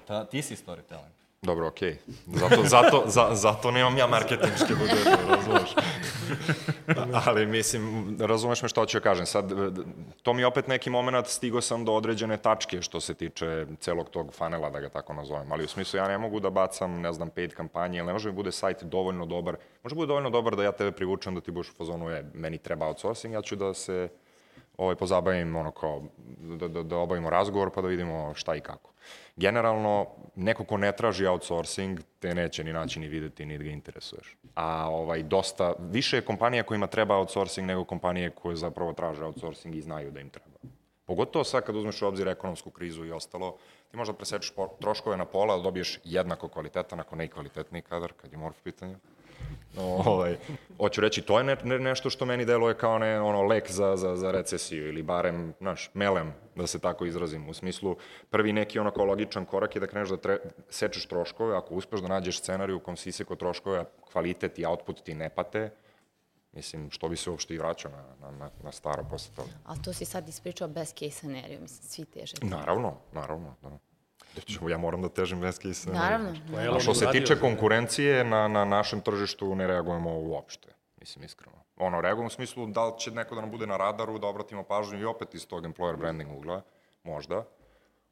Ta, 0.07 0.25
ti 0.25 0.41
si 0.41 0.55
storytelling. 0.55 1.24
Dobro, 1.41 1.67
okej. 1.67 1.97
Zato, 2.27 2.63
zato, 2.63 3.03
za, 3.07 3.29
zato 3.33 3.71
nemam 3.71 3.97
ja 3.97 4.07
marketinške 4.07 4.73
budžete, 4.79 5.17
razumeš? 5.27 5.75
Ali 7.25 7.45
mislim, 7.45 8.15
razumeš 8.19 8.61
me 8.61 8.69
što 8.69 8.81
hoću 8.81 8.97
ja 8.97 9.01
kažem. 9.01 9.25
Sad, 9.25 9.51
to 10.21 10.33
mi 10.33 10.41
je 10.41 10.47
opet 10.47 10.67
neki 10.67 10.89
moment, 10.89 11.27
stigo 11.27 11.61
sam 11.61 11.85
do 11.85 11.93
određene 11.93 12.37
tačke 12.37 12.81
što 12.81 12.99
se 12.99 13.13
tiče 13.13 13.65
celog 13.79 14.09
tog 14.09 14.33
fanela, 14.33 14.69
da 14.69 14.79
ga 14.79 14.89
tako 14.89 15.13
nazovem. 15.13 15.51
Ali 15.51 15.63
u 15.63 15.67
smislu, 15.67 15.97
ja 15.97 16.07
ne 16.07 16.17
mogu 16.17 16.39
da 16.39 16.49
bacam, 16.49 17.01
ne 17.01 17.13
znam, 17.13 17.29
paid 17.29 17.53
kampanje, 17.53 17.97
ili 17.97 18.07
ne 18.07 18.13
može 18.13 18.29
mi 18.29 18.35
bude 18.35 18.51
sajt 18.51 18.83
dovoljno 18.83 19.25
dobar. 19.25 19.55
Može 19.83 19.95
bude 19.95 20.07
dovoljno 20.07 20.29
dobar 20.29 20.55
da 20.55 20.63
ja 20.63 20.71
tebe 20.71 20.91
privučem, 20.91 21.35
da 21.35 21.41
ti 21.41 21.51
budeš 21.51 21.71
u 21.71 21.75
fazonu, 21.75 22.09
je, 22.09 22.25
meni 22.33 22.57
treba 22.57 22.87
outsourcing, 22.87 23.33
ja 23.33 23.41
ću 23.41 23.55
da 23.55 23.73
se 23.73 24.09
ovaj, 24.77 24.95
pozabavim, 24.95 25.55
ono 25.55 25.71
kao, 25.71 26.03
da, 26.37 26.67
da, 26.67 26.83
da 26.83 26.97
obavimo 26.97 27.29
razgovor 27.29 27.69
pa 27.75 27.81
da 27.81 27.87
vidimo 27.87 28.33
šta 28.35 28.55
i 28.55 28.61
kako. 28.61 28.94
Generalno, 29.35 30.07
neko 30.35 30.63
ko 30.63 30.77
ne 30.77 30.91
traži 30.91 31.25
outsourcing, 31.25 31.99
te 32.19 32.35
neće 32.35 32.63
ni 32.63 32.73
naći 32.73 32.99
ni 32.99 33.07
videti, 33.07 33.45
ni 33.45 33.57
da 33.57 33.63
ga 33.63 33.69
interesuješ. 33.69 34.37
A 34.55 34.89
ovaj, 34.89 35.23
dosta, 35.23 35.73
više 35.79 36.17
je 36.17 36.25
kompanija 36.25 36.63
kojima 36.63 36.87
treba 36.87 37.17
outsourcing 37.17 37.67
nego 37.67 37.83
kompanije 37.83 38.29
koje 38.29 38.55
zapravo 38.55 38.93
traže 38.93 39.25
outsourcing 39.25 39.75
i 39.75 39.81
znaju 39.81 40.11
da 40.11 40.19
im 40.19 40.29
treba. 40.29 40.57
Pogotovo 41.05 41.43
sad 41.43 41.63
kad 41.65 41.75
uzmeš 41.75 42.01
u 42.01 42.07
obzir 42.07 42.27
ekonomsku 42.27 42.69
krizu 42.69 43.05
i 43.05 43.11
ostalo, 43.11 43.57
ti 43.91 43.97
možda 43.97 44.13
presečeš 44.13 44.53
troškove 44.81 45.17
na 45.17 45.25
pola, 45.25 45.53
ali 45.53 45.63
dobiješ 45.63 45.99
jednako 46.03 46.47
kvalitetan, 46.47 46.99
ako 46.99 47.15
ne 47.15 47.25
i 47.25 47.27
kvalitetniji 47.27 47.81
kadar, 47.81 48.13
kad 48.13 48.31
je 48.31 48.37
morf 48.37 48.57
pitanje. 48.63 48.95
ovaj, 50.05 50.37
hoću 50.77 51.01
reći, 51.01 51.21
to 51.21 51.37
je 51.37 51.43
ne, 51.43 51.57
ne, 51.63 51.79
nešto 51.79 52.09
što 52.09 52.25
meni 52.25 52.45
deluje 52.45 52.77
kao 52.77 52.99
ne, 52.99 53.21
ono, 53.21 53.43
lek 53.43 53.71
za, 53.71 53.95
za, 53.95 54.15
za 54.15 54.31
recesiju 54.31 54.87
ili 54.87 55.03
barem, 55.03 55.53
znaš, 55.59 55.89
melem, 55.93 56.33
da 56.55 56.67
se 56.67 56.79
tako 56.79 57.05
izrazim. 57.05 57.49
U 57.49 57.53
smislu, 57.53 57.97
prvi 58.29 58.53
neki 58.53 58.79
onako 58.79 59.05
logičan 59.05 59.45
korak 59.45 59.75
je 59.75 59.79
da 59.79 59.87
kreneš 59.87 60.09
da 60.09 60.17
tre, 60.17 60.37
sečeš 60.69 61.05
troškove, 61.05 61.57
ako 61.57 61.73
uspeš 61.73 61.99
da 61.99 62.07
nađeš 62.07 62.39
scenariju 62.39 62.77
u 62.77 62.79
kom 62.79 62.97
si 62.97 63.11
seko 63.11 63.35
troškove, 63.35 63.85
kvalitet 64.11 64.59
i 64.59 64.65
output 64.65 65.03
ti 65.03 65.13
ne 65.13 65.29
pate, 65.29 65.69
Mislim, 66.55 66.91
što 66.91 67.09
bi 67.09 67.17
se 67.17 67.29
uopšte 67.29 67.53
i 67.53 67.57
vraćao 67.57 67.91
na, 67.91 68.31
na, 68.31 68.49
na 68.63 68.71
staro 68.71 69.03
posle 69.09 69.35
toga. 69.35 69.49
Ali 69.65 69.81
to 69.81 69.93
si 69.93 70.05
sad 70.05 70.29
ispričao 70.29 70.67
best 70.67 70.97
case 70.97 71.11
scenario, 71.11 71.59
mislim, 71.59 71.83
svi 71.83 72.05
teže. 72.05 72.33
Naravno, 72.41 72.97
naravno, 73.13 73.55
da. 73.61 73.69
Znači, 74.41 74.71
ja 74.71 74.77
moram 74.77 75.01
da 75.01 75.09
težim 75.09 75.41
best 75.41 75.61
case 75.61 75.91
Naravno. 75.91 76.33
A 76.75 76.79
što 76.79 76.93
se 76.93 77.05
tiče 77.11 77.39
konkurencije, 77.39 78.23
na, 78.23 78.47
na 78.47 78.65
našem 78.65 79.01
tržištu 79.01 79.55
ne 79.55 79.67
reagujemo 79.67 80.19
uopšte, 80.19 80.67
mislim 80.99 81.25
iskreno. 81.25 81.57
Ono, 81.77 82.01
reagujemo 82.01 82.27
u 82.27 82.29
smislu 82.29 82.67
da 82.67 82.85
li 82.85 82.93
će 82.99 83.11
neko 83.11 83.35
da 83.35 83.41
nam 83.41 83.51
bude 83.51 83.67
na 83.67 83.77
radaru, 83.77 84.19
da 84.19 84.27
obratimo 84.27 84.63
pažnju 84.63 84.99
i 84.99 85.05
opet 85.05 85.35
iz 85.35 85.47
tog 85.47 85.65
employer 85.65 85.97
branding 85.97 86.31
ugla, 86.31 86.61
možda, 87.03 87.43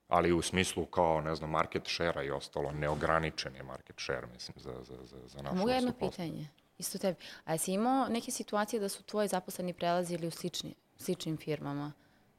ali 0.08 0.32
u 0.32 0.42
smislu 0.42 0.86
kao, 0.86 1.22
ne 1.22 1.36
znam, 1.36 1.50
market 1.50 1.84
share-a 1.86 2.24
i 2.24 2.32
ostalo, 2.32 2.72
neograničen 2.72 3.56
je 3.56 3.64
market 3.64 3.96
share, 4.00 4.28
mislim, 4.34 4.56
za, 4.58 4.74
za, 4.84 4.96
za, 5.06 5.18
za 5.28 5.42
našu 5.42 5.56
Mogu 5.56 5.70
jedno 5.70 5.94
pitanje, 6.00 6.48
isto 6.78 6.98
tebi. 6.98 7.18
A 7.46 7.52
jesi 7.52 7.74
imao 7.74 8.08
neke 8.10 8.32
situacije 8.32 8.80
da 8.80 8.90
su 8.90 9.04
tvoji 9.04 9.28
zaposleni 9.28 9.74
prelazili 9.74 10.28
u 10.28 10.32
slični, 10.32 10.76
sličnim 10.98 11.38
firmama 11.38 11.92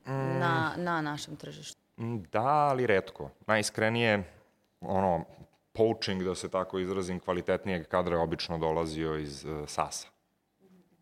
mm. 0.07 0.11
na, 0.39 0.75
na 0.77 1.01
našem 1.01 1.37
tržištu? 1.37 1.84
Da, 2.33 2.47
ali 2.47 2.87
redko. 2.87 3.31
Najiskrenije, 3.47 4.23
ono, 4.81 5.25
poaching, 5.73 6.23
da 6.23 6.35
se 6.35 6.51
tako 6.51 6.79
izrazim, 6.79 7.21
kvalitetnijeg 7.21 7.89
kadra 7.89 8.17
je 8.17 8.23
obično 8.23 8.59
dolazio 8.59 9.19
iz 9.19 9.45
uh, 9.45 9.69
SAS-a, 9.69 10.09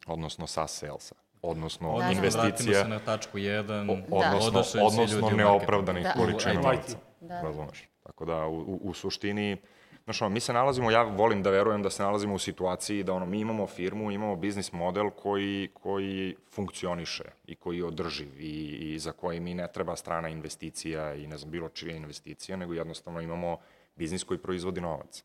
odnosno 0.07 0.47
SAS 0.47 0.79
salesa 0.79 1.15
odnosno 1.43 1.99
da, 1.99 2.11
investicija. 2.11 2.79
Vratimo 2.79 2.85
se 2.85 2.89
na 2.89 2.99
tačku 2.99 3.39
1, 3.39 4.05
o, 4.11 4.17
odnosno, 4.17 4.81
da. 4.81 4.87
odnosno 4.87 5.31
neopravdanih 5.31 6.05
da. 6.05 6.13
količina 6.13 6.61
novca. 6.61 6.97
Da. 7.21 7.41
Razumeš? 7.41 7.89
Tako 8.03 8.25
da, 8.25 8.47
u, 8.47 8.59
u, 8.59 8.81
u 8.83 8.95
suštini, 8.95 9.57
Znaš, 10.05 10.23
ono, 10.23 10.29
mi 10.29 10.41
se 10.41 10.53
nalazimo, 10.53 10.91
ja 10.91 11.03
volim 11.03 11.43
da 11.43 11.51
verujem 11.51 11.83
da 11.83 11.91
se 11.91 12.03
nalazimo 12.03 12.35
u 12.35 12.39
situaciji 12.39 13.03
da 13.03 13.13
ono, 13.13 13.27
mi 13.27 13.41
imamo 13.41 13.67
firmu, 13.67 14.11
imamo 14.11 14.37
biznis 14.37 14.73
model 14.73 15.11
koji, 15.11 15.69
koji 15.75 16.37
funkcioniše 16.51 17.25
i 17.47 17.55
koji 17.55 17.79
je 17.79 17.85
održiv 17.85 18.41
i, 18.41 18.95
i 18.95 18.99
za 18.99 19.13
koji 19.13 19.41
mi 19.41 19.55
ne 19.55 19.69
treba 19.73 19.97
strana 19.97 20.29
investicija 20.29 21.15
i 21.15 21.27
ne 21.27 21.39
znam, 21.39 21.51
bilo 21.51 21.69
čija 21.69 21.97
investicija, 21.97 22.57
nego 22.57 22.75
jednostavno 22.75 23.21
imamo 23.21 23.59
biznis 23.97 24.25
koji 24.25 24.39
proizvodi 24.39 24.81
novac. 24.81 25.25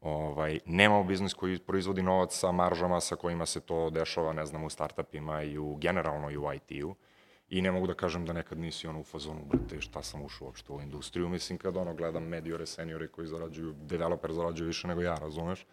Ovaj, 0.00 0.58
nemamo 0.66 1.04
biznis 1.04 1.34
koji 1.34 1.58
proizvodi 1.58 2.02
novac 2.02 2.38
sa 2.38 2.52
maržama 2.52 3.00
sa 3.00 3.16
kojima 3.16 3.46
se 3.46 3.60
to 3.60 3.90
dešava, 3.90 4.32
ne 4.32 4.46
znam, 4.46 4.64
u 4.64 4.70
startupima 4.70 5.42
i 5.42 5.58
u 5.58 5.76
generalno 5.76 6.30
i 6.30 6.36
u 6.36 6.52
IT-u. 6.52 6.94
I 7.52 7.62
ne 7.62 7.70
mogu 7.72 7.86
da 7.86 7.94
kažem 7.94 8.24
da 8.26 8.32
nekad 8.32 8.58
nisi 8.58 8.86
ono 8.86 9.00
u 9.00 9.04
fazonu, 9.04 9.40
brate, 9.44 9.80
šta 9.80 10.02
sam 10.02 10.22
ušao 10.24 10.46
uopšte 10.46 10.72
u 10.72 10.80
industriju. 10.80 11.28
Mislim, 11.28 11.58
kad 11.58 11.76
ono 11.76 11.94
gledam 11.94 12.24
mediore, 12.24 12.66
seniore 12.66 13.08
koji 13.08 13.26
zarađuju, 13.26 13.72
developer 13.72 14.32
zarađuju 14.32 14.66
više 14.66 14.88
nego 14.88 15.02
ja, 15.02 15.14
razumeš? 15.14 15.66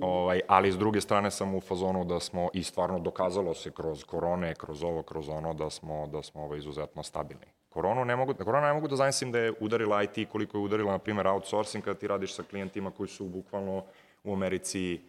Ovaj, 0.00 0.40
ali 0.48 0.72
s 0.72 0.78
druge 0.78 1.00
strane 1.00 1.30
sam 1.30 1.54
u 1.54 1.60
fazonu 1.60 2.04
da 2.04 2.20
smo 2.20 2.48
i 2.52 2.62
stvarno 2.62 2.98
dokazalo 2.98 3.54
se 3.54 3.70
kroz 3.70 4.04
korone, 4.04 4.54
kroz 4.54 4.82
ovo, 4.82 5.02
kroz 5.02 5.28
ono, 5.28 5.54
da 5.54 5.70
smo, 5.70 6.06
da 6.06 6.22
smo 6.22 6.42
ovaj, 6.42 6.58
izuzetno 6.58 7.02
stabilni. 7.02 7.46
Koronu 7.68 8.04
ne 8.04 8.16
mogu, 8.16 8.34
korona 8.34 8.66
ne 8.66 8.72
mogu 8.72 8.88
da 8.88 8.96
zamislim 8.96 9.32
da 9.32 9.38
je 9.38 9.52
udarila 9.60 10.02
IT 10.02 10.28
koliko 10.32 10.58
je 10.58 10.64
udarila, 10.64 10.92
na 10.92 10.98
primjer, 10.98 11.26
outsourcing 11.26 11.84
kada 11.84 11.98
ti 11.98 12.06
radiš 12.06 12.34
sa 12.34 12.42
klijentima 12.42 12.90
koji 12.90 13.08
su 13.08 13.28
bukvalno 13.28 13.84
u 14.24 14.32
Americi 14.32 15.00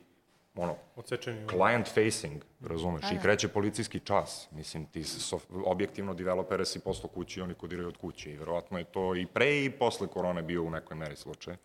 ono, 0.55 0.75
Odsečeni. 0.95 1.47
client 1.47 1.87
facing, 1.87 2.43
razumeš, 2.61 3.05
i 3.11 3.19
kreće 3.21 3.47
policijski 3.47 3.99
čas. 3.99 4.47
Mislim, 4.51 4.85
ti 4.85 5.03
sof, 5.03 5.43
objektivno 5.65 6.13
developere 6.13 6.65
si 6.65 6.79
posto 6.79 7.07
kući, 7.07 7.41
oni 7.41 7.53
kodiraju 7.53 7.87
od 7.87 7.97
kuće 7.97 8.31
i 8.31 8.37
verovatno 8.37 8.77
je 8.77 8.83
to 8.83 9.15
i 9.15 9.25
pre 9.25 9.63
i 9.63 9.69
posle 9.69 10.07
korone 10.07 10.41
bio 10.41 10.63
u 10.63 10.69
nekoj 10.69 10.97
meri 10.97 11.15
slučaj. 11.15 11.55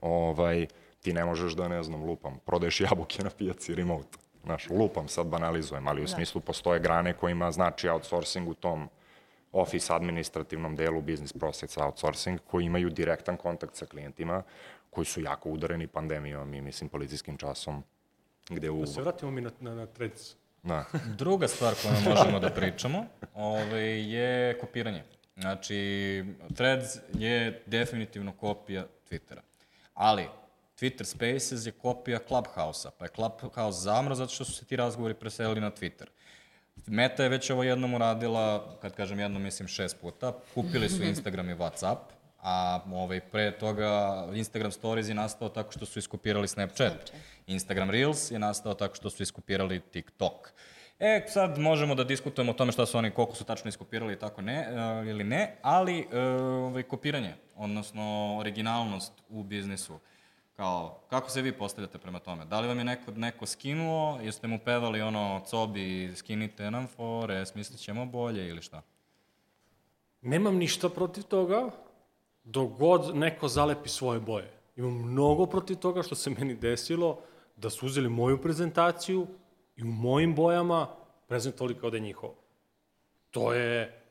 Ovaj, 0.00 0.66
ti 1.00 1.12
ne 1.12 1.24
možeš 1.24 1.52
da, 1.52 1.68
ne 1.68 1.82
znam, 1.82 2.04
lupam, 2.04 2.38
prodaješ 2.46 2.80
jabuke 2.90 3.22
na 3.22 3.30
pijaci 3.30 3.74
remote. 3.74 4.18
Znaš, 4.44 4.70
lupam, 4.70 5.08
sad 5.08 5.26
banalizujem, 5.26 5.88
ali 5.88 6.00
u 6.00 6.04
da. 6.04 6.10
smislu 6.10 6.40
postoje 6.40 6.80
grane 6.80 7.12
kojima 7.12 7.52
znači 7.52 7.88
outsourcing 7.88 8.48
u 8.48 8.54
tom 8.54 8.88
office 9.52 9.92
administrativnom 9.94 10.76
delu 10.76 11.00
business 11.00 11.32
process 11.32 11.76
outsourcing, 11.76 12.40
koji 12.46 12.64
imaju 12.64 12.90
direktan 12.90 13.36
kontakt 13.36 13.76
sa 13.76 13.86
klijentima, 13.86 14.42
koji 14.90 15.04
su 15.04 15.20
jako 15.20 15.50
udareni 15.50 15.86
pandemijom 15.86 16.54
i, 16.54 16.60
mislim, 16.60 16.88
policijskim 16.88 17.36
časom 17.36 17.84
Gde 18.48 18.70
u... 18.70 18.80
Da 18.80 18.86
se 18.86 19.00
vratimo 19.00 19.30
mi 19.30 19.40
na, 19.40 19.50
na, 19.60 19.74
na 19.74 19.86
Threads. 19.86 20.34
Da. 20.62 20.84
Druga 21.18 21.48
stvar 21.48 21.74
koju 21.82 22.14
možemo 22.14 22.38
da 22.40 22.50
pričamo 22.50 23.06
ovaj, 23.34 24.14
je 24.14 24.58
kopiranje. 24.58 25.04
Znači, 25.36 26.24
Threads 26.54 26.96
je 27.14 27.62
definitivno 27.66 28.32
kopija 28.32 28.86
Twittera. 29.10 29.40
Ali, 29.94 30.28
Twitter 30.80 31.04
Spaces 31.04 31.66
je 31.66 31.72
kopija 31.72 32.18
Clubhouse-a, 32.28 32.90
pa 32.98 33.04
je 33.04 33.10
Clubhouse 33.14 33.80
zamro 33.80 34.14
zato 34.14 34.32
što 34.32 34.44
su 34.44 34.52
se 34.52 34.64
ti 34.64 34.76
razgovori 34.76 35.14
preselili 35.14 35.60
na 35.60 35.70
Twitter. 35.70 36.06
Meta 36.86 37.22
je 37.22 37.28
već 37.28 37.50
ovo 37.50 37.62
jednom 37.62 37.94
uradila, 37.94 38.76
kad 38.82 38.94
kažem 38.94 39.20
jednom, 39.20 39.42
mislim 39.42 39.68
šest 39.68 40.00
puta. 40.00 40.32
Kupili 40.54 40.88
su 40.88 41.02
Instagram 41.02 41.50
i 41.50 41.54
Whatsapp, 41.54 41.96
a 42.44 42.80
ovaj, 42.92 43.20
pre 43.20 43.58
toga 43.58 44.24
Instagram 44.34 44.72
Stories 44.72 45.08
je 45.08 45.14
nastao 45.14 45.48
tako 45.48 45.72
što 45.72 45.86
su 45.86 45.98
iskopirali 45.98 46.48
Snapchat. 46.48 46.92
Snapchat. 46.92 47.12
Instagram 47.46 47.90
Reels 47.90 48.30
je 48.30 48.38
nastao 48.38 48.74
tako 48.74 48.94
što 48.94 49.10
su 49.10 49.22
iskopirali 49.22 49.80
TikTok. 49.80 50.52
E, 50.98 51.24
sad 51.28 51.58
možemo 51.58 51.94
da 51.94 52.04
diskutujemo 52.04 52.52
o 52.52 52.54
tome 52.54 52.72
šta 52.72 52.86
su 52.86 52.98
oni, 52.98 53.10
koliko 53.10 53.34
su 53.34 53.44
tačno 53.44 53.68
iskopirali 53.68 54.12
i 54.12 54.18
tako 54.18 54.42
ne, 54.42 54.68
uh, 54.70 55.08
ili 55.08 55.24
ne, 55.24 55.56
ali 55.62 56.00
uh, 56.00 56.14
ovaj, 56.42 56.82
kopiranje, 56.82 57.34
odnosno 57.56 58.36
originalnost 58.38 59.12
u 59.28 59.42
biznisu, 59.42 59.98
kao, 60.56 61.00
kako 61.10 61.30
se 61.30 61.42
vi 61.42 61.52
postavljate 61.52 61.98
prema 61.98 62.18
tome? 62.18 62.44
Da 62.44 62.60
li 62.60 62.68
vam 62.68 62.78
je 62.78 62.84
neko, 62.84 63.10
neko 63.10 63.46
skinuo, 63.46 64.20
jeste 64.22 64.46
mu 64.46 64.58
pevali 64.58 65.02
ono, 65.02 65.42
cobi, 65.46 66.12
skinite 66.16 66.70
nam 66.70 66.86
fore, 66.86 67.46
smislit 67.46 67.80
ćemo 67.80 68.06
bolje 68.06 68.48
ili 68.48 68.62
šta? 68.62 68.82
Nemam 70.20 70.56
ništa 70.56 70.88
protiv 70.88 71.22
toga, 71.22 71.70
dok 72.44 72.78
god 72.78 73.16
neko 73.16 73.48
zalepi 73.48 73.88
svoje 73.88 74.20
boje. 74.20 74.50
Imam 74.76 74.92
mnogo 74.92 75.46
protiv 75.46 75.76
toga 75.76 76.02
što 76.02 76.14
se 76.14 76.30
meni 76.30 76.54
desilo 76.54 77.18
da 77.56 77.70
su 77.70 77.86
uzeli 77.86 78.08
moju 78.08 78.42
prezentaciju 78.42 79.26
i 79.76 79.82
u 79.82 79.86
mojim 79.86 80.34
bojama 80.34 80.88
prezentovali 81.28 81.74
kao 81.74 81.90
da 81.90 81.96
je 81.96 82.00
njihovo. 82.00 82.34
To 83.30 83.52
je 83.52 84.03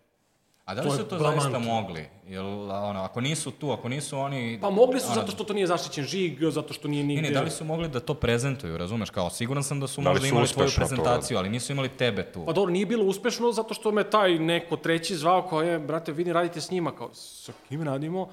A 0.65 0.75
da 0.75 0.81
li 0.81 0.89
to 0.89 0.95
su 0.95 1.03
to 1.03 1.19
zaista 1.19 1.59
mogli? 1.59 2.05
Jel, 2.27 2.45
ono, 2.71 3.03
ako 3.03 3.21
nisu 3.21 3.51
tu, 3.51 3.71
ako 3.71 3.89
nisu 3.89 4.17
oni... 4.17 4.59
Pa 4.61 4.69
mogli 4.69 4.99
su 4.99 5.05
ono, 5.05 5.15
zato 5.15 5.31
što 5.31 5.43
to 5.43 5.53
nije 5.53 5.67
zaštićen 5.67 6.05
žig, 6.05 6.39
zato 6.49 6.73
što 6.73 6.87
nije 6.87 7.03
nigde... 7.03 7.21
Ne, 7.21 7.27
ne, 7.27 7.33
da 7.33 7.41
li 7.41 7.51
su 7.51 7.65
mogli 7.65 7.89
da 7.89 7.99
to 7.99 8.13
prezentuju, 8.13 8.77
razumeš? 8.77 9.09
Kao, 9.09 9.29
siguran 9.29 9.63
sam 9.63 9.79
da 9.79 9.87
su 9.87 10.01
da 10.01 10.09
možda 10.09 10.27
su 10.27 10.33
imali 10.33 10.47
tvoju 10.47 10.69
prezentaciju, 10.75 11.37
ali 11.37 11.49
nisu 11.49 11.71
imali 11.71 11.89
tebe 11.89 12.31
tu. 12.31 12.45
Pa 12.45 12.53
dobro, 12.53 12.71
nije 12.71 12.85
bilo 12.85 13.05
uspešno 13.05 13.51
zato 13.51 13.73
što 13.73 13.91
me 13.91 14.09
taj 14.09 14.39
neko 14.39 14.77
treći 14.77 15.15
zvao 15.15 15.47
kao 15.47 15.61
je, 15.61 15.79
brate, 15.79 16.11
vidi, 16.11 16.33
radite 16.33 16.61
s 16.61 16.71
njima, 16.71 16.95
kao, 16.95 17.13
sa 17.13 17.51
kim 17.69 17.83
radimo? 17.83 18.29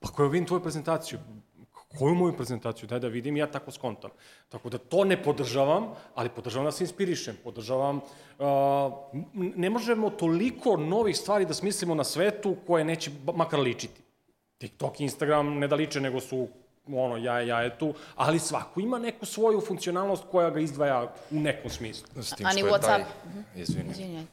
Pa 0.00 0.08
ko 0.08 0.22
je 0.22 0.28
vidim 0.28 0.46
tvoju 0.46 0.62
prezentaciju? 0.62 1.18
Koju 1.98 2.14
moju 2.14 2.36
prezentaciju, 2.36 2.88
daj 2.88 3.00
da 3.00 3.08
vidim, 3.08 3.36
ja 3.36 3.46
tako 3.46 3.70
skontam. 3.70 4.10
Tako 4.48 4.70
da 4.70 4.78
to 4.78 5.04
ne 5.04 5.22
podržavam, 5.22 5.88
ali 6.14 6.28
podržavam 6.28 6.64
da 6.64 6.72
se 6.72 6.84
inspirišem, 6.84 7.36
podržavam, 7.44 7.96
uh, 7.96 8.46
ne 9.34 9.70
možemo 9.70 10.10
toliko 10.10 10.76
novih 10.76 11.16
stvari 11.16 11.46
da 11.46 11.54
smislimo 11.54 11.94
na 11.94 12.04
svetu 12.04 12.56
koje 12.66 12.84
neće 12.84 13.10
makar 13.34 13.60
ličiti. 13.60 14.02
TikTok 14.58 15.00
i 15.00 15.04
Instagram 15.04 15.58
ne 15.58 15.68
da 15.68 15.76
liče, 15.76 16.00
nego 16.00 16.20
su 16.20 16.48
ono, 16.86 17.16
jaje, 17.16 17.46
jajetu, 17.46 17.94
ali 18.16 18.38
svako 18.38 18.80
ima 18.80 18.98
neku 18.98 19.26
svoju 19.26 19.60
funkcionalnost 19.60 20.24
koja 20.30 20.50
ga 20.50 20.60
izdvaja 20.60 21.12
u 21.30 21.40
nekom 21.40 21.70
smislu. 21.70 22.22
S 22.22 22.36
tim 22.36 22.46
A 22.46 22.50
što 22.50 22.60
ni 22.60 22.66
je 22.66 22.72
Whatsapp? 22.72 22.80
taj... 22.80 23.04
Izvini. 23.56 24.26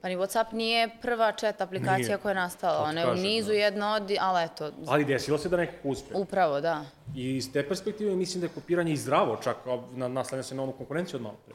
Pa 0.00 0.08
ni 0.08 0.16
Whatsapp 0.16 0.52
nije 0.52 0.88
prva 1.02 1.32
chat 1.32 1.60
aplikacija 1.60 1.96
Nije. 1.98 2.18
koja 2.18 2.30
je 2.30 2.34
nastala. 2.34 2.84
Ti 2.84 2.90
Ona 2.90 3.00
je 3.00 3.10
u 3.10 3.14
nizu 3.14 3.48
da. 3.48 3.54
jedna 3.54 3.94
od, 3.94 4.10
ali 4.20 4.44
eto, 4.44 4.72
Ali 4.86 5.04
desilo 5.04 5.38
se 5.38 5.48
da 5.48 5.56
nekako 5.56 5.88
uspe. 5.88 6.14
upravo, 6.14 6.60
da. 6.60 6.84
I 7.14 7.36
iz 7.36 7.52
te 7.52 7.68
perspektive 7.68 8.16
mislim 8.16 8.40
da 8.40 8.46
je 8.46 8.50
kopiranje 8.50 8.92
i 8.92 8.96
zdravo, 8.96 9.36
čak 9.36 9.56
na, 9.92 10.08
naslanja 10.08 10.42
se 10.42 10.54
na 10.54 10.62
onu 10.62 10.72
konkurenciju 10.72 11.16
od 11.16 11.22
malo 11.22 11.36
pre. 11.46 11.54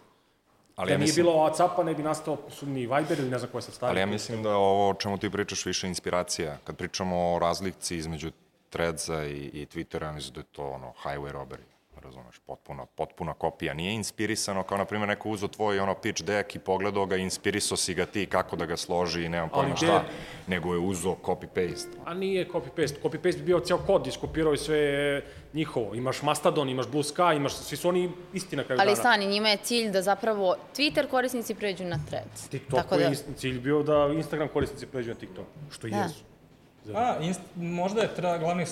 Ali 0.76 0.88
Da 0.88 0.94
ja 0.94 0.98
nije 0.98 1.08
mislim, 1.08 1.26
bilo 1.26 1.36
Whatsappa, 1.36 1.84
ne 1.84 1.94
bi 1.96 2.04
nastao 2.04 2.38
ni 2.62 2.80
Viber 2.82 3.20
ili 3.20 3.30
ne 3.30 3.40
znam 3.40 3.52
ko 3.52 3.58
je 3.58 3.62
sad 3.62 3.74
stavio. 3.74 3.92
ali 3.92 4.00
ja 4.00 4.06
mislim 4.06 4.44
da 4.44 4.50
je 4.50 4.56
ovo 4.56 4.90
o 4.90 4.94
čemu 4.94 5.18
ti 5.18 5.30
pričaš 5.30 5.66
više 5.66 5.88
inspiracija. 5.88 6.58
Kad 6.64 6.76
pričamo 6.78 7.34
o 7.34 7.40
razlici 7.40 7.98
između 7.98 8.32
Threadsa 8.70 9.24
i, 9.26 9.32
i 9.54 9.66
Twittera, 9.66 10.14
mislim 10.14 10.34
da 10.34 10.40
je 10.40 10.46
to 10.52 10.70
ono 10.70 10.94
highway 11.04 11.32
robbery 11.32 11.64
razumeš, 12.04 12.40
potpuna, 12.40 12.86
potpuna 12.88 13.34
kopija. 13.34 13.74
Nije 13.74 13.94
inspirisano 13.94 14.64
kao, 14.64 14.78
na 14.78 14.86
primjer, 14.86 15.08
neko 15.10 15.30
uzo 15.30 15.48
tvoj 15.48 15.80
ono 15.80 15.96
pitch 15.96 16.24
deck 16.24 16.56
i 16.56 16.60
pogledao 16.60 17.06
ga, 17.06 17.16
inspirisao 17.16 17.78
si 17.78 17.94
ga 17.94 18.06
ti 18.06 18.26
kako 18.26 18.56
da 18.56 18.66
ga 18.66 18.78
složi 18.78 19.24
i 19.24 19.30
nemam 19.30 19.50
Ali 19.54 19.62
pojma 19.62 19.76
šta, 19.76 20.04
nego 20.48 20.74
je 20.74 20.80
uzo 20.80 21.16
copy-paste. 21.24 21.88
A 22.06 22.14
nije 22.14 22.48
copy-paste. 22.48 22.96
Copy-paste 23.04 23.38
bi 23.38 23.44
bio 23.44 23.60
ceo 23.60 23.78
kod, 23.78 24.08
iskopirao 24.08 24.54
i 24.54 24.58
sve 24.58 25.22
njihovo. 25.54 25.96
Imaš 25.96 26.22
Mastodon, 26.22 26.70
imaš 26.70 26.88
Blue 26.88 27.04
Sky, 27.04 27.36
imaš, 27.36 27.54
svi 27.54 27.78
su 27.78 27.90
oni 27.90 28.12
isti 28.34 28.56
na 28.56 28.64
kraju 28.64 28.82
Ali 28.82 28.88
dana. 28.88 28.96
stani, 28.96 29.28
njima 29.28 29.50
je 29.50 29.58
cilj 29.58 29.92
da 29.92 30.02
zapravo 30.02 30.56
Twitter 30.76 31.08
korisnici 31.08 31.56
pređu 31.56 31.84
na 31.86 32.00
Threads. 32.08 32.48
TikTok 32.48 32.76
Tako 32.76 32.96
da... 32.96 32.98
da, 32.98 33.04
je 33.04 33.12
ist- 33.12 33.36
cilj 33.36 33.60
bio 33.60 33.84
da 33.84 34.08
Instagram 34.08 34.48
korisnici 34.48 34.86
pređu 34.86 35.10
na 35.10 35.16
TikTok, 35.16 35.46
što 35.72 35.88
i 35.88 35.92
Da. 35.92 35.98
jesu. 35.98 36.24
A, 36.96 37.18
inst, 37.22 37.42
možda 37.56 38.02
je 38.02 38.16
tra, 38.16 38.38
glavni, 38.38 38.66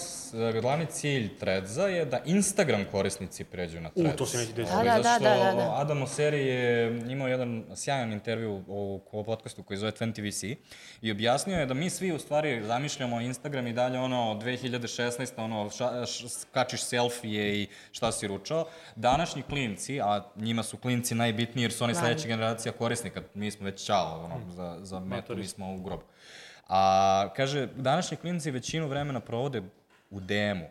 glavni 0.61 0.85
cilj 0.85 1.37
Threadsa 1.39 1.87
je 1.87 2.05
da 2.05 2.19
Instagram 2.25 2.85
korisnici 2.91 3.43
pređu 3.43 3.81
na 3.81 3.89
Threads. 3.89 4.17
to 4.17 4.25
se 4.25 4.37
neće 4.37 4.53
desiti. 4.53 4.77
Da, 4.77 4.83
da, 4.83 5.19
da, 5.19 5.19
da, 5.19 5.51
da. 5.55 5.73
Adam 5.75 6.01
Oseri 6.01 6.47
je 6.47 7.01
imao 7.11 7.27
jedan 7.27 7.63
sjajan 7.75 8.13
intervju 8.13 8.63
u, 8.67 9.01
u 9.11 9.23
podcastu 9.23 9.63
koji 9.63 9.77
zove 9.77 9.91
20VC 9.91 10.55
i 11.01 11.11
objasnio 11.11 11.59
je 11.59 11.65
da 11.65 11.73
mi 11.73 11.89
svi 11.89 12.11
u 12.11 12.19
stvari 12.19 12.63
zamišljamo 12.63 13.21
Instagram 13.21 13.67
i 13.67 13.73
dalje 13.73 13.99
ono 13.99 14.39
2016. 14.41 15.31
ono 15.37 15.69
ša, 15.69 16.05
š, 16.05 16.29
skačiš 16.29 16.83
selfije 16.83 17.61
i 17.61 17.67
šta 17.91 18.11
si 18.11 18.27
ručao. 18.27 18.65
Današnji 18.95 19.41
klinci, 19.41 20.01
a 20.01 20.23
njima 20.35 20.63
su 20.63 20.77
klinci 20.77 21.15
najbitniji 21.15 21.63
jer 21.63 21.71
su 21.71 21.83
oni 21.83 21.95
sledeća 21.95 22.27
generacija 22.27 22.71
korisnika, 22.71 23.21
mi 23.33 23.51
smo 23.51 23.65
već 23.65 23.85
čao 23.85 24.23
ono, 24.25 24.51
za, 24.51 24.77
za 24.81 24.99
metu, 24.99 25.35
mi 25.35 25.47
smo 25.47 25.73
u 25.73 25.81
grobu. 25.81 26.03
A, 26.73 27.29
kaže, 27.35 27.67
današnji 27.75 28.17
klinci 28.17 28.51
većinu 28.51 28.87
vremena 28.87 29.19
provode 29.19 29.61
u 30.09 30.19
DM-u. 30.19 30.65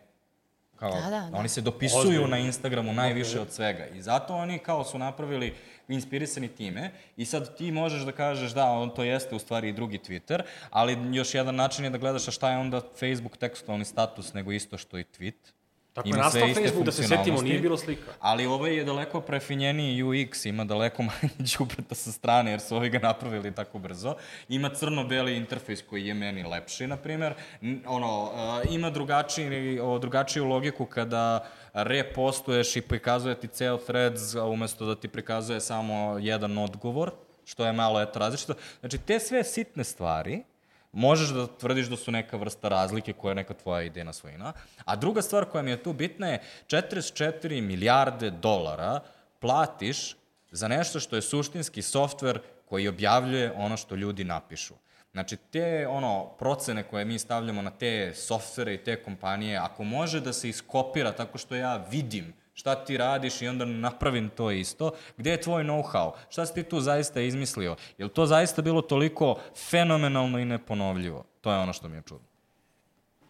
Kao, 0.75 0.91
Da, 0.91 1.01
da, 1.01 1.09
da. 1.09 1.37
Oni 1.37 1.49
se 1.49 1.61
dopisuju 1.61 2.01
Ozbiljno. 2.01 2.27
na 2.27 2.37
Instagramu 2.37 2.93
najviše 2.93 3.39
od 3.39 3.51
svega. 3.51 3.85
I 3.85 4.01
zato 4.01 4.35
oni 4.35 4.59
kao 4.59 4.83
su 4.83 4.97
napravili 4.97 5.53
inspirisani 5.87 6.47
time 6.47 6.91
i 7.17 7.25
sad 7.25 7.57
ti 7.57 7.71
možeš 7.71 8.01
da 8.01 8.11
kažeš 8.11 8.51
da, 8.51 8.65
on 8.65 8.89
to 8.89 9.03
jeste 9.03 9.35
u 9.35 9.39
stvari 9.39 9.69
i 9.69 9.73
drugi 9.73 9.97
Twitter, 9.97 10.41
ali 10.69 11.15
još 11.15 11.33
jedan 11.33 11.55
način 11.55 11.83
je 11.83 11.89
da 11.89 11.97
gledaš 11.97 12.27
a 12.27 12.31
šta 12.31 12.51
je 12.51 12.57
onda 12.57 12.81
Facebook 12.99 13.37
tekstualni 13.37 13.85
status 13.85 14.33
nego 14.33 14.51
isto 14.51 14.77
što 14.77 14.99
i 14.99 15.03
tweet. 15.03 15.51
Tako 15.93 16.07
je 16.07 16.13
nastao 16.13 16.47
Facebook, 16.47 16.85
da 16.85 16.91
se 16.91 17.03
setimo, 17.03 17.41
nije 17.41 17.59
bilo 17.59 17.77
slika. 17.77 18.11
Ali 18.19 18.45
ovaj 18.45 18.75
je 18.75 18.83
daleko 18.83 19.21
prefinjeniji 19.21 20.03
UX, 20.03 20.49
ima 20.49 20.65
daleko 20.65 21.03
manje 21.11 21.29
đubreta 21.57 21.95
sa 21.95 22.11
strane, 22.11 22.51
jer 22.51 22.59
su 22.59 22.75
ovi 22.75 22.89
ga 22.89 22.99
napravili 22.99 23.55
tako 23.55 23.79
brzo. 23.79 24.15
Ima 24.49 24.69
crno-beli 24.69 25.37
interfejs 25.37 25.81
koji 25.81 26.07
je 26.07 26.13
meni 26.13 26.43
lepši, 26.43 26.87
na 26.87 26.97
primjer. 26.97 27.33
N- 27.61 27.81
Ono, 27.85 28.23
uh, 28.23 28.73
ima 28.73 28.89
drugačiji, 28.89 29.79
o, 29.79 29.99
drugačiju 29.99 30.45
logiku 30.45 30.85
kada 30.85 31.45
repostuješ 31.73 32.75
i 32.75 32.81
prikazuje 32.81 33.39
ti 33.39 33.47
ceo 33.47 33.77
threads, 33.77 34.35
a 34.35 34.45
umesto 34.45 34.85
da 34.85 34.95
ti 34.95 35.07
prikazuje 35.07 35.61
samo 35.61 36.17
jedan 36.19 36.57
odgovor, 36.57 37.11
što 37.45 37.65
je 37.65 37.73
malo 37.73 38.01
eto 38.01 38.19
različito. 38.19 38.53
Znači, 38.79 38.97
te 38.97 39.19
sve 39.19 39.43
sitne 39.43 39.83
stvari 39.83 40.43
možeš 40.91 41.29
da 41.29 41.47
tvrdiš 41.47 41.87
da 41.87 41.95
su 41.95 42.11
neka 42.11 42.37
vrsta 42.37 42.67
razlike 42.67 43.13
koja 43.13 43.31
je 43.31 43.35
neka 43.35 43.53
tvoja 43.53 43.83
idejna 43.83 44.13
svojina. 44.13 44.53
A 44.85 44.95
druga 44.95 45.21
stvar 45.21 45.45
koja 45.45 45.61
mi 45.61 45.71
je 45.71 45.83
tu 45.83 45.93
bitna 45.93 46.27
je 46.27 46.41
44 46.67 47.61
milijarde 47.61 48.29
dolara 48.29 48.99
platiš 49.39 50.15
za 50.51 50.67
nešto 50.67 50.99
što 50.99 51.15
je 51.15 51.21
suštinski 51.21 51.81
softver 51.81 52.39
koji 52.65 52.87
objavljuje 52.87 53.53
ono 53.55 53.77
što 53.77 53.95
ljudi 53.95 54.23
napišu. 54.23 54.73
Znači, 55.11 55.37
te 55.37 55.87
ono, 55.87 56.25
procene 56.39 56.83
koje 56.83 57.05
mi 57.05 57.19
stavljamo 57.19 57.61
na 57.61 57.71
te 57.71 58.13
softvere 58.15 58.73
i 58.73 58.83
te 58.83 59.03
kompanije, 59.03 59.57
ako 59.57 59.83
može 59.83 60.21
da 60.21 60.33
se 60.33 60.49
iskopira 60.49 61.11
tako 61.11 61.37
što 61.37 61.55
ja 61.55 61.85
vidim 61.91 62.33
šta 62.61 62.75
ti 62.75 62.97
radiš 62.97 63.41
i 63.41 63.47
onda 63.47 63.65
napravim 63.65 64.29
to 64.29 64.51
isto, 64.51 64.91
gde 65.17 65.31
je 65.31 65.41
tvoj 65.41 65.63
know-how? 65.63 66.11
Šta 66.29 66.45
si 66.45 66.53
ti 66.53 66.63
tu 66.63 66.81
zaista 66.81 67.21
izmislio? 67.21 67.75
Je 67.97 68.05
li 68.05 68.11
to 68.11 68.25
zaista 68.25 68.61
bilo 68.61 68.81
toliko 68.81 69.35
fenomenalno 69.69 70.39
i 70.39 70.45
neponovljivo? 70.45 71.25
To 71.41 71.51
je 71.51 71.57
ono 71.57 71.73
što 71.73 71.87
mi 71.87 71.97
je 71.97 72.03
čudno. 72.05 72.30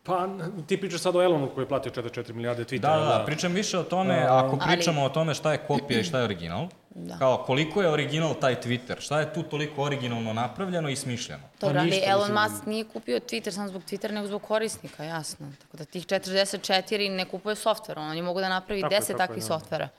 Pa, 0.04 0.28
ti 0.68 0.78
pričaš 0.78 1.02
sad 1.02 1.16
o 1.16 1.22
Elonu 1.22 1.50
koji 1.50 1.64
je 1.64 1.68
platio 1.68 1.92
44 1.94 2.34
milijarde 2.34 2.64
Twittera. 2.66 2.80
Da, 2.80 3.06
da, 3.06 3.18
da, 3.18 3.24
pričam 3.26 3.54
više 3.54 3.80
o 3.80 3.84
tome, 3.84 4.20
ako 4.20 4.58
Ali- 4.58 4.68
pričamo 4.68 5.04
o 5.04 5.10
tome 5.10 5.34
šta 5.34 5.52
je 5.52 5.58
kopija 5.60 6.00
i 6.00 6.04
šta 6.04 6.18
je 6.18 6.24
original, 6.24 6.68
Da. 6.90 7.18
kao 7.18 7.38
koliko 7.38 7.82
je 7.82 7.90
original 7.90 8.34
taj 8.36 8.56
Twitter, 8.56 9.00
šta 9.00 9.20
je 9.20 9.34
tu 9.34 9.44
toliko 9.44 9.84
originalno 9.84 10.34
napravljeno 10.34 10.90
i 10.90 10.96
smišljeno. 10.96 11.44
Dobro, 11.62 11.74
Pa 11.74 11.80
ali 11.80 11.90
ništa, 11.90 12.06
Elon 12.08 12.32
mislim- 12.32 12.52
Musk 12.52 12.66
nije 12.66 12.84
kupio 12.86 13.20
Twitter 13.20 13.52
samo 13.52 13.68
zbog 13.68 13.82
Twittera, 13.84 14.12
nego 14.12 14.28
zbog 14.28 14.42
korisnika, 14.42 15.04
jasno. 15.04 15.52
Tako 15.62 15.78
da 15.78 15.86
tih 15.86 16.06
44 16.06 16.72
ne 17.10 17.26
kupuje 17.26 17.56
softver, 17.56 18.00
on 18.00 18.18
je 18.18 18.24
mogu 18.24 18.40
da 18.40 18.50
napravi 18.50 18.82
Tako 18.82 18.94
je, 18.94 19.00
10 19.00 19.08
tako 19.08 19.14
je, 19.14 19.28
takvih 19.28 19.44
da. 19.44 19.48
softvera. 19.50 19.90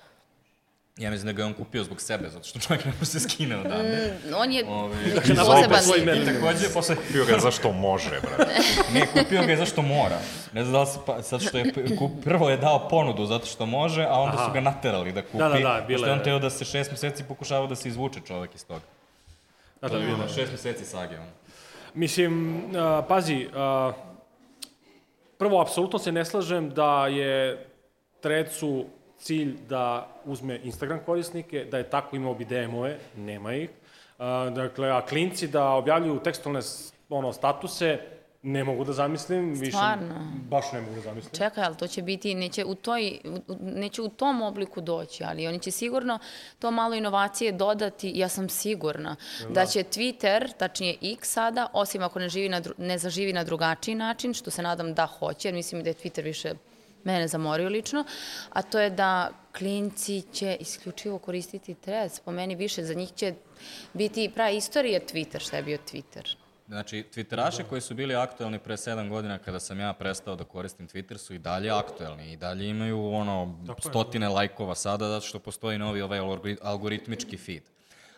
Ja 0.97 1.11
mislim 1.11 1.27
da 1.27 1.33
ga 1.33 1.43
je 1.43 1.47
on 1.47 1.55
kupio 1.55 1.85
zbog 1.85 2.01
sebe, 2.01 2.29
zato 2.29 2.45
što 2.45 2.59
čovjek 2.59 2.85
ne 2.85 2.93
može 2.93 3.07
se 3.07 3.21
skine 3.21 3.57
odande. 3.57 4.15
Mm, 4.25 4.35
On 4.37 4.53
je 4.53 4.65
Ovi, 4.69 4.97
neki 5.15 5.33
na 5.33 5.45
poseban... 5.45 5.83
svoj 5.83 5.99
I 5.99 6.05
meni. 6.05 6.25
takođe, 6.27 6.69
posle, 6.75 6.97
Kupio 6.97 7.25
ga 7.25 7.39
zašto 7.39 7.73
može, 7.73 8.21
brate. 8.21 8.55
ne, 8.95 9.07
kupio 9.07 9.43
ga 9.43 9.51
je 9.51 9.57
zašto 9.57 9.83
mora. 9.83 10.19
Ne 10.53 10.65
znam 10.65 10.73
da 10.73 10.81
li 10.81 10.87
se, 10.87 10.99
pa, 11.07 11.23
sad 11.23 11.43
što 11.43 11.59
je, 11.59 11.73
kup, 11.99 12.13
prvo 12.25 12.51
je 12.51 12.57
dao 12.57 12.89
ponudu 12.89 13.27
zato 13.27 13.47
što 13.47 13.67
može, 13.67 14.05
a 14.05 14.21
onda 14.21 14.37
Aha. 14.37 14.47
su 14.47 14.53
ga 14.53 14.61
naterali 14.61 15.13
da 15.13 15.23
kupi. 15.23 15.39
Da, 15.39 15.49
da, 15.49 15.59
da, 15.59 15.85
bila 15.87 15.99
Pošto 15.99 16.07
je 16.07 16.13
on 16.13 16.23
teo 16.23 16.39
da 16.39 16.51
se 16.51 16.65
šest 16.65 16.91
meseci 16.91 17.25
pokušava 17.25 17.67
da 17.67 17.75
se 17.75 17.89
izvuče 17.89 18.21
čovek 18.27 18.55
iz 18.55 18.67
toga. 18.67 18.85
Da, 19.81 19.89
da, 19.89 19.99
Bilo 19.99 20.23
je 20.23 20.29
šest 20.29 20.53
meseci 20.53 20.85
sage, 20.85 21.17
ono. 21.17 21.31
Mislim, 21.95 22.57
uh, 22.57 23.05
pazi, 23.09 23.47
uh, 23.47 23.95
prvo, 25.39 25.61
apsolutno 25.61 25.99
se 25.99 26.13
ne 26.13 26.25
slažem 26.25 26.71
da 26.71 27.07
je 27.07 27.67
Trecu 28.21 28.87
cilj 29.23 29.57
da 29.69 30.09
uzme 30.25 30.61
Instagram 30.65 31.01
korisnike, 31.07 31.65
da 31.65 31.79
je 31.79 31.91
tako 31.91 32.17
imao 32.17 32.35
bi 32.35 32.45
DM-ove, 32.45 32.99
nema 33.17 33.55
ih. 33.55 33.71
Uh, 33.71 34.25
dakle, 34.55 34.91
a 34.91 35.07
klinci 35.07 35.49
da 35.49 35.69
objavljuju 35.69 36.21
tekstualne 36.25 36.61
ono, 37.09 37.33
statuse, 37.33 37.99
ne 38.43 38.65
mogu 38.65 38.85
da 38.85 38.93
zamislim. 38.93 39.57
Stvarno? 39.57 40.15
Više, 40.15 40.49
baš 40.49 40.73
ne 40.73 40.81
mogu 40.81 40.95
da 40.95 41.01
zamislim. 41.01 41.33
Čekaj, 41.35 41.65
ali 41.65 41.77
to 41.77 41.87
će 41.87 42.03
biti, 42.03 42.35
neće 42.35 42.65
u, 42.65 42.75
toj, 42.75 43.19
u- 43.25 43.57
neće 43.61 44.03
u 44.03 44.09
tom 44.09 44.43
obliku 44.43 44.81
doći, 44.81 45.25
ali 45.25 45.47
oni 45.47 45.59
će 45.59 45.71
sigurno 45.71 46.19
to 46.59 46.71
malo 46.71 46.95
inovacije 46.95 47.53
dodati, 47.53 48.13
ja 48.15 48.29
sam 48.29 48.49
sigurna, 48.49 49.17
da 49.51 49.67
će 49.67 49.79
Twitter, 49.83 50.53
tačnije 50.59 50.97
X 51.03 51.33
sada, 51.33 51.67
osim 51.73 52.03
ako 52.03 52.19
ne, 52.19 52.29
živi 52.29 52.49
na, 52.49 52.63
ne 52.79 52.99
zaživi 52.99 53.33
na 53.33 53.45
drugačiji 53.45 53.95
način, 53.95 54.35
što 54.35 54.51
se 54.51 54.63
nadam 54.63 54.95
da 54.95 55.07
hoće, 55.07 55.49
jer 55.49 55.55
mislim 55.55 55.83
da 55.83 55.91
je 55.91 55.95
Twitter 55.95 56.23
više 56.25 56.55
mene 57.05 57.29
zamorio 57.29 57.69
lično, 57.69 58.05
a 58.51 58.63
to 58.63 58.81
je 58.81 58.91
da 58.91 59.31
klinci 59.59 60.23
će 60.33 60.57
isključivo 60.61 61.19
koristiti 61.19 61.75
Threads, 61.75 62.21
po 62.21 62.33
meni 62.33 62.55
više, 62.55 62.85
za 62.85 62.95
njih 62.95 63.13
će 63.13 63.35
biti 63.93 64.31
prava 64.35 64.51
istorija 64.51 65.01
Twitter, 65.01 65.41
šta 65.41 65.57
je 65.57 65.63
bio 65.63 65.79
Twitter. 65.93 66.37
Znači, 66.69 67.05
Twitteraši 67.15 67.63
koji 67.69 67.81
su 67.81 67.95
bili 67.95 68.15
aktuelni 68.15 68.59
pre 68.59 68.77
7 68.77 69.09
godina 69.09 69.39
kada 69.39 69.61
sam 69.61 69.81
ja 69.81 69.93
prestao 69.93 70.37
da 70.37 70.45
koristim 70.45 70.89
Twitter 70.89 71.17
su 71.17 71.35
i 71.35 71.39
dalje 71.39 71.71
aktuelni 71.71 72.33
i 72.33 72.37
dalje 72.37 72.69
imaju 72.69 73.07
ono 73.07 73.59
stotine 73.79 74.29
lajkova 74.29 74.75
sada 74.75 75.09
zato 75.09 75.27
što 75.27 75.39
postoji 75.39 75.79
novi 75.79 76.03
ovaj 76.03 76.21
algori- 76.21 76.57
algoritmički 76.63 77.37
feed. 77.37 77.63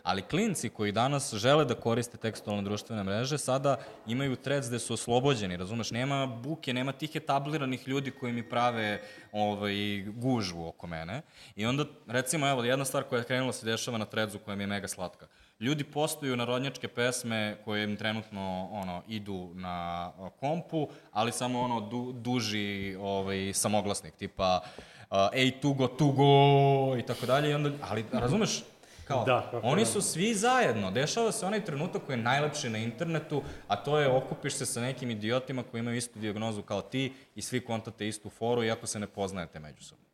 Ali 0.05 0.21
klinci 0.21 0.69
koji 0.69 0.91
danas 0.91 1.33
žele 1.33 1.65
da 1.65 1.75
koriste 1.75 2.17
tekstualne 2.17 2.63
društvene 2.63 3.03
mreže 3.03 3.37
sada 3.37 3.77
imaju 4.07 4.35
threads 4.35 4.67
gde 4.67 4.79
su 4.79 4.93
oslobođeni, 4.93 5.57
razumeš? 5.57 5.91
Nema 5.91 6.25
buke, 6.25 6.73
nema 6.73 6.91
tih 6.91 7.15
etabliranih 7.15 7.87
ljudi 7.87 8.11
koji 8.11 8.33
mi 8.33 8.49
prave 8.49 9.01
ovaj, 9.31 10.03
gužvu 10.15 10.67
oko 10.67 10.87
mene. 10.87 11.21
I 11.55 11.65
onda, 11.65 11.85
recimo, 12.07 12.49
evo, 12.49 12.63
jedna 12.63 12.85
stvar 12.85 13.03
koja 13.03 13.19
je 13.19 13.25
krenula 13.25 13.53
se 13.53 13.65
dešava 13.65 13.97
na 13.97 14.05
threadsu 14.05 14.39
koja 14.39 14.55
mi 14.55 14.63
je 14.63 14.67
mega 14.67 14.87
slatka. 14.87 15.27
Ljudi 15.59 15.83
postuju 15.83 16.37
narodnjačke 16.37 16.87
pesme 16.87 17.57
koje 17.65 17.83
im 17.83 17.95
trenutno 17.97 18.69
ono 18.71 19.03
idu 19.07 19.51
na 19.53 20.11
kompu, 20.39 20.89
ali 21.11 21.31
samo 21.31 21.61
ono 21.61 21.81
du, 21.81 22.11
duži 22.11 22.95
ovaj 22.99 23.53
samoglasnik 23.53 24.13
tipa 24.15 24.61
uh, 25.09 25.17
ej 25.33 25.51
tugo 25.61 25.87
tugo 25.87 26.97
i 26.97 27.01
tako 27.01 27.25
dalje 27.25 27.51
i 27.51 27.53
onda 27.53 27.71
ali 27.81 28.05
razumeš 28.11 28.63
Kao, 29.05 29.25
Da, 29.25 29.47
kako 29.51 29.67
oni 29.67 29.79
ne. 29.79 29.85
su 29.85 30.01
svi 30.01 30.33
zajedno. 30.33 30.91
Dešava 30.91 31.31
se 31.31 31.45
onaj 31.45 31.65
trenutak 31.65 32.01
koji 32.01 32.13
je 32.13 32.23
najlepši 32.23 32.69
na 32.69 32.77
internetu, 32.77 33.41
a 33.67 33.75
to 33.75 33.99
je 33.99 34.07
okupiš 34.09 34.53
se 34.53 34.65
sa 34.65 34.81
nekim 34.81 35.11
idiotima 35.11 35.63
koji 35.63 35.79
imaju 35.79 35.97
istu 35.97 36.19
dijagnozu 36.19 36.61
kao 36.61 36.81
ti 36.81 37.03
i 37.35 37.41
svi 37.41 37.61
kontate 37.61 38.07
istu 38.07 38.29
foru, 38.29 38.63
iako 38.63 38.87
se 38.87 38.99
ne 38.99 39.07
poznajete 39.07 39.59
međusobno. 39.59 40.05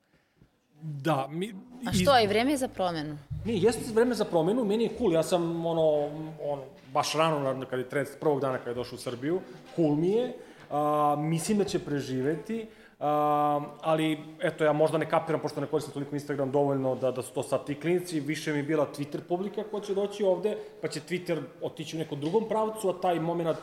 Da, 0.82 1.28
mi, 1.30 1.56
A 1.88 1.94
što, 1.94 2.20
i 2.20 2.28
vreme 2.28 2.52
je 2.52 2.58
za 2.58 2.68
promenu? 2.68 3.18
Nije, 3.46 3.60
jeste 3.60 3.94
vreme 3.94 4.16
za 4.16 4.26
promenu, 4.26 4.64
meni 4.66 4.84
je 4.84 4.90
cool, 4.98 5.14
ja 5.14 5.24
sam 5.24 5.66
ono, 5.66 6.10
ono 6.44 6.64
baš 6.88 7.14
rano, 7.14 7.54
na- 7.54 7.66
kad 7.66 7.80
je 7.80 7.90
trend, 7.90 8.08
prvog 8.20 8.42
dana 8.42 8.58
kad 8.58 8.68
je 8.68 8.74
došao 8.74 8.96
u 8.96 9.00
Srbiju, 9.00 9.42
cool 9.76 9.96
mi 9.96 10.10
je, 10.10 10.34
a, 10.72 11.16
mislim 11.20 11.58
da 11.58 11.64
će 11.64 11.80
preživeti, 11.80 12.68
a, 13.02 13.62
ali 13.82 14.20
eto, 14.42 14.64
ja 14.64 14.74
možda 14.74 14.98
ne 14.98 15.10
kapiram, 15.10 15.42
pošto 15.42 15.62
ne 15.62 15.68
koristim 15.68 15.94
toliko 15.94 16.16
Instagram 16.16 16.52
dovoljno 16.52 16.96
da, 16.96 17.12
da 17.12 17.22
su 17.22 17.34
to 17.34 17.44
sad 17.44 17.66
ti 17.66 17.76
klinici, 17.76 18.20
više 18.20 18.52
mi 18.52 18.60
je 18.60 18.64
bila 18.64 18.88
Twitter 18.98 19.20
publika 19.28 19.64
koja 19.72 19.82
će 19.82 19.94
doći 19.94 20.24
ovde, 20.24 20.58
pa 20.82 20.88
će 20.88 21.00
Twitter 21.00 21.42
otići 21.62 21.96
u 21.96 22.00
nekom 22.00 22.20
drugom 22.20 22.50
pravcu, 22.50 22.90
a 22.90 23.02
taj 23.02 23.20
moment 23.20 23.58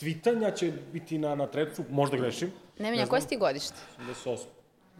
tweetanja 0.00 0.56
će 0.56 0.72
biti 0.92 1.18
na, 1.18 1.34
na 1.34 1.46
trecu, 1.46 1.82
možda 1.90 2.16
grešim, 2.16 2.52
Nemanja, 2.78 3.06
koje 3.06 3.20
si 3.20 3.28
ti 3.28 3.36
godište? 3.36 3.76
88. 4.24 4.38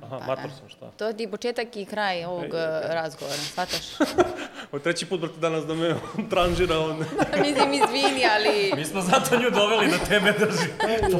Aha, 0.02 0.20
mator 0.26 0.50
sam, 0.58 0.68
šta? 0.68 0.90
To 0.90 1.12
ti 1.12 1.22
je 1.22 1.30
početak 1.30 1.76
i 1.76 1.84
kraj 1.84 2.24
ovog 2.24 2.44
Ej, 2.44 2.48
uh, 2.50 2.92
razgovora, 2.94 3.36
shvataš? 3.36 4.00
Ovo 4.70 4.78
je 4.78 4.82
treći 4.82 5.06
put, 5.06 5.20
brate, 5.20 5.38
danas 5.40 5.66
da 5.66 5.74
me 5.74 5.94
on 5.94 6.28
tranžira 6.30 6.78
on. 6.78 6.96
Mislim, 7.46 7.72
izvini, 7.72 8.24
ali... 8.34 8.72
Mi 8.76 8.84
smo 8.84 9.00
zato 9.00 9.36
nju 9.36 9.50
doveli 9.50 9.90
da 9.90 9.98
tebe 9.98 10.32
drži 10.32 10.68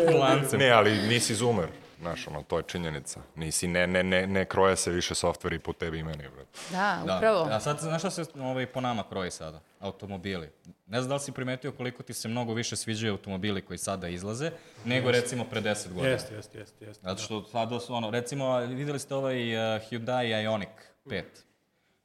pod 0.07 0.15
lancem. 0.21 0.59
Ne, 0.59 0.71
ali 0.71 1.09
nisi 1.09 1.35
zoomer. 1.35 1.69
Znaš, 2.01 2.29
ono, 2.29 2.43
to 2.43 2.57
je 2.57 2.63
činjenica. 2.67 3.21
Nisi, 3.37 3.69
ne, 3.69 3.87
ne, 3.87 4.03
ne, 4.03 4.27
ne 4.27 4.45
kroje 4.45 4.77
se 4.77 4.91
više 4.91 5.15
softveri 5.15 5.59
po 5.59 5.73
tebi 5.73 5.99
i 5.99 6.03
meni, 6.03 6.29
brate. 6.35 6.51
Da, 6.71 7.03
Da. 7.07 7.17
upravo. 7.17 7.49
A 7.51 7.61
sad, 7.61 7.79
znaš 7.81 8.01
šta 8.01 8.11
se 8.11 8.25
ovaj, 8.41 8.67
po 8.67 8.81
nama 8.81 9.05
kroji 9.09 9.31
sada? 9.31 9.61
Automobili. 9.81 10.51
Ne 10.87 11.01
znam 11.01 11.09
da 11.09 11.15
li 11.15 11.21
si 11.21 11.33
primetio 11.33 11.73
koliko 11.73 12.03
ti 12.03 12.15
se 12.15 12.29
mnogo 12.29 12.55
više 12.55 12.77
sviđaju 12.77 13.13
automobili 13.13 13.63
koji 13.63 13.79
sada 13.79 14.09
izlaze, 14.09 14.51
nego 14.85 15.11
recimo 15.11 15.45
pre 15.45 15.61
10 15.61 15.89
godina. 15.93 16.09
Jeste, 16.09 16.35
jeste, 16.35 16.59
jeste, 16.59 16.85
jeste. 16.85 17.03
Zato 17.05 17.23
što 17.23 17.45
sada 17.45 17.81
su 17.81 17.95
ono, 17.95 18.11
recimo, 18.11 18.59
videli 18.59 18.99
ste 18.99 19.15
ovaj 19.15 19.57
uh, 19.57 19.83
Hyundai 19.83 20.45
Ioniq 20.45 20.69
5. 21.05 21.23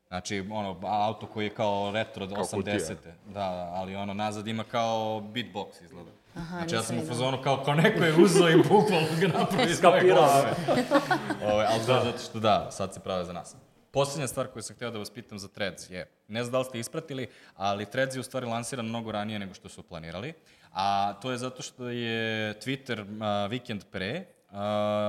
Znači, 0.08 0.46
ono, 0.52 0.80
auto 0.84 1.28
koji 1.28 1.46
je 1.46 1.50
kao 1.50 1.92
retro 1.94 2.24
od 2.24 2.32
80. 2.32 2.96
Da, 3.04 3.12
da, 3.34 3.72
ali 3.74 3.96
ono, 3.96 4.14
nazad 4.14 4.48
ima 4.48 4.64
kao 4.64 5.22
beatbox 5.34 5.84
izgleda. 5.84 6.12
Aha, 6.36 6.58
znači, 6.58 6.76
ja 6.76 6.84
sam 6.84 7.00
u 7.00 7.06
fazonu 7.08 7.42
kao, 7.44 7.64
kao 7.64 7.74
neko 7.76 8.04
je 8.04 8.16
uzeo 8.16 8.50
i 8.50 8.58
bukvalno 8.58 9.08
ga 9.22 9.28
napravio 9.40 9.72
iz 9.72 9.78
Skapirao. 9.78 10.16
glave. 10.16 10.52
Ovaj, 11.54 11.66
ali 11.70 11.80
da, 11.88 12.02
zato 12.04 12.18
što 12.18 12.40
da, 12.40 12.72
sad 12.72 12.94
se 12.94 13.00
prave 13.00 13.26
za 13.26 13.34
nas. 13.34 13.56
Poslednja 13.92 14.28
stvar 14.28 14.48
koju 14.48 14.64
sam 14.64 14.76
hteo 14.76 14.92
da 14.92 15.00
vas 15.00 15.10
pitam 15.10 15.40
za 15.40 15.48
Threads 15.48 15.90
je, 15.90 16.12
ne 16.28 16.44
znam 16.44 16.52
da 16.52 16.60
li 16.60 16.66
ste 16.66 16.80
ispratili, 16.80 17.28
ali 17.56 17.86
Threads 17.86 18.16
je 18.16 18.20
u 18.20 18.24
stvari 18.24 18.46
lansiran 18.46 18.86
mnogo 18.86 19.12
ranije 19.12 19.40
nego 19.40 19.54
što 19.54 19.70
su 19.70 19.84
planirali, 19.84 20.34
a 20.74 21.14
to 21.22 21.32
je 21.32 21.38
zato 21.38 21.62
što 21.62 21.90
je 21.90 22.54
Twitter 22.60 23.02
uh, 23.02 23.52
vikend 23.52 23.84
pre 23.92 24.26
uh, 24.52 24.58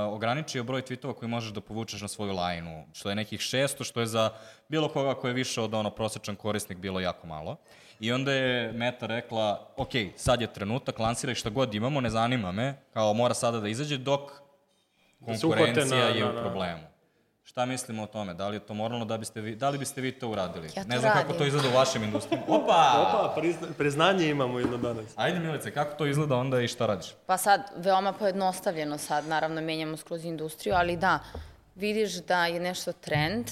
ograničio 0.09 0.65
broj 0.65 0.83
tweetova 0.83 1.15
koji 1.15 1.29
možeš 1.29 1.53
da 1.53 1.61
povučeš 1.61 2.01
na 2.01 2.09
svoju 2.09 2.33
lajnu, 2.33 2.85
što 2.93 3.09
je 3.09 3.15
nekih 3.15 3.41
600, 3.41 3.85
što 3.85 4.01
je 4.01 4.07
za 4.07 4.31
bilo 4.69 4.89
koga 4.89 5.15
ko 5.15 5.29
je 5.29 5.35
više 5.35 5.61
od 5.61 5.75
ono 5.75 5.91
prosječan 5.91 6.37
korisnik 6.37 6.79
bilo 6.79 7.01
jako 7.01 7.27
malo. 7.27 7.57
I 8.01 8.13
onda 8.13 8.33
je 8.33 8.73
Meta 8.73 9.07
rekla, 9.07 9.67
ok, 9.77 9.91
sad 10.17 10.41
je 10.41 10.53
trenutak, 10.53 10.99
lansiraj 10.99 11.35
šta 11.35 11.51
god 11.51 11.75
imamo, 11.75 12.01
ne 12.01 12.11
zanima 12.11 12.53
me, 12.53 12.75
kao 12.93 13.15
mora 13.15 13.35
sada 13.35 13.61
da 13.61 13.69
izađe, 13.69 13.99
dok 13.99 14.21
Da 15.21 15.27
konkurencija 15.33 15.99
na- 15.99 16.05
je 16.07 16.25
u 16.27 16.41
problemu. 16.41 16.83
Šta 17.51 17.67
mislimo 17.67 18.03
o 18.03 18.07
tome? 18.07 18.35
Da 18.35 18.49
li 18.49 18.57
je 18.57 18.61
to 18.61 18.75
moralno? 18.75 19.05
Da, 19.05 19.19
biste 19.19 19.41
vi, 19.41 19.57
da 19.57 19.71
li 19.71 19.79
biste 19.79 20.01
vi 20.01 20.13
to 20.13 20.29
uradili? 20.29 20.67
Ja 20.77 20.83
to 20.83 20.89
ne 20.89 20.99
znam 20.99 21.13
kako 21.13 21.23
radim. 21.23 21.39
to 21.39 21.47
izgleda 21.47 21.69
u 21.69 21.73
vašim 21.73 22.03
industrijama. 22.03 22.47
Opa! 22.49 23.07
Opa, 23.09 23.33
prizna, 23.41 23.67
priznanje 23.79 24.29
imamo 24.29 24.59
jedno 24.59 24.77
danas. 24.77 25.13
Ajde 25.17 25.39
Milice, 25.39 25.71
kako 25.71 25.95
to 25.95 26.07
izgleda 26.07 26.37
onda 26.37 26.61
i 26.61 26.69
šta 26.69 26.87
radiš? 26.87 27.07
Pa 27.27 27.37
sad, 27.37 27.61
veoma 27.77 28.13
pojednostavljeno 28.13 28.99
sad, 28.99 29.27
naravno, 29.27 29.61
menjamo 29.61 29.97
skroz 29.97 30.25
industriju, 30.25 30.75
ali 30.75 30.97
da, 30.97 31.19
vidiš 31.75 32.15
da 32.15 32.47
je 32.47 32.61
nešto 32.61 32.93
trend, 32.93 33.47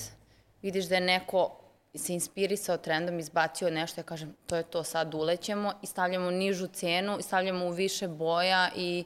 vidiš 0.63 0.85
da 0.85 0.95
je 0.95 1.01
neko 1.01 1.59
se 1.95 2.15
inspirisao 2.15 2.77
trendom, 2.77 3.19
izbacio 3.19 3.71
nešto, 3.71 4.01
ja 4.01 4.05
kažem, 4.05 4.35
to 4.47 4.57
je 4.57 4.63
to, 4.63 4.85
sad 4.85 5.15
ulećemo 5.15 5.73
i 5.83 5.87
stavljamo 5.87 6.31
nižu 6.31 6.67
cenu 6.67 7.19
i 7.19 7.23
stavljamo 7.23 7.67
u 7.67 7.71
više 7.71 8.09
boja 8.09 8.69
i 8.77 9.05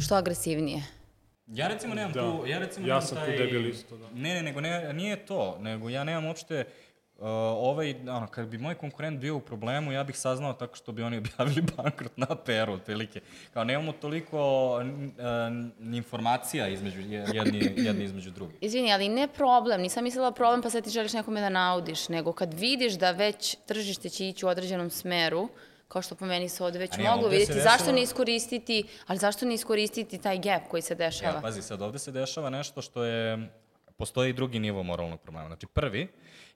što 0.00 0.14
agresivnije. 0.14 0.99
Ja 1.50 1.68
recimo 1.68 1.94
nemam 1.94 2.12
Da. 2.12 2.20
tu, 2.22 2.46
ja 2.46 2.58
recimo 2.58 2.86
Ja 2.86 2.88
nemam 2.88 3.02
sam 3.02 3.18
tu 3.18 3.24
taj... 3.26 3.36
debil 3.38 3.66
isto, 3.66 3.96
da. 3.96 4.06
Ne, 4.10 4.34
ne, 4.34 4.42
nego 4.42 4.60
ne, 4.60 4.92
nije 4.92 5.16
to, 5.18 5.58
nego 5.60 5.88
ja 5.88 6.04
nemam 6.04 6.24
uopšte 6.24 6.64
uh, 7.16 7.24
ovaj, 7.58 7.94
ono, 8.00 8.26
kad 8.26 8.46
bi 8.46 8.58
moj 8.58 8.74
konkurent 8.74 9.20
bio 9.20 9.36
u 9.36 9.40
problemu, 9.40 9.92
ja 9.92 10.04
bih 10.04 10.18
saznao 10.18 10.52
tako 10.52 10.76
što 10.76 10.92
bi 10.92 11.02
oni 11.02 11.18
objavili 11.34 11.62
bankrot 11.76 12.16
na 12.16 12.26
PR-u, 12.26 12.72
otprilike. 12.72 13.20
Kao, 13.52 13.64
nemamo 13.64 13.92
toliko 13.92 14.38
n- 14.80 15.12
informacija 15.86 16.68
između, 16.68 17.00
je- 17.00 17.26
jedni, 17.34 17.72
jedni 17.76 18.04
između 18.04 18.30
drugih. 18.30 18.56
Izvini, 18.60 18.92
ali 18.92 19.08
ne 19.08 19.28
problem, 19.28 19.80
nisam 19.80 20.04
mislila 20.04 20.32
problem 20.32 20.62
pa 20.62 20.70
sad 20.70 20.84
ti 20.84 20.90
želiš 20.90 21.12
nekome 21.12 21.40
da 21.40 21.48
naudiš, 21.48 22.08
nego 22.08 22.32
kad 22.32 22.54
vidiš 22.54 22.92
da 22.92 23.10
već 23.10 23.56
tržište 23.56 24.08
će 24.08 24.28
ići 24.28 24.46
u 24.46 24.48
određenom 24.48 24.90
smeru, 24.90 25.48
kao 25.90 26.02
što 26.02 26.14
po 26.14 26.26
meni 26.26 26.48
se 26.48 26.64
ovde 26.64 26.78
već 26.78 26.98
moglo 26.98 27.28
vidjeti, 27.28 27.52
zašto 27.52 27.84
dešava- 27.84 27.92
ne 27.92 28.02
iskoristiti, 28.02 28.84
ali 29.06 29.18
zašto 29.18 29.46
ne 29.46 29.54
iskoristiti 29.54 30.18
taj 30.18 30.38
gap 30.38 30.62
koji 30.70 30.82
se 30.82 30.94
dešava? 30.94 31.30
Evo, 31.32 31.40
pazi, 31.42 31.62
sad 31.62 31.82
ovde 31.82 31.98
se 31.98 32.12
dešava 32.12 32.50
nešto 32.50 32.82
što 32.82 33.04
je, 33.04 33.50
postoji 33.96 34.32
drugi 34.32 34.58
nivo 34.58 34.82
moralnog 34.82 35.20
problema. 35.20 35.46
Znači, 35.48 35.66
prvi 35.66 36.08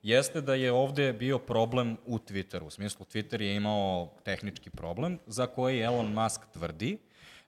jeste 0.02 0.40
da 0.40 0.54
je 0.54 0.72
ovde 0.72 1.12
bio 1.12 1.38
problem 1.38 1.96
u 2.06 2.18
Twitteru. 2.18 2.62
U 2.62 2.70
smislu, 2.70 3.06
Twitter 3.06 3.40
je 3.40 3.56
imao 3.56 4.10
tehnički 4.24 4.70
problem 4.70 5.18
za 5.26 5.46
koji 5.46 5.80
Elon 5.80 6.12
Musk 6.12 6.40
tvrdi 6.52 6.98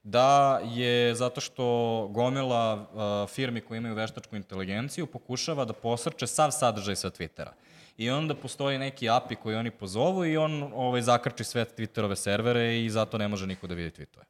da 0.02 0.60
je 0.64 1.14
zato 1.14 1.40
što 1.40 1.64
gomila 2.10 2.74
uh, 2.74 3.30
firmi 3.30 3.60
koje 3.60 3.78
imaju 3.78 3.94
veštačku 3.94 4.36
inteligenciju 4.36 5.06
pokušava 5.06 5.64
da 5.64 5.72
posrče 5.72 6.26
sav 6.26 6.50
sadržaj 6.50 6.96
sa 6.96 7.10
Twittera. 7.10 7.50
I 7.98 8.10
onda 8.10 8.34
postoji 8.34 8.78
neki 8.78 9.08
API 9.08 9.36
koji 9.36 9.56
oni 9.56 9.70
pozovu 9.70 10.24
i 10.24 10.36
on 10.36 10.72
ovaj, 10.74 11.02
zakrči 11.02 11.44
sve 11.44 11.64
Twitterove 11.64 12.14
servere 12.14 12.84
i 12.84 12.90
zato 12.90 13.18
ne 13.18 13.28
može 13.28 13.46
niko 13.46 13.66
da 13.66 13.74
vidi 13.74 13.90
tweetove. 13.90 14.24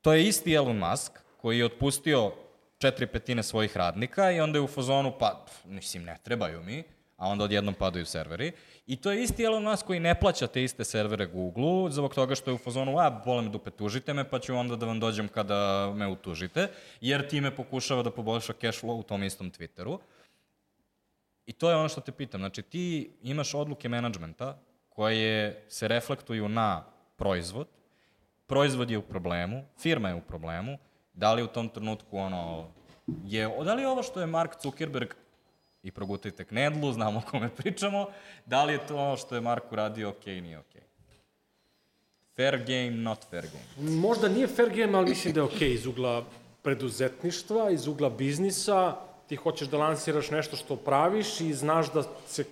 To 0.00 0.12
je 0.12 0.26
isti 0.28 0.54
Elon 0.54 0.76
Musk 0.78 1.12
koji 1.36 1.58
je 1.58 1.64
otpustio 1.64 2.32
četiri 2.78 3.06
petine 3.06 3.42
svojih 3.42 3.76
radnika 3.76 4.30
i 4.30 4.40
onda 4.40 4.58
je 4.58 4.62
u 4.62 4.66
fazonu, 4.66 5.12
pa, 5.18 5.46
mislim, 5.64 6.04
ne 6.04 6.18
trebaju 6.22 6.62
mi, 6.62 6.82
a 7.16 7.28
onda 7.28 7.44
odjednom 7.44 7.74
padaju 7.74 8.06
serveri. 8.06 8.52
I 8.86 8.96
to 8.96 9.12
je 9.12 9.22
isti 9.22 9.44
Elon 9.44 9.62
Musk 9.62 9.86
koji 9.86 10.00
ne 10.00 10.14
plaća 10.14 10.46
te 10.46 10.64
iste 10.64 10.84
servere 10.84 11.26
Google-u, 11.26 11.90
zbog 11.90 12.14
toga 12.14 12.34
što 12.34 12.50
je 12.50 12.54
u 12.54 12.58
fazonu, 12.58 12.98
a, 12.98 13.10
bole 13.10 13.42
me 13.42 13.48
dupe, 13.48 13.70
tužite 13.70 14.14
me, 14.14 14.24
pa 14.30 14.38
ću 14.38 14.54
onda 14.54 14.76
da 14.76 14.86
vam 14.86 15.00
dođem 15.00 15.28
kada 15.28 15.92
me 15.96 16.08
utužite, 16.08 16.68
jer 17.00 17.28
time 17.28 17.56
pokušava 17.56 18.02
da 18.02 18.10
poboljša 18.10 18.52
cash 18.52 18.84
flow 18.84 18.98
u 18.98 19.02
tom 19.02 19.22
istom 19.22 19.52
Twitteru. 19.52 19.98
I 21.46 21.52
to 21.52 21.70
je 21.70 21.76
ono 21.76 21.88
što 21.88 22.00
te 22.00 22.12
pitam. 22.12 22.40
Znači, 22.40 22.62
ti 22.62 23.10
imaš 23.22 23.54
odluke 23.54 23.88
menadžmenta 23.88 24.58
koje 24.88 25.64
se 25.68 25.88
reflektuju 25.88 26.48
na 26.48 26.84
proizvod, 27.16 27.68
proizvod 28.46 28.90
je 28.90 28.98
u 28.98 29.02
problemu, 29.02 29.64
firma 29.78 30.08
je 30.08 30.14
u 30.14 30.20
problemu, 30.20 30.78
da 31.14 31.32
li 31.32 31.42
u 31.42 31.46
tom 31.46 31.68
trenutku 31.68 32.18
ono, 32.18 32.68
je, 33.24 33.48
da 33.64 33.74
li 33.74 33.84
ovo 33.84 34.02
što 34.02 34.20
je 34.20 34.26
Mark 34.26 34.52
Zuckerberg 34.62 35.14
i 35.82 35.90
progutajte 35.90 36.44
knedlu, 36.44 36.92
znamo 36.92 37.18
o 37.18 37.30
kome 37.30 37.48
pričamo, 37.48 38.06
da 38.46 38.64
li 38.64 38.72
je 38.72 38.86
to 38.86 38.96
ono 38.96 39.16
što 39.16 39.34
je 39.34 39.40
Mark 39.40 39.72
uradio 39.72 40.08
ok, 40.08 40.26
nije 40.26 40.58
ok. 40.58 40.74
Fair 42.36 42.58
game, 42.66 42.90
not 42.90 43.24
fair 43.30 43.44
game. 43.46 43.90
Možda 43.90 44.28
nije 44.28 44.46
fair 44.46 44.70
game, 44.70 44.98
ali 44.98 45.08
mislim 45.08 45.34
da 45.34 45.40
je 45.40 45.44
okej 45.44 45.74
iz 45.74 45.86
ugla 45.86 46.24
preduzetništva, 46.62 47.70
iz 47.70 47.86
ugla 47.86 48.10
biznisa. 48.10 48.96
Ti 49.26 49.36
hoćeš 49.36 49.68
da 49.68 49.78
lansiraš 49.78 50.30
nešto 50.30 50.56
što 50.56 50.76
praviš 50.76 51.40
i 51.40 51.52
znaš 51.54 51.92
da 51.92 52.02
se 52.26 52.44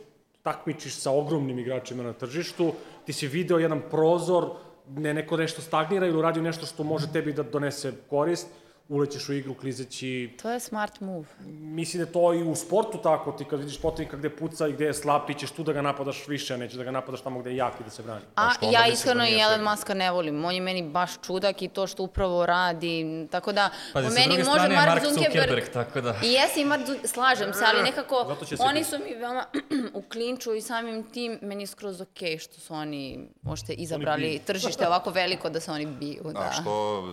takmičiš 0.43 0.95
sa 0.95 1.11
ogromnim 1.11 1.59
igračima 1.59 2.03
na 2.03 2.13
tržištu. 2.13 2.73
Ti 3.07 3.13
si 3.13 3.27
video 3.27 3.59
jedan 3.59 3.83
prozor, 3.91 4.51
ne 4.89 5.15
neko 5.15 5.37
nešto 5.37 5.63
stagnira 5.63 6.07
ili 6.07 6.19
uradio 6.19 6.43
nešto 6.43 6.67
što 6.67 6.85
može 6.85 7.13
tebi 7.13 7.33
da 7.33 7.43
donese 7.43 7.93
korist, 8.11 8.49
ulećeš 8.89 9.29
u 9.29 9.33
igru 9.33 9.55
klizeći 9.55 10.31
To 10.43 10.51
je 10.51 10.61
smart 10.61 11.01
move. 11.01 11.27
Mislim 11.49 12.05
da 12.05 12.13
to 12.13 12.35
i 12.35 12.43
u 12.43 12.55
sportu 12.55 12.99
tako, 13.03 13.33
ti 13.33 13.45
kad 13.45 13.59
vidiš 13.59 13.81
protivnika 13.81 14.17
gde 14.17 14.37
puca 14.37 14.69
i 14.69 14.73
gde 14.73 14.85
je 14.85 14.95
slab, 14.95 15.27
ti 15.27 15.35
ćeš 15.35 15.51
tu 15.51 15.63
da 15.63 15.73
ga 15.73 15.83
napadaš 15.83 16.29
više, 16.29 16.55
a 16.55 16.57
nećeš 16.57 16.77
da 16.77 16.85
ga 16.85 16.91
napadaš 16.91 17.21
tamo 17.23 17.41
gde 17.41 17.51
je 17.51 17.57
jak 17.57 17.81
i 17.81 17.85
da 17.85 17.91
se 17.91 18.03
brani. 18.03 18.21
A 18.37 18.51
onda 18.63 18.79
ja 18.79 18.87
iskreno 18.87 19.21
da 19.21 19.29
i 19.29 19.41
Elon? 19.41 19.63
Muska 19.63 19.95
ne 19.95 20.11
volim. 20.11 20.45
On 20.45 20.55
je 20.55 20.61
meni 20.61 20.83
baš 20.83 21.11
čudak 21.27 21.63
i 21.63 21.69
to 21.69 21.87
što 21.87 22.03
upravo 22.03 22.47
radi. 22.47 23.27
Tako 23.31 23.53
da, 23.53 23.71
Pazi, 23.93 24.07
po 24.07 24.15
sa 24.15 24.21
meni 24.21 24.35
druge 24.35 24.45
može 24.45 24.59
strane 24.59 24.75
je 24.75 24.87
Mark 24.87 25.05
Zuckerberg... 25.05 25.33
Zuckerberg, 25.33 25.69
tako 25.73 26.01
da... 26.01 26.15
I 26.25 26.33
jesi 26.33 26.61
i 26.61 26.65
Mark 26.65 26.81
Zuckerberg, 26.81 27.09
slažem 27.09 27.53
se, 27.53 27.65
ali 27.67 27.83
nekako 27.83 28.37
oni 28.59 28.79
biti. 28.79 28.91
su 28.91 28.99
mi 28.99 29.15
veoma 29.15 29.47
u 29.99 30.03
klinču 30.03 30.55
i 30.55 30.61
samim 30.61 31.11
tim 31.11 31.39
meni 31.43 31.63
je 31.63 31.67
skroz 31.67 32.01
okej 32.01 32.39
što 32.39 32.61
su 32.61 32.75
oni 32.75 33.29
možete 33.43 33.73
izabrali 33.73 34.41
tržište 34.47 34.87
ovako 34.87 35.11
veliko 35.11 35.51
da 35.51 35.61
se 35.61 35.71
oni 35.71 35.87
biju. 35.87 36.23
Da. 36.33 36.41
A 36.41 36.53
što, 36.53 37.07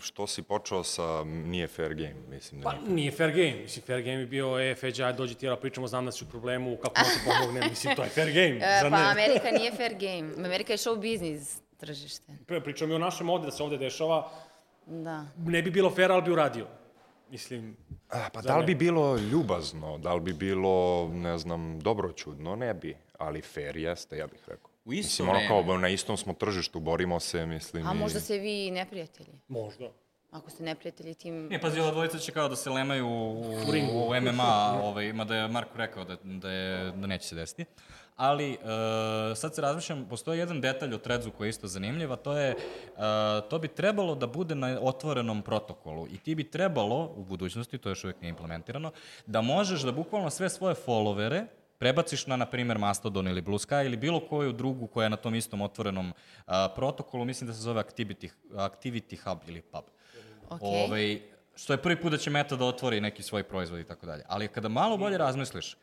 što 0.00 0.26
si 0.26 0.42
počeo 0.42 0.84
sa 0.84 1.15
nije 1.24 1.66
fair 1.68 1.94
game, 1.94 2.14
mislim 2.28 2.60
da 2.60 2.64
Pa 2.64 2.76
nije. 2.76 2.90
nije 2.90 3.10
fair 3.10 3.30
game, 3.30 3.54
mislim, 3.56 3.84
fair 3.84 4.00
game 4.00 4.14
je 4.14 4.26
bio, 4.26 4.60
e, 4.60 4.74
Feđa, 4.74 5.06
ajde 5.06 5.16
dođi 5.16 5.34
ti, 5.34 5.46
ja 5.46 5.56
pričamo, 5.56 5.86
znam 5.86 6.04
da 6.04 6.12
si 6.12 6.24
u 6.24 6.28
problemu, 6.28 6.76
kako 6.76 6.94
da 6.94 7.02
ti 7.02 7.20
pomognem, 7.26 7.62
mislim, 7.70 7.96
to 7.96 8.02
je 8.02 8.08
fair 8.10 8.28
game, 8.28 8.56
E, 8.56 8.78
zar 8.82 8.90
pa? 8.90 9.10
Amerika 9.10 9.50
nije 9.50 9.72
fair 9.78 9.94
game. 9.94 10.32
Amerika 10.38 10.72
je 10.72 10.78
show 10.78 10.96
business 10.96 11.58
tržište. 11.76 12.32
Pre- 12.46 12.60
Pričamo 12.60 12.92
i 12.92 12.96
o 12.96 13.00
našem 13.00 13.30
ovde, 13.30 13.44
da 13.44 13.52
se 13.52 13.62
ovde 13.62 13.78
dešava, 13.78 14.30
Da. 14.86 15.24
ne 15.38 15.62
bi 15.62 15.70
bilo 15.70 15.90
fair, 15.90 16.12
ali 16.12 16.22
bi 16.22 16.30
uradio. 16.30 16.66
Mislim, 17.30 17.76
A, 18.08 18.28
pa 18.32 18.40
da 18.40 18.56
li 18.56 18.66
bi 18.66 18.74
bilo 18.76 19.16
ljubazno, 19.16 19.98
da 19.98 20.14
li 20.14 20.20
bi 20.20 20.32
bilo, 20.32 21.08
ne 21.08 21.38
znam, 21.38 21.80
dobroćudno, 21.80 22.56
ne 22.56 22.74
bi, 22.74 22.96
ali 23.18 23.42
fair 23.42 23.76
jeste, 23.76 24.16
ja 24.16 24.26
bih 24.26 24.40
rekao. 24.46 24.70
U 24.84 24.92
isto 24.92 25.24
Mislim, 25.24 25.28
ono 25.28 25.64
kao, 25.64 25.78
na 25.78 25.88
istom 25.88 26.16
smo 26.16 26.32
tržištu, 26.32 26.80
borimo 26.80 27.20
se, 27.20 27.46
mislim. 27.46 27.86
A 27.86 27.92
i- 27.92 27.96
možda 27.96 28.20
ste 28.20 28.38
vi 28.38 28.70
neprijatelji. 28.70 29.32
možda. 29.48 29.88
Ako 30.30 30.50
ste 30.50 30.62
neprijatelji 30.62 31.14
tim... 31.14 31.48
Ne, 31.48 31.60
pazi, 31.60 31.80
ova 31.80 31.90
dvojica 31.90 32.18
će 32.18 32.32
kao 32.32 32.48
da 32.48 32.56
se 32.56 32.70
lemaju 32.70 33.06
u, 33.06 33.40
u, 33.40 33.72
ringu. 33.72 33.92
u 33.92 34.20
MMA, 34.20 34.80
ovaj, 34.82 35.12
mada 35.12 35.36
je 35.36 35.48
Marko 35.48 35.78
rekao 35.78 36.04
da, 36.04 36.16
da, 36.24 36.50
je, 36.50 36.92
da 36.92 37.06
neće 37.06 37.28
se 37.28 37.34
desiti. 37.34 37.64
Ali, 38.16 38.52
e, 38.52 38.56
sad 39.34 39.54
se 39.54 39.60
razmišljam, 39.60 40.06
postoji 40.10 40.38
jedan 40.38 40.60
detalj 40.60 40.94
o 40.94 40.98
Threadsu 40.98 41.30
koji 41.30 41.46
je 41.46 41.50
isto 41.50 41.66
zanimljiv, 41.66 42.12
a 42.12 42.16
to 42.16 42.38
je, 42.38 42.50
e, 42.50 42.56
to 43.50 43.58
bi 43.58 43.68
trebalo 43.68 44.14
da 44.14 44.26
bude 44.26 44.54
na 44.54 44.78
otvorenom 44.80 45.42
protokolu 45.42 46.06
i 46.10 46.18
ti 46.18 46.34
bi 46.34 46.50
trebalo, 46.50 47.12
u 47.16 47.24
budućnosti, 47.24 47.78
to 47.78 47.88
još 47.88 48.04
uvijek 48.04 48.20
nije 48.20 48.30
implementirano, 48.30 48.92
da 49.26 49.40
možeš 49.40 49.80
da 49.80 49.92
bukvalno 49.92 50.30
sve 50.30 50.48
svoje 50.48 50.74
followere 50.86 51.46
prebaciš 51.78 52.26
na, 52.26 52.36
na 52.36 52.46
primjer, 52.46 52.78
Mastodon 52.78 53.28
ili 53.28 53.40
Blue 53.40 53.58
Sky 53.58 53.86
ili 53.86 53.96
bilo 53.96 54.20
koju 54.20 54.52
drugu 54.52 54.86
koja 54.86 55.04
je 55.04 55.10
na 55.10 55.16
tom 55.16 55.34
istom 55.34 55.60
otvorenom 55.60 56.12
a, 56.46 56.68
protokolu, 56.76 57.24
mislim 57.24 57.46
da 57.46 57.54
se 57.54 57.60
zove 57.60 57.82
Activity, 57.82 58.30
Activity 58.50 59.16
Hub 59.24 59.38
ili 59.48 59.62
Pub. 59.62 59.84
Okej. 60.50 60.84
Ovaj, 60.84 61.20
što 61.56 61.72
je 61.72 61.82
prvi 61.82 61.96
put 61.96 62.10
da 62.10 62.18
će 62.18 62.30
Meta 62.30 62.56
da 62.56 62.64
otvori 62.64 63.00
neki 63.00 63.22
svoj 63.22 63.42
proizvod 63.42 63.80
i 63.80 63.84
tako 63.84 64.06
dalje. 64.06 64.22
Ali 64.28 64.48
kada 64.48 64.68
malo 64.68 64.96
bolje 64.96 65.18
razmisliš, 65.18 65.76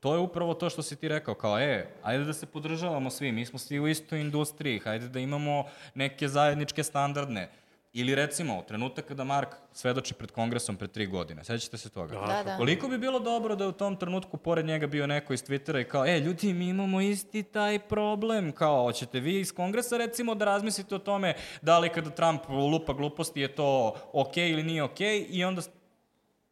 to 0.00 0.14
je 0.14 0.20
upravo 0.20 0.54
to 0.54 0.70
što 0.70 0.82
si 0.82 0.96
ti 0.96 1.08
rekao, 1.08 1.34
kao, 1.34 1.58
e, 1.60 1.86
ajde 2.02 2.24
da 2.24 2.32
se 2.32 2.46
podržavamo 2.46 3.10
svi, 3.10 3.32
mi 3.32 3.46
smo 3.46 3.58
svi 3.58 3.80
u 3.80 3.88
istoj 3.88 4.20
industriji, 4.20 4.78
hajde 4.78 5.08
da 5.08 5.18
imamo 5.18 5.64
neke 5.94 6.28
zajedničke 6.28 6.82
standardne. 6.82 7.50
Ili 7.92 8.14
recimo, 8.14 8.62
trenutak 8.68 9.04
kada 9.04 9.24
Mark 9.24 9.54
svedoči 9.72 10.14
pred 10.14 10.30
kongresom 10.30 10.76
pred 10.76 10.90
tri 10.90 11.06
godine, 11.06 11.44
sećate 11.44 11.78
se 11.78 11.90
toga? 11.90 12.14
Da, 12.14 12.42
da. 12.42 12.56
Koliko 12.56 12.88
bi 12.88 12.98
bilo 12.98 13.18
dobro 13.20 13.56
da 13.56 13.64
je 13.64 13.68
u 13.68 13.72
tom 13.72 13.96
trenutku 13.96 14.36
pored 14.36 14.66
njega 14.66 14.86
bio 14.86 15.06
neko 15.06 15.32
iz 15.32 15.44
Twittera 15.44 15.80
i 15.80 15.84
kao, 15.84 16.06
e, 16.06 16.20
ljudi, 16.20 16.52
mi 16.52 16.68
imamo 16.68 17.00
isti 17.00 17.42
taj 17.42 17.78
problem, 17.78 18.52
kao, 18.52 18.82
hoćete 18.82 19.20
vi 19.20 19.40
iz 19.40 19.52
kongresa 19.52 19.96
recimo 19.96 20.34
da 20.34 20.44
razmislite 20.44 20.94
o 20.94 20.98
tome 20.98 21.34
da 21.62 21.78
li 21.78 21.88
kada 21.88 22.10
Trump 22.10 22.48
lupa 22.48 22.92
gluposti 22.92 23.40
je 23.40 23.54
to 23.54 23.94
okej 24.12 24.44
okay 24.44 24.52
ili 24.52 24.62
nije 24.62 24.82
okej 24.82 25.20
okay, 25.20 25.26
i 25.30 25.44
onda 25.44 25.62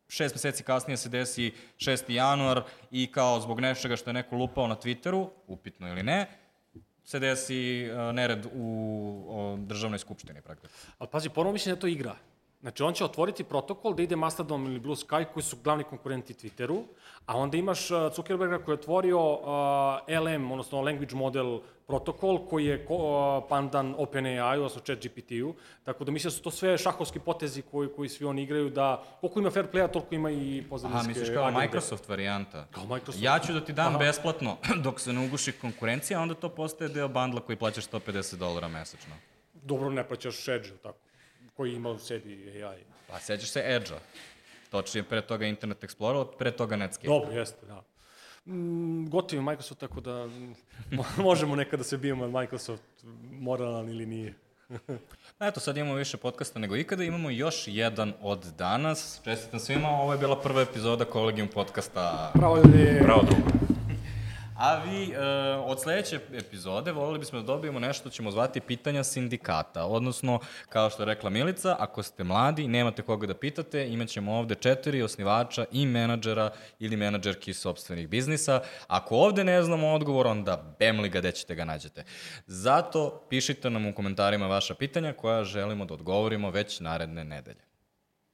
šest 0.08 0.34
meseci 0.34 0.62
kasnije 0.62 0.96
se 0.96 1.08
desi 1.08 1.52
6. 1.76 2.10
januar 2.10 2.62
i 2.90 3.12
kao 3.12 3.40
zbog 3.40 3.60
nečega 3.60 3.96
što 3.96 4.10
je 4.10 4.14
neko 4.14 4.36
lupao 4.36 4.66
na 4.66 4.76
Twitteru, 4.76 5.28
upitno 5.46 5.88
ili 5.88 6.02
ne, 6.02 6.26
se 7.08 7.18
desi 7.18 7.88
uh, 7.88 8.12
nered 8.14 8.46
u 8.54 9.24
o, 9.28 9.56
državnoj 9.56 9.98
skupštini 9.98 10.42
praktično. 10.42 10.68
Ali 10.98 11.08
pazi, 11.12 11.28
ponovo 11.28 11.52
mislim 11.52 11.74
da 11.74 11.80
to 11.80 11.86
igra. 11.86 12.16
Znači, 12.60 12.82
on 12.82 12.94
će 12.94 13.04
otvoriti 13.04 13.44
protokol 13.44 13.94
da 13.94 14.02
ide 14.02 14.16
Mastodon 14.16 14.66
ili 14.66 14.80
Blue 14.80 14.96
Sky, 14.96 15.24
koji 15.32 15.42
su 15.42 15.56
glavni 15.64 15.84
konkurenti 15.84 16.34
Twitteru, 16.34 16.82
a 17.26 17.36
onda 17.36 17.56
imaš 17.56 17.90
uh, 17.90 17.98
Zuckerberga 18.16 18.58
koji 18.58 18.72
je 18.72 18.78
otvorio 18.78 19.32
uh, 19.32 19.40
LM, 20.24 20.52
odnosno 20.52 20.80
Language 20.80 21.14
Model 21.14 21.60
protokol, 21.86 22.46
koji 22.46 22.66
je 22.66 22.86
ko, 22.86 22.94
uh, 22.94 23.48
pandan 23.48 23.94
OpenAI, 23.98 24.58
odnosno 24.58 24.80
ChatGPT-u, 24.80 25.54
tako 25.84 26.04
da 26.04 26.12
mislim 26.12 26.30
da 26.30 26.36
su 26.36 26.42
to 26.42 26.50
sve 26.50 26.78
šahovski 26.78 27.18
potezi 27.18 27.62
koji, 27.62 27.88
koji 27.96 28.08
svi 28.08 28.24
oni 28.24 28.42
igraju, 28.42 28.70
da 28.70 29.02
koliko 29.20 29.40
ima 29.40 29.50
fair 29.50 29.66
playa, 29.72 29.92
toliko 29.92 30.14
ima 30.14 30.30
i 30.30 30.64
pozadinske 30.70 31.00
Aha, 31.00 31.08
misliš 31.08 31.28
kao 31.34 31.44
agende. 31.44 31.66
Microsoft 31.66 32.08
varijanta? 32.08 32.66
Kao 32.70 32.84
Microsoft. 32.84 33.24
Ja 33.24 33.38
ću 33.38 33.52
da 33.52 33.64
ti 33.64 33.72
dam 33.72 33.88
Aha. 33.88 33.98
besplatno 33.98 34.56
dok 34.84 35.00
se 35.00 35.12
ne 35.12 35.26
uguši 35.26 35.52
konkurencija, 35.52 36.20
onda 36.20 36.34
to 36.34 36.48
postaje 36.48 36.88
deo 36.88 37.08
bandla 37.08 37.40
koji 37.40 37.56
plaćaš 37.56 37.88
150 37.88 38.36
dolara 38.36 38.68
mesečno. 38.68 39.14
Dobro, 39.54 39.90
ne 39.90 40.08
plaćaš 40.08 40.48
Edge, 40.48 40.68
tako, 40.82 40.98
koji 41.58 41.74
ima 41.74 41.90
u 41.90 41.98
sebi 41.98 42.62
AI. 42.64 42.78
Pa 43.08 43.18
sećaš 43.18 43.48
se 43.50 43.62
Edge-a. 43.66 43.98
Točnije, 44.70 45.04
pre 45.04 45.20
toga 45.22 45.46
Internet 45.46 45.82
Explorer, 45.82 46.26
pre 46.38 46.50
toga 46.50 46.76
Netscape. 46.76 47.08
Dobro, 47.08 47.32
jeste, 47.32 47.66
da. 47.66 47.82
Mm, 48.52 49.04
je 49.32 49.40
Microsoft, 49.40 49.80
tako 49.80 50.00
da 50.00 50.10
mo- 50.90 51.18
možemo 51.28 51.56
nekada 51.56 51.84
se 51.84 51.98
bijemo 51.98 52.26
na 52.26 52.40
Microsoft, 52.40 52.82
moralan 53.32 53.88
ili 53.88 54.06
nije. 54.06 54.34
Eto, 55.48 55.60
sad 55.60 55.76
imamo 55.76 55.94
više 55.94 56.16
podcasta 56.16 56.58
nego 56.58 56.76
ikada, 56.76 57.04
imamo 57.04 57.30
još 57.30 57.64
jedan 57.66 58.12
od 58.20 58.44
danas. 58.58 59.20
Čestitam 59.24 59.60
svima, 59.60 59.88
ovo 59.88 60.12
je 60.12 60.18
bila 60.18 60.40
prva 60.40 60.62
epizoda 60.62 61.04
Kolegium 61.04 61.48
podcasta. 61.48 62.30
Pravo 62.34 62.56
ljudi. 62.56 63.00
Bravo, 63.02 63.22
drugo. 63.22 63.67
A 64.58 64.76
vi, 64.84 65.12
e, 65.12 65.18
od 65.56 65.80
sledeće 65.80 66.20
epizode, 66.32 66.92
volili 66.92 67.18
bismo 67.18 67.38
da 67.38 67.46
dobijemo 67.46 67.78
nešto 67.78 68.00
što 68.00 68.10
ćemo 68.10 68.30
zvati 68.30 68.60
pitanja 68.60 69.04
sindikata. 69.04 69.84
Odnosno, 69.84 70.40
kao 70.68 70.90
što 70.90 71.02
je 71.02 71.06
rekla 71.06 71.30
Milica, 71.30 71.76
ako 71.78 72.02
ste 72.02 72.24
mladi 72.24 72.62
i 72.62 72.68
nemate 72.68 73.02
koga 73.02 73.26
da 73.26 73.34
pitate, 73.34 73.88
imaćemo 73.88 74.34
ovde 74.34 74.54
četiri 74.54 75.02
osnivača 75.02 75.64
i 75.72 75.86
menadžera 75.86 76.50
ili 76.78 76.96
menadžerki 76.96 77.54
sobstvenih 77.54 78.08
biznisa. 78.08 78.60
Ako 78.86 79.16
ovde 79.16 79.44
ne 79.44 79.62
znamo 79.62 79.94
odgovor, 79.94 80.26
onda 80.26 80.74
bemli 80.78 81.08
ga 81.08 81.18
gde 81.18 81.32
ćete 81.32 81.54
ga 81.54 81.64
nađete. 81.64 82.04
Zato 82.46 83.26
pišite 83.30 83.70
nam 83.70 83.86
u 83.86 83.94
komentarima 83.94 84.46
vaša 84.46 84.74
pitanja 84.74 85.12
koja 85.12 85.44
želimo 85.44 85.84
da 85.84 85.94
odgovorimo 85.94 86.50
već 86.50 86.80
naredne 86.80 87.24
nedelje. 87.24 87.67